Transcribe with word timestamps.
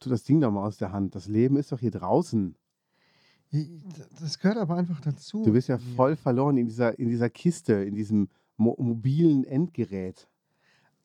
Tu 0.00 0.08
das 0.08 0.24
Ding 0.24 0.40
doch 0.40 0.50
mal 0.50 0.66
aus 0.66 0.78
der 0.78 0.92
Hand. 0.92 1.14
Das 1.14 1.28
Leben 1.28 1.56
ist 1.56 1.70
doch 1.70 1.78
hier 1.78 1.90
draußen. 1.90 2.56
Das 4.20 4.38
gehört 4.38 4.58
aber 4.58 4.76
einfach 4.76 5.00
dazu. 5.00 5.42
Du 5.44 5.52
bist 5.52 5.68
ja 5.68 5.78
voll 5.78 6.16
verloren 6.16 6.56
in 6.56 6.66
dieser, 6.66 6.98
in 6.98 7.08
dieser 7.08 7.30
Kiste, 7.30 7.74
in 7.74 7.94
diesem 7.94 8.28
mo 8.56 8.76
mobilen 8.78 9.44
Endgerät. 9.44 10.28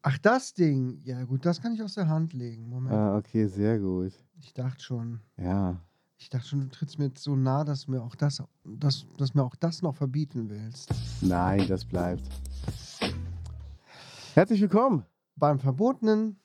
Ach, 0.02 0.18
das 0.20 0.54
Ding. 0.54 1.02
Ja, 1.04 1.24
gut, 1.24 1.46
das 1.46 1.62
kann 1.62 1.74
ich 1.74 1.82
aus 1.82 1.96
der 1.96 2.08
Hand 2.08 2.34
legen. 2.34 2.70
Moment. 2.70 2.94
Ah, 2.94 3.18
okay, 3.18 3.48
sehr 3.48 3.80
gut. 3.80 4.14
Ich 4.40 4.54
dachte 4.54 4.84
schon. 4.84 5.20
Ja. 5.38 5.82
Ich 6.18 6.30
dachte 6.30 6.48
schon, 6.48 6.62
du 6.62 6.70
trittst 6.70 7.00
mir 7.00 7.06
jetzt 7.06 7.24
so 7.24 7.36
nah, 7.36 7.64
dass 7.64 7.88
mir 7.88 8.02
auch 8.02 8.16
das, 8.16 8.42
dass, 8.64 9.08
dass 9.18 9.34
mir 9.34 9.44
auch 9.44 9.56
das 9.56 9.82
noch 9.82 9.96
verbieten 9.96 10.50
willst. 10.50 10.94
Nein, 11.22 11.68
das 11.68 11.84
bleibt. 11.84 12.24
Herzlich 14.36 14.62
willkommen 14.62 15.04
Beim 15.36 15.60
verbotenen 15.60 16.38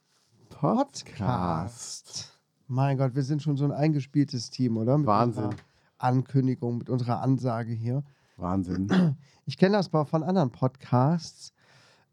Podcast. 0.49 1.05
Podcast. 1.05 2.30
Mein 2.73 2.99
Gott, 2.99 3.17
wir 3.17 3.25
sind 3.25 3.43
schon 3.43 3.57
so 3.57 3.65
ein 3.65 3.73
eingespieltes 3.73 4.49
Team, 4.49 4.77
oder? 4.77 4.97
Mit 4.97 5.09
Wahnsinn. 5.09 5.51
Ankündigung, 5.99 6.79
mit 6.79 6.89
unserer 6.89 7.21
Ansage 7.21 7.73
hier. 7.73 8.05
Wahnsinn. 8.37 8.89
Ich 9.45 9.57
kenne 9.59 9.77
das 9.77 9.91
mal 9.91 10.05
von 10.05 10.23
anderen 10.23 10.53
Podcasts, 10.53 11.53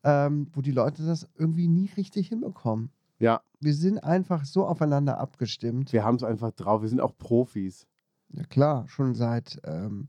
ähm, 0.03 0.47
wo 0.53 0.61
die 0.61 0.72
Leute 0.72 1.05
das 1.05 1.28
irgendwie 1.35 1.67
nie 1.67 1.91
richtig 1.95 2.30
hinbekommen. 2.30 2.89
Ja, 3.19 3.41
Wir 3.59 3.75
sind 3.75 4.03
einfach 4.03 4.45
so 4.45 4.66
aufeinander 4.66 5.19
abgestimmt. 5.19 5.94
wir 5.94 6.03
haben 6.03 6.16
es 6.16 6.23
einfach 6.23 6.50
drauf. 6.53 6.81
Wir 6.81 6.89
sind 6.89 7.02
auch 7.02 7.16
Profis. 7.16 7.85
Ja 8.33 8.44
klar, 8.45 8.88
schon 8.88 9.13
seit, 9.13 9.61
ähm, 9.63 10.08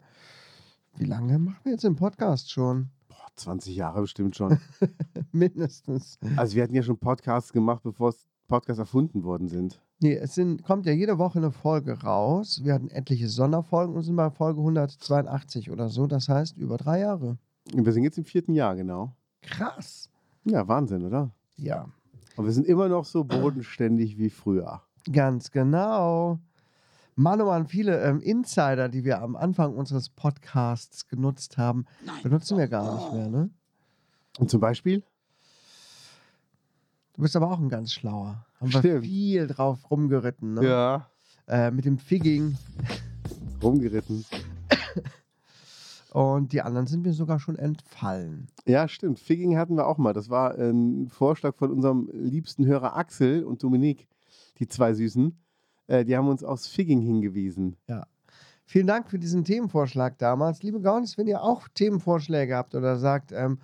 wie 0.96 1.04
lange 1.04 1.38
machen 1.38 1.60
wir 1.64 1.72
jetzt 1.72 1.84
den 1.84 1.96
Podcast 1.96 2.50
schon? 2.50 2.88
Boah, 3.08 3.28
20 3.36 3.76
Jahre 3.76 4.00
bestimmt 4.00 4.34
schon. 4.34 4.58
Mindestens. 5.32 6.18
Also 6.36 6.56
wir 6.56 6.62
hatten 6.62 6.74
ja 6.74 6.82
schon 6.82 6.96
Podcasts 6.96 7.52
gemacht, 7.52 7.82
bevor 7.82 8.08
es 8.08 8.26
Podcasts 8.48 8.78
erfunden 8.80 9.22
worden 9.22 9.46
sind. 9.48 9.80
Nee, 10.00 10.14
es 10.14 10.34
sind, 10.34 10.62
kommt 10.64 10.86
ja 10.86 10.92
jede 10.92 11.18
Woche 11.18 11.38
eine 11.38 11.50
Folge 11.52 12.00
raus. 12.02 12.60
Wir 12.64 12.74
hatten 12.74 12.88
etliche 12.88 13.28
Sonderfolgen 13.28 13.94
und 13.94 14.02
sind 14.02 14.16
bei 14.16 14.30
Folge 14.30 14.60
182 14.60 15.70
oder 15.70 15.88
so. 15.88 16.06
Das 16.06 16.28
heißt, 16.28 16.56
über 16.56 16.76
drei 16.76 17.00
Jahre. 17.00 17.38
Und 17.74 17.84
wir 17.84 17.92
sind 17.92 18.04
jetzt 18.04 18.18
im 18.18 18.24
vierten 18.24 18.54
Jahr, 18.54 18.74
genau. 18.74 19.14
Krass. 19.42 20.08
Ja, 20.44 20.66
Wahnsinn, 20.66 21.04
oder? 21.04 21.30
Ja, 21.56 21.86
Und 22.36 22.44
wir 22.46 22.52
sind 22.52 22.66
immer 22.66 22.88
noch 22.88 23.04
so 23.04 23.24
bodenständig 23.24 24.18
wie 24.18 24.30
früher. 24.30 24.82
ganz 25.12 25.50
genau. 25.50 26.38
Mann, 27.16 27.40
oh 27.40 27.46
Mann, 27.46 27.66
viele 27.66 28.00
ähm, 28.02 28.20
Insider, 28.20 28.88
die 28.88 29.04
wir 29.04 29.20
am 29.20 29.34
Anfang 29.34 29.74
unseres 29.74 30.08
Podcasts 30.08 31.08
genutzt 31.08 31.58
haben, 31.58 31.84
benutzen 32.22 32.56
wir 32.56 32.68
gar 32.68 32.94
nicht 32.94 33.12
mehr, 33.12 33.28
ne? 33.28 33.50
Und 34.38 34.48
zum 34.50 34.60
Beispiel? 34.60 35.02
Du 37.18 37.22
bist 37.22 37.34
aber 37.34 37.50
auch 37.50 37.58
ein 37.58 37.68
ganz 37.68 37.90
schlauer. 37.92 38.46
Haben 38.60 38.72
wir 38.72 38.78
Stimmt. 38.78 39.04
viel 39.04 39.48
drauf 39.48 39.90
rumgeritten, 39.90 40.54
ne? 40.54 40.64
Ja. 40.64 41.10
Äh, 41.48 41.72
mit 41.72 41.84
dem 41.84 41.98
Figging. 41.98 42.56
Rumgeritten. 43.60 44.24
Und 46.12 46.52
die 46.52 46.62
anderen 46.62 46.86
sind 46.86 47.02
mir 47.02 47.12
sogar 47.12 47.40
schon 47.40 47.56
entfallen. 47.56 48.46
Ja, 48.66 48.86
stimmt. 48.86 49.18
Figging 49.18 49.58
hatten 49.58 49.74
wir 49.74 49.88
auch 49.88 49.98
mal. 49.98 50.12
Das 50.12 50.30
war 50.30 50.54
ein 50.54 51.08
Vorschlag 51.08 51.56
von 51.56 51.72
unserem 51.72 52.08
liebsten 52.12 52.64
Hörer 52.66 52.96
Axel 52.96 53.42
und 53.42 53.64
Dominique, 53.64 54.06
die 54.60 54.68
zwei 54.68 54.94
Süßen. 54.94 55.36
Äh, 55.88 56.04
die 56.04 56.16
haben 56.16 56.28
uns 56.28 56.44
aus 56.44 56.68
Figging 56.68 57.00
hingewiesen. 57.00 57.76
Vielen 58.64 58.86
Dank 58.86 59.08
für 59.10 59.18
diesen 59.18 59.42
Themenvorschlag 59.42 60.18
damals. 60.18 60.62
Liebe 60.62 60.80
Gaunis, 60.80 61.18
wenn 61.18 61.26
ihr 61.26 61.42
auch 61.42 61.66
Themenvorschläge 61.66 62.54
habt 62.54 62.76
oder 62.76 62.96
sagt, 62.96 63.32
ähm, 63.32 63.58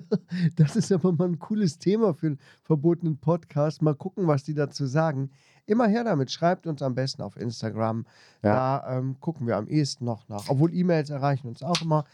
das 0.56 0.76
ist 0.76 0.90
aber 0.92 1.12
mal 1.12 1.28
ein 1.28 1.38
cooles 1.38 1.78
Thema 1.78 2.14
für 2.14 2.26
einen 2.28 2.38
verbotenen 2.62 3.18
Podcast, 3.18 3.82
mal 3.82 3.94
gucken, 3.94 4.26
was 4.26 4.44
die 4.44 4.54
dazu 4.54 4.86
sagen. 4.86 5.30
Immer 5.66 5.86
her 5.88 6.04
damit. 6.04 6.30
Schreibt 6.30 6.66
uns 6.66 6.82
am 6.82 6.94
besten 6.94 7.22
auf 7.22 7.36
Instagram. 7.36 8.06
Ja. 8.42 8.80
Da 8.82 8.98
ähm, 8.98 9.18
gucken 9.20 9.46
wir 9.46 9.56
am 9.56 9.66
ehesten 9.66 10.04
noch 10.04 10.28
nach. 10.28 10.48
Obwohl 10.48 10.74
E-Mails 10.74 11.10
erreichen 11.10 11.48
uns 11.48 11.62
auch 11.62 11.80
immer. 11.80 12.04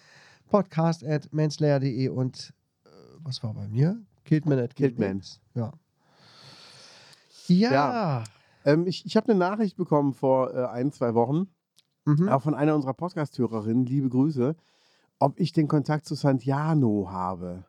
Podcast 0.49 1.05
at 1.05 1.33
manslayer.de 1.33 2.09
und 2.09 2.53
äh, 2.85 2.89
was 3.19 3.43
war 3.43 3.55
bei 3.55 3.67
mir? 3.69 4.01
Killtman 4.25 4.59
at 4.59 4.77
Killtman. 4.77 5.23
Ja. 5.55 5.73
Ja. 7.47 7.73
Ja. 7.73 8.25
Ähm, 8.65 8.87
ich 8.87 9.05
ich 9.07 9.17
habe 9.17 9.31
eine 9.31 9.39
Nachricht 9.39 9.77
bekommen 9.77 10.13
vor 10.13 10.55
äh, 10.55 10.67
ein, 10.67 10.93
zwei 10.93 11.15
Wochen, 11.15 11.49
Mhm. 12.07 12.29
auch 12.29 12.43
von 12.43 12.55
einer 12.55 12.75
unserer 12.75 12.95
Podcast-Hörerinnen, 12.95 13.85
liebe 13.85 14.09
Grüße, 14.09 14.57
ob 15.19 15.39
ich 15.39 15.53
den 15.53 15.69
Kontakt 15.69 16.07
zu 16.07 16.15
Santiano 16.15 17.09
habe. 17.11 17.65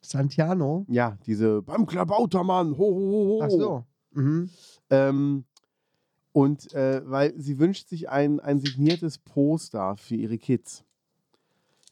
Santiano. 0.00 0.86
Ja, 0.88 1.18
diese 1.26 1.62
beim 1.62 1.86
Klabautermann, 1.86 2.72
ho, 2.72 2.78
ho, 2.78 2.84
ho, 2.84 3.28
ho. 3.28 3.42
Ach 3.42 3.50
so. 3.50 3.84
Mhm. 4.12 4.50
Ähm, 4.90 5.44
und 6.32 6.72
äh, 6.74 7.02
weil 7.04 7.34
sie 7.38 7.58
wünscht 7.58 7.88
sich 7.88 8.08
ein, 8.08 8.40
ein 8.40 8.60
signiertes 8.60 9.18
Poster 9.18 9.96
für 9.96 10.14
ihre 10.14 10.38
Kids. 10.38 10.84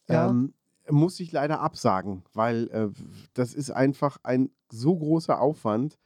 Ja. 0.08 0.28
Ähm, 0.28 0.54
muss 0.90 1.20
ich 1.20 1.32
leider 1.32 1.60
absagen, 1.60 2.22
weil 2.32 2.68
äh, 2.68 2.88
das 3.34 3.54
ist 3.54 3.70
einfach 3.70 4.18
ein 4.22 4.50
so 4.70 4.96
großer 4.96 5.40
Aufwand. 5.40 5.98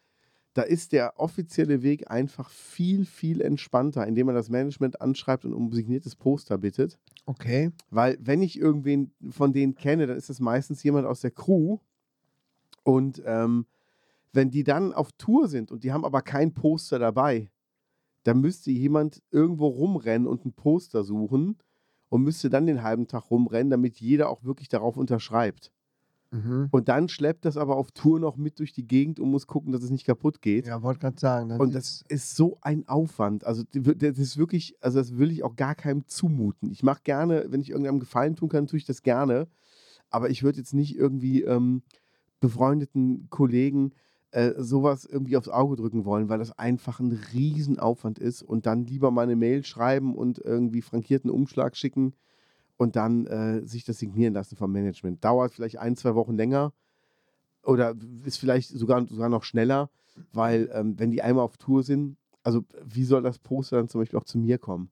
Da 0.55 0.63
ist 0.63 0.93
der 0.93 1.19
offizielle 1.19 1.83
Weg 1.83 2.11
einfach 2.11 2.51
viel, 2.51 3.07
viel 3.07 3.41
entspannter, 3.41 4.07
indem 4.07 4.27
man 4.27 4.35
das 4.35 4.51
Management 4.51 5.01
anschreibt 5.01 5.45
und 5.45 5.55
um 5.55 5.73
signiertes 5.73 6.15
Poster 6.15 6.59
bittet. 6.59 6.99
Okay. 7.25 7.71
Weil 7.91 8.19
wenn 8.21 8.43
ich 8.43 8.59
irgendwen 8.59 9.13
von 9.31 9.53
denen 9.53 9.75
kenne, 9.75 10.07
dann 10.07 10.17
ist 10.17 10.29
das 10.29 10.41
meistens 10.41 10.83
jemand 10.83 11.07
aus 11.07 11.21
der 11.21 11.31
Crew. 11.31 11.79
Und 12.85 13.23
ähm, 13.25 13.67
wenn 14.33 14.51
die 14.51 14.65
dann 14.65 14.93
auf 14.93 15.13
Tour 15.13 15.49
sind 15.49 15.71
und 15.71 15.85
die 15.85 15.93
haben 15.93 16.05
aber 16.05 16.23
kein 16.23 16.55
Poster 16.55 16.99
dabei, 16.99 17.51
dann 18.25 18.41
müsste 18.41 18.71
jemand 18.71 19.23
irgendwo 19.31 19.67
rumrennen 19.67 20.29
und 20.29 20.45
ein 20.45 20.53
Poster 20.53 21.05
suchen 21.05 21.59
und 22.09 22.23
müsste 22.23 22.51
dann 22.51 22.67
den 22.67 22.83
halben 22.83 23.07
Tag 23.07 23.31
rumrennen, 23.31 23.71
damit 23.71 24.01
jeder 24.01 24.29
auch 24.29 24.45
wirklich 24.45 24.69
darauf 24.69 24.97
unterschreibt. 24.97 25.73
Mhm. 26.33 26.69
Und 26.71 26.89
dann 26.89 27.09
schleppt 27.09 27.45
das 27.45 27.59
aber 27.59 27.77
auf 27.77 27.93
Tour 27.93 28.19
noch 28.19 28.37
mit 28.37 28.59
durch 28.59 28.73
die 28.73 28.87
Gegend 28.87 29.21
und 29.21 29.31
muss 29.31 29.47
gucken, 29.47 29.71
dass 29.71 29.83
es 29.83 29.91
nicht 29.91 30.07
kaputt 30.07 30.41
geht. 30.41 30.67
Ja, 30.67 30.83
wollte 30.83 31.01
gerade 31.01 31.21
sagen. 31.21 31.53
Und 31.59 31.75
das 31.75 32.05
ist 32.09 32.37
so 32.37 32.57
ein 32.63 32.89
Aufwand. 32.89 33.45
Also 33.45 33.65
das 33.73 34.19
ist 34.19 34.39
wirklich, 34.39 34.77
also 34.81 34.99
das 34.99 35.19
will 35.19 35.31
ich 35.31 35.43
auch 35.43 35.57
gar 35.57 35.75
keinem 35.75 36.07
zumuten. 36.07 36.71
Ich 36.71 36.83
mache 36.83 37.03
gerne, 37.05 37.47
wenn 37.49 37.61
ich 37.61 37.71
irgendeinem 37.71 38.01
Gefallen 38.01 38.35
tun 38.35 38.49
kann, 38.49 38.67
tue 38.67 38.79
ich 38.79 38.87
das 38.87 39.03
gerne. 39.03 39.47
Aber 40.09 40.31
ich 40.31 40.43
würde 40.43 40.59
jetzt 40.59 40.75
nicht 40.75 40.97
irgendwie 40.97 41.43
ähm, 41.43 41.83
befreundeten 42.43 43.29
Kollegen 43.31 43.93
äh, 44.33 44.53
sowas 44.59 45.07
irgendwie 45.07 45.37
aufs 45.37 45.49
Auge 45.49 45.77
drücken 45.77 46.05
wollen, 46.05 46.29
weil 46.29 46.39
das 46.39 46.59
einfach 46.59 47.01
ein 47.01 47.19
Riesenaufwand 47.33 48.19
ist. 48.19 48.43
Und 48.43 48.67
dann 48.67 48.85
lieber 48.85 49.11
mal 49.11 49.23
eine 49.23 49.37
Mail 49.37 49.65
schreiben 49.65 50.15
und 50.15 50.39
irgendwie 50.39 50.83
frankierten 50.83 51.31
Umschlag 51.31 51.77
schicken 51.77 52.15
und 52.77 52.97
dann 52.97 53.27
äh, 53.27 53.67
sich 53.67 53.85
das 53.85 53.99
signieren 53.99 54.35
lassen 54.35 54.57
vom 54.57 54.73
Management. 54.73 55.25
Dauert 55.25 55.53
vielleicht 55.53 55.79
ein, 55.79 55.97
zwei 55.97 56.15
Wochen 56.15 56.37
länger 56.37 56.73
oder 57.63 57.95
ist 58.25 58.39
vielleicht 58.39 58.71
sogar, 58.71 59.07
sogar 59.07 59.29
noch 59.29 59.45
schneller, 59.45 59.89
weil 60.33 60.71
ähm, 60.73 60.99
wenn 60.99 61.11
die 61.11 61.23
einmal 61.23 61.45
auf 61.45 61.59
Tour 61.59 61.83
sind, 61.83 62.17
also 62.43 62.65
wie 62.85 63.05
soll 63.05 63.23
das 63.23 63.39
Poster 63.39 63.77
dann 63.77 63.89
zum 63.89 64.01
Beispiel 64.01 64.19
auch 64.19 64.25
zu 64.25 64.39
mir 64.39 64.59
kommen? 64.59 64.91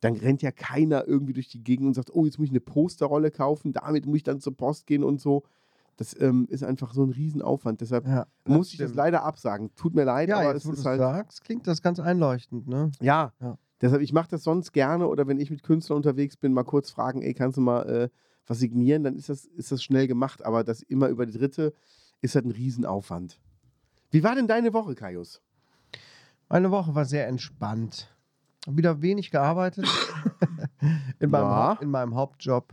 Dann 0.00 0.16
rennt 0.16 0.42
ja 0.42 0.50
keiner 0.50 1.06
irgendwie 1.06 1.34
durch 1.34 1.48
die 1.48 1.62
Gegend 1.62 1.86
und 1.86 1.94
sagt, 1.94 2.10
oh, 2.12 2.24
jetzt 2.24 2.38
muss 2.38 2.46
ich 2.46 2.52
eine 2.52 2.60
Posterrolle 2.60 3.30
kaufen, 3.30 3.72
damit 3.72 4.06
muss 4.06 4.16
ich 4.16 4.22
dann 4.22 4.40
zur 4.40 4.56
Post 4.56 4.86
gehen 4.86 5.04
und 5.04 5.20
so. 5.20 5.44
Das 5.96 6.18
ähm, 6.20 6.46
ist 6.50 6.64
einfach 6.64 6.92
so 6.92 7.04
ein 7.04 7.10
Riesenaufwand. 7.10 7.80
Deshalb 7.80 8.06
Ja, 8.06 8.26
muss 8.46 8.72
ich 8.72 8.78
das 8.78 8.86
stimmt. 8.88 8.96
leider 8.96 9.22
absagen. 9.24 9.74
Tut 9.76 9.94
mir 9.94 10.04
leid, 10.04 10.28
Ja, 10.28 10.38
aber 10.40 10.52
jetzt 10.54 10.64
es 10.66 10.78
ist 10.80 10.84
halt. 10.86 10.98
sagst, 10.98 11.44
klingt 11.44 11.66
das 11.66 11.82
ganz 11.82 12.00
einleuchtend, 12.00 12.66
ne? 12.66 12.90
Ja. 13.00 13.32
Ja. 13.40 13.58
Deshalb, 13.80 14.02
ich 14.02 14.12
mache 14.12 14.28
das 14.30 14.42
sonst 14.44 14.72
gerne 14.72 15.06
oder 15.08 15.26
wenn 15.26 15.38
ich 15.38 15.50
mit 15.50 15.62
Künstlern 15.62 15.96
unterwegs 15.96 16.36
bin, 16.36 16.52
mal 16.52 16.64
kurz 16.64 16.90
fragen, 16.90 17.22
ey, 17.22 17.34
kannst 17.34 17.56
du 17.58 17.60
mal 17.60 17.82
äh, 17.88 18.08
was 18.46 18.58
signieren, 18.58 19.04
dann 19.04 19.14
ist 19.16 19.28
das, 19.28 19.44
ist 19.44 19.72
das 19.72 19.82
schnell 19.82 20.06
gemacht. 20.06 20.44
Aber 20.44 20.64
das 20.64 20.82
immer 20.82 21.08
über 21.08 21.26
die 21.26 21.32
Dritte 21.36 21.72
ist 22.20 22.34
halt 22.34 22.44
ein 22.46 22.50
Riesenaufwand. 22.50 23.40
Wie 24.10 24.22
war 24.24 24.34
denn 24.34 24.46
deine 24.48 24.72
Woche, 24.72 24.94
Kaius? 24.94 25.42
Meine 26.48 26.70
Woche 26.70 26.94
war 26.94 27.04
sehr 27.04 27.26
entspannt. 27.26 28.14
Wieder 28.66 29.02
wenig 29.02 29.30
gearbeitet. 29.30 29.86
in, 31.18 31.30
meinem 31.30 31.42
Ja. 31.44 31.72
In 31.80 31.90
meinem 31.90 32.14
Hauptjob. 32.14 32.72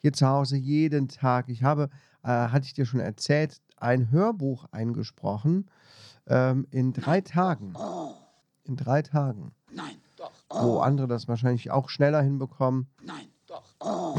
Hier 0.00 0.12
zu 0.12 0.26
Hause 0.26 0.56
jeden 0.56 1.08
Tag. 1.08 1.48
Ich 1.48 1.62
habe, 1.62 1.90
äh, 2.22 2.28
hatte 2.28 2.64
ich 2.66 2.72
dir 2.74 2.86
schon 2.86 3.00
erzählt, 3.00 3.60
ein 3.76 4.10
Hörbuch 4.10 4.66
eingesprochen. 4.72 5.68
Ähm, 6.26 6.66
in 6.70 6.92
drei 6.92 7.20
Tagen. 7.20 7.74
In 8.64 8.76
drei 8.76 9.02
Tagen. 9.02 9.52
Nein, 9.72 9.96
doch. 10.16 10.30
Wo 10.48 10.78
andere 10.80 11.06
das 11.06 11.28
wahrscheinlich 11.28 11.70
auch 11.70 11.88
schneller 11.88 12.22
hinbekommen. 12.22 12.86
Nein, 13.04 13.26
doch. 13.46 14.16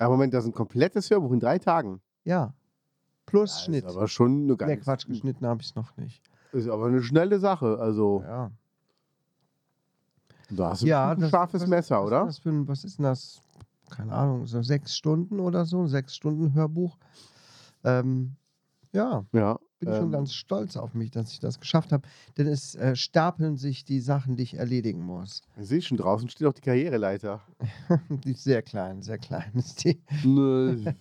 Ja, 0.00 0.08
Moment, 0.08 0.34
das 0.34 0.44
ist 0.44 0.50
ein 0.50 0.54
komplettes 0.54 1.10
Hörbuch 1.10 1.32
in 1.32 1.40
drei 1.40 1.58
Tagen. 1.58 2.00
Ja. 2.24 2.52
Plus 3.26 3.52
Das 3.52 3.64
Schnitt. 3.64 3.84
ist 3.84 3.96
aber 3.96 4.08
schon 4.08 4.32
eine 4.42 4.52
Nee, 4.52 4.56
ganz, 4.56 4.84
Quatsch, 4.84 5.06
geschnitten 5.06 5.46
habe 5.46 5.60
ich 5.62 5.68
es 5.68 5.74
noch 5.76 5.96
nicht. 5.96 6.22
ist 6.52 6.68
aber 6.68 6.86
eine 6.86 7.02
schnelle 7.02 7.38
Sache. 7.38 7.78
Also, 7.78 8.22
Ja. 8.26 8.50
da 10.50 10.70
hast 10.70 10.82
du 10.82 10.86
Ja, 10.86 11.12
ein 11.12 11.20
das- 11.20 11.30
scharfes 11.30 11.62
was- 11.62 11.68
Messer, 11.68 12.00
was 12.00 12.06
oder? 12.06 12.26
Das 12.26 12.38
für 12.38 12.50
ein, 12.50 12.66
was 12.68 12.84
ist 12.84 12.98
denn 12.98 13.04
das? 13.04 13.42
Keine 13.92 14.12
Ahnung, 14.12 14.46
so 14.46 14.62
sechs 14.62 14.96
Stunden 14.96 15.38
oder 15.40 15.64
so, 15.64 15.86
sechs 15.86 16.14
Stunden 16.16 16.54
Hörbuch. 16.54 16.96
Ähm, 17.84 18.36
ja, 18.92 19.24
Ja. 19.32 19.58
bin 19.78 19.90
ich 19.90 19.96
schon 19.96 20.06
ähm, 20.06 20.12
ganz 20.12 20.32
stolz 20.34 20.76
auf 20.76 20.94
mich, 20.94 21.10
dass 21.10 21.32
ich 21.32 21.40
das 21.40 21.60
geschafft 21.60 21.92
habe. 21.92 22.06
Denn 22.36 22.46
es 22.46 22.74
äh, 22.74 22.94
stapeln 22.96 23.56
sich 23.56 23.84
die 23.84 24.00
Sachen, 24.00 24.36
die 24.36 24.42
ich 24.44 24.54
erledigen 24.54 25.02
muss. 25.02 25.42
Ich 25.56 25.68
sehe 25.68 25.82
schon 25.82 25.96
draußen 25.96 26.28
steht 26.28 26.46
auch 26.46 26.52
die 26.52 26.60
Karriereleiter. 26.60 27.40
Die 28.24 28.32
ist 28.32 28.44
sehr 28.44 28.62
klein, 28.62 29.02
sehr 29.02 29.18
klein 29.18 29.50
ist 29.54 29.84
die. 29.84 30.02
Nö. 30.24 30.76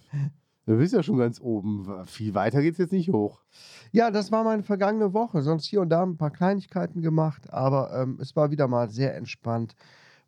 Du 0.68 0.78
bist 0.78 0.94
ja 0.94 1.02
schon 1.02 1.18
ganz 1.18 1.42
oben. 1.42 2.06
Viel 2.06 2.36
weiter 2.36 2.62
geht's 2.62 2.78
jetzt 2.78 2.94
nicht 2.94 3.10
hoch. 3.12 3.42
Ja, 3.92 4.12
das 4.12 4.32
war 4.32 4.44
meine 4.44 4.62
vergangene 4.62 5.12
Woche. 5.12 5.42
Sonst 5.42 5.66
hier 5.66 5.82
und 5.82 5.90
da 5.90 6.04
ein 6.04 6.18
paar 6.18 6.30
Kleinigkeiten 6.30 7.02
gemacht, 7.02 7.52
aber 7.52 7.92
ähm, 8.00 8.20
es 8.22 8.36
war 8.36 8.52
wieder 8.52 8.68
mal 8.68 8.88
sehr 8.92 9.16
entspannt. 9.18 9.76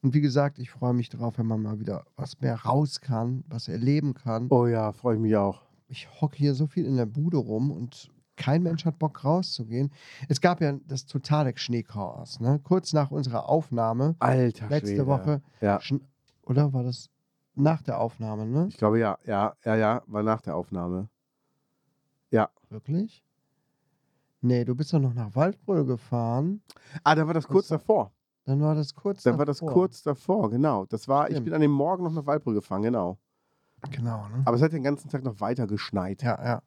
Und 0.03 0.13
wie 0.13 0.21
gesagt, 0.21 0.59
ich 0.59 0.69
freue 0.69 0.93
mich 0.93 1.09
drauf, 1.09 1.37
wenn 1.37 1.47
man 1.47 1.61
mal 1.61 1.79
wieder 1.79 2.05
was 2.17 2.39
mehr 2.41 2.55
raus 2.55 2.99
kann, 2.99 3.43
was 3.47 3.69
erleben 3.69 4.13
kann. 4.13 4.47
Oh 4.49 4.67
ja, 4.67 4.91
freue 4.91 5.15
ich 5.15 5.21
mich 5.21 5.35
auch. 5.37 5.61
ich 5.87 6.09
hocke 6.21 6.35
hier 6.37 6.53
so 6.55 6.67
viel 6.67 6.85
in 6.85 6.97
der 6.97 7.05
Bude 7.05 7.37
rum 7.37 7.71
und 7.71 8.11
kein 8.35 8.63
Mensch 8.63 8.83
hat 8.83 8.99
Bock 8.99 9.23
rauszugehen. 9.23 9.91
Es 10.27 10.41
gab 10.41 10.59
ja 10.59 10.73
das 10.87 11.05
totale 11.05 11.53
Schneechaos. 11.55 12.39
Ne? 12.39 12.59
Kurz 12.63 12.91
nach 12.91 13.11
unserer 13.11 13.47
Aufnahme, 13.47 14.15
Alter 14.19 14.67
letzte 14.69 14.89
Schwede. 14.89 15.07
Woche, 15.07 15.41
Ja, 15.61 15.79
oder 16.41 16.73
war 16.73 16.83
das 16.83 17.09
nach 17.55 17.81
der 17.81 17.99
Aufnahme, 17.99 18.45
ne? 18.45 18.67
ich 18.69 18.77
glaube 18.77 18.99
ja. 18.99 19.17
Ja, 19.25 19.55
ja, 19.63 19.75
ja, 19.75 20.03
war 20.07 20.23
nach 20.23 20.41
der 20.41 20.55
Aufnahme. 20.55 21.09
Wirklich? 22.69 23.23
Nee, 24.41 24.65
du 24.65 24.73
bist 24.73 24.91
doch 24.93 24.99
noch 24.99 25.13
nach 25.13 25.35
Waldbröl 25.35 25.85
gefahren. 25.85 26.63
Ah, 27.03 27.13
da 27.13 27.27
war 27.27 27.35
das 27.35 27.47
kurz 27.47 27.67
davor. 27.67 28.11
Dann 28.45 28.61
war 28.61 28.75
das 28.75 28.93
kurz 28.93 29.23
Da 29.23 29.37
war 29.37 29.45
das 29.45 29.59
davor. 29.59 29.73
kurz 29.73 30.01
davor, 30.03 30.49
genau. 30.49 30.85
Das 30.85 31.07
war, 31.07 31.27
ich 31.27 31.33
Stimmt. 31.33 31.45
bin 31.45 31.53
an 31.53 31.61
dem 31.61 31.71
Morgen 31.71 32.03
noch 32.03 32.11
nach 32.11 32.25
Waldbrück 32.25 32.55
gefahren, 32.55 32.81
genau. 32.81 33.17
Genau, 33.91 34.27
ne? 34.29 34.43
Aber 34.45 34.55
es 34.55 34.61
hat 34.61 34.73
den 34.73 34.83
ganzen 34.83 35.09
Tag 35.09 35.23
noch 35.23 35.39
weiter 35.39 35.67
geschneit. 35.67 36.23
Ja, 36.23 36.43
ja. 36.43 36.61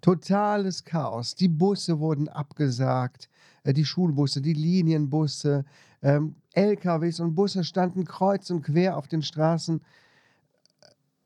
Totales 0.00 0.84
Chaos. 0.84 1.34
Die 1.34 1.48
Busse 1.48 1.98
wurden 1.98 2.28
abgesagt, 2.28 3.28
äh, 3.62 3.72
die 3.72 3.84
Schulbusse, 3.84 4.42
die 4.42 4.52
Linienbusse, 4.52 5.64
ähm, 6.02 6.36
LKWs 6.52 7.20
und 7.20 7.34
Busse 7.34 7.64
standen 7.64 8.04
kreuz 8.04 8.50
und 8.50 8.62
quer 8.62 8.96
auf 8.96 9.08
den 9.08 9.22
Straßen. 9.22 9.80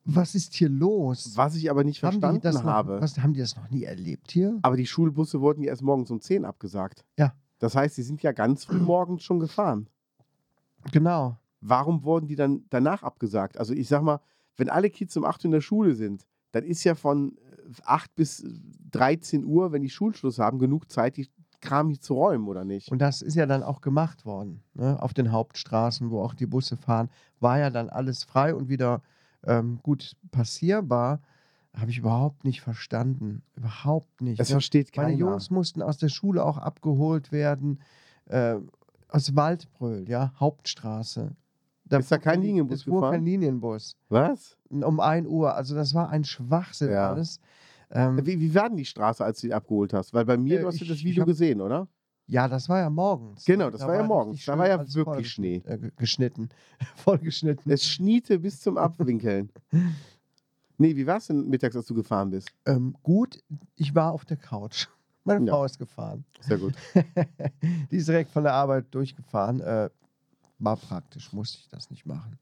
Was 0.05 0.35
ist 0.35 0.55
hier 0.55 0.71
los? 0.71 1.33
Was 1.35 1.55
ich 1.57 1.71
aber 1.71 1.85
nicht 1.85 2.03
haben 2.03 2.21
verstanden 2.21 2.41
das 2.41 2.55
noch, 2.55 2.65
habe. 2.65 3.01
Was, 3.01 3.19
haben 3.19 3.35
die 3.35 3.41
das 3.41 3.57
noch 3.57 3.69
nie 3.69 3.85
erlebt 3.85 4.31
hier? 4.31 4.59
Aber 4.63 4.77
die 4.77 4.87
Schulbusse 4.87 5.41
wurden 5.41 5.63
ja 5.63 5.71
erst 5.71 5.83
morgens 5.83 6.11
um 6.11 6.21
10 6.21 6.45
abgesagt. 6.45 7.05
Ja. 7.19 7.35
Das 7.59 7.75
heißt, 7.75 7.97
sie 7.97 8.03
sind 8.03 8.23
ja 8.23 8.33
ganz 8.33 8.65
früh 8.65 8.79
morgens 8.79 9.23
schon 9.23 9.41
gefahren. 9.41 9.89
Genau. 10.93 11.37
Warum 11.61 12.05
wurden 12.05 12.29
die 12.29 12.37
dann 12.37 12.65
danach 12.71 13.03
abgesagt? 13.03 13.59
Also 13.59 13.75
ich 13.75 13.89
sag 13.89 14.03
mal, 14.03 14.21
wenn 14.57 14.69
alle 14.69 14.91
Kids 14.91 15.17
um 15.17 15.25
8 15.25 15.41
Uhr 15.41 15.45
in 15.47 15.51
der 15.53 15.61
Schule 15.61 15.95
sind, 15.95 16.27
dann 16.53 16.65
ist 16.65 16.85
ja 16.85 16.95
von 16.95 17.37
äh, 17.37 17.83
8 17.85 18.15
bis 18.15 18.45
13 18.91 19.45
Uhr, 19.45 19.73
wenn 19.73 19.83
die 19.83 19.91
Schulschluss 19.91 20.39
haben, 20.39 20.59
genug 20.59 20.91
Zeit, 20.91 21.17
die 21.17 21.29
Kram 21.61 21.89
hier 21.89 22.01
zu 22.01 22.15
räumen, 22.15 22.47
oder 22.47 22.65
nicht? 22.65 22.91
Und 22.91 23.01
das 23.01 23.21
ist 23.23 23.35
ja 23.35 23.47
dann 23.47 23.63
auch 23.63 23.81
gemacht 23.81 24.25
worden. 24.25 24.63
Ne? 24.75 25.01
Auf 25.03 25.13
den 25.13 25.33
Hauptstraßen, 25.33 26.11
wo 26.11 26.23
auch 26.23 26.35
die 26.35 26.47
Busse 26.47 26.77
fahren, 26.77 27.11
war 27.41 27.59
ja 27.59 27.71
dann 27.71 27.91
alles 27.91 28.23
frei 28.25 28.55
und 28.55 28.69
wieder 28.69 29.03
ähm, 29.45 29.81
gut 29.83 30.17
passierbar. 30.31 31.21
Habe 31.79 31.91
ich 31.91 31.99
überhaupt 31.99 32.45
nicht 32.45 32.61
verstanden. 32.61 33.43
Überhaupt 33.57 34.21
nicht. 34.21 34.41
Das 34.41 34.51
versteht 34.51 34.93
keiner. 34.93 35.09
Meine 35.09 35.19
Jungs 35.19 35.51
mussten 35.51 35.81
aus 35.83 35.99
der 35.99 36.09
Schule 36.09 36.45
auch 36.45 36.59
abgeholt 36.59 37.31
werden. 37.33 37.81
Äh, 38.27 38.57
aus 39.09 39.37
Waldbröl, 39.37 40.09
ja, 40.09 40.33
Hauptstraße. 40.39 41.35
Ist 41.91 42.13
da 42.13 42.19
kein 42.19 42.43
Linienbus 42.43 42.79
es 42.81 42.83
fuhr 42.85 42.95
gefahren? 43.01 43.13
kein 43.15 43.25
Linienbus. 43.25 43.97
Was? 44.11 44.59
Um 44.69 45.01
1 45.01 45.27
Uhr. 45.27 45.55
Also 45.55 45.75
das 45.75 45.95
war 45.95 46.11
ein 46.11 46.25
Schwachsinn 46.25 46.91
Ja. 46.91 47.11
alles. 47.13 47.41
Ähm, 47.91 48.19
Wie, 48.27 48.39
wie 48.39 48.55
war 48.55 48.69
denn 48.69 48.77
die 48.77 48.85
Straße, 48.85 49.25
als 49.25 49.41
du 49.41 49.47
die 49.47 49.55
abgeholt 49.55 49.95
hast? 49.95 50.13
Weil 50.13 50.27
bei 50.27 50.37
mir, 50.37 50.59
Äh, 50.59 50.63
du 50.63 50.67
hast 50.67 50.79
ja 50.81 50.87
das 50.87 51.03
Video 51.03 51.23
hab- 51.23 51.27
gesehen, 51.29 51.63
oder? 51.63 51.89
ja, 52.27 52.47
das 52.47 52.69
war 52.69 52.81
ja 52.81 52.91
morgens. 52.91 53.47
Genau, 53.47 53.71
das 53.71 53.81
war 53.81 53.95
ja 53.95 54.03
morgens. 54.03 54.45
Da 54.45 54.59
war 54.59 54.69
ja 54.69 54.79
wirklich 54.79 54.95
vollgeschnitten- 55.07 55.65
Äh, 55.67 55.79
ge- 55.79 55.93
geschnitten. 55.97 56.49
Vollgeschnitten. 56.97 57.73
Es 57.73 57.87
schniete 57.87 58.39
bis 58.41 58.61
zum 58.61 58.77
Abwinkeln. 58.77 59.51
nee, 60.79 60.97
wie 60.97 61.07
war 61.07 61.19
es 61.19 61.27
denn 61.27 61.49
mittags, 61.49 61.77
als 61.77 61.87
du 61.87 61.95
gefahren 61.95 62.31
bist? 62.31 62.51
Ähm, 62.67 62.97
gut, 63.03 63.39
ich 63.77 63.95
war 63.95 64.13
auf 64.13 64.25
der 64.25 64.37
Couch. 64.37 64.87
Meine 65.25 65.45
Ja. 65.47 65.53
Frau 65.53 65.65
ist 65.65 65.79
gefahren. 65.79 66.25
Sehr 66.41 66.59
gut. 66.59 66.75
Die 67.91 67.97
ist 67.97 68.09
direkt 68.09 68.31
von 68.31 68.45
der 68.45 68.55
Arbeit 68.55 68.87
durchgefahren. 68.95 69.61
Äh, 69.61 69.91
war 70.59 70.77
praktisch, 70.77 71.33
musste 71.33 71.59
ich 71.59 71.69
das 71.69 71.91
nicht 71.91 72.07
machen. 72.07 72.39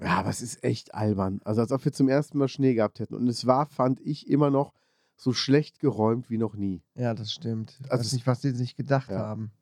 Ja, 0.00 0.18
aber 0.18 0.30
es 0.30 0.42
ist 0.42 0.64
echt 0.64 0.94
albern. 0.94 1.40
Also 1.44 1.60
als 1.60 1.70
ob 1.70 1.84
wir 1.84 1.92
zum 1.92 2.08
ersten 2.08 2.38
Mal 2.38 2.48
Schnee 2.48 2.74
gehabt 2.74 2.98
hätten. 2.98 3.14
Und 3.14 3.28
es 3.28 3.46
war, 3.46 3.66
fand 3.66 4.00
ich, 4.00 4.28
immer 4.28 4.50
noch 4.50 4.72
so 5.16 5.32
schlecht 5.32 5.78
geräumt 5.78 6.28
wie 6.30 6.38
noch 6.38 6.54
nie. 6.54 6.82
Ja, 6.94 7.14
das 7.14 7.32
stimmt. 7.32 7.78
Ich 7.84 7.90
Also 7.92 8.04
weiß 8.04 8.12
nicht, 8.14 8.26
was 8.26 8.40
die 8.40 8.50
sich 8.50 8.74
gedacht 8.74 9.10
Ja. 9.10 9.18
haben. 9.18 9.52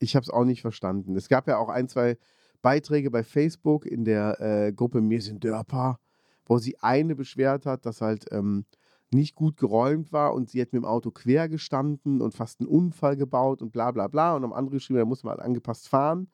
Ich 0.00 0.16
habe 0.16 0.24
es 0.24 0.30
auch 0.30 0.44
nicht 0.44 0.60
verstanden. 0.62 1.14
Es 1.14 1.28
gab 1.28 1.46
ja 1.46 1.58
auch 1.58 1.68
ein, 1.68 1.88
zwei 1.88 2.18
Beiträge 2.62 3.10
bei 3.10 3.22
Facebook 3.22 3.86
in 3.86 4.04
der 4.04 4.40
äh, 4.40 4.72
Gruppe 4.72 5.00
Mir 5.00 5.22
sind 5.22 5.44
Dörper, 5.44 6.00
wo 6.46 6.58
sie 6.58 6.78
eine 6.80 7.14
beschwert 7.14 7.66
hat, 7.66 7.86
dass 7.86 8.00
halt 8.00 8.26
ähm, 8.30 8.64
nicht 9.12 9.34
gut 9.34 9.56
geräumt 9.56 10.12
war 10.12 10.34
und 10.34 10.50
sie 10.50 10.60
hat 10.60 10.72
mit 10.72 10.82
dem 10.82 10.84
Auto 10.84 11.10
quer 11.10 11.48
gestanden 11.48 12.20
und 12.20 12.34
fast 12.34 12.60
einen 12.60 12.68
Unfall 12.68 13.16
gebaut 13.16 13.62
und 13.62 13.72
bla 13.72 13.90
bla 13.92 14.08
bla. 14.08 14.34
Und 14.36 14.44
am 14.44 14.52
anderen 14.52 14.78
geschrieben, 14.78 14.98
da 14.98 15.04
muss 15.04 15.22
man 15.22 15.32
halt 15.32 15.40
angepasst 15.40 15.88
fahren. 15.88 16.28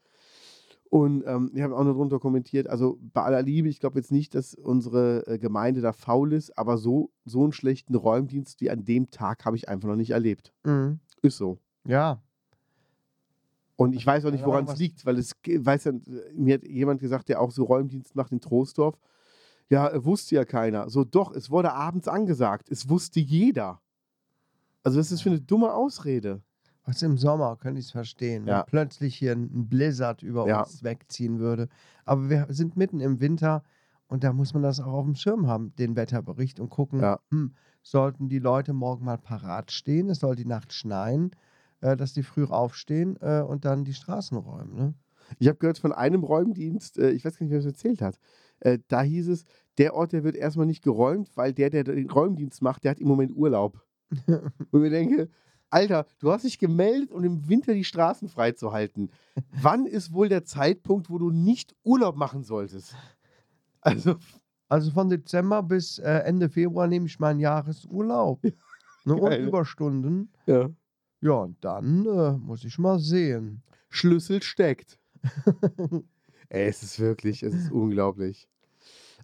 Und 0.88 1.22
ähm, 1.26 1.52
ich 1.54 1.62
habe 1.62 1.76
auch 1.76 1.84
noch 1.84 1.94
drunter 1.94 2.18
kommentiert, 2.18 2.68
also 2.68 2.98
bei 3.00 3.22
aller 3.22 3.42
Liebe, 3.42 3.68
ich 3.68 3.78
glaube 3.78 4.00
jetzt 4.00 4.10
nicht, 4.10 4.34
dass 4.34 4.54
unsere 4.54 5.24
äh, 5.28 5.38
Gemeinde 5.38 5.82
da 5.82 5.92
faul 5.92 6.32
ist, 6.32 6.58
aber 6.58 6.78
so, 6.78 7.12
so 7.24 7.44
einen 7.44 7.52
schlechten 7.52 7.94
Räumdienst 7.94 8.60
wie 8.60 8.70
an 8.70 8.84
dem 8.84 9.08
Tag 9.10 9.44
habe 9.44 9.56
ich 9.56 9.68
einfach 9.68 9.88
noch 9.88 9.94
nicht 9.94 10.10
erlebt. 10.10 10.52
Mhm. 10.64 10.98
Ist 11.22 11.36
so. 11.36 11.58
Ja, 11.86 12.20
Und 13.76 13.94
ich 13.94 14.06
weiß 14.06 14.26
auch 14.26 14.30
nicht, 14.30 14.44
woran 14.44 14.66
es 14.66 14.76
liegt, 14.78 15.06
weil 15.06 15.16
es 15.16 15.32
weiß 15.46 15.84
ja, 15.84 15.92
mir 16.34 16.54
hat 16.54 16.64
jemand 16.64 17.00
gesagt, 17.00 17.30
der 17.30 17.40
auch 17.40 17.50
so 17.50 17.64
Räumdienst 17.64 18.14
macht 18.14 18.30
in 18.30 18.40
Troisdorf. 18.40 18.98
Ja, 19.70 20.04
wusste 20.04 20.34
ja 20.34 20.44
keiner. 20.44 20.90
So, 20.90 21.04
doch, 21.04 21.32
es 21.32 21.48
wurde 21.50 21.72
abends 21.72 22.08
angesagt. 22.08 22.68
Es 22.70 22.88
wusste 22.88 23.20
jeder. 23.20 23.80
Also, 24.82 24.98
was 24.98 25.06
ist 25.06 25.12
das 25.12 25.20
für 25.22 25.30
eine 25.30 25.40
dumme 25.40 25.72
Ausrede? 25.72 26.42
was 26.86 27.02
im 27.02 27.18
Sommer 27.18 27.56
könnte 27.56 27.78
ich 27.78 27.86
es 27.86 27.92
verstehen, 27.92 28.46
Ja. 28.46 28.60
wenn 28.60 28.66
plötzlich 28.66 29.14
hier 29.14 29.32
ein 29.32 29.44
ein 29.54 29.68
Blizzard 29.68 30.22
über 30.22 30.48
Ja. 30.48 30.62
uns 30.62 30.82
wegziehen 30.82 31.38
würde. 31.38 31.68
Aber 32.04 32.28
wir 32.30 32.46
sind 32.48 32.76
mitten 32.76 33.00
im 33.00 33.20
Winter 33.20 33.62
und 34.08 34.24
da 34.24 34.32
muss 34.32 34.54
man 34.54 34.62
das 34.62 34.80
auch 34.80 34.92
auf 34.94 35.04
dem 35.04 35.14
Schirm 35.14 35.46
haben, 35.46 35.72
den 35.76 35.94
Wetterbericht 35.94 36.58
und 36.58 36.70
gucken, 36.70 37.00
Ja. 37.00 37.20
hm, 37.30 37.54
sollten 37.82 38.28
die 38.28 38.40
Leute 38.40 38.72
morgen 38.72 39.04
mal 39.04 39.18
parat 39.18 39.70
stehen, 39.70 40.08
es 40.08 40.18
soll 40.20 40.34
die 40.34 40.46
Nacht 40.46 40.72
schneien, 40.72 41.30
äh, 41.80 41.96
dass 41.96 42.12
die 42.14 42.22
früh 42.24 42.44
aufstehen 42.46 43.16
äh, 43.20 43.42
und 43.42 43.64
dann 43.66 43.84
die 43.84 43.94
Straßen 43.94 44.36
räumen. 44.38 44.74
Ne? 44.74 44.94
Ich 45.38 45.46
habe 45.48 45.58
gehört 45.58 45.78
von 45.78 45.92
einem 45.92 46.24
Räumdienst, 46.24 46.98
äh, 46.98 47.10
ich 47.10 47.24
weiß 47.24 47.36
gar 47.38 47.44
nicht, 47.44 47.52
wer 47.52 47.60
es 47.60 47.66
erzählt 47.66 48.00
hat. 48.02 48.18
Äh, 48.60 48.78
da 48.88 49.02
hieß 49.02 49.28
es, 49.28 49.44
der 49.78 49.94
Ort, 49.94 50.12
der 50.12 50.24
wird 50.24 50.36
erstmal 50.36 50.66
nicht 50.66 50.82
geräumt, 50.82 51.30
weil 51.36 51.52
der, 51.52 51.70
der 51.70 51.84
den 51.84 52.10
Räumdienst 52.10 52.62
macht, 52.62 52.84
der 52.84 52.92
hat 52.92 53.00
im 53.00 53.08
Moment 53.08 53.34
Urlaub. 53.34 53.84
Und 54.70 54.84
ich 54.84 54.90
denke, 54.90 55.28
Alter, 55.70 56.06
du 56.18 56.32
hast 56.32 56.44
dich 56.44 56.58
gemeldet, 56.58 57.12
um 57.12 57.22
im 57.22 57.48
Winter 57.48 57.74
die 57.74 57.84
Straßen 57.84 58.28
freizuhalten. 58.28 59.10
Wann 59.52 59.86
ist 59.86 60.12
wohl 60.12 60.28
der 60.28 60.44
Zeitpunkt, 60.44 61.10
wo 61.10 61.18
du 61.18 61.30
nicht 61.30 61.74
Urlaub 61.84 62.16
machen 62.16 62.42
solltest? 62.42 62.96
Also, 63.80 64.16
Also 64.70 64.92
von 64.92 65.08
Dezember 65.08 65.64
bis 65.64 65.98
äh, 65.98 66.22
Ende 66.24 66.48
Februar 66.48 66.86
nehme 66.86 67.06
ich 67.06 67.18
meinen 67.18 67.40
Jahresurlaub. 67.40 68.40
Ne, 69.06 69.14
und. 69.14 69.32
Überstunden. 69.32 70.30
ja. 70.44 70.68
Ja, 71.22 71.32
und 71.32 71.56
dann 71.64 72.04
äh, 72.04 72.32
muss 72.32 72.64
ich 72.64 72.78
mal 72.78 72.98
sehen. 72.98 73.62
Schlüssel 73.88 74.42
steckt. 74.42 74.98
Ey, 76.50 76.66
es 76.66 76.82
ist 76.82 76.98
wirklich, 76.98 77.42
es 77.42 77.54
ist 77.54 77.70
unglaublich. 77.70 78.48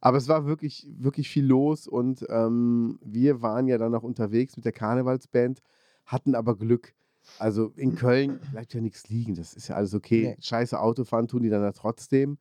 Aber 0.01 0.17
es 0.17 0.29
war 0.29 0.47
wirklich, 0.47 0.87
wirklich 0.97 1.29
viel 1.29 1.45
los 1.45 1.87
und 1.89 2.25
ähm, 2.29 2.99
wir 3.03 3.43
waren 3.43 3.67
ja 3.67 3.79
dann 3.79 3.93
noch 3.93 4.03
unterwegs 4.03 4.57
mit 4.57 4.65
der 4.65 4.73
Karnevalsband, 4.73 5.61
hatten 6.05 6.35
aber 6.35 6.57
Glück. 6.57 6.95
Also 7.39 7.73
in 7.77 7.97
Köln 7.97 8.39
bleibt 8.53 8.73
ja 8.75 8.81
nichts 8.81 9.09
liegen, 9.09 9.35
das 9.35 9.55
ist 9.55 9.69
ja 9.69 9.75
alles 9.75 9.95
okay. 9.95 10.37
Nee. 10.37 10.37
Scheiße 10.41 10.79
Autofahren 10.79 11.27
tun 11.27 11.43
die 11.43 11.49
dann 11.49 11.63
ja 11.63 11.73
trotzdem. 11.73 12.39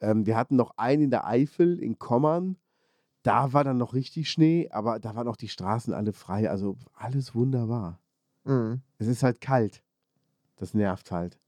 Ähm, 0.00 0.26
wir 0.26 0.36
hatten 0.36 0.54
noch 0.54 0.76
einen 0.76 1.02
in 1.02 1.10
der 1.10 1.26
Eifel, 1.26 1.80
in 1.80 1.98
Kommern. 1.98 2.56
Da 3.22 3.52
war 3.52 3.64
dann 3.64 3.78
noch 3.78 3.92
richtig 3.92 4.30
Schnee, 4.30 4.68
aber 4.70 5.00
da 5.00 5.16
waren 5.16 5.26
auch 5.26 5.36
die 5.36 5.48
Straßen 5.48 5.92
alle 5.92 6.12
frei. 6.12 6.48
Also 6.48 6.76
alles 6.94 7.34
wunderbar. 7.34 7.98
Mhm. 8.44 8.82
Es 8.98 9.08
ist 9.08 9.24
halt 9.24 9.40
kalt. 9.40 9.82
Das 10.56 10.74
nervt 10.74 11.10
halt. 11.10 11.38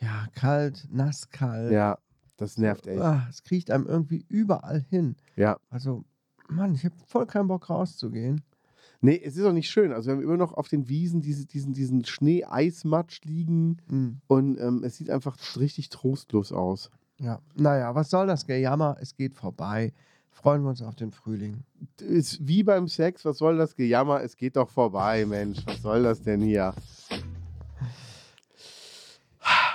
Ja, 0.00 0.26
kalt, 0.34 0.88
nass, 0.90 1.30
kalt. 1.30 1.72
Ja, 1.72 1.98
das 2.38 2.56
nervt 2.56 2.86
echt. 2.86 3.00
Ah, 3.02 3.26
es 3.28 3.42
kriegt 3.42 3.70
einem 3.70 3.86
irgendwie 3.86 4.24
überall 4.28 4.84
hin. 4.88 5.16
Ja. 5.36 5.58
Also, 5.68 6.04
Mann, 6.48 6.74
ich 6.74 6.84
habe 6.86 6.94
voll 7.06 7.26
keinen 7.26 7.48
Bock 7.48 7.68
rauszugehen. 7.68 8.40
Nee, 9.00 9.20
es 9.22 9.36
ist 9.36 9.44
auch 9.44 9.52
nicht 9.52 9.70
schön. 9.70 9.92
Also 9.92 10.08
wir 10.08 10.14
haben 10.16 10.22
immer 10.22 10.36
noch 10.36 10.54
auf 10.54 10.66
den 10.68 10.88
Wiesen 10.88 11.20
diese, 11.20 11.46
diesen, 11.46 11.72
diesen 11.72 12.04
Schnee-Eismatsch 12.04 13.20
liegen 13.24 13.76
Mhm. 13.88 14.20
und 14.26 14.58
ähm, 14.58 14.82
es 14.82 14.96
sieht 14.96 15.10
einfach 15.10 15.36
richtig 15.56 15.88
trostlos 15.90 16.50
aus. 16.52 16.90
Ja, 17.20 17.40
naja, 17.54 17.94
was 17.94 18.10
soll 18.10 18.26
das 18.26 18.46
Gejammer? 18.46 18.96
Es 19.00 19.14
geht 19.14 19.34
vorbei. 19.34 19.92
Freuen 20.30 20.62
wir 20.62 20.70
uns 20.70 20.82
auf 20.82 20.94
den 20.94 21.10
Frühling. 21.10 21.64
Ist 22.00 22.46
wie 22.46 22.62
beim 22.62 22.86
Sex, 22.88 23.24
was 23.24 23.38
soll 23.38 23.56
das 23.56 23.74
Gejammer? 23.74 24.22
Es 24.22 24.36
geht 24.36 24.56
doch 24.56 24.70
vorbei, 24.70 25.26
Mensch. 25.26 25.58
Was 25.66 25.82
soll 25.82 26.02
das 26.04 26.22
denn 26.22 26.40
hier? 26.40 26.74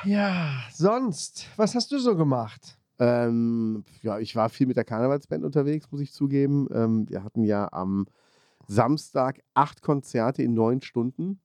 Ja, 0.05 0.63
sonst, 0.71 1.47
was 1.55 1.75
hast 1.75 1.91
du 1.91 1.99
so 1.99 2.15
gemacht? 2.15 2.77
Ähm, 2.99 3.83
ja, 4.01 4.19
ich 4.19 4.35
war 4.35 4.49
viel 4.49 4.67
mit 4.67 4.77
der 4.77 4.83
Karnevalsband 4.85 5.43
unterwegs, 5.43 5.91
muss 5.91 6.01
ich 6.01 6.13
zugeben. 6.13 6.67
Ähm, 6.71 7.09
wir 7.09 7.23
hatten 7.23 7.43
ja 7.43 7.71
am 7.71 8.05
Samstag 8.67 9.41
acht 9.53 9.81
Konzerte 9.81 10.43
in 10.43 10.53
neun 10.53 10.81
Stunden. 10.81 11.39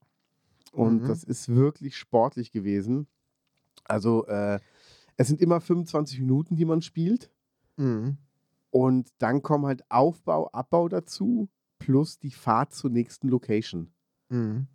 Und 0.73 1.03
Mhm. 1.03 1.07
das 1.07 1.25
ist 1.25 1.49
wirklich 1.49 1.97
sportlich 1.97 2.53
gewesen. 2.53 3.07
Also, 3.85 4.27
äh, 4.27 4.61
es 5.17 5.29
sind 5.29 5.41
immer 5.41 5.61
25 5.61 6.21
Minuten, 6.21 6.57
die 6.57 6.65
man 6.65 6.83
spielt. 6.83 7.31
Mhm. 7.77 8.19
Und 8.71 9.09
dann 9.19 9.43
kommen 9.43 9.67
halt 9.67 9.91
Aufbau, 9.91 10.49
Abbau 10.53 10.88
dazu, 10.88 11.49
plus 11.79 12.19
die 12.19 12.31
Fahrt 12.31 12.75
zur 12.75 12.91
nächsten 12.91 13.29
Location. 13.29 13.93
Mhm. 14.29 14.67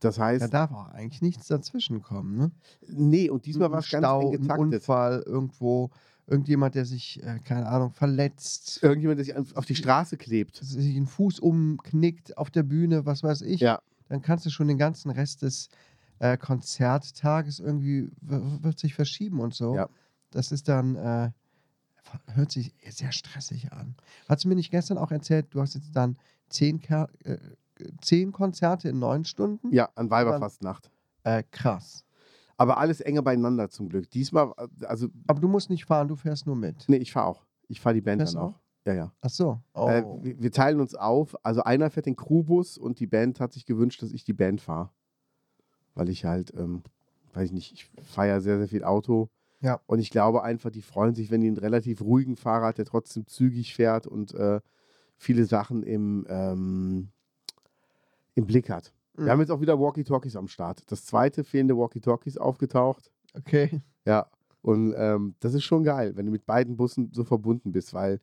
Das 0.00 0.18
heißt, 0.18 0.42
Da 0.42 0.48
darf 0.48 0.72
auch 0.72 0.88
eigentlich 0.88 1.22
nichts 1.22 1.46
dazwischen 1.46 2.02
kommen, 2.02 2.36
ne? 2.36 2.50
nee, 2.88 3.30
und 3.30 3.46
diesmal 3.46 3.70
war 3.70 3.78
es 3.78 3.90
ganz 3.90 4.04
Stau, 4.04 4.20
eng 4.20 4.26
ein 4.34 4.42
getaktet. 4.42 4.60
Unfall 4.74 5.22
irgendwo, 5.26 5.90
irgendjemand, 6.26 6.74
der 6.74 6.84
sich, 6.84 7.22
äh, 7.22 7.38
keine 7.44 7.66
Ahnung, 7.66 7.92
verletzt, 7.92 8.80
Irgendjemand, 8.82 9.18
der 9.18 9.24
sich 9.24 9.56
auf 9.56 9.64
die 9.64 9.74
Straße 9.74 10.16
klebt. 10.18 10.56
sich 10.56 10.96
einen 10.96 11.06
Fuß 11.06 11.40
umknickt 11.40 12.36
auf 12.36 12.50
der 12.50 12.62
Bühne, 12.62 13.06
was 13.06 13.22
weiß 13.22 13.40
ich. 13.42 13.60
Ja. 13.60 13.80
Dann 14.08 14.20
kannst 14.22 14.44
du 14.44 14.50
schon 14.50 14.68
den 14.68 14.78
ganzen 14.78 15.10
Rest 15.10 15.42
des 15.42 15.68
äh, 16.18 16.36
Konzerttages 16.36 17.58
irgendwie, 17.58 18.10
wird 18.20 18.78
sich 18.78 18.94
verschieben 18.94 19.40
und 19.40 19.54
so. 19.54 19.74
Ja. 19.74 19.88
Das 20.30 20.52
ist 20.52 20.68
dann, 20.68 20.96
äh, 20.96 21.30
hört 22.34 22.52
sich 22.52 22.74
sehr 22.88 23.12
stressig 23.12 23.72
an. 23.72 23.96
Hast 24.28 24.44
du 24.44 24.48
mir 24.48 24.54
nicht 24.56 24.70
gestern 24.70 24.98
auch 24.98 25.10
erzählt, 25.10 25.46
du 25.50 25.60
hast 25.60 25.74
jetzt 25.74 25.94
dann 25.96 26.16
zehn, 26.48 26.80
Ker 26.80 27.08
äh, 27.24 27.38
zehn 28.00 28.32
Konzerte 28.32 28.88
in 28.88 28.98
neun 28.98 29.24
Stunden? 29.24 29.72
Ja, 29.72 29.88
an 29.94 30.10
Weiberfastnacht. 30.10 30.90
Äh, 31.24 31.42
krass. 31.50 32.04
Aber 32.56 32.78
alles 32.78 33.00
enger 33.00 33.22
beieinander 33.22 33.68
zum 33.68 33.88
Glück. 33.88 34.10
Diesmal, 34.10 34.52
äh, 34.56 34.86
also, 34.86 35.08
Aber 35.26 35.40
du 35.40 35.48
musst 35.48 35.70
nicht 35.70 35.84
fahren, 35.84 36.08
du 36.08 36.16
fährst 36.16 36.46
nur 36.46 36.56
mit. 36.56 36.88
nee, 36.88 36.96
ich 36.96 37.12
fahre 37.12 37.26
auch. 37.26 37.44
Ich 37.68 37.80
fahre 37.80 37.94
die 37.94 38.00
Band 38.00 38.20
Fährst 38.20 38.34
dann 38.34 38.42
du 38.42 38.48
auch. 38.48 38.60
Ja, 38.86 38.94
ja. 38.94 39.12
Ach 39.20 39.30
so. 39.30 39.60
Oh. 39.74 39.88
Äh, 39.88 40.04
wir, 40.22 40.40
wir 40.40 40.52
teilen 40.52 40.80
uns 40.80 40.94
auf. 40.94 41.36
Also 41.44 41.64
einer 41.64 41.90
fährt 41.90 42.06
den 42.06 42.16
Crewbus 42.16 42.78
und 42.78 43.00
die 43.00 43.06
Band 43.06 43.40
hat 43.40 43.52
sich 43.52 43.66
gewünscht, 43.66 44.02
dass 44.02 44.12
ich 44.12 44.24
die 44.24 44.32
Band 44.32 44.60
fahre. 44.60 44.90
Weil 45.94 46.08
ich 46.08 46.24
halt, 46.24 46.54
ähm, 46.56 46.82
weiß 47.34 47.46
ich 47.46 47.52
nicht, 47.52 47.72
ich 47.72 47.90
fahre 48.04 48.28
ja 48.28 48.40
sehr, 48.40 48.58
sehr 48.58 48.68
viel 48.68 48.84
Auto. 48.84 49.28
Ja. 49.60 49.80
Und 49.86 49.98
ich 49.98 50.10
glaube 50.10 50.44
einfach, 50.44 50.70
die 50.70 50.82
freuen 50.82 51.14
sich, 51.14 51.30
wenn 51.30 51.40
die 51.40 51.48
einen 51.48 51.56
relativ 51.56 52.00
ruhigen 52.00 52.36
Fahrer 52.36 52.66
hat, 52.66 52.78
der 52.78 52.84
trotzdem 52.84 53.26
zügig 53.26 53.74
fährt 53.74 54.06
und 54.06 54.32
äh, 54.34 54.60
viele 55.16 55.46
Sachen 55.46 55.82
im, 55.82 56.26
ähm, 56.28 57.08
im 58.36 58.46
Blick 58.46 58.70
hat. 58.70 58.92
Mhm. 59.16 59.24
Wir 59.24 59.32
haben 59.32 59.40
jetzt 59.40 59.50
auch 59.50 59.60
wieder 59.60 59.80
Walkie-Talkies 59.80 60.36
am 60.36 60.46
Start. 60.46 60.84
Das 60.92 61.04
zweite 61.04 61.42
fehlende 61.42 61.76
Walkie-Talkies 61.76 62.38
aufgetaucht. 62.38 63.10
okay. 63.36 63.80
Ja, 64.06 64.30
und 64.62 64.94
ähm, 64.96 65.34
das 65.40 65.54
ist 65.54 65.64
schon 65.64 65.82
geil, 65.82 66.16
wenn 66.16 66.26
du 66.26 66.32
mit 66.32 66.46
beiden 66.46 66.76
Bussen 66.76 67.10
so 67.12 67.24
verbunden 67.24 67.72
bist, 67.72 67.92
weil 67.92 68.20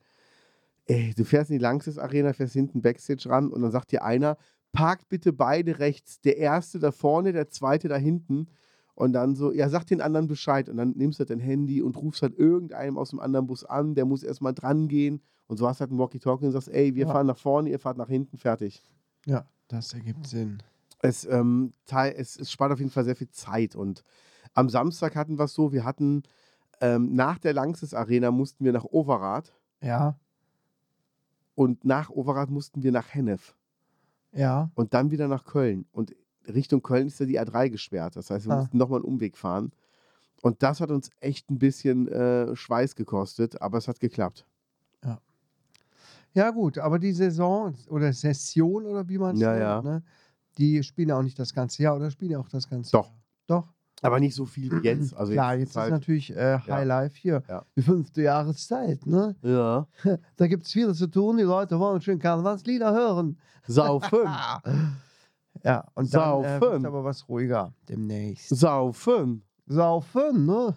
ey, 0.86 1.14
du 1.16 1.24
fährst 1.26 1.50
in 1.50 1.58
die 1.58 1.62
Langsys 1.64 1.98
Arena, 1.98 2.32
fährst 2.34 2.54
hinten 2.54 2.82
Backstage 2.82 3.30
ran 3.30 3.50
und 3.52 3.62
dann 3.62 3.72
sagt 3.72 3.92
dir 3.92 4.04
einer, 4.04 4.38
parkt 4.72 5.08
bitte 5.10 5.34
beide 5.34 5.80
rechts, 5.80 6.20
der 6.22 6.38
erste 6.38 6.80
da 6.80 6.92
vorne, 6.92 7.32
der 7.34 7.50
zweite 7.50 7.88
da 7.88 7.96
hinten. 7.98 8.48
Und 8.96 9.14
dann 9.14 9.36
so, 9.36 9.52
ja, 9.52 9.70
sag 9.70 9.86
den 9.86 10.02
anderen 10.02 10.28
Bescheid. 10.28 10.70
Und 10.70 10.78
dann 10.78 10.92
nimmst 10.92 11.18
du 11.20 11.22
halt 11.22 11.32
dein 11.32 11.40
Handy 11.40 11.82
und 11.82 11.98
rufst 11.98 12.22
halt 12.22 12.38
irgendeinem 12.38 12.98
aus 12.98 13.10
dem 13.10 13.20
anderen 13.20 13.48
Bus 13.48 13.64
an, 13.66 13.96
der 13.96 14.06
muss 14.06 14.22
erstmal 14.24 14.54
dran 14.54 14.88
gehen. 14.88 15.22
Und 15.48 15.58
so 15.58 15.68
hast 15.68 15.80
du 15.80 15.82
halt 15.82 15.92
ein 15.92 15.98
Walkie-Talkie 15.98 16.46
und 16.46 16.52
sagst, 16.52 16.70
ey, 16.70 16.94
wir 16.94 17.08
Ja. 17.08 17.12
fahren 17.12 17.26
nach 17.28 17.38
vorne, 17.40 17.70
ihr 17.72 17.80
fahrt 17.80 17.98
nach 17.98 18.08
hinten, 18.10 18.38
fertig. 18.38 18.84
Ja, 19.26 19.46
das 19.68 19.94
ergibt 19.94 20.28
Sinn. 20.28 20.62
Es, 21.02 21.26
ähm, 21.26 21.74
es, 21.90 22.38
es 22.38 22.52
spart 22.52 22.72
auf 22.72 22.80
jeden 22.80 22.92
Fall 22.92 23.04
sehr 23.04 23.16
viel 23.16 23.30
Zeit. 23.30 23.76
Und 23.76 24.04
am 24.54 24.70
Samstag 24.70 25.16
hatten 25.16 25.38
wir 25.38 25.46
es 25.46 25.54
so, 25.54 25.72
wir 25.72 25.84
hatten 25.84 26.24
ähm, 26.82 27.14
nach 27.14 27.40
der 27.40 27.54
Langsys 27.54 27.94
Arena 27.94 28.32
mussten 28.32 28.64
wir 28.66 28.72
nach 28.72 28.86
Overath 28.86 29.54
Ja, 29.82 30.18
und 31.56 31.86
nach 31.86 32.10
Overath 32.10 32.50
mussten 32.50 32.84
wir 32.84 32.92
nach 32.92 33.14
Hennef 33.14 33.56
ja. 34.32 34.72
und 34.76 34.94
dann 34.94 35.12
wieder 35.12 35.28
nach 35.28 35.46
Köln. 35.46 35.86
Und 35.92 36.16
Richtung 36.48 36.82
Köln 36.82 37.08
ist 37.08 37.20
ja 37.20 37.26
die 37.26 37.40
A3 37.40 37.70
gesperrt. 37.70 38.16
Das 38.16 38.30
heißt, 38.30 38.48
wir 38.48 38.54
Ah. 38.54 38.58
mussten 38.62 38.78
nochmal 38.78 39.00
einen 39.00 39.06
Umweg 39.06 39.38
fahren. 39.38 39.72
Und 40.42 40.62
das 40.64 40.82
hat 40.82 40.90
uns 40.92 41.10
echt 41.22 41.50
ein 41.50 41.60
bisschen 41.60 42.08
äh, 42.10 42.56
Schweiß 42.56 42.96
gekostet, 42.96 43.62
aber 43.62 43.78
es 43.78 43.88
hat 43.88 44.00
geklappt. 44.00 44.46
Ja, 46.34 46.50
gut, 46.52 46.78
aber 46.80 47.00
die 47.00 47.12
Saison 47.12 47.74
oder 47.90 48.12
Session 48.14 48.86
oder 48.86 49.08
wie 49.08 49.18
man 49.18 49.36
es 49.36 49.42
Ja, 49.42 49.50
nennt, 49.52 49.62
ja. 49.62 49.82
Ne, 49.82 50.04
die 50.58 50.82
spielen 50.84 51.10
ja 51.10 51.18
auch 51.18 51.24
nicht 51.24 51.38
das 51.40 51.54
ganze 51.54 51.84
Jahr 51.84 51.96
oder 51.96 52.10
spielen 52.12 52.32
ja 52.32 52.40
auch 52.40 52.50
das 52.50 52.70
ganze 52.70 52.92
Doch. 52.92 53.06
Jahr. 53.08 53.16
Doch. 53.48 53.68
Aber 54.02 54.20
nicht 54.20 54.36
so 54.36 54.46
viel 54.46 54.70
wie 54.72 54.86
jetzt. 54.86 55.14
Also 55.16 55.32
Klar, 55.32 55.54
ist 55.56 55.60
jetzt 55.62 55.70
ist 55.70 55.76
halt- 55.78 55.92
natürlich 55.92 56.36
äh, 56.36 56.58
High 56.68 56.86
Life 56.86 57.16
hier. 57.18 57.42
Ja. 57.48 57.64
Die 57.78 57.82
fünfte 57.84 58.22
Jahreszeit, 58.24 59.06
ne? 59.06 59.36
Ja. 59.42 59.88
Da 60.36 60.48
gibt 60.48 60.66
es 60.66 60.72
viel 60.74 60.94
zu 60.94 61.08
tun. 61.08 61.38
Die 61.38 61.44
Leute 61.44 61.80
wollen 61.80 62.02
schön 62.02 62.20
Karnevalslieder 62.20 62.94
hören. 62.94 63.38
Saufen. 63.68 64.28
Ja, 65.64 65.86
und 65.94 66.14
dann 66.14 66.44
äh, 66.44 66.60
Saufen. 66.60 66.62
wird 66.62 66.86
aber 66.86 67.04
was 67.06 67.30
ruhiger 67.30 67.74
demnächst. 67.88 68.50
Saufen. 68.50 69.44
Saufen, 69.68 70.46
ne? 70.46 70.76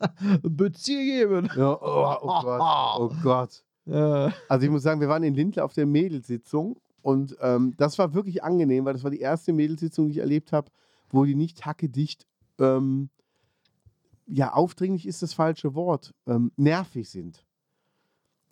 Bezieh 0.42 1.04
geben. 1.04 1.48
Ja, 1.56 1.72
oh, 1.72 2.16
oh 2.20 2.42
Gott. 2.42 2.60
Oh 3.00 3.10
Gott. 3.22 3.64
Äh, 3.88 4.30
Also 4.48 4.64
ich 4.64 4.70
muss 4.70 4.82
sagen, 4.82 5.00
wir 5.00 5.08
waren 5.08 5.22
in 5.22 5.34
Lindler 5.34 5.64
auf 5.64 5.72
der 5.72 5.86
Mädelsitzung 5.86 6.80
und 7.02 7.36
ähm, 7.40 7.74
das 7.76 7.98
war 7.98 8.14
wirklich 8.14 8.42
angenehm, 8.42 8.84
weil 8.84 8.92
das 8.92 9.04
war 9.04 9.10
die 9.10 9.20
erste 9.20 9.52
Mädelsitzung, 9.52 10.06
die 10.06 10.12
ich 10.12 10.18
erlebt 10.18 10.52
habe, 10.52 10.70
wo 11.10 11.24
die 11.24 11.34
nicht 11.34 11.64
hackedicht, 11.64 12.26
ähm, 12.58 13.08
ja, 14.26 14.52
aufdringlich 14.52 15.06
ist 15.06 15.22
das 15.22 15.32
falsche 15.32 15.74
Wort, 15.74 16.14
ähm, 16.26 16.52
nervig 16.56 17.08
sind. 17.08 17.46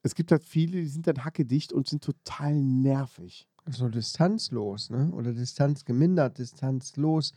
Es 0.02 0.14
gibt 0.14 0.30
halt 0.30 0.44
viele, 0.44 0.80
die 0.80 0.86
sind 0.86 1.06
dann 1.06 1.24
hackedicht 1.24 1.72
und 1.72 1.88
sind 1.88 2.02
total 2.02 2.54
nervig. 2.54 3.46
so 3.68 3.88
distanzlos, 3.88 4.88
ne? 4.90 5.10
Oder 5.12 5.32
distanzgemindert, 5.32 6.38
distanzlos, 6.38 7.32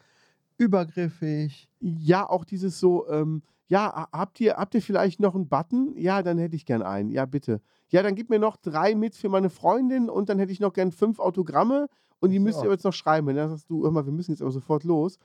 übergriffig. 0.59 1.69
Ja, 1.79 2.29
auch 2.29 2.45
dieses 2.45 2.79
so, 2.79 3.07
ähm, 3.09 3.41
ja, 3.67 3.85
ha- 3.93 4.09
habt 4.11 4.39
ihr, 4.39 4.55
habt 4.57 4.75
ihr 4.75 4.81
vielleicht 4.81 5.19
noch 5.19 5.35
einen 5.35 5.47
Button? 5.47 5.93
Ja, 5.97 6.21
dann 6.21 6.37
hätte 6.37 6.55
ich 6.55 6.65
gern 6.65 6.81
einen. 6.81 7.09
Ja, 7.11 7.25
bitte. 7.25 7.61
Ja, 7.89 8.03
dann 8.03 8.15
gib 8.15 8.29
mir 8.29 8.39
noch 8.39 8.57
drei 8.57 8.93
mit 8.95 9.15
für 9.15 9.29
meine 9.29 9.49
Freundin 9.49 10.09
und 10.09 10.29
dann 10.29 10.37
hätte 10.39 10.51
ich 10.51 10.59
noch 10.59 10.73
gern 10.73 10.91
fünf 10.91 11.19
Autogramme 11.19 11.87
und 12.19 12.29
die 12.31 12.39
müsst 12.39 12.57
so. 12.59 12.63
ihr 12.63 12.67
aber 12.67 12.73
jetzt 12.73 12.83
noch 12.83 12.93
schreiben. 12.93 13.27
Und 13.27 13.35
dann 13.35 13.49
sagst 13.49 13.69
du, 13.69 13.83
hör 13.83 13.91
mal, 13.91 14.05
wir 14.05 14.13
müssen 14.13 14.31
jetzt 14.31 14.41
aber 14.41 14.51
sofort 14.51 14.83
los. 14.83 15.17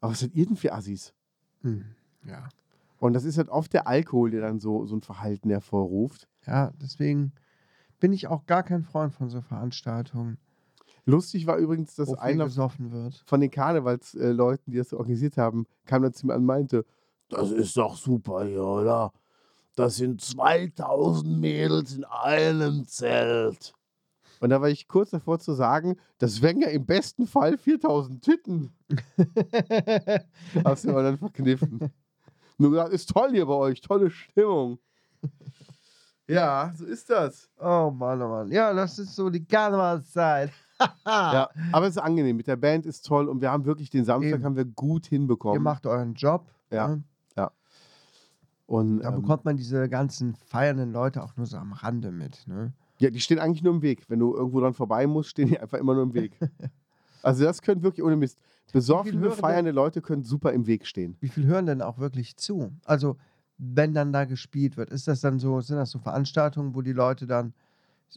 Aber 0.00 0.14
ihr 0.32 0.46
denn 0.46 0.56
für 0.56 0.72
Assis? 0.72 1.12
Hm. 1.62 1.84
Ja. 2.26 2.48
Und 2.98 3.12
das 3.12 3.24
ist 3.24 3.36
halt 3.38 3.48
oft 3.48 3.72
der 3.72 3.86
Alkohol, 3.86 4.30
der 4.30 4.40
dann 4.40 4.60
so, 4.60 4.86
so 4.86 4.96
ein 4.96 5.02
Verhalten 5.02 5.50
hervorruft. 5.50 6.28
Ja, 6.46 6.72
deswegen 6.80 7.32
bin 7.98 8.12
ich 8.12 8.28
auch 8.28 8.46
gar 8.46 8.62
kein 8.62 8.82
Freund 8.82 9.12
von 9.12 9.28
so 9.28 9.40
Veranstaltungen. 9.40 10.38
Lustig 11.06 11.46
war 11.46 11.56
übrigens, 11.56 11.94
dass 11.94 12.08
wo 12.08 12.14
viel 12.14 12.20
einer 12.20 12.50
von 12.50 13.40
den 13.40 13.50
Karnevalsleuten, 13.50 14.72
die 14.72 14.78
das 14.78 14.92
organisiert 14.92 15.36
haben, 15.36 15.66
kam 15.84 16.02
dann 16.02 16.12
zu 16.12 16.26
mir 16.26 16.34
und 16.34 16.44
meinte, 16.44 16.84
das 17.28 17.50
ist 17.52 17.76
doch 17.76 17.96
super 17.96 18.44
hier, 18.44 18.64
oder? 18.64 19.12
Das 19.76 19.96
sind 19.96 20.20
2000 20.20 21.38
Mädels 21.38 21.94
in 21.94 22.04
einem 22.04 22.86
Zelt. 22.86 23.72
Und 24.40 24.50
da 24.50 24.60
war 24.60 24.68
ich 24.68 24.88
kurz 24.88 25.10
davor 25.10 25.38
zu 25.38 25.54
sagen, 25.54 25.96
das 26.18 26.42
wären 26.42 26.60
ja 26.60 26.68
im 26.68 26.84
besten 26.84 27.26
Fall 27.26 27.56
4000 27.56 28.22
Titten. 28.22 28.72
Hast 30.64 30.84
du 30.84 30.90
aber 30.90 31.02
dann 31.02 31.18
verkniffen. 31.18 31.90
Nur 32.58 32.70
gesagt, 32.70 32.92
ist 32.92 33.10
toll 33.10 33.30
hier 33.30 33.46
bei 33.46 33.54
euch, 33.54 33.80
tolle 33.80 34.10
Stimmung. 34.10 34.78
Ja, 36.28 36.72
so 36.76 36.84
ist 36.84 37.08
das. 37.08 37.48
oh 37.60 37.90
Mann, 37.90 38.20
oh 38.20 38.28
Mann. 38.28 38.50
Ja, 38.50 38.72
das 38.72 38.98
ist 38.98 39.14
so 39.14 39.30
die 39.30 39.44
Karnevalszeit. 39.44 40.50
Ja, 41.06 41.48
aber 41.72 41.86
es 41.86 41.96
ist 41.96 42.02
angenehm. 42.02 42.36
Mit 42.36 42.46
der 42.46 42.56
Band 42.56 42.86
ist 42.86 43.06
toll 43.06 43.28
und 43.28 43.40
wir 43.40 43.50
haben 43.50 43.64
wirklich 43.64 43.90
den 43.90 44.04
Samstag 44.04 44.34
Eben. 44.34 44.44
haben 44.44 44.56
wir 44.56 44.64
gut 44.64 45.06
hinbekommen. 45.06 45.56
Ihr 45.56 45.62
macht 45.62 45.86
euren 45.86 46.14
Job. 46.14 46.46
Ja. 46.70 46.88
ne? 46.88 47.02
Und 48.66 49.00
Da 49.00 49.10
ähm, 49.10 49.22
bekommt 49.22 49.44
man 49.44 49.56
diese 49.56 49.88
ganzen 49.88 50.34
feiernden 50.34 50.92
Leute 50.92 51.22
auch 51.22 51.36
nur 51.36 51.46
so 51.46 51.56
am 51.56 51.72
Rande 51.72 52.10
mit. 52.10 52.46
Ne? 52.46 52.72
ja, 52.98 53.10
die 53.10 53.20
stehen 53.20 53.38
eigentlich 53.38 53.62
nur 53.62 53.74
im 53.74 53.82
Weg. 53.82 54.04
Wenn 54.08 54.18
du 54.18 54.34
irgendwo 54.34 54.60
dran 54.60 54.74
vorbei 54.74 55.06
musst, 55.06 55.30
stehen 55.30 55.48
die 55.48 55.58
einfach 55.58 55.78
immer 55.78 55.94
nur 55.94 56.02
im 56.04 56.14
Weg. 56.14 56.38
also 57.22 57.44
das 57.44 57.62
könnte 57.62 57.82
wirklich 57.82 58.04
ohne 58.04 58.16
Mist. 58.16 58.38
Besoffene, 58.72 59.30
feiernde 59.30 59.70
Leute 59.70 60.02
können 60.02 60.24
super 60.24 60.52
im 60.52 60.66
Weg 60.66 60.86
stehen. 60.86 61.16
Wie 61.20 61.28
viel 61.28 61.46
hören 61.46 61.66
denn 61.66 61.82
auch 61.82 61.98
wirklich 61.98 62.36
zu? 62.36 62.72
Also, 62.84 63.16
wenn 63.58 63.94
dann 63.94 64.12
da 64.12 64.24
gespielt 64.24 64.76
wird, 64.76 64.90
ist 64.90 65.06
das 65.06 65.20
dann 65.20 65.38
so, 65.38 65.60
sind 65.60 65.76
das 65.76 65.90
so 65.90 65.98
Veranstaltungen, 65.98 66.74
wo 66.74 66.82
die 66.82 66.92
Leute 66.92 67.26
dann 67.26 67.54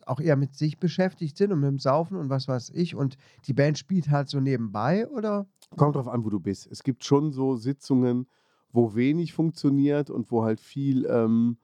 auch 0.06 0.20
eher 0.20 0.36
mit 0.36 0.56
sich 0.56 0.80
beschäftigt 0.80 1.38
sind 1.38 1.52
und 1.52 1.60
mit 1.60 1.70
dem 1.70 1.80
Saufen 1.80 2.18
und 2.18 2.30
was 2.30 2.48
weiß 2.48 2.72
ich 2.72 2.96
und 2.96 3.18
die 3.46 3.54
Band 3.54 3.78
spielt 3.78 4.10
halt 4.10 4.30
so 4.30 4.40
nebenbei 4.40 5.08
oder? 5.10 5.46
Kommt 5.76 5.96
drauf 5.96 6.08
an, 6.08 6.24
wo 6.24 6.30
du 6.30 6.40
bist. 6.40 6.68
Es 6.72 6.84
gibt 6.84 7.04
schon 7.04 7.32
so 7.32 7.56
Sitzungen, 7.56 8.28
wo 8.72 8.96
wenig 8.96 9.34
funktioniert 9.34 10.10
und 10.10 10.32
wo 10.32 10.44
halt 10.44 10.60
viel, 10.60 11.06
ähm, 11.08 11.58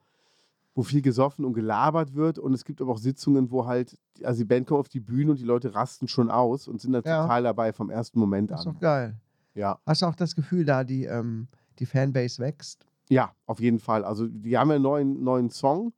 wo 0.74 0.82
viel 0.82 1.02
gesoffen 1.02 1.44
und 1.44 1.54
gelabert 1.54 2.14
wird. 2.14 2.38
Und 2.38 2.52
es 2.52 2.64
gibt 2.64 2.80
aber 2.82 2.92
auch 2.92 2.98
Sitzungen, 2.98 3.50
wo 3.50 3.66
halt, 3.66 3.96
also 4.22 4.38
die 4.40 4.44
Band 4.44 4.66
kommt 4.66 4.80
auf 4.80 4.88
die 4.88 5.00
Bühne 5.00 5.30
und 5.32 5.40
die 5.40 5.44
Leute 5.44 5.74
rasten 5.74 6.06
schon 6.08 6.30
aus 6.30 6.68
und 6.68 6.80
sind 6.80 6.92
da 6.92 7.00
Ja. 7.04 7.22
total 7.22 7.42
dabei 7.44 7.72
vom 7.72 7.90
ersten 7.90 8.18
Moment 8.20 8.50
Das 8.50 8.60
ist 8.60 8.66
an. 8.66 8.74
doch 8.74 8.80
geil. 8.80 9.16
Ja. 9.54 9.78
Hast 9.86 10.02
du 10.02 10.06
auch 10.06 10.14
das 10.14 10.34
Gefühl, 10.36 10.64
da 10.64 10.84
die, 10.84 11.04
ähm, 11.04 11.48
die 11.78 11.86
Fanbase 11.86 12.40
wächst? 12.42 12.86
Ja, 13.08 13.32
auf 13.46 13.60
jeden 13.60 13.78
Fall. 13.78 14.04
Also 14.04 14.26
die 14.26 14.58
haben 14.58 14.68
ja 14.68 14.74
einen 14.74 14.82
neuen, 14.82 15.24
neuen 15.24 15.50
Song, 15.50 15.92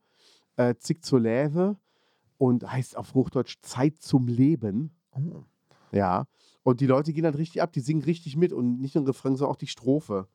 äh, 0.55 0.75
Zick 0.77 1.03
zur 1.03 1.19
Läve 1.19 1.75
und 2.39 2.71
heißt 2.71 2.97
auf 2.97 3.13
Hochdeutsch 3.13 3.57
Zeit 3.61 4.01
zum 4.01 4.27
Leben. 4.27 4.95
Oh. 5.11 5.43
Ja. 5.91 6.25
Und 6.63 6.79
die 6.79 6.87
Leute 6.87 7.13
gehen 7.13 7.23
dann 7.23 7.35
richtig 7.35 7.61
ab, 7.61 7.73
die 7.73 7.81
singen 7.81 8.03
richtig 8.03 8.37
mit 8.37 8.53
und 8.53 8.79
nicht 8.79 8.95
nur 8.95 9.03
den 9.03 9.07
Refrain, 9.07 9.35
sondern 9.35 9.53
auch 9.53 9.59
die 9.59 9.67
Strophe. 9.67 10.27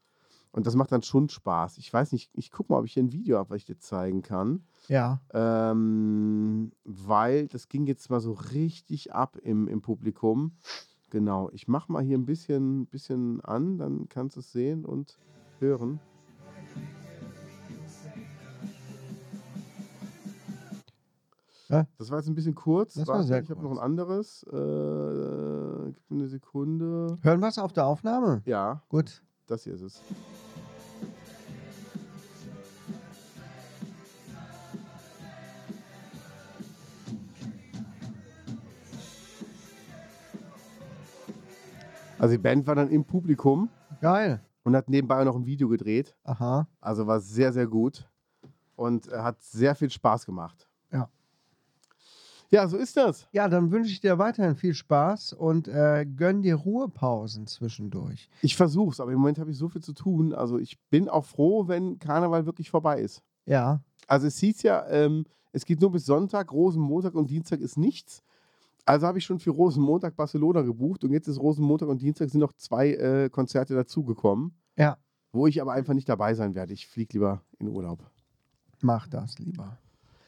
Und 0.52 0.66
das 0.66 0.76
macht 0.76 0.92
dann 0.92 1.02
schon 1.02 1.28
Spaß. 1.28 1.78
Ich 1.78 1.92
weiß 1.92 2.12
nicht, 2.12 2.30
ich 2.34 2.52
gucke 2.52 2.72
mal, 2.72 2.78
ob 2.78 2.84
ich 2.84 2.92
hier 2.92 3.02
ein 3.02 3.12
Video 3.12 3.38
habe, 3.38 3.50
was 3.50 3.56
ich 3.56 3.64
dir 3.64 3.78
zeigen 3.78 4.22
kann. 4.22 4.64
Ja. 4.88 5.20
Ähm, 5.32 6.72
weil 6.84 7.48
das 7.48 7.68
ging 7.68 7.86
jetzt 7.86 8.10
mal 8.10 8.20
so 8.20 8.32
richtig 8.32 9.12
ab 9.14 9.36
im, 9.42 9.66
im 9.66 9.80
Publikum. 9.80 10.56
Genau, 11.10 11.48
ich 11.52 11.68
mache 11.68 11.90
mal 11.90 12.04
hier 12.04 12.18
ein 12.18 12.26
bisschen, 12.26 12.86
bisschen 12.86 13.40
an, 13.40 13.78
dann 13.78 14.08
kannst 14.08 14.36
du 14.36 14.40
es 14.40 14.52
sehen 14.52 14.84
und 14.84 15.18
hören. 15.58 16.00
Ja. 21.68 21.86
Das 21.98 22.10
war 22.10 22.18
jetzt 22.18 22.28
ein 22.28 22.34
bisschen 22.34 22.54
kurz. 22.54 22.94
Das 22.94 23.06
war 23.08 23.22
sehr 23.22 23.40
ich 23.40 23.50
habe 23.50 23.62
noch 23.62 23.70
ein 23.72 23.78
anderes. 23.78 24.42
Äh, 24.44 25.92
gib 25.92 26.10
mir 26.10 26.18
eine 26.18 26.28
Sekunde. 26.28 27.16
Hören 27.22 27.40
wir 27.40 27.48
es 27.48 27.58
auf 27.58 27.72
der 27.72 27.86
Aufnahme? 27.86 28.42
Ja, 28.44 28.82
Gut. 28.88 29.22
das 29.46 29.64
hier 29.64 29.74
ist 29.74 29.82
es. 29.82 30.02
Also 42.18 42.36
die 42.36 42.42
Band 42.42 42.66
war 42.66 42.74
dann 42.74 42.88
im 42.88 43.04
Publikum 43.04 43.68
Geil. 44.00 44.40
und 44.62 44.74
hat 44.74 44.88
nebenbei 44.88 45.22
noch 45.24 45.36
ein 45.36 45.44
Video 45.44 45.68
gedreht. 45.68 46.16
Aha. 46.24 46.66
Also 46.80 47.06
war 47.06 47.20
sehr, 47.20 47.52
sehr 47.52 47.66
gut 47.66 48.08
und 48.76 49.10
hat 49.10 49.42
sehr 49.42 49.74
viel 49.74 49.90
Spaß 49.90 50.24
gemacht. 50.24 50.68
Ja. 50.90 51.10
Ja, 52.54 52.68
so 52.68 52.76
ist 52.76 52.96
das. 52.96 53.26
Ja, 53.32 53.48
dann 53.48 53.72
wünsche 53.72 53.90
ich 53.90 54.00
dir 54.00 54.16
weiterhin 54.16 54.54
viel 54.54 54.74
Spaß 54.74 55.32
und 55.32 55.66
äh, 55.66 56.06
gönn 56.06 56.40
dir 56.40 56.54
Ruhepausen 56.54 57.48
zwischendurch. 57.48 58.30
Ich 58.42 58.54
versuch's, 58.54 59.00
aber 59.00 59.10
im 59.10 59.18
Moment 59.18 59.40
habe 59.40 59.50
ich 59.50 59.58
so 59.58 59.68
viel 59.68 59.82
zu 59.82 59.92
tun. 59.92 60.32
Also 60.32 60.58
ich 60.58 60.78
bin 60.88 61.08
auch 61.08 61.24
froh, 61.24 61.66
wenn 61.66 61.98
Karneval 61.98 62.46
wirklich 62.46 62.70
vorbei 62.70 63.00
ist. 63.00 63.24
Ja. 63.44 63.80
Also 64.06 64.28
es 64.28 64.38
hieß 64.38 64.62
ja, 64.62 64.86
ähm, 64.88 65.24
es 65.50 65.64
geht 65.64 65.80
nur 65.80 65.90
bis 65.90 66.06
Sonntag, 66.06 66.52
Rosenmontag 66.52 67.16
und 67.16 67.28
Dienstag 67.28 67.58
ist 67.58 67.76
nichts. 67.76 68.22
Also 68.84 69.08
habe 69.08 69.18
ich 69.18 69.24
schon 69.24 69.40
für 69.40 69.50
Rosenmontag 69.50 70.14
Barcelona 70.14 70.62
gebucht 70.62 71.02
und 71.02 71.10
jetzt 71.10 71.26
ist 71.26 71.40
Rosenmontag 71.40 71.88
und 71.88 72.02
Dienstag 72.02 72.30
sind 72.30 72.38
noch 72.38 72.52
zwei 72.52 72.92
äh, 72.92 73.30
Konzerte 73.30 73.74
dazugekommen. 73.74 74.54
Ja. 74.76 74.96
Wo 75.32 75.48
ich 75.48 75.60
aber 75.60 75.72
einfach 75.72 75.94
nicht 75.94 76.08
dabei 76.08 76.34
sein 76.34 76.54
werde. 76.54 76.72
Ich 76.72 76.86
fliege 76.86 77.14
lieber 77.14 77.42
in 77.58 77.66
Urlaub. 77.66 78.08
Mach 78.80 79.08
das 79.08 79.40
lieber. 79.40 79.76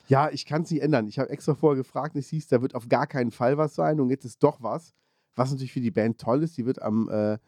Ja, 0.09 0.31
ich 0.31 0.47
kann 0.47 0.62
es 0.62 0.71
nicht 0.71 0.83
ändern. 0.83 1.09
Ich 1.09 1.19
habe 1.19 1.31
extra 1.31 1.55
vorher 1.55 1.77
gefragt, 1.77 2.16
es 2.16 2.29
hieß, 2.29 2.49
da 2.49 2.62
wird 2.62 2.75
auf 2.75 2.88
gar 2.88 3.07
keinen 3.07 3.31
Fall 3.31 3.59
was 3.59 3.75
sein 3.75 4.01
und 4.01 4.11
jetzt 4.11 4.25
ist 4.25 4.42
doch 4.42 4.62
was. 4.62 4.95
Was 5.35 5.51
natürlich 5.51 5.73
für 5.73 5.81
die 5.81 5.90
Band 5.90 6.19
toll 6.21 6.42
ist, 6.42 6.57
die 6.57 6.64
wird 6.64 6.81
am, 6.81 7.09
äh, 7.11 7.38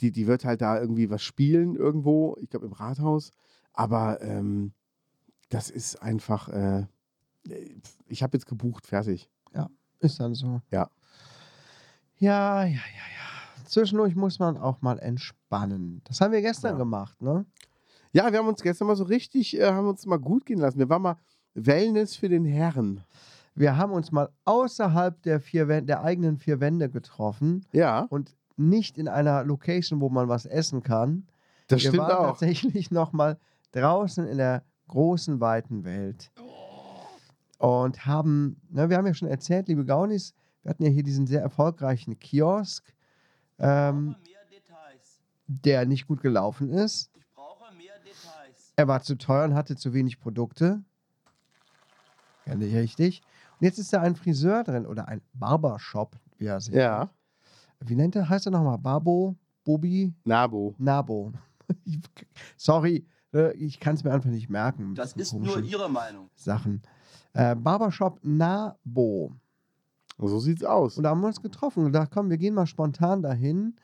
die, 0.00 0.12
die 0.12 0.26
wird 0.26 0.44
halt 0.44 0.60
da 0.62 0.80
irgendwie 0.80 1.10
was 1.10 1.22
spielen 1.22 1.74
irgendwo, 1.74 2.36
ich 2.40 2.48
glaube 2.50 2.66
im 2.66 2.72
Rathaus. 2.72 3.32
Aber 3.72 4.20
ähm, 4.22 4.72
das 5.50 5.70
ist 5.70 6.00
einfach, 6.02 6.48
äh, 6.48 6.86
ich 8.06 8.22
habe 8.22 8.36
jetzt 8.36 8.46
gebucht, 8.46 8.86
fertig. 8.86 9.30
Ist 10.00 10.20
dann 10.20 10.32
so. 10.34 10.62
Ja. 10.70 10.90
Ja, 12.18 12.62
ja, 12.64 12.70
ja, 12.70 12.74
ja. 12.76 13.64
Zwischendurch 13.64 14.14
muss 14.14 14.38
man 14.38 14.56
auch 14.56 14.80
mal 14.80 14.98
entspannen. 15.00 16.02
Das 16.04 16.20
haben 16.20 16.30
wir 16.32 16.40
gestern 16.40 16.72
Ja. 16.74 16.78
gemacht, 16.78 17.20
ne? 17.20 17.44
Ja, 18.12 18.30
wir 18.32 18.38
haben 18.38 18.46
uns 18.48 18.62
gestern 18.62 18.86
mal 18.86 18.94
so 18.96 19.04
richtig, 19.04 19.58
äh, 19.58 19.66
haben 19.72 19.88
uns 19.88 20.06
mal 20.06 20.16
gut 20.18 20.46
gehen 20.46 20.58
lassen. 20.60 20.78
Wir 20.78 20.88
waren 20.88 21.02
mal 21.02 21.16
Wellness 21.66 22.16
für 22.16 22.28
den 22.28 22.44
Herren. 22.44 23.02
Wir 23.54 23.76
haben 23.76 23.92
uns 23.92 24.12
mal 24.12 24.28
außerhalb 24.44 25.20
der, 25.22 25.40
vier 25.40 25.66
der 25.82 26.02
eigenen 26.02 26.38
vier 26.38 26.60
Wände 26.60 26.88
getroffen 26.88 27.66
Ja, 27.72 28.06
und 28.10 28.36
nicht 28.56 28.98
in 28.98 29.08
einer 29.08 29.44
Location, 29.44 30.00
wo 30.00 30.08
man 30.08 30.28
was 30.28 30.46
essen 30.46 30.82
kann. 30.82 31.26
das 31.68 31.82
wir 31.82 31.88
stimmt 31.90 31.98
waren 32.04 32.12
auch. 32.16 32.26
tatsächlich 32.30 32.90
noch 32.90 33.12
mal 33.12 33.38
draußen 33.72 34.26
in 34.26 34.38
der 34.38 34.62
großen, 34.88 35.40
weiten 35.40 35.84
Welt. 35.84 36.30
Und 37.58 38.06
haben, 38.06 38.60
ne, 38.70 38.88
wir 38.88 38.96
haben 38.96 39.06
ja 39.06 39.14
schon 39.14 39.28
erzählt, 39.28 39.66
liebe 39.68 39.84
Gaunis, 39.84 40.34
wir 40.62 40.70
hatten 40.70 40.84
ja 40.84 40.90
hier 40.90 41.02
diesen 41.02 41.26
sehr 41.26 41.42
erfolgreichen 41.42 42.18
Kiosk, 42.18 42.94
ähm, 43.58 44.14
der 45.48 45.86
nicht 45.86 46.06
gut 46.06 46.20
gelaufen 46.20 46.70
ist. 46.70 47.10
Ich 47.16 47.26
brauche 47.34 47.74
mehr 47.74 47.94
Details. 48.04 48.72
Er 48.76 48.86
war 48.86 49.02
zu 49.02 49.16
teuer 49.16 49.44
und 49.46 49.54
hatte 49.54 49.74
zu 49.76 49.92
wenig 49.94 50.20
Produkte. 50.20 50.82
Richtig. 52.48 53.22
Und 53.60 53.64
jetzt 53.64 53.78
ist 53.78 53.92
da 53.92 54.00
ein 54.00 54.16
Friseur 54.16 54.64
drin 54.64 54.86
oder 54.86 55.08
ein 55.08 55.20
Barbershop, 55.34 56.16
wie 56.38 56.46
er 56.46 56.60
sich 56.60 56.74
Ja, 56.74 56.98
nennt. 57.80 57.90
Wie 57.90 57.94
nennt 57.94 58.16
er? 58.16 58.28
Heißt 58.28 58.46
er 58.46 58.52
nochmal? 58.52 58.78
Barbo? 58.78 59.36
Bobi? 59.64 60.14
Nabo. 60.24 60.74
Nabo. 60.78 61.32
Sorry, 62.56 63.06
äh, 63.34 63.52
ich 63.56 63.78
kann 63.80 63.94
es 63.94 64.04
mir 64.04 64.12
einfach 64.12 64.30
nicht 64.30 64.48
merken. 64.48 64.94
Das 64.94 65.12
ist 65.12 65.32
nur 65.34 65.60
Ihre 65.60 65.90
Meinung. 65.90 66.30
Sachen. 66.34 66.82
Äh, 67.34 67.54
Barbershop 67.54 68.18
Nabo. 68.22 69.32
So 70.18 70.40
sieht's 70.40 70.64
aus. 70.64 70.96
Und 70.96 71.04
da 71.04 71.10
haben 71.10 71.20
wir 71.20 71.28
uns 71.28 71.40
getroffen 71.42 71.80
und 71.80 71.86
gedacht, 71.92 72.10
komm, 72.12 72.30
wir 72.30 72.38
gehen 72.38 72.54
mal 72.54 72.66
spontan 72.66 73.22
dahin. 73.22 73.76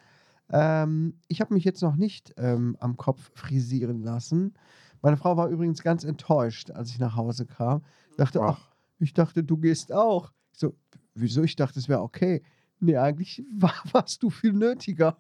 Ähm, 0.51 1.19
ich 1.29 1.41
habe 1.41 1.55
mich 1.55 1.65
jetzt 1.65 1.83
noch 1.83 1.97
nicht 1.97 2.35
ähm, 2.37 2.77
am 2.81 2.97
Kopf 2.97 3.31
frisieren 3.35 4.03
lassen. 4.03 4.55
Meine 5.01 5.17
Frau 5.17 5.37
war 5.37 5.49
übrigens 5.49 5.83
ganz 5.83 6.03
enttäuscht, 6.03 6.71
als 6.71 6.91
ich 6.91 6.99
nach 6.99 7.15
Hause 7.17 7.47
kam. 7.47 7.83
Dachte, 8.17 8.41
ach, 8.43 8.61
Ach. 8.61 8.75
ich 8.99 9.15
dachte, 9.15 9.43
du 9.43 9.57
gehst 9.57 9.93
auch. 9.93 10.33
Ich 10.53 10.59
so, 10.61 10.75
wieso? 11.15 11.43
Ich 11.43 11.57
dachte, 11.57 11.79
es 11.79 11.89
wäre 11.89 12.01
okay. 12.01 12.43
Nee, 12.81 12.97
eigentlich 12.97 13.45
war, 13.57 13.75
warst 13.93 14.23
du 14.23 14.31
viel 14.31 14.53
nötiger. 14.53 15.17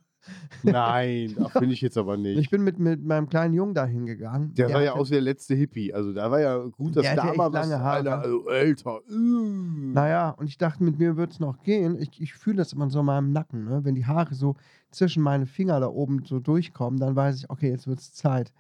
Nein, 0.63 1.35
das 1.39 1.53
finde 1.53 1.75
ich 1.75 1.81
jetzt 1.81 1.99
aber 1.99 2.17
nicht. 2.17 2.39
Ich 2.39 2.51
bin 2.51 2.63
mit, 2.63 2.79
mit 2.79 3.05
meinem 3.05 3.29
kleinen 3.29 3.53
Jungen 3.53 3.75
dahin 3.75 4.07
gegangen. 4.07 4.55
Der 4.55 4.71
sah 4.71 4.81
ja 4.81 4.93
aus 4.93 5.11
wie 5.11 5.15
der 5.15 5.23
letzte 5.23 5.55
Hippie. 5.55 5.93
Also 5.93 6.13
da 6.13 6.31
war 6.31 6.41
ja 6.41 6.57
gut, 6.59 6.97
dass 6.97 7.05
Der 7.05 7.17
da 7.17 7.35
mal 7.35 7.53
was 7.53 7.71
einer, 7.71 8.21
also 8.21 8.49
älter. 8.49 9.01
Mm. 9.09 9.93
Naja, 9.93 10.31
und 10.31 10.47
ich 10.47 10.57
dachte, 10.57 10.83
mit 10.83 10.99
mir 10.99 11.17
wird 11.17 11.33
es 11.33 11.41
noch 11.41 11.63
gehen. 11.63 11.99
Ich, 11.99 12.21
ich 12.21 12.35
fühle 12.35 12.57
das 12.57 12.73
immer 12.73 12.89
so 12.89 13.01
in 13.01 13.07
meinem 13.07 13.33
Nacken. 13.33 13.65
Ne? 13.65 13.85
Wenn 13.85 13.95
die 13.95 14.07
Haare 14.07 14.35
so 14.35 14.57
zwischen 14.91 15.23
meine 15.23 15.47
Finger 15.47 15.81
da 15.81 15.89
oben 15.89 16.25
so 16.25 16.41
durchkommen, 16.41 16.99
dann 16.99 17.15
weiß 17.17 17.37
ich, 17.37 17.51
okay, 17.51 17.71
jetzt 17.71 17.87
wird 17.87 17.99
es 17.99 18.15
Zeit. 18.15 18.53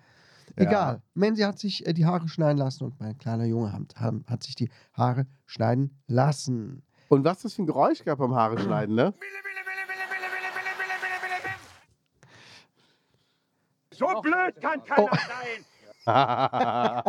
Ja. 0.57 0.64
Egal. 0.64 1.03
Mansi 1.14 1.43
hat 1.43 1.59
sich 1.59 1.87
äh, 1.87 1.93
die 1.93 2.07
Haare 2.07 2.29
schneiden 2.29 2.59
lassen 2.59 2.85
und 2.85 2.99
mein 3.01 3.19
kleiner 3.19 3.45
Junge 3.45 3.73
hat, 3.73 3.97
hat, 3.97 4.14
hat 4.29 4.43
sich 4.43 4.55
die 4.55 4.71
Haare 4.93 5.27
schneiden 5.47 5.99
lassen. 6.07 6.83
Und 7.09 7.25
was 7.25 7.43
das 7.43 7.55
für 7.55 7.62
ein 7.62 7.67
Geräusch 7.67 8.05
gab 8.05 8.19
beim 8.19 8.35
Haare 8.35 8.59
schneiden, 8.59 8.95
ne? 8.95 9.12
So 13.93 14.07
blöd 14.23 14.61
kann 14.61 14.83
keiner 14.85 15.11
sein. 15.12 15.64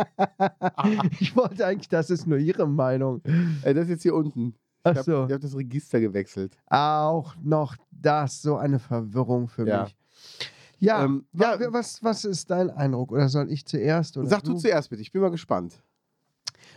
Ich 1.20 1.36
wollte 1.36 1.66
eigentlich, 1.66 1.88
das 1.88 2.10
ist 2.10 2.26
nur 2.26 2.38
Ihre 2.38 2.66
Meinung. 2.66 3.22
Äh, 3.62 3.74
das 3.74 3.84
ist 3.84 3.90
jetzt 3.90 4.02
hier 4.02 4.14
unten. 4.14 4.48
Ich 4.48 4.54
Ach 4.84 4.90
habe 4.96 5.02
so. 5.02 5.28
hab 5.28 5.40
das 5.40 5.56
Register 5.56 6.00
gewechselt. 6.00 6.56
Auch 6.68 7.34
noch 7.42 7.76
das, 7.90 8.40
so 8.40 8.56
eine 8.56 8.78
Verwirrung 8.78 9.48
für 9.48 9.66
Ja. 9.66 9.84
mich. 9.84 9.96
Ja, 10.78 11.04
Ähm, 11.04 11.26
ja. 11.32 11.56
Was, 11.72 12.02
was 12.02 12.24
ist 12.24 12.50
dein 12.50 12.70
Eindruck? 12.70 13.12
Oder 13.12 13.28
soll 13.28 13.50
ich 13.50 13.64
zuerst? 13.66 14.16
Oder 14.16 14.28
Sag 14.28 14.42
du 14.44 14.54
zuerst 14.54 14.90
bitte, 14.90 15.02
ich 15.02 15.12
bin 15.12 15.22
mal 15.22 15.30
gespannt. 15.30 15.82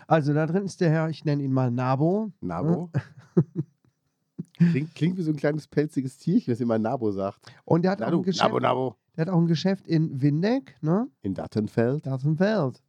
Also 0.08 0.34
da 0.34 0.46
drin 0.46 0.66
ist 0.66 0.82
der 0.82 0.90
Herr, 0.90 1.10
ich 1.10 1.26
nenne 1.26 1.44
ihn 1.44 1.52
mal 1.54 1.70
Nabo. 1.72 2.32
Nabo? 2.42 2.90
klingt, 4.58 4.96
klingt 4.96 5.18
wie 5.18 5.22
so 5.22 5.32
ein 5.32 5.38
kleines 5.38 5.68
pelziges 5.68 6.18
Tierchen, 6.18 6.52
das 6.52 6.60
immer 6.62 6.80
Nabo 6.80 7.12
sagt. 7.12 7.40
Und 7.66 7.84
der 7.84 7.92
hat, 7.92 8.02
auch 8.02 8.08
Nabo, 8.08 8.18
ein 8.18 8.24
Geschäft, 8.24 8.44
Nabo, 8.44 8.60
Nabo. 8.60 8.96
der 9.16 9.26
hat 9.26 9.34
auch 9.34 9.38
ein 9.38 9.48
Geschäft 9.48 9.88
in 9.88 10.22
Windeck, 10.22 10.76
ne? 10.82 11.08
In 11.22 11.34
Dattenfeld. 11.34 12.06
Welt. 12.06 12.82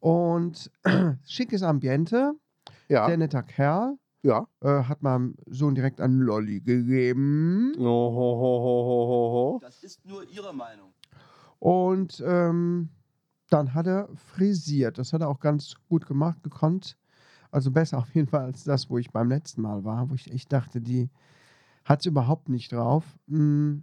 Und 0.00 0.70
schickes 1.26 1.62
Ambiente, 1.62 2.32
Ja, 2.88 3.06
sehr 3.06 3.16
netter 3.16 3.42
Kerl. 3.42 3.96
Ja. 4.24 4.46
Äh, 4.60 4.84
hat 4.84 5.02
meinem 5.02 5.36
Sohn 5.46 5.74
direkt 5.74 6.00
einen 6.00 6.20
Lolli 6.20 6.60
gegeben. 6.60 7.72
Oh, 7.78 7.82
ho, 7.82 7.84
ho, 7.84 8.40
ho, 8.40 8.84
ho, 8.86 9.08
ho, 9.08 9.32
ho. 9.32 9.58
Das 9.62 9.82
ist 9.84 10.04
nur 10.04 10.24
Ihre 10.28 10.52
Meinung. 10.54 10.92
Und 11.60 12.22
ähm, 12.26 12.88
dann 13.50 13.74
hat 13.74 13.86
er 13.86 14.08
frisiert. 14.16 14.98
Das 14.98 15.12
hat 15.12 15.20
er 15.20 15.28
auch 15.28 15.38
ganz 15.40 15.74
gut 15.88 16.06
gemacht, 16.06 16.42
gekonnt. 16.42 16.96
Also 17.50 17.70
besser 17.70 17.98
auf 17.98 18.12
jeden 18.14 18.26
Fall 18.26 18.44
als 18.46 18.64
das, 18.64 18.88
wo 18.90 18.98
ich 18.98 19.10
beim 19.12 19.28
letzten 19.28 19.62
Mal 19.62 19.84
war, 19.84 20.10
wo 20.10 20.14
ich 20.14 20.30
echt 20.32 20.52
dachte, 20.52 20.80
die 20.80 21.08
hat 21.84 22.00
es 22.00 22.06
überhaupt 22.06 22.48
nicht 22.48 22.72
drauf. 22.72 23.04
Mm, 23.26 23.78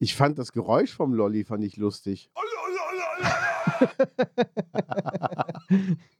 Ich 0.00 0.14
fand 0.16 0.38
das 0.38 0.52
Geräusch 0.52 0.94
vom 0.94 1.12
Lolli 1.14 1.44
fand 1.44 1.62
ich 1.64 1.76
lustig. 1.76 2.30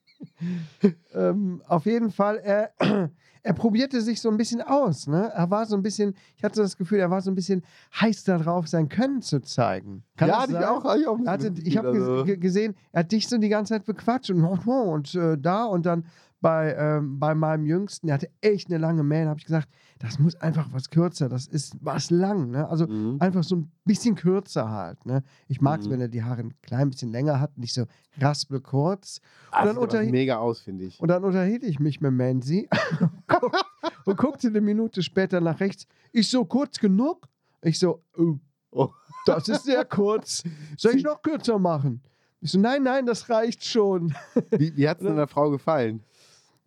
ähm, 1.15 1.63
auf 1.67 1.87
jeden 1.87 2.11
Fall, 2.11 2.39
er, 2.39 2.73
er 3.43 3.53
probierte 3.55 4.01
sich 4.01 4.21
so 4.21 4.31
ein 4.31 4.37
bisschen 4.37 4.61
aus. 4.63 5.07
Ne? 5.07 5.31
Er 5.35 5.51
war 5.51 5.67
so 5.67 5.77
ein 5.77 5.83
bisschen, 5.83 6.15
ich 6.37 6.45
hatte 6.45 6.57
so 6.57 6.63
das 6.63 6.77
Gefühl, 6.77 6.99
er 6.99 7.11
war 7.11 7.21
so 7.21 7.31
ein 7.31 7.35
bisschen 7.35 7.63
heiß 8.01 8.25
darauf, 8.25 8.69
sein 8.69 8.89
Können 8.89 9.23
zu 9.23 9.41
zeigen. 9.41 10.05
Kann 10.17 10.29
ja, 10.29 10.45
ich 10.49 10.57
auch. 10.57 10.95
Ich 10.97 11.07
auch 11.07 11.19
hatte, 11.27 11.53
ich 11.63 11.77
habe 11.77 11.89
also. 11.89 12.25
gesehen, 12.25 12.75
er 12.93 13.01
hat 13.01 13.13
dich 13.13 13.29
so 13.29 13.39
die 13.39 13.49
ganze 13.49 13.75
Zeit 13.75 13.85
bequatscht 13.85 14.31
und, 14.31 14.45
und 14.67 15.15
äh, 15.15 15.37
da 15.39 15.65
und 15.65 15.87
dann 15.87 16.05
bei, 16.41 16.75
ähm, 16.77 17.19
bei 17.19 17.35
meinem 17.35 17.67
Jüngsten, 17.67 18.07
der 18.07 18.15
hatte 18.15 18.31
echt 18.41 18.69
eine 18.69 18.79
lange 18.79 19.03
Mähne, 19.03 19.29
habe 19.31 19.41
ich 19.41 19.47
gesagt, 19.47 19.69
das 19.99 20.19
muss 20.21 20.37
einfach 20.37 20.69
was 20.73 20.89
kürzer, 20.91 21.29
das 21.29 21.47
ist 21.49 21.77
was 21.81 22.11
lang. 22.11 22.51
Ne? 22.53 22.69
Also 22.69 22.87
Mhm. 22.87 23.17
einfach 23.21 23.43
so 23.43 23.57
ein 23.57 23.73
bisschen 23.85 24.15
kürzer 24.15 24.71
halt. 24.71 25.05
Ne? 25.05 25.25
Ich 25.49 25.61
mag 25.61 25.81
es, 25.81 25.87
Mhm. 25.87 25.91
wenn 25.93 26.01
er 26.03 26.09
die 26.09 26.23
Haare 26.23 26.43
ein 26.43 26.55
klein 26.63 26.91
bisschen 26.91 27.11
länger 27.11 27.41
hat, 27.41 27.59
nicht 27.59 27.75
so 27.75 27.87
raspelkurz. 28.21 29.21
Ah, 29.51 29.61
Und 29.63 29.67
dann, 29.67 29.67
sieht 29.67 29.77
aber 29.77 29.83
unterhielt, 29.83 30.13
mega 30.13 30.37
aus, 30.39 30.61
finde 30.61 30.85
ich. 30.85 31.01
und 31.01 31.09
dann 31.09 31.25
unterhielt 31.25 31.65
ich 31.65 31.81
mich 31.81 32.01
mit 32.01 32.13
Mansi 32.13 32.69
und 34.05 34.17
guckte 34.17 34.49
eine 34.49 34.61
Minute 34.61 35.03
später 35.03 35.41
nach 35.41 35.61
rechts. 35.61 35.87
Ich 36.13 36.29
so, 36.31 36.45
kurz 36.45 36.79
genug? 36.79 37.29
Ich 37.63 37.79
so, 37.79 38.03
oh, 38.17 38.37
Oh. 38.71 38.91
das 39.27 39.49
ist 39.49 39.65
sehr 39.65 39.85
kurz. 39.85 40.45
Soll 40.77 40.95
ich 40.95 41.03
noch 41.03 41.23
kürzer 41.23 41.59
machen? 41.59 42.03
Ich 42.41 42.53
so, 42.53 42.61
nein, 42.61 42.83
nein, 42.83 43.07
das 43.07 43.29
reicht 43.31 43.65
schon. 43.65 44.15
Wie, 44.51 44.77
wie 44.77 44.89
hat 44.89 44.99
es 45.01 45.05
deiner 45.09 45.27
Frau 45.27 45.51
gefallen? 45.51 46.03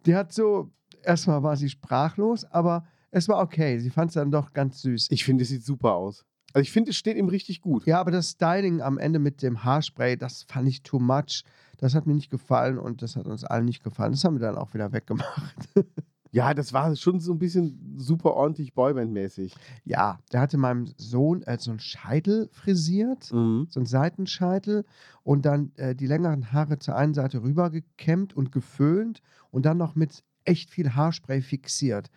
Die 0.06 0.16
hat 0.16 0.34
so, 0.34 0.72
erstmal 1.04 1.44
war 1.44 1.56
sie 1.58 1.70
sprachlos, 1.70 2.46
aber 2.46 2.86
es 3.12 3.28
war 3.28 3.40
okay. 3.42 3.80
Sie 3.80 3.90
fand 3.90 4.10
es 4.10 4.16
dann 4.16 4.32
doch 4.32 4.54
ganz 4.54 4.82
süß. 4.82 5.08
Ich 5.10 5.24
finde, 5.24 5.44
es 5.44 5.50
sieht 5.50 5.66
super 5.66 5.94
aus. 5.94 6.26
Also 6.54 6.64
ich 6.64 6.72
finde, 6.72 6.92
es 6.92 6.98
steht 6.98 7.18
ihm 7.18 7.30
richtig 7.30 7.62
gut. 7.62 7.86
Ja, 7.86 8.00
aber 8.00 8.12
das 8.12 8.32
Styling 8.32 8.82
am 8.82 8.98
Ende 8.98 9.20
mit 9.20 9.42
dem 9.42 9.64
Haarspray, 9.64 10.18
das 10.18 10.44
fand 10.44 10.68
ich 10.68 10.84
too 10.84 11.00
much. 11.00 11.44
Das 11.78 11.96
hat 11.96 12.06
mir 12.06 12.14
nicht 12.14 12.30
gefallen 12.30 12.78
und 12.78 13.02
das 13.02 13.16
hat 13.16 13.26
uns 13.26 13.44
allen 13.44 13.66
nicht 13.66 13.84
gefallen. 13.84 14.12
Das 14.12 14.24
haben 14.24 14.36
wir 14.36 14.46
dann 14.46 14.58
auch 14.58 14.74
wieder 14.74 14.92
weggemacht. 14.92 15.70
Ja, 16.32 16.54
das 16.54 16.72
war 16.72 16.96
schon 16.96 17.20
so 17.20 17.34
ein 17.34 17.40
bisschen 17.40 17.96
super 17.98 18.34
ordentlich 18.34 18.74
Boyband-mäßig. 18.74 19.54
Ja, 19.84 20.20
der 20.32 20.40
hatte 20.42 20.58
meinem 20.58 20.88
Sohn 20.98 21.42
äh, 21.44 21.58
so 21.60 21.72
einen 21.72 21.80
Scheitel 21.82 22.48
frisiert, 22.54 23.32
Mhm. 23.34 23.68
so 23.70 23.80
einen 23.82 23.86
Seitenscheitel 23.88 24.86
und 25.24 25.46
dann 25.46 25.74
äh, 25.76 25.94
die 25.94 26.08
längeren 26.08 26.54
Haare 26.54 26.80
zur 26.80 26.96
einen 26.96 27.14
Seite 27.14 27.44
rüber 27.44 27.70
gekämmt 27.70 28.34
und 28.36 28.52
geföhnt 28.52 29.22
und 29.52 29.66
dann 29.66 29.78
noch 29.78 29.96
mit 29.96 30.24
echt 30.46 30.70
viel 30.72 30.96
Haarspray 30.96 31.42
fixiert. 31.42 32.10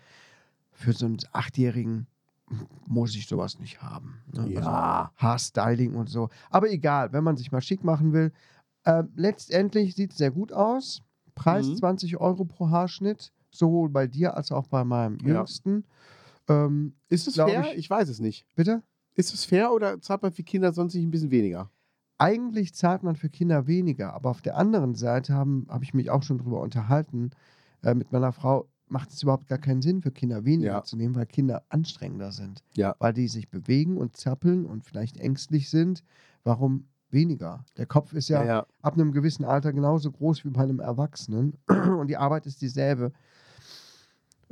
Für 0.70 0.92
so 0.92 1.06
einen 1.06 1.18
Achtjährigen 1.32 2.06
muss 2.86 3.14
ich 3.16 3.26
sowas 3.26 3.58
nicht 3.58 3.82
haben. 3.82 4.22
ne? 4.32 4.42
Also 4.42 4.52
Ja. 4.70 5.12
Haarstyling 5.16 5.94
und 5.94 6.08
so. 6.08 6.28
Aber 6.50 6.70
egal, 6.70 7.12
wenn 7.12 7.24
man 7.24 7.36
sich 7.36 7.50
mal 7.52 7.60
schick 7.62 7.82
machen 7.82 8.12
will. 8.12 8.32
Äh, 8.84 9.02
letztendlich 9.16 9.94
sieht 9.96 10.12
es 10.12 10.18
sehr 10.18 10.30
gut 10.30 10.52
aus. 10.52 11.02
Preis 11.34 11.66
Mhm. 11.68 11.76
20 11.78 12.16
Euro 12.18 12.44
pro 12.44 12.68
Haarschnitt, 12.70 13.32
sowohl 13.54 13.88
bei 13.88 14.06
dir 14.06 14.36
als 14.36 14.52
auch 14.52 14.66
bei 14.66 14.84
meinem 14.84 15.18
Ja. 15.24 15.36
Jüngsten. 15.36 15.84
Ähm, 16.48 16.94
Ist 17.08 17.26
es 17.28 17.36
fair? 17.36 17.72
ich- 17.72 17.78
Ich, 17.78 17.90
weiß 17.90 18.08
es 18.08 18.20
nicht. 18.20 18.46
bitte? 18.54 18.82
Ist 19.14 19.32
es 19.32 19.44
fair 19.44 19.72
oder 19.72 20.00
zahlt 20.00 20.22
man 20.22 20.32
für 20.32 20.42
Kinder 20.42 20.72
sonst 20.72 20.94
nicht 20.94 21.04
ein 21.04 21.10
bisschen 21.10 21.30
weniger? 21.30 21.70
Eigentlich 22.18 22.74
zahlt 22.74 23.02
man 23.02 23.16
für 23.16 23.28
Kinder 23.28 23.66
weniger, 23.66 24.12
aber 24.14 24.30
auf 24.30 24.42
der 24.42 24.56
anderen 24.56 24.94
Seite 24.94 25.34
habe 25.34 25.64
hab 25.68 25.82
ich 25.82 25.94
mich 25.94 26.10
auch 26.10 26.22
schon 26.22 26.38
drüber 26.38 26.60
unterhalten 26.60 27.30
äh, 27.82 27.94
mit 27.94 28.12
meiner 28.12 28.32
Frau. 28.32 28.68
Macht 28.86 29.10
es 29.12 29.22
überhaupt 29.22 29.46
gar 29.48 29.58
keinen 29.58 29.80
Sinn 29.82 30.02
für 30.02 30.10
Kinder 30.12 30.44
weniger 30.44 30.72
Ja. 30.72 30.82
zu 30.84 30.96
nehmen, 30.96 31.14
weil 31.14 31.26
Kinder 31.26 31.64
anstrengender 31.70 32.32
sind. 32.32 32.62
Ja. 32.74 32.94
Weil 32.98 33.14
die 33.14 33.28
sich 33.28 33.48
bewegen 33.50 33.96
und 33.96 34.16
zappeln 34.16 34.66
und 34.66 34.84
vielleicht 34.84 35.16
ängstlich 35.16 35.70
sind. 35.70 36.04
Warum 36.44 36.86
weniger? 37.10 37.64
Der 37.78 37.86
Kopf 37.86 38.12
ist 38.12 38.28
ja, 38.28 38.44
ja. 38.44 38.66
ab 38.82 38.94
einem 38.94 39.10
gewissen 39.12 39.44
Alter 39.44 39.72
genauso 39.72 40.12
groß 40.12 40.44
wie 40.44 40.50
bei 40.50 40.62
einem 40.64 40.80
Erwachsenen 40.80 41.54
und 41.98 42.08
die 42.08 42.16
Arbeit 42.18 42.46
ist 42.46 42.60
dieselbe. 42.60 43.12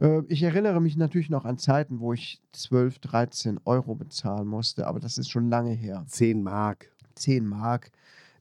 Äh, 0.03 0.23
Ich 0.29 0.43
erinnere 0.43 0.81
mich 0.81 0.97
natürlich 0.97 1.31
noch 1.31 1.45
an 1.45 1.59
Zeiten, 1.59 2.01
wo 2.01 2.13
ich 2.13 2.43
12, 2.53 2.99
13 2.99 3.61
Euro 3.65 3.95
bezahlen 3.95 4.47
musste, 4.47 4.87
aber 4.87 5.01
das 5.01 5.19
ist 5.19 5.31
schon 5.31 5.49
lange 5.49 5.73
her. 5.73 6.05
10 6.07 6.43
Mark. 6.43 6.91
10 7.15 7.47
Mark. 7.47 7.91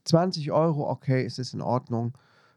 20 0.06 0.52
Euro, 0.52 0.89
okay, 0.89 1.24
es 1.26 1.38
ist 1.39 1.54
in 1.54 1.62
Ordnung. 1.62 2.13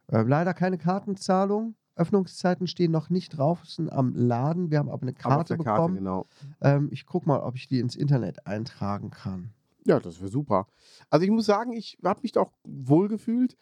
Äh, 0.09 0.23
leider 0.23 0.55
keine 0.55 0.79
Kartenzahlung. 0.79 1.75
Öffnungszeiten 1.97 2.67
stehen 2.67 2.91
noch 2.91 3.09
nicht 3.09 3.37
draußen 3.39 3.89
am 3.93 4.15
Laden. 4.15 4.71
Wir 4.71 4.79
haben 4.79 4.89
aber 4.89 5.03
eine 5.03 5.13
Aber 5.23 5.37
Karte 5.37 5.57
der 5.57 5.65
Karte, 5.65 5.81
bekommen. 5.93 5.97
genau. 5.97 6.27
ähm, 6.61 6.89
ich 6.91 7.07
gucke 7.07 7.29
mal, 7.29 7.39
ob 7.41 7.55
ich 7.55 7.69
die 7.69 7.79
ins 7.79 7.95
Internet 7.95 8.47
eintragen 8.47 9.11
kann. 9.11 9.51
Ja, 9.85 10.01
das 10.01 10.19
wäre 10.21 10.31
super. 10.31 10.67
Also 11.11 11.25
ich 11.25 11.31
muss 11.31 11.47
sagen, 11.47 11.73
ich 11.73 11.99
habe 12.03 12.21
mich 12.23 12.33
da 12.33 12.41
auch 12.41 12.53
wohl 12.65 13.09
gefühlt. 13.09 13.57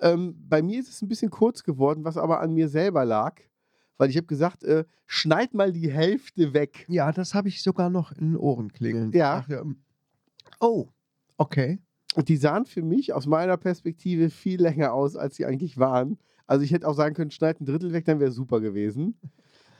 Ähm, 0.00 0.36
bei 0.48 0.62
mir 0.62 0.78
ist 0.78 0.90
es 0.90 1.02
ein 1.02 1.08
bisschen 1.08 1.30
kurz 1.30 1.64
geworden, 1.64 2.04
was 2.04 2.16
aber 2.18 2.40
an 2.40 2.52
mir 2.54 2.68
selber 2.68 3.04
lag. 3.04 3.40
Weil 4.02 4.10
ich 4.10 4.16
habe 4.16 4.26
gesagt, 4.26 4.64
äh, 4.64 4.84
schneid 5.06 5.54
mal 5.54 5.70
die 5.70 5.88
Hälfte 5.88 6.54
weg. 6.54 6.86
Ja, 6.88 7.12
das 7.12 7.34
habe 7.34 7.46
ich 7.46 7.62
sogar 7.62 7.88
noch 7.88 8.10
in 8.10 8.32
den 8.32 8.36
Ohren 8.36 8.72
klingeln. 8.72 9.12
Ja. 9.12 9.44
Ach, 9.44 9.48
ähm, 9.48 9.76
oh, 10.58 10.88
okay. 11.36 11.78
Und 12.16 12.28
die 12.28 12.36
sahen 12.36 12.66
für 12.66 12.82
mich 12.82 13.12
aus 13.12 13.28
meiner 13.28 13.56
Perspektive 13.56 14.28
viel 14.28 14.60
länger 14.60 14.92
aus, 14.92 15.14
als 15.14 15.36
sie 15.36 15.46
eigentlich 15.46 15.78
waren. 15.78 16.18
Also 16.48 16.64
ich 16.64 16.72
hätte 16.72 16.88
auch 16.88 16.96
sagen 16.96 17.14
können, 17.14 17.30
schneid 17.30 17.60
ein 17.60 17.64
Drittel 17.64 17.92
weg, 17.92 18.04
dann 18.04 18.18
wäre 18.18 18.32
super 18.32 18.60
gewesen. 18.60 19.14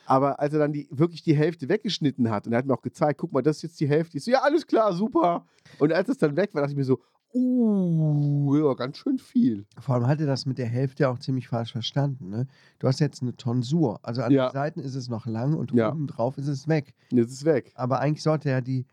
Aber 0.07 0.39
als 0.39 0.53
er 0.53 0.61
dann 0.61 0.73
die, 0.73 0.87
wirklich 0.93 1.25
die 1.25 1.35
Hälfte 1.35 1.69
weggeschnitten 1.69 2.31
hat 2.31 2.47
und 2.47 2.53
er 2.53 2.59
hat 2.59 2.67
mir 2.67 2.75
auch 2.75 2.83
gezeigt, 2.83 3.19
guck 3.19 3.33
mal, 3.33 3.43
das 3.43 3.57
ist 3.57 3.63
jetzt 3.63 3.81
die 3.81 3.89
Hälfte. 3.89 4.19
Ich 4.19 4.25
so, 4.25 4.31
ja, 4.31 4.43
alles 4.43 4.69
klar, 4.69 4.93
super. 4.93 5.45
Und 5.81 5.93
als 5.93 6.09
es 6.09 6.19
dann 6.19 6.37
weg 6.37 6.55
war, 6.55 6.63
dachte 6.63 6.75
ich 6.75 6.79
mir 6.79 6.85
so, 6.85 7.01
uh, 7.35 8.57
ja, 8.57 8.75
ganz 8.75 8.99
schön 8.99 9.19
viel. 9.19 9.67
Vor 9.79 9.95
allem 9.95 10.07
hat 10.07 10.21
er 10.21 10.27
das 10.27 10.47
mit 10.47 10.59
der 10.59 10.67
Hälfte 10.67 11.09
auch 11.09 11.19
ziemlich 11.19 11.49
falsch 11.49 11.73
verstanden. 11.73 12.29
Ne? 12.31 12.47
Du 12.79 12.89
hast 12.89 13.01
jetzt 13.01 13.23
eine 13.23 13.37
Tonsur. 13.37 14.01
Also 14.03 14.23
an 14.23 14.31
Ja. 14.33 14.49
den 14.49 14.53
Seiten 14.53 14.81
ist 14.81 14.95
es 14.95 15.09
noch 15.09 15.27
lang 15.27 15.55
und 15.55 15.73
Ja. 15.73 15.91
oben 15.91 16.07
drauf 16.07 16.39
ist 16.39 16.49
es 16.49 16.69
weg. 16.69 16.95
Jetzt 17.11 17.31
ist 17.33 17.39
es 17.39 17.45
weg. 17.45 17.73
Aber 17.75 18.01
eigentlich 18.01 18.23
sollte 18.23 18.51
er 18.51 18.63
die, 18.63 18.87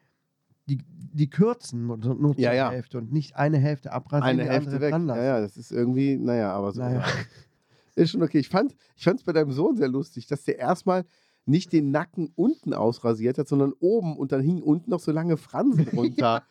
die, 0.68 0.80
die 0.88 1.30
kürzen 1.30 1.88
nur 1.88 2.00
zur 2.02 2.40
Ja, 2.40 2.54
ja. 2.54 2.70
Hälfte 2.70 2.98
und 2.98 3.12
nicht 3.12 3.36
eine 3.36 3.58
Hälfte 3.58 3.92
abrasieren, 3.92 4.40
Eine 4.40 4.44
die 4.44 4.50
Hälfte 4.50 4.80
weg. 4.82 4.92
Ja, 4.94 5.24
ja, 5.24 5.40
das 5.42 5.58
ist 5.58 5.72
irgendwie, 5.72 6.16
naja, 6.18 6.52
aber 6.54 6.72
so. 6.72 6.82
Naja. 6.82 7.04
Ist 7.96 8.12
schon 8.12 8.24
okay. 8.24 8.40
Ich 8.40 8.48
fand 8.48 8.74
es 8.96 9.24
bei 9.24 9.34
deinem 9.34 9.52
Sohn 9.52 9.76
sehr 9.76 9.90
lustig, 9.90 10.26
dass 10.28 10.44
der 10.46 10.58
erstmal 10.58 11.04
nicht 11.46 11.74
den 11.74 11.92
Nacken 11.92 12.32
unten 12.36 12.74
ausrasiert 12.74 13.38
hat, 13.38 13.48
sondern 13.50 13.74
oben 13.80 14.16
und 14.16 14.32
dann 14.32 14.40
hingen 14.42 14.62
unten 14.64 14.92
noch 14.92 15.02
so 15.02 15.12
lange 15.12 15.36
Fransen 15.36 15.86
runter. 15.94 16.44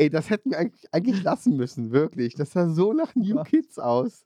Ey, 0.00 0.08
das 0.08 0.30
hätten 0.30 0.50
wir 0.50 0.58
eigentlich, 0.58 0.94
eigentlich 0.94 1.22
lassen 1.30 1.58
müssen, 1.58 1.92
wirklich. 1.92 2.34
Das 2.34 2.52
sah 2.52 2.70
so 2.70 2.94
nach 2.94 3.14
New 3.14 3.42
Kids 3.42 3.78
aus. 3.78 4.24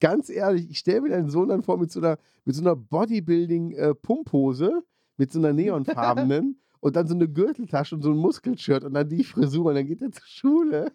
Ganz 0.00 0.30
ehrlich, 0.30 0.70
ich 0.70 0.78
stelle 0.78 1.02
mir 1.02 1.10
deinen 1.10 1.28
Sohn 1.28 1.50
dann 1.50 1.62
vor 1.62 1.76
mit 1.76 1.92
so 1.92 2.00
einer, 2.00 2.16
mit 2.46 2.56
so 2.56 2.62
einer 2.62 2.74
Bodybuilding-Pumphose, 2.74 4.82
mit 5.18 5.32
so 5.32 5.38
einer 5.38 5.52
neonfarbenen 5.60 6.58
und 6.80 6.96
dann 6.96 7.06
so 7.06 7.14
eine 7.14 7.28
Gürteltasche 7.28 7.94
und 7.94 8.00
so 8.00 8.10
ein 8.10 8.16
Muskelshirt 8.16 8.84
und 8.84 8.94
dann 8.94 9.10
die 9.10 9.22
Frisur 9.22 9.66
und 9.66 9.74
dann 9.74 9.86
geht 9.86 10.00
er 10.00 10.12
zur 10.12 10.26
Schule. 10.26 10.92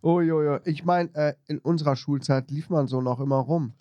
Oh, 0.00 0.22
jo, 0.22 0.42
jo. 0.42 0.58
Ich 0.64 0.86
meine, 0.86 1.14
äh, 1.14 1.34
in 1.48 1.58
unserer 1.58 1.96
Schulzeit 1.96 2.50
lief 2.50 2.70
man 2.70 2.86
so 2.86 3.02
noch 3.02 3.20
immer 3.20 3.36
rum. 3.36 3.74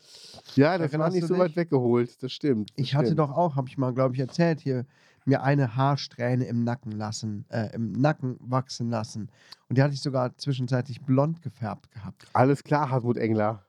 Ja, 0.56 0.78
das 0.78 0.92
war 0.98 1.10
nicht 1.10 1.26
so 1.26 1.38
weit 1.38 1.56
weggeholt. 1.56 2.22
Das 2.22 2.34
stimmt. 2.34 2.72
Das 2.72 2.86
Ich 2.86 2.96
hatte 2.96 3.06
stimmt. 3.08 3.20
doch 3.20 3.32
auch, 3.32 3.56
habe 3.56 3.70
ich 3.70 3.78
mal, 3.78 3.94
glaube 3.94 4.14
ich, 4.14 4.20
erzählt, 4.20 4.60
hier 4.60 4.86
mir 5.26 5.44
eine 5.44 5.76
Haarsträhne 5.76 6.46
im 6.46 6.64
Nacken 6.64 6.92
lassen, 6.92 7.46
äh, 7.50 7.74
im 7.74 7.92
Nacken 7.92 8.38
wachsen 8.40 8.90
lassen. 8.90 9.30
Und 9.68 9.78
die 9.78 9.84
hatte 9.84 9.94
ich 9.94 10.02
sogar 10.02 10.38
zwischenzeitlich 10.38 11.02
blond 11.02 11.42
gefärbt 11.42 11.92
gehabt. 11.92 12.28
Alles 12.34 12.64
klar, 12.64 12.90
Hartmut 12.92 13.18
Engler. 13.18 13.66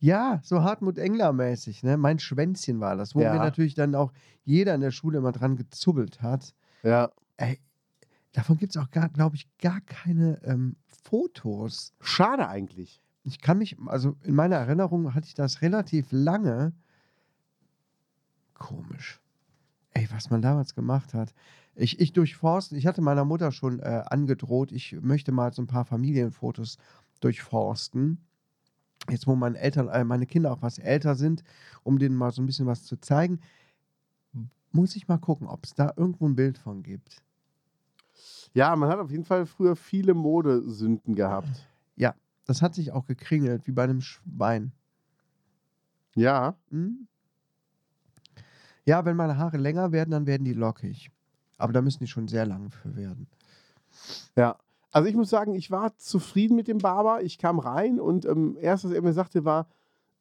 Ja, 0.00 0.40
so 0.42 0.62
Hartmut 0.62 0.96
Engler-mäßig, 0.96 1.82
ne? 1.82 1.96
Mein 1.96 2.18
Schwänzchen 2.18 2.80
war 2.80 2.96
das, 2.96 3.14
wo 3.14 3.20
Ja. 3.20 3.32
wir 3.32 3.40
natürlich 3.40 3.74
dann 3.74 3.94
auch 3.94 4.12
jeder 4.44 4.74
in 4.74 4.80
der 4.80 4.92
Schule 4.92 5.18
immer 5.18 5.32
dran 5.32 5.56
gezubbelt 5.56 6.22
hat. 6.22 6.54
Ja. 6.84 7.10
Ey, 7.36 7.60
davon 8.32 8.56
gibt 8.58 8.74
es 8.76 8.80
auch, 8.80 8.90
glaube 8.90 9.36
ich, 9.36 9.48
gar 9.58 9.80
keine 9.80 10.40
ähm, 10.44 10.76
Fotos. 10.86 11.94
Schade 12.00 12.48
eigentlich. 12.48 13.02
Ich 13.24 13.40
kann 13.40 13.58
mich, 13.58 13.76
also 13.86 14.16
in 14.22 14.34
meiner 14.36 14.56
Erinnerung 14.56 15.14
hatte 15.14 15.26
ich 15.26 15.34
das 15.34 15.60
relativ 15.62 16.06
lange. 16.12 16.72
Komisch. 18.54 19.20
Ey, 19.98 20.06
was 20.12 20.30
man 20.30 20.42
damals 20.42 20.76
gemacht 20.76 21.12
hat. 21.12 21.34
Ich, 21.74 21.98
ich 21.98 22.12
durchforsten, 22.12 22.78
ich 22.78 22.86
hatte 22.86 23.00
meiner 23.00 23.24
Mutter 23.24 23.50
schon 23.50 23.80
äh, 23.80 24.04
angedroht, 24.06 24.70
ich 24.70 24.92
möchte 25.00 25.32
mal 25.32 25.52
so 25.52 25.60
ein 25.60 25.66
paar 25.66 25.84
Familienfotos 25.84 26.78
durchforsten. 27.18 28.24
Jetzt, 29.10 29.26
wo 29.26 29.34
meine 29.34 29.58
Eltern, 29.58 29.88
äh, 29.88 30.04
meine 30.04 30.26
Kinder 30.26 30.52
auch 30.52 30.62
was 30.62 30.78
älter 30.78 31.16
sind, 31.16 31.42
um 31.82 31.98
denen 31.98 32.14
mal 32.14 32.30
so 32.30 32.40
ein 32.40 32.46
bisschen 32.46 32.66
was 32.66 32.84
zu 32.84 33.00
zeigen, 33.00 33.40
muss 34.70 34.94
ich 34.94 35.08
mal 35.08 35.18
gucken, 35.18 35.48
ob 35.48 35.64
es 35.64 35.74
da 35.74 35.92
irgendwo 35.96 36.28
ein 36.28 36.36
Bild 36.36 36.58
von 36.58 36.84
gibt. 36.84 37.20
Ja, 38.54 38.76
man 38.76 38.88
hat 38.90 39.00
auf 39.00 39.10
jeden 39.10 39.24
Fall 39.24 39.46
früher 39.46 39.74
viele 39.74 40.14
Modesünden 40.14 41.16
gehabt. 41.16 41.66
Das 42.44 42.62
hat 42.62 42.76
sich 42.76 42.92
auch 42.92 43.06
gekringelt, 43.06 43.66
wie 43.66 43.72
bei 43.72 43.82
einem 43.82 44.00
Schwein. 44.00 44.70
Ja. 46.14 46.56
Hm? 46.70 47.08
Ja, 48.88 49.04
wenn 49.04 49.16
meine 49.16 49.36
Haare 49.36 49.58
länger 49.58 49.92
werden, 49.92 50.12
dann 50.12 50.26
werden 50.26 50.46
die 50.46 50.54
lockig. 50.54 51.10
Aber 51.58 51.74
da 51.74 51.82
müssen 51.82 51.98
die 51.98 52.06
schon 52.06 52.26
sehr 52.26 52.46
lang 52.46 52.70
für 52.70 52.96
werden. 52.96 53.26
Ja. 54.34 54.56
Also 54.90 55.10
ich 55.10 55.14
muss 55.14 55.28
sagen, 55.28 55.54
ich 55.54 55.70
war 55.70 55.94
zufrieden 55.98 56.56
mit 56.56 56.68
dem 56.68 56.78
Barber. 56.78 57.22
Ich 57.22 57.36
kam 57.36 57.58
rein 57.58 58.00
und 58.00 58.24
ähm, 58.24 58.56
erst, 58.58 58.86
was 58.86 58.92
er 58.92 59.02
mir 59.02 59.12
sagte, 59.12 59.44
war, 59.44 59.68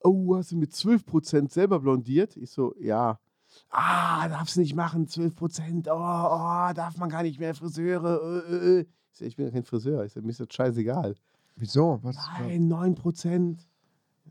oh, 0.04 0.36
hast 0.36 0.52
du 0.52 0.58
mit 0.58 0.74
12% 0.74 1.50
selber 1.50 1.80
blondiert? 1.80 2.36
Ich 2.36 2.52
so, 2.52 2.76
ja. 2.78 3.22
Ah, 3.70 4.28
darfst 4.28 4.58
du 4.58 4.60
nicht 4.60 4.76
machen, 4.76 5.08
12%. 5.08 5.88
Oh, 5.88 5.94
oh, 5.94 6.74
darf 6.74 6.98
man 6.98 7.08
gar 7.08 7.24
nicht 7.24 7.40
mehr, 7.40 7.56
Friseure. 7.56 8.44
Äh, 8.50 8.54
äh. 8.54 8.80
äh. 8.80 8.86
Ich, 9.14 9.18
so, 9.18 9.24
ich 9.24 9.38
bin 9.38 9.46
ja 9.46 9.52
kein 9.54 9.64
Friseur. 9.64 10.04
Ich 10.04 10.12
so, 10.12 10.22
mir 10.22 10.32
ist 10.32 10.42
das 10.42 10.50
scheißegal. 10.52 11.16
Wieso? 11.56 12.00
Was, 12.02 12.18
Nein, 12.38 12.70
9%. 12.70 13.60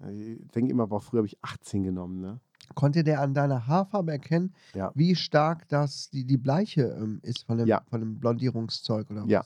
Ja, 0.00 0.10
ich 0.10 0.46
denke 0.48 0.72
immer, 0.72 0.86
boah, 0.86 1.00
früher 1.00 1.20
habe 1.20 1.26
ich 1.26 1.42
18 1.42 1.84
genommen, 1.84 2.20
ne? 2.20 2.38
Konnte 2.74 3.04
der 3.04 3.20
an 3.20 3.32
deiner 3.34 3.66
Haarfarbe 3.66 4.12
erkennen, 4.12 4.54
Ja. 4.74 4.92
wie 4.94 5.14
stark 5.14 5.68
das 5.68 6.10
die, 6.10 6.24
die 6.24 6.36
Bleiche 6.36 6.82
ähm, 7.00 7.20
ist 7.22 7.44
von 7.46 7.58
dem, 7.58 7.66
Ja. 7.68 7.82
von 7.88 8.00
dem 8.00 8.18
Blondierungszeug 8.18 9.10
oder 9.10 9.22
was? 9.22 9.30
Ja. 9.30 9.44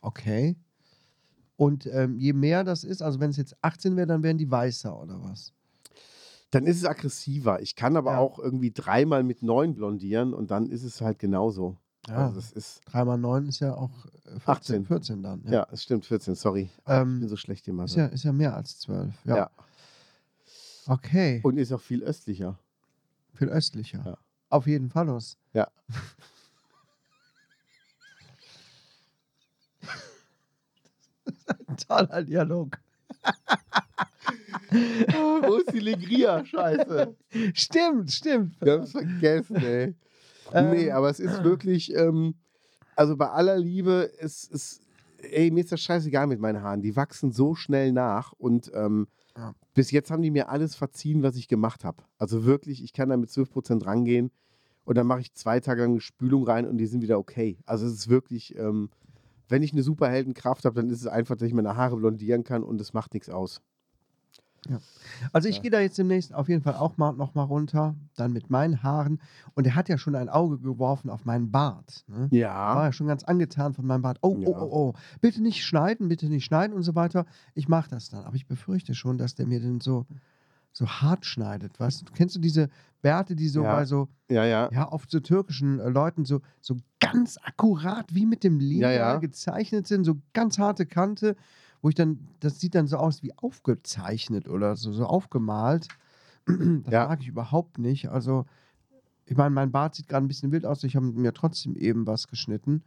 Okay. 0.00 0.56
Und 1.56 1.86
ähm, 1.86 2.16
je 2.18 2.32
mehr 2.32 2.64
das 2.64 2.82
ist, 2.84 3.02
also 3.02 3.20
wenn 3.20 3.30
es 3.30 3.36
jetzt 3.36 3.54
18 3.62 3.96
wäre, 3.96 4.06
dann 4.06 4.22
wären 4.22 4.38
die 4.38 4.50
weißer 4.50 4.98
oder 5.00 5.22
was? 5.22 5.52
Dann 6.50 6.66
ist 6.66 6.76
es 6.78 6.84
aggressiver. 6.84 7.62
Ich 7.62 7.76
kann 7.76 7.96
aber 7.96 8.12
Ja. 8.12 8.18
auch 8.18 8.38
irgendwie 8.38 8.72
dreimal 8.72 9.22
mit 9.22 9.42
9 9.42 9.74
blondieren 9.74 10.34
und 10.34 10.50
dann 10.50 10.68
ist 10.70 10.82
es 10.82 11.00
halt 11.00 11.18
genauso. 11.18 11.76
Ja. 12.08 12.16
Also 12.26 12.34
das 12.36 12.50
ist, 12.52 12.80
3 12.86 13.04
mal 13.04 13.16
9 13.16 13.46
ist 13.46 13.60
ja 13.60 13.74
auch 13.74 14.06
äh, 14.26 14.40
14, 14.40 14.44
18. 14.82 14.86
14 14.86 15.22
dann. 15.22 15.42
ja, 15.46 15.66
es 15.70 15.84
stimmt, 15.84 16.04
14, 16.04 16.34
sorry. 16.34 16.62
Ich 16.76 16.84
bin 16.84 16.94
Ähm, 16.94 17.28
so 17.28 17.36
schlecht 17.36 17.68
immer. 17.68 17.84
ist, 17.84 17.94
ja, 17.94 18.06
ist 18.06 18.24
ja 18.24 18.32
mehr 18.32 18.56
als 18.56 18.80
12. 18.80 19.14
Ja. 19.24 19.50
Okay. 20.86 21.40
Und 21.42 21.58
ist 21.58 21.72
auch 21.72 21.80
viel 21.80 22.02
östlicher. 22.02 22.58
Viel 23.34 23.48
östlicher. 23.48 24.02
Ja. 24.04 24.18
Auf 24.48 24.66
jeden 24.66 24.90
Fall 24.90 25.06
los. 25.06 25.38
Ja. 25.52 25.68
Ein 31.66 31.76
toller 31.88 32.22
Dialog. 32.22 32.78
Wo 34.70 35.56
ist 35.56 35.72
die 35.72 35.80
Legria? 35.80 36.44
Scheiße. 36.44 37.14
Stimmt, 37.54 38.12
stimmt. 38.12 38.60
Wir 38.60 38.72
haben 38.72 38.82
es 38.82 38.92
vergessen, 38.92 39.56
ey. 39.56 39.94
Ähm, 40.52 40.70
nee, 40.70 40.90
aber 40.90 41.10
es 41.10 41.20
ist 41.20 41.44
wirklich, 41.44 41.94
ähm, 41.94 42.34
also 42.96 43.16
bei 43.16 43.28
aller 43.30 43.58
Liebe, 43.58 44.10
es 44.18 44.44
ist, 44.44 44.82
ey, 45.18 45.50
mir 45.50 45.60
ist 45.60 45.72
das 45.72 45.80
scheißegal 45.80 46.26
mit 46.26 46.40
meinen 46.40 46.62
Haaren. 46.62 46.82
Die 46.82 46.96
wachsen 46.96 47.32
so 47.32 47.54
schnell 47.54 47.92
nach 47.92 48.32
und 48.32 48.70
ähm, 48.74 49.08
Ja. 49.36 49.54
bis 49.74 49.90
jetzt 49.90 50.10
haben 50.10 50.22
die 50.22 50.30
mir 50.30 50.48
alles 50.48 50.74
verziehen, 50.74 51.22
was 51.22 51.36
ich 51.36 51.48
gemacht 51.48 51.84
habe. 51.84 52.02
Also 52.18 52.44
wirklich, 52.44 52.82
ich 52.84 52.92
kann 52.92 53.08
da 53.08 53.16
mit 53.16 53.30
12% 53.30 53.86
rangehen 53.86 54.30
und 54.84 54.96
dann 54.96 55.06
mache 55.06 55.20
ich 55.20 55.32
zwei 55.34 55.60
Tage 55.60 55.82
lang 55.82 55.92
eine 55.92 56.00
Spülung 56.00 56.44
rein 56.44 56.66
und 56.66 56.78
die 56.78 56.86
sind 56.86 57.02
wieder 57.02 57.18
okay. 57.18 57.58
Also 57.64 57.86
es 57.86 57.92
ist 57.92 58.08
wirklich, 58.08 58.56
ähm, 58.58 58.90
wenn 59.48 59.62
ich 59.62 59.72
eine 59.72 59.82
Superheldenkraft 59.82 60.64
habe, 60.64 60.80
dann 60.80 60.90
ist 60.90 61.00
es 61.00 61.06
einfach, 61.06 61.36
dass 61.36 61.48
ich 61.48 61.54
meine 61.54 61.76
Haare 61.76 61.96
blondieren 61.96 62.44
kann 62.44 62.62
und 62.62 62.80
es 62.80 62.92
macht 62.92 63.14
nichts 63.14 63.28
aus. 63.28 63.60
Also 65.32 65.48
ich 65.48 65.56
Ja. 65.56 65.62
gehe 65.62 65.70
da 65.72 65.80
jetzt 65.80 65.98
demnächst 65.98 66.32
auf 66.32 66.48
jeden 66.48 66.62
Fall 66.62 66.74
auch 66.74 66.96
mal 66.96 67.12
noch 67.12 67.34
mal 67.34 67.42
runter, 67.42 67.94
dann 68.16 68.32
mit 68.32 68.48
meinen 68.48 68.82
Haaren. 68.82 69.20
Und 69.54 69.66
er 69.66 69.74
hat 69.74 69.88
ja 69.88 69.98
schon 69.98 70.14
ein 70.14 70.28
Auge 70.28 70.58
geworfen 70.58 71.10
auf 71.10 71.24
meinen 71.24 71.50
Bart. 71.50 72.04
Ne? 72.06 72.28
War 72.30 72.38
Ja. 72.38 72.84
ja 72.84 72.92
schon 72.92 73.08
ganz 73.08 73.24
angetan 73.24 73.74
von 73.74 73.86
meinem 73.86 74.02
Bart. 74.02 74.18
Oh, 74.22 74.36
Ja. 74.38 74.48
oh, 74.48 74.56
oh, 74.56 74.68
oh. 74.72 74.94
Bitte 75.20 75.42
nicht 75.42 75.64
schneiden, 75.64 76.08
bitte 76.08 76.26
nicht 76.28 76.44
schneiden 76.44 76.74
und 76.76 76.82
so 76.84 76.94
weiter. 76.94 77.26
Ich 77.54 77.68
mache 77.68 77.90
das 77.90 78.08
dann. 78.10 78.24
Aber 78.24 78.36
ich 78.36 78.46
befürchte 78.46 78.94
schon, 78.94 79.18
dass 79.18 79.34
der 79.34 79.46
mir 79.46 79.58
den 79.60 79.80
so, 79.80 80.06
so 80.72 80.86
hart 80.86 81.26
schneidet. 81.26 81.78
Weißt 81.80 82.02
du, 82.02 82.12
kennst 82.12 82.36
du 82.36 82.40
diese 82.40 82.68
Bärte, 83.02 83.34
die 83.34 83.48
so 83.48 83.64
Ja. 83.64 83.74
bei 83.74 83.84
so, 83.84 84.08
Ja, 84.30 84.44
ja. 84.44 84.70
ja, 84.72 84.90
oft 84.92 85.10
so 85.10 85.18
türkischen 85.20 85.80
äh, 85.80 85.88
Leuten 85.88 86.24
so, 86.24 86.40
so 86.60 86.76
ganz 87.00 87.36
akkurat 87.42 88.14
wie 88.14 88.26
mit 88.26 88.44
dem 88.44 88.60
Lineal 88.60 88.94
ja. 88.94 89.16
gezeichnet 89.16 89.88
sind, 89.88 90.04
so 90.04 90.18
ganz 90.34 90.58
harte 90.58 90.86
Kante, 90.86 91.34
wo 91.82 91.88
ich 91.88 91.94
dann, 91.94 92.28
das 92.40 92.60
sieht 92.60 92.74
dann 92.74 92.86
so 92.86 92.96
aus 92.96 93.22
wie 93.22 93.36
aufgezeichnet 93.36 94.48
oder 94.48 94.76
so, 94.76 94.92
so 94.92 95.04
aufgemalt. 95.06 95.88
Das 96.46 96.92
Ja. 96.92 97.06
mag 97.08 97.20
ich 97.20 97.28
überhaupt 97.28 97.78
nicht. 97.78 98.08
Also, 98.08 98.46
ich 99.26 99.36
meine, 99.36 99.50
mein 99.50 99.70
Bart 99.70 99.94
sieht 99.94 100.08
gerade 100.08 100.24
ein 100.24 100.28
bisschen 100.28 100.50
wild 100.50 100.66
aus. 100.66 100.82
Ich 100.82 100.96
habe 100.96 101.06
mir 101.06 101.32
trotzdem 101.32 101.76
eben 101.76 102.06
was 102.06 102.26
geschnitten, 102.26 102.82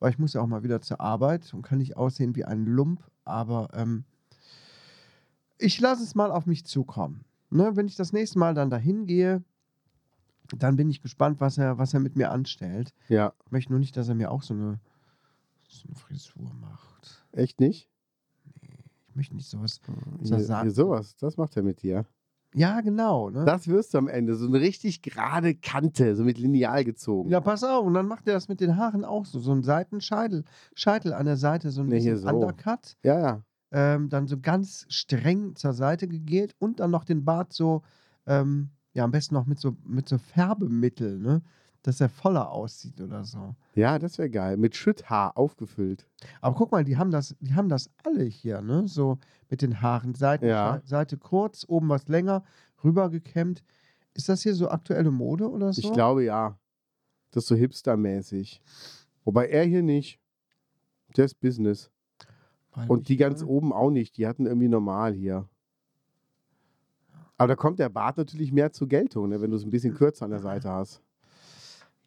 weil 0.00 0.10
ich 0.10 0.18
muss 0.18 0.32
ja 0.32 0.40
auch 0.40 0.46
mal 0.48 0.64
wieder 0.64 0.80
zur 0.80 1.00
Arbeit 1.00 1.52
und 1.54 1.62
kann 1.62 1.78
nicht 1.78 1.96
aussehen 1.96 2.34
wie 2.34 2.44
ein 2.44 2.66
Lump. 2.66 3.00
Aber 3.24 3.68
ähm, 3.74 4.04
ich 5.58 5.80
lasse 5.80 6.02
es 6.02 6.14
mal 6.14 6.30
auf 6.32 6.46
mich 6.46 6.64
zukommen. 6.64 7.24
Ne, 7.50 7.76
wenn 7.76 7.86
ich 7.86 7.96
das 7.96 8.12
nächste 8.12 8.38
Mal 8.38 8.54
dann 8.54 8.68
dahin 8.70 9.06
gehe, 9.06 9.42
dann 10.56 10.76
bin 10.76 10.90
ich 10.90 11.00
gespannt, 11.00 11.40
was 11.40 11.56
er, 11.58 11.78
was 11.78 11.94
er 11.94 12.00
mit 12.00 12.16
mir 12.16 12.30
anstellt. 12.30 12.92
Ja. 13.08 13.32
Ich 13.46 13.52
möchte 13.52 13.72
nur 13.72 13.78
nicht, 13.80 13.96
dass 13.96 14.08
er 14.08 14.14
mir 14.14 14.30
auch 14.30 14.42
so 14.42 14.54
eine, 14.54 14.80
so 15.68 15.86
eine 15.86 15.94
Frisur 15.96 16.52
macht. 16.60 17.24
Echt 17.32 17.60
nicht? 17.60 17.88
Ich 19.20 19.32
möchte 19.32 19.34
nicht 19.36 19.48
sowas. 19.50 19.80
Hier, 20.22 20.40
Sa- 20.40 20.62
hier 20.62 20.70
sowas, 20.70 21.16
das 21.16 21.36
macht 21.36 21.56
er 21.56 21.64
mit 21.64 21.82
dir. 21.82 22.04
Ja, 22.54 22.80
genau. 22.80 23.30
Ne? 23.30 23.44
Das 23.44 23.66
wirst 23.68 23.92
du 23.92 23.98
am 23.98 24.06
Ende. 24.08 24.34
So 24.36 24.46
eine 24.46 24.60
richtig 24.60 25.02
gerade 25.02 25.54
Kante, 25.56 26.14
so 26.14 26.22
mit 26.24 26.38
Lineal 26.38 26.84
gezogen. 26.84 27.28
Ja, 27.30 27.40
pass 27.40 27.64
auf. 27.64 27.84
Und 27.84 27.94
dann 27.94 28.06
macht 28.06 28.26
er 28.28 28.34
das 28.34 28.48
mit 28.48 28.60
den 28.60 28.76
Haaren 28.76 29.04
auch 29.04 29.26
so. 29.26 29.38
So 29.40 29.50
einen 29.52 29.64
Seitenscheitel 29.64 30.44
Scheitel 30.74 31.12
an 31.12 31.26
der 31.26 31.36
Seite, 31.36 31.70
so 31.72 31.80
ein 31.82 31.88
Nee, 31.88 32.14
so. 32.14 32.28
Undercut. 32.28 32.96
ja. 33.02 33.18
ja. 33.20 33.42
Ähm, 33.70 34.08
dann 34.08 34.26
so 34.28 34.38
ganz 34.40 34.86
streng 34.88 35.54
zur 35.56 35.74
Seite 35.74 36.08
gegelt 36.08 36.54
und 36.58 36.80
dann 36.80 36.90
noch 36.90 37.04
den 37.04 37.24
Bart 37.26 37.52
so, 37.52 37.82
ähm, 38.26 38.70
ja, 38.94 39.04
am 39.04 39.10
besten 39.10 39.34
noch 39.34 39.44
mit 39.44 39.58
so, 39.58 39.76
mit 39.84 40.08
so 40.08 40.16
Färbemittel, 40.16 41.18
ne? 41.18 41.42
Dass 41.82 42.00
er 42.00 42.08
voller 42.08 42.50
aussieht 42.50 43.00
oder 43.00 43.24
so. 43.24 43.54
Ja, 43.74 43.98
das 43.98 44.18
wäre 44.18 44.30
geil. 44.30 44.56
Mit 44.56 44.74
Schütthaar 44.76 45.38
aufgefüllt. 45.38 46.06
Aber 46.40 46.56
guck 46.56 46.72
mal, 46.72 46.84
die 46.84 46.96
haben 46.96 47.10
das, 47.10 47.36
die 47.40 47.54
haben 47.54 47.68
das 47.68 47.90
alle 48.04 48.24
hier, 48.24 48.60
ne? 48.60 48.88
So 48.88 49.18
mit 49.48 49.62
den 49.62 49.80
Haaren. 49.80 50.14
Seiten, 50.14 50.46
Ja. 50.46 50.82
Seite 50.84 51.16
kurz, 51.16 51.64
oben 51.68 51.88
was 51.88 52.08
länger, 52.08 52.42
rübergekämmt. 52.82 53.62
Ist 54.14 54.28
das 54.28 54.42
hier 54.42 54.54
so 54.54 54.68
aktuelle 54.68 55.12
Mode 55.12 55.48
oder 55.48 55.72
so? 55.72 55.80
Ich 55.80 55.92
glaube 55.92 56.24
ja. 56.24 56.58
Das 57.30 57.44
ist 57.44 57.48
so 57.48 57.54
hipstermäßig. 57.54 58.60
Wobei 59.24 59.48
er 59.48 59.64
hier 59.64 59.82
nicht. 59.82 60.18
Der 61.16 61.26
ist 61.26 61.40
Business. 61.40 61.90
Weil 62.72 62.88
Und 62.88 63.08
die 63.08 63.16
ganz 63.16 63.42
oben 63.42 63.72
auch 63.72 63.90
nicht. 63.90 64.16
Die 64.16 64.26
hatten 64.26 64.46
irgendwie 64.46 64.68
normal 64.68 65.12
hier. 65.14 65.48
Aber 67.36 67.48
da 67.48 67.56
kommt 67.56 67.78
der 67.78 67.88
Bart 67.88 68.16
natürlich 68.16 68.50
mehr 68.52 68.72
zur 68.72 68.88
Geltung, 68.88 69.28
ne, 69.28 69.40
wenn 69.40 69.50
du 69.50 69.56
es 69.56 69.64
ein 69.64 69.70
bisschen 69.70 69.94
kürzer 69.94 70.24
an 70.24 70.32
der 70.32 70.40
Seite 70.40 70.70
hast. 70.70 71.00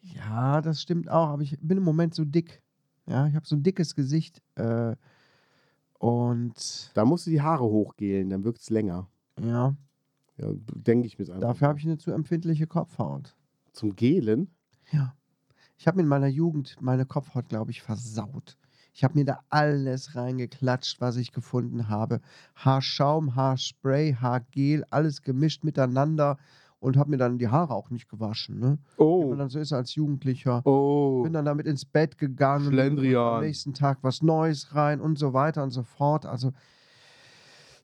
Ja, 0.02 0.60
das 0.60 0.82
stimmt 0.82 1.08
auch, 1.08 1.28
aber 1.28 1.42
ich 1.42 1.56
bin 1.60 1.78
im 1.78 1.84
Moment 1.84 2.14
so 2.14 2.24
dick. 2.24 2.62
Ja, 3.06 3.26
ich 3.26 3.34
habe 3.34 3.46
so 3.46 3.56
ein 3.56 3.62
dickes 3.62 3.94
Gesicht. 3.94 4.42
Äh, 4.56 4.96
und 5.98 6.90
Da 6.94 7.04
musst 7.04 7.26
du 7.26 7.30
die 7.30 7.40
Haare 7.42 7.64
hochgelen, 7.64 8.30
dann 8.30 8.44
wirkt 8.44 8.60
es 8.60 8.70
länger. 8.70 9.08
ja, 9.40 9.74
Ja, 10.36 10.48
denke 10.74 11.06
ich 11.06 11.18
mir 11.18 11.26
einfach. 11.26 11.40
dafür 11.40 11.68
habe 11.68 11.78
ich 11.78 11.84
eine 11.84 11.98
zu 11.98 12.10
empfindliche 12.10 12.66
Kopfhaut. 12.66 13.36
Zum 13.72 13.94
Gelen? 13.94 14.50
Ja. 14.90 15.14
Ich 15.78 15.86
habe 15.86 16.00
in 16.00 16.06
meiner 16.08 16.26
Jugend 16.28 16.76
meine 16.80 17.06
Kopfhaut, 17.06 17.48
glaube 17.48 17.70
ich, 17.70 17.82
versaut. 17.82 18.56
Ich 18.94 19.04
habe 19.04 19.18
mir 19.18 19.24
da 19.24 19.40
alles 19.48 20.14
reingeklatscht, 20.16 21.00
was 21.00 21.16
ich 21.16 21.32
gefunden 21.32 21.88
habe. 21.88 22.20
Haarschaum, 22.56 23.34
Haarspray, 23.34 24.14
Haargel, 24.14 24.84
alles 24.90 25.22
gemischt 25.22 25.64
miteinander 25.64 26.36
und 26.82 26.96
habe 26.96 27.10
mir 27.10 27.16
dann 27.16 27.38
die 27.38 27.48
Haare 27.48 27.74
auch 27.74 27.90
nicht 27.90 28.08
gewaschen. 28.08 28.58
Ne? 28.58 28.78
Wie 28.96 29.02
Oh, 29.02 29.28
man 29.28 29.38
dann 29.38 29.48
so 29.48 29.58
ist 29.60 29.72
als 29.72 29.94
Jugendlicher. 29.94 30.62
oh. 30.66 31.22
Bin 31.22 31.32
dann 31.32 31.44
damit 31.44 31.66
ins 31.66 31.84
Bett 31.84 32.18
gegangen. 32.18 32.66
Schlendrian. 32.72 33.36
Am 33.36 33.40
nächsten 33.44 33.72
Tag 33.72 33.98
was 34.02 34.20
Neues 34.22 34.74
rein 34.74 35.00
und 35.00 35.18
so 35.18 35.32
weiter 35.32 35.62
und 35.62 35.70
so 35.70 35.82
fort. 35.84 36.26
Also, 36.26 36.52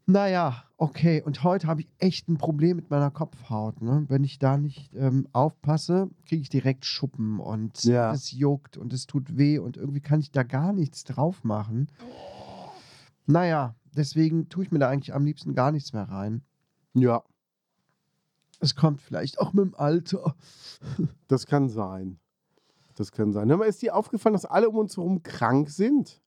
naja, 0.07 0.65
okay. 0.79 1.23
Und 1.23 1.45
heute 1.45 1.67
habe 1.69 1.83
ich 1.83 1.89
echt 1.99 2.29
ein 2.29 2.39
Problem 2.39 2.77
mit 2.77 2.91
meiner 2.91 3.11
Kopfhaut. 3.11 3.83
Ne? 3.83 4.05
Wenn 4.09 4.25
ich 4.25 4.39
da 4.39 4.57
nicht 4.57 4.93
ähm, 4.95 5.29
aufpasse, 5.33 6.09
kriege 6.27 6.43
ich 6.43 6.49
direkt 6.49 6.85
Schuppen 6.85 7.39
und 7.39 7.85
Ja. 7.85 8.13
es 8.13 8.33
juckt 8.33 8.77
und 8.79 8.93
es 8.93 9.07
tut 9.07 9.37
weh 9.37 9.59
und 9.59 9.77
irgendwie 9.77 10.01
kann 10.01 10.21
ich 10.21 10.33
da 10.33 10.43
gar 10.43 10.73
nichts 10.73 11.05
drauf 11.05 11.45
machen. 11.45 11.89
Naja, 13.27 13.75
deswegen 13.97 14.49
tue 14.49 14.65
ich 14.65 14.73
mir 14.73 14.79
da 14.79 14.89
eigentlich 14.89 15.15
am 15.15 15.25
liebsten 15.25 15.55
gar 15.55 15.71
nichts 15.73 15.93
mehr 15.93 16.09
rein. 16.09 16.43
Ja, 16.95 17.23
Es 18.61 18.75
kommt 18.75 19.01
vielleicht 19.01 19.39
auch 19.39 19.53
mit 19.53 19.65
dem 19.65 19.75
Alter. 19.75 20.35
das 21.29 21.47
kann 21.47 21.69
sein. 21.69 22.19
Das 22.97 23.13
kann 23.13 23.33
sein. 23.33 23.49
Hör 23.49 23.57
mal, 23.59 23.67
ist 23.67 23.83
dir 23.83 23.95
aufgefallen, 23.95 24.33
dass 24.33 24.45
alle 24.45 24.69
um 24.69 24.77
uns 24.77 24.97
herum 24.97 25.23
krank 25.23 25.71
sind? 25.71 26.21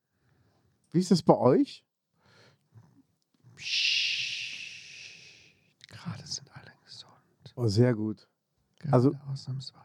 Wie 0.91 0.99
ist 0.99 1.11
das 1.11 1.21
bei 1.23 1.37
euch? 1.37 1.85
Gerade 5.89 6.25
sind 6.25 6.49
alle 6.53 6.71
gesund. 6.85 7.53
Oh, 7.55 7.67
sehr 7.67 7.93
gut. 7.93 8.27
Gerade 8.79 8.93
Also- 8.93 9.11
ausnahmsweise. 9.31 9.81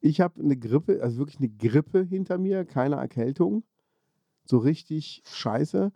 Ich 0.00 0.20
habe 0.20 0.38
eine 0.42 0.56
Grippe, 0.56 1.02
also 1.02 1.16
wirklich 1.18 1.38
eine 1.38 1.48
Grippe 1.48 2.02
hinter 2.02 2.36
mir, 2.36 2.66
keine 2.66 2.96
Erkältung. 2.96 3.64
So 4.44 4.58
richtig 4.58 5.22
scheiße. 5.24 5.92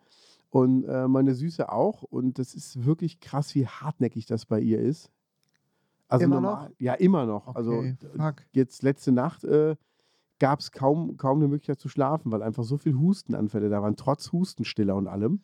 Und 0.48 0.84
äh, 0.84 1.06
meine 1.08 1.34
Süße 1.34 1.70
auch. 1.70 2.02
Und 2.04 2.38
das 2.38 2.54
ist 2.54 2.86
wirklich 2.86 3.20
krass, 3.20 3.54
wie 3.54 3.66
hartnäckig 3.66 4.24
das 4.24 4.46
bei 4.46 4.60
ihr 4.60 4.80
ist. 4.80 5.10
Also 6.08 6.24
Immer 6.24 6.40
normal, 6.40 6.72
Ja, 6.78 6.94
immer 6.94 7.26
noch. 7.26 7.54
Also 7.54 7.78
Okay, 7.78 7.96
fuck. 8.16 8.36
jetzt 8.52 8.82
letzte 8.82 9.12
Nacht 9.12 9.44
äh, 9.44 9.76
gab 10.38 10.60
es 10.60 10.72
kaum, 10.72 11.16
kaum 11.16 11.38
eine 11.38 11.48
Möglichkeit 11.48 11.80
zu 11.80 11.88
schlafen, 11.88 12.32
weil 12.32 12.42
einfach 12.42 12.64
so 12.64 12.78
viel 12.78 12.94
Hustenanfälle 12.94 13.68
da 13.68 13.82
waren, 13.82 13.96
trotz 13.96 14.32
Hustenstiller 14.32 14.96
und 14.96 15.06
allem. 15.06 15.42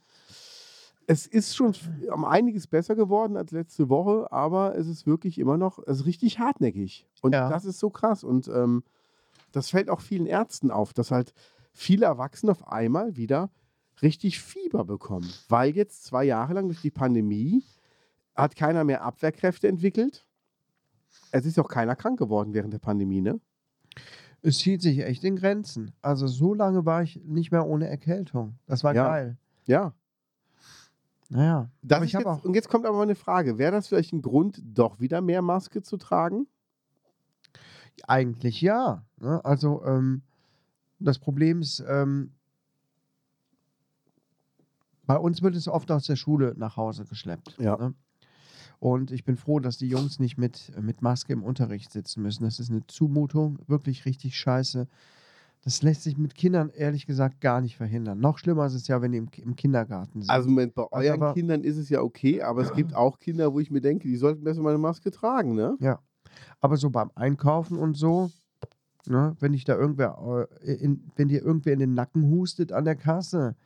Es 1.06 1.26
ist 1.26 1.54
schon 1.54 1.74
um 2.12 2.24
einiges 2.24 2.66
besser 2.66 2.94
geworden 2.94 3.36
als 3.36 3.50
letzte 3.52 3.90
Woche, 3.90 4.32
aber 4.32 4.74
es 4.76 4.86
ist 4.88 5.06
wirklich 5.06 5.38
immer 5.38 5.58
noch, 5.58 5.78
es 5.86 6.00
ist 6.00 6.06
richtig 6.06 6.38
hartnäckig. 6.38 7.06
Und 7.20 7.32
Ja. 7.34 7.50
das 7.50 7.66
ist 7.66 7.78
so 7.78 7.90
krass. 7.90 8.24
Und 8.24 8.48
ähm, 8.48 8.84
das 9.52 9.68
fällt 9.68 9.90
auch 9.90 10.00
vielen 10.00 10.26
Ärzten 10.26 10.70
auf, 10.70 10.94
dass 10.94 11.10
halt 11.10 11.34
viele 11.72 12.06
Erwachsene 12.06 12.52
auf 12.52 12.66
einmal 12.68 13.16
wieder 13.16 13.50
richtig 14.00 14.40
Fieber 14.40 14.84
bekommen. 14.84 15.28
Weil 15.48 15.74
jetzt 15.76 16.04
zwei 16.04 16.24
Jahre 16.24 16.54
lang 16.54 16.68
durch 16.68 16.80
die 16.80 16.90
Pandemie 16.90 17.62
hat 18.34 18.56
keiner 18.56 18.84
mehr 18.84 19.02
Abwehrkräfte 19.02 19.68
entwickelt. 19.68 20.24
Es 21.30 21.44
ist 21.46 21.58
auch 21.58 21.68
keiner 21.68 21.96
krank 21.96 22.18
geworden 22.18 22.54
während 22.54 22.72
der 22.72 22.78
Pandemie, 22.78 23.20
ne? 23.20 23.40
Es 24.42 24.58
hielt 24.58 24.82
sich 24.82 25.00
echt 25.00 25.24
in 25.24 25.36
Grenzen. 25.36 25.92
Also 26.02 26.26
so 26.26 26.52
lange 26.54 26.84
war 26.84 27.02
ich 27.02 27.22
nicht 27.24 27.50
mehr 27.50 27.66
ohne 27.66 27.88
Erkältung. 27.88 28.58
Das 28.66 28.84
war 28.84 28.94
Ja. 28.94 29.08
geil. 29.08 29.36
Ja. 29.66 29.94
Naja. 31.30 31.70
Das 31.82 32.12
jetzt, 32.12 32.26
auch. 32.26 32.44
und 32.44 32.54
jetzt 32.54 32.68
kommt 32.68 32.84
aber 32.86 33.02
eine 33.02 33.14
Frage. 33.14 33.56
Wäre 33.58 33.72
das 33.72 33.88
vielleicht 33.88 34.12
ein 34.12 34.20
Grund, 34.22 34.60
doch 34.62 35.00
wieder 35.00 35.20
mehr 35.22 35.40
Maske 35.42 35.82
zu 35.82 35.96
tragen? 35.96 36.46
Eigentlich 38.06 38.60
ja. 38.60 39.04
Ne? 39.18 39.42
Also 39.44 39.82
ähm, 39.84 40.22
das 40.98 41.18
Problem 41.18 41.60
ist, 41.62 41.82
ähm, 41.88 42.32
bei 45.06 45.16
uns 45.16 45.42
wird 45.42 45.54
es 45.56 45.68
oft 45.68 45.90
aus 45.90 46.06
der 46.06 46.16
Schule 46.16 46.54
nach 46.56 46.76
Hause 46.76 47.04
geschleppt. 47.04 47.56
Ja. 47.58 47.76
Ne? 47.76 47.94
Und 48.84 49.12
ich 49.12 49.24
bin 49.24 49.38
froh, 49.38 49.60
dass 49.60 49.78
die 49.78 49.88
Jungs 49.88 50.18
nicht 50.20 50.36
mit, 50.36 50.70
mit 50.78 51.00
Maske 51.00 51.32
im 51.32 51.42
Unterricht 51.42 51.90
sitzen 51.90 52.20
müssen. 52.20 52.44
Das 52.44 52.60
ist 52.60 52.70
eine 52.70 52.86
Zumutung, 52.86 53.58
wirklich 53.66 54.04
richtig 54.04 54.36
scheiße. 54.36 54.86
Das 55.62 55.80
lässt 55.80 56.02
sich 56.02 56.18
mit 56.18 56.34
Kindern 56.34 56.68
ehrlich 56.68 57.06
gesagt 57.06 57.40
gar 57.40 57.62
nicht 57.62 57.78
verhindern. 57.78 58.20
Noch 58.20 58.36
schlimmer 58.36 58.66
ist 58.66 58.74
es 58.74 58.86
ja, 58.86 59.00
wenn 59.00 59.12
die 59.12 59.16
im, 59.16 59.28
im 59.38 59.56
Kindergarten 59.56 60.20
sind. 60.20 60.30
Also 60.30 60.50
Moment, 60.50 60.74
bei 60.74 60.82
Also 60.90 61.08
euren 61.08 61.22
aber- 61.22 61.32
Kindern 61.32 61.62
ist 61.64 61.78
es 61.78 61.88
ja 61.88 62.02
okay, 62.02 62.42
aber 62.42 62.60
es 62.60 62.74
gibt 62.74 62.94
auch 62.94 63.18
Kinder, 63.18 63.54
wo 63.54 63.58
ich 63.58 63.70
mir 63.70 63.80
denke, 63.80 64.06
die 64.06 64.16
sollten 64.16 64.44
besser 64.44 64.60
mal 64.60 64.68
eine 64.68 64.78
Maske 64.78 65.10
tragen, 65.10 65.54
ne? 65.54 65.78
Ja. 65.80 66.00
Aber 66.60 66.76
so 66.76 66.90
beim 66.90 67.10
Einkaufen 67.14 67.78
und 67.78 67.96
so, 67.96 68.30
ne, 69.06 69.34
wenn 69.40 69.54
ich 69.54 69.64
da 69.64 69.78
irgendwer, 69.78 70.46
äh, 70.62 70.72
in, 70.74 71.10
wenn 71.16 71.28
dir 71.28 71.40
irgendwer 71.42 71.72
in 71.72 71.78
den 71.78 71.94
Nacken 71.94 72.28
hustet 72.28 72.70
an 72.70 72.84
der 72.84 72.96
Kasse, 72.96 73.56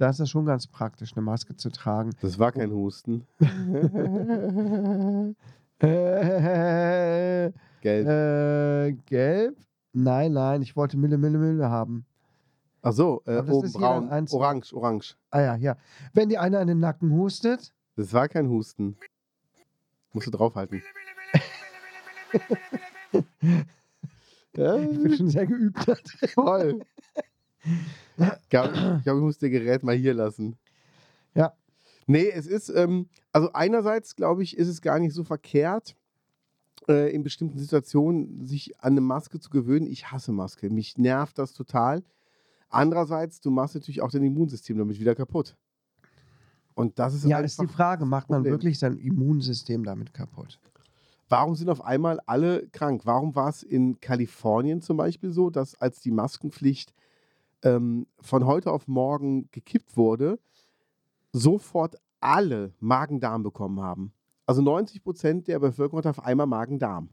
da 0.00 0.08
ist 0.10 0.20
das 0.20 0.30
schon 0.30 0.46
ganz 0.46 0.66
praktisch, 0.66 1.12
eine 1.14 1.22
Maske 1.22 1.56
zu 1.56 1.70
tragen. 1.70 2.10
Das 2.22 2.38
war 2.38 2.52
kein 2.52 2.70
Husten. 2.72 3.26
äh, 5.80 7.50
Gelb. 7.80 8.06
äh, 8.08 8.92
gelb? 9.06 9.56
Nein, 9.92 10.32
nein, 10.32 10.62
ich 10.62 10.76
wollte 10.76 10.96
Mille, 10.96 11.18
Mille, 11.18 11.38
Mille 11.38 11.68
haben. 11.68 12.04
Ach 12.82 12.92
so, 12.92 13.22
äh, 13.26 13.34
das 13.34 13.48
oben 13.50 13.72
braun. 13.72 14.08
eins- 14.08 14.32
Orange, 14.32 14.72
orange. 14.74 15.16
Ah 15.30 15.40
ja, 15.40 15.56
ja. 15.56 15.76
Wenn 16.14 16.28
dir 16.30 16.40
einer 16.40 16.60
an 16.60 16.68
den 16.68 16.80
Nacken 16.80 17.10
hustet, 17.12 17.72
Das 17.96 18.12
war 18.14 18.28
kein 18.28 18.48
Husten. 18.48 18.96
Musst 20.12 20.26
du 20.26 20.30
draufhalten. 20.30 20.82
ich 23.12 24.52
bin 24.54 25.16
schon 25.16 25.28
sehr 25.28 25.46
geübt. 25.46 25.78
voll. 26.34 26.80
Ich 28.42 28.48
glaube, 28.48 29.02
ich, 29.04 29.12
muss 29.12 29.38
das 29.38 29.50
Gerät 29.50 29.82
mal 29.82 29.96
hier 29.96 30.14
lassen. 30.14 30.56
Ja. 31.34 31.52
Nee, 32.06 32.28
es 32.28 32.46
ist, 32.46 32.68
ähm, 32.68 33.08
also 33.32 33.52
einerseits 33.52 34.16
glaube 34.16 34.42
ich, 34.42 34.56
ist 34.56 34.68
es 34.68 34.82
gar 34.82 34.98
nicht 34.98 35.14
so 35.14 35.24
verkehrt, 35.24 35.96
äh, 36.88 37.12
in 37.14 37.22
bestimmten 37.22 37.58
Situationen 37.58 38.46
sich 38.46 38.78
an 38.80 38.92
eine 38.92 39.00
Maske 39.00 39.38
zu 39.38 39.50
gewöhnen. 39.50 39.86
Ich 39.86 40.10
hasse 40.10 40.32
Maske. 40.32 40.70
Mich 40.70 40.98
nervt 40.98 41.38
das 41.38 41.52
total. 41.52 42.02
Andererseits, 42.68 43.40
du 43.40 43.50
machst 43.50 43.74
natürlich 43.74 44.02
auch 44.02 44.10
dein 44.10 44.24
Immunsystem 44.24 44.78
damit 44.78 44.98
wieder 45.00 45.14
kaputt. 45.14 45.56
Und 46.74 46.98
das 46.98 47.14
ist 47.14 47.24
ja, 47.24 47.36
einfach, 47.36 47.46
ist 47.46 47.60
die 47.60 47.66
Frage, 47.66 48.06
macht 48.06 48.30
man 48.30 48.44
wirklich 48.44 48.78
sein 48.78 48.96
Immunsystem 48.96 49.84
damit 49.84 50.14
kaputt? 50.14 50.58
Warum 51.28 51.54
sind 51.54 51.68
auf 51.68 51.84
einmal 51.84 52.20
alle 52.26 52.66
krank? 52.68 53.02
Warum 53.04 53.34
war 53.36 53.50
es 53.50 53.62
in 53.62 54.00
Kalifornien 54.00 54.80
zum 54.80 54.96
Beispiel 54.96 55.30
so, 55.30 55.50
dass 55.50 55.74
als 55.76 56.00
die 56.00 56.10
Maskenpflicht 56.10 56.92
ähm, 57.62 58.06
von 58.20 58.46
heute 58.46 58.70
auf 58.70 58.88
morgen 58.88 59.50
gekippt 59.50 59.96
wurde, 59.96 60.38
sofort 61.32 61.96
alle 62.20 62.74
Magen-Darm 62.80 63.42
bekommen 63.42 63.80
haben? 63.80 64.12
Also 64.46 64.62
90 64.62 65.02
Prozent 65.02 65.48
der 65.48 65.58
Bevölkerung 65.58 65.98
hat 65.98 66.06
auf 66.06 66.24
einmal 66.24 66.46
Magen-Darm. 66.46 67.10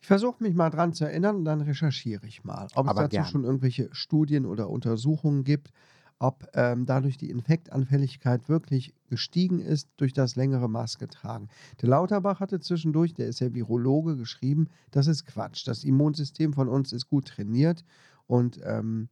Ich 0.00 0.06
versuche 0.06 0.42
mich 0.42 0.54
mal 0.54 0.68
dran 0.68 0.92
zu 0.92 1.04
erinnern 1.04 1.36
und 1.36 1.44
dann 1.46 1.62
recherchiere 1.62 2.26
ich 2.26 2.44
mal, 2.44 2.66
ob 2.74 2.86
es 2.86 2.90
Aber 2.90 3.02
dazu 3.02 3.16
gern. 3.16 3.26
schon 3.26 3.44
irgendwelche 3.44 3.88
Studien 3.92 4.44
oder 4.44 4.68
Untersuchungen 4.68 5.44
gibt, 5.44 5.70
ob 6.18 6.46
ähm, 6.54 6.86
dadurch 6.86 7.16
die 7.16 7.30
Infektanfälligkeit 7.30 8.48
wirklich 8.48 8.94
gestiegen 9.08 9.60
ist 9.60 9.88
durch 9.96 10.12
das 10.12 10.36
längere 10.36 10.68
Maske 10.68 11.08
tragen. 11.08 11.48
Der 11.80 11.88
Lauterbach 11.88 12.40
hatte 12.40 12.60
zwischendurch, 12.60 13.14
der 13.14 13.28
ist 13.28 13.40
ja 13.40 13.52
Virologe, 13.54 14.16
geschrieben, 14.16 14.68
das 14.90 15.06
ist 15.06 15.26
Quatsch. 15.26 15.66
Das 15.66 15.84
Immunsystem 15.84 16.52
von 16.52 16.68
uns 16.68 16.92
ist 16.92 17.08
gut 17.08 17.26
trainiert 17.26 17.84
und 18.26 18.60
ähm, 18.64 19.08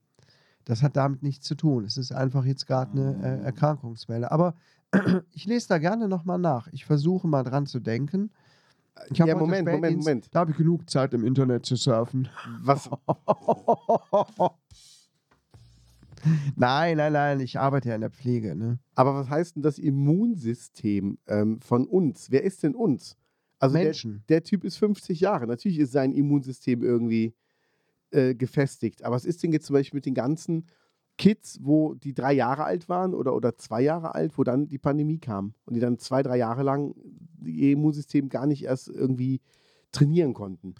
das 0.64 0.82
hat 0.82 0.96
damit 0.96 1.22
nichts 1.22 1.46
zu 1.46 1.54
tun. 1.54 1.84
Es 1.84 1.96
ist 1.96 2.12
einfach 2.12 2.44
jetzt 2.44 2.66
gerade 2.66 2.92
eine 2.92 3.40
äh, 3.40 3.44
Erkrankungswelle. 3.44 4.30
Aber 4.30 4.54
ich 5.32 5.46
lese 5.46 5.68
da 5.68 5.78
gerne 5.78 6.08
nochmal 6.08 6.38
nach. 6.38 6.68
Ich 6.72 6.84
versuche 6.84 7.26
mal 7.26 7.42
dran 7.42 7.66
zu 7.66 7.80
denken. 7.80 8.30
Ich 9.10 9.18
Ja, 9.18 9.34
Moment, 9.34 9.68
Moment, 9.68 9.98
Moment. 9.98 10.28
Da 10.32 10.40
habe 10.40 10.50
ich 10.52 10.56
genug 10.56 10.88
Zeit 10.88 11.14
im 11.14 11.24
Internet 11.24 11.64
zu 11.66 11.76
surfen. 11.76 12.28
Was, 12.60 12.88
nein, 16.56 16.98
nein, 16.98 17.12
nein, 17.12 17.40
ich 17.40 17.58
arbeite 17.58 17.88
ja 17.88 17.94
in 17.94 18.02
der 18.02 18.10
Pflege. 18.10 18.54
Ne? 18.54 18.78
aber 18.94 19.14
was 19.14 19.30
heißt 19.30 19.56
denn 19.56 19.62
das 19.62 19.78
Immunsystem 19.78 21.18
ähm, 21.26 21.60
von 21.60 21.86
uns? 21.86 22.30
Wer 22.30 22.44
ist 22.44 22.62
denn 22.62 22.74
uns? 22.74 23.16
Also 23.58 23.74
der, 23.74 23.84
Menschen. 23.84 24.24
der 24.28 24.42
Typ 24.42 24.64
ist 24.64 24.76
50 24.76 25.20
Jahre. 25.20 25.46
Natürlich 25.46 25.78
ist 25.78 25.92
sein 25.92 26.12
Immunsystem 26.12 26.82
irgendwie 26.82 27.34
äh, 28.12 28.34
gefestigt. 28.34 29.04
Aber 29.04 29.16
was 29.16 29.24
ist 29.24 29.42
denn 29.42 29.52
jetzt 29.52 29.66
zum 29.66 29.74
Beispiel 29.74 29.98
mit 29.98 30.06
den 30.06 30.14
ganzen 30.14 30.66
Kids, 31.18 31.58
wo 31.62 31.94
die 31.94 32.14
drei 32.14 32.32
Jahre 32.32 32.64
alt 32.64 32.88
waren 32.88 33.14
oder, 33.14 33.34
oder 33.34 33.56
zwei 33.56 33.82
Jahre 33.82 34.14
alt, 34.14 34.38
wo 34.38 34.44
dann 34.44 34.68
die 34.68 34.78
Pandemie 34.78 35.18
kam 35.18 35.54
und 35.64 35.74
die 35.74 35.80
dann 35.80 35.98
zwei, 35.98 36.22
drei 36.22 36.38
Jahre 36.38 36.62
lang 36.62 36.94
ihr 37.44 37.72
Immunsystem 37.72 38.28
gar 38.28 38.46
nicht 38.46 38.64
erst 38.64 38.88
irgendwie 38.88 39.40
trainieren 39.92 40.34
konnten? 40.34 40.74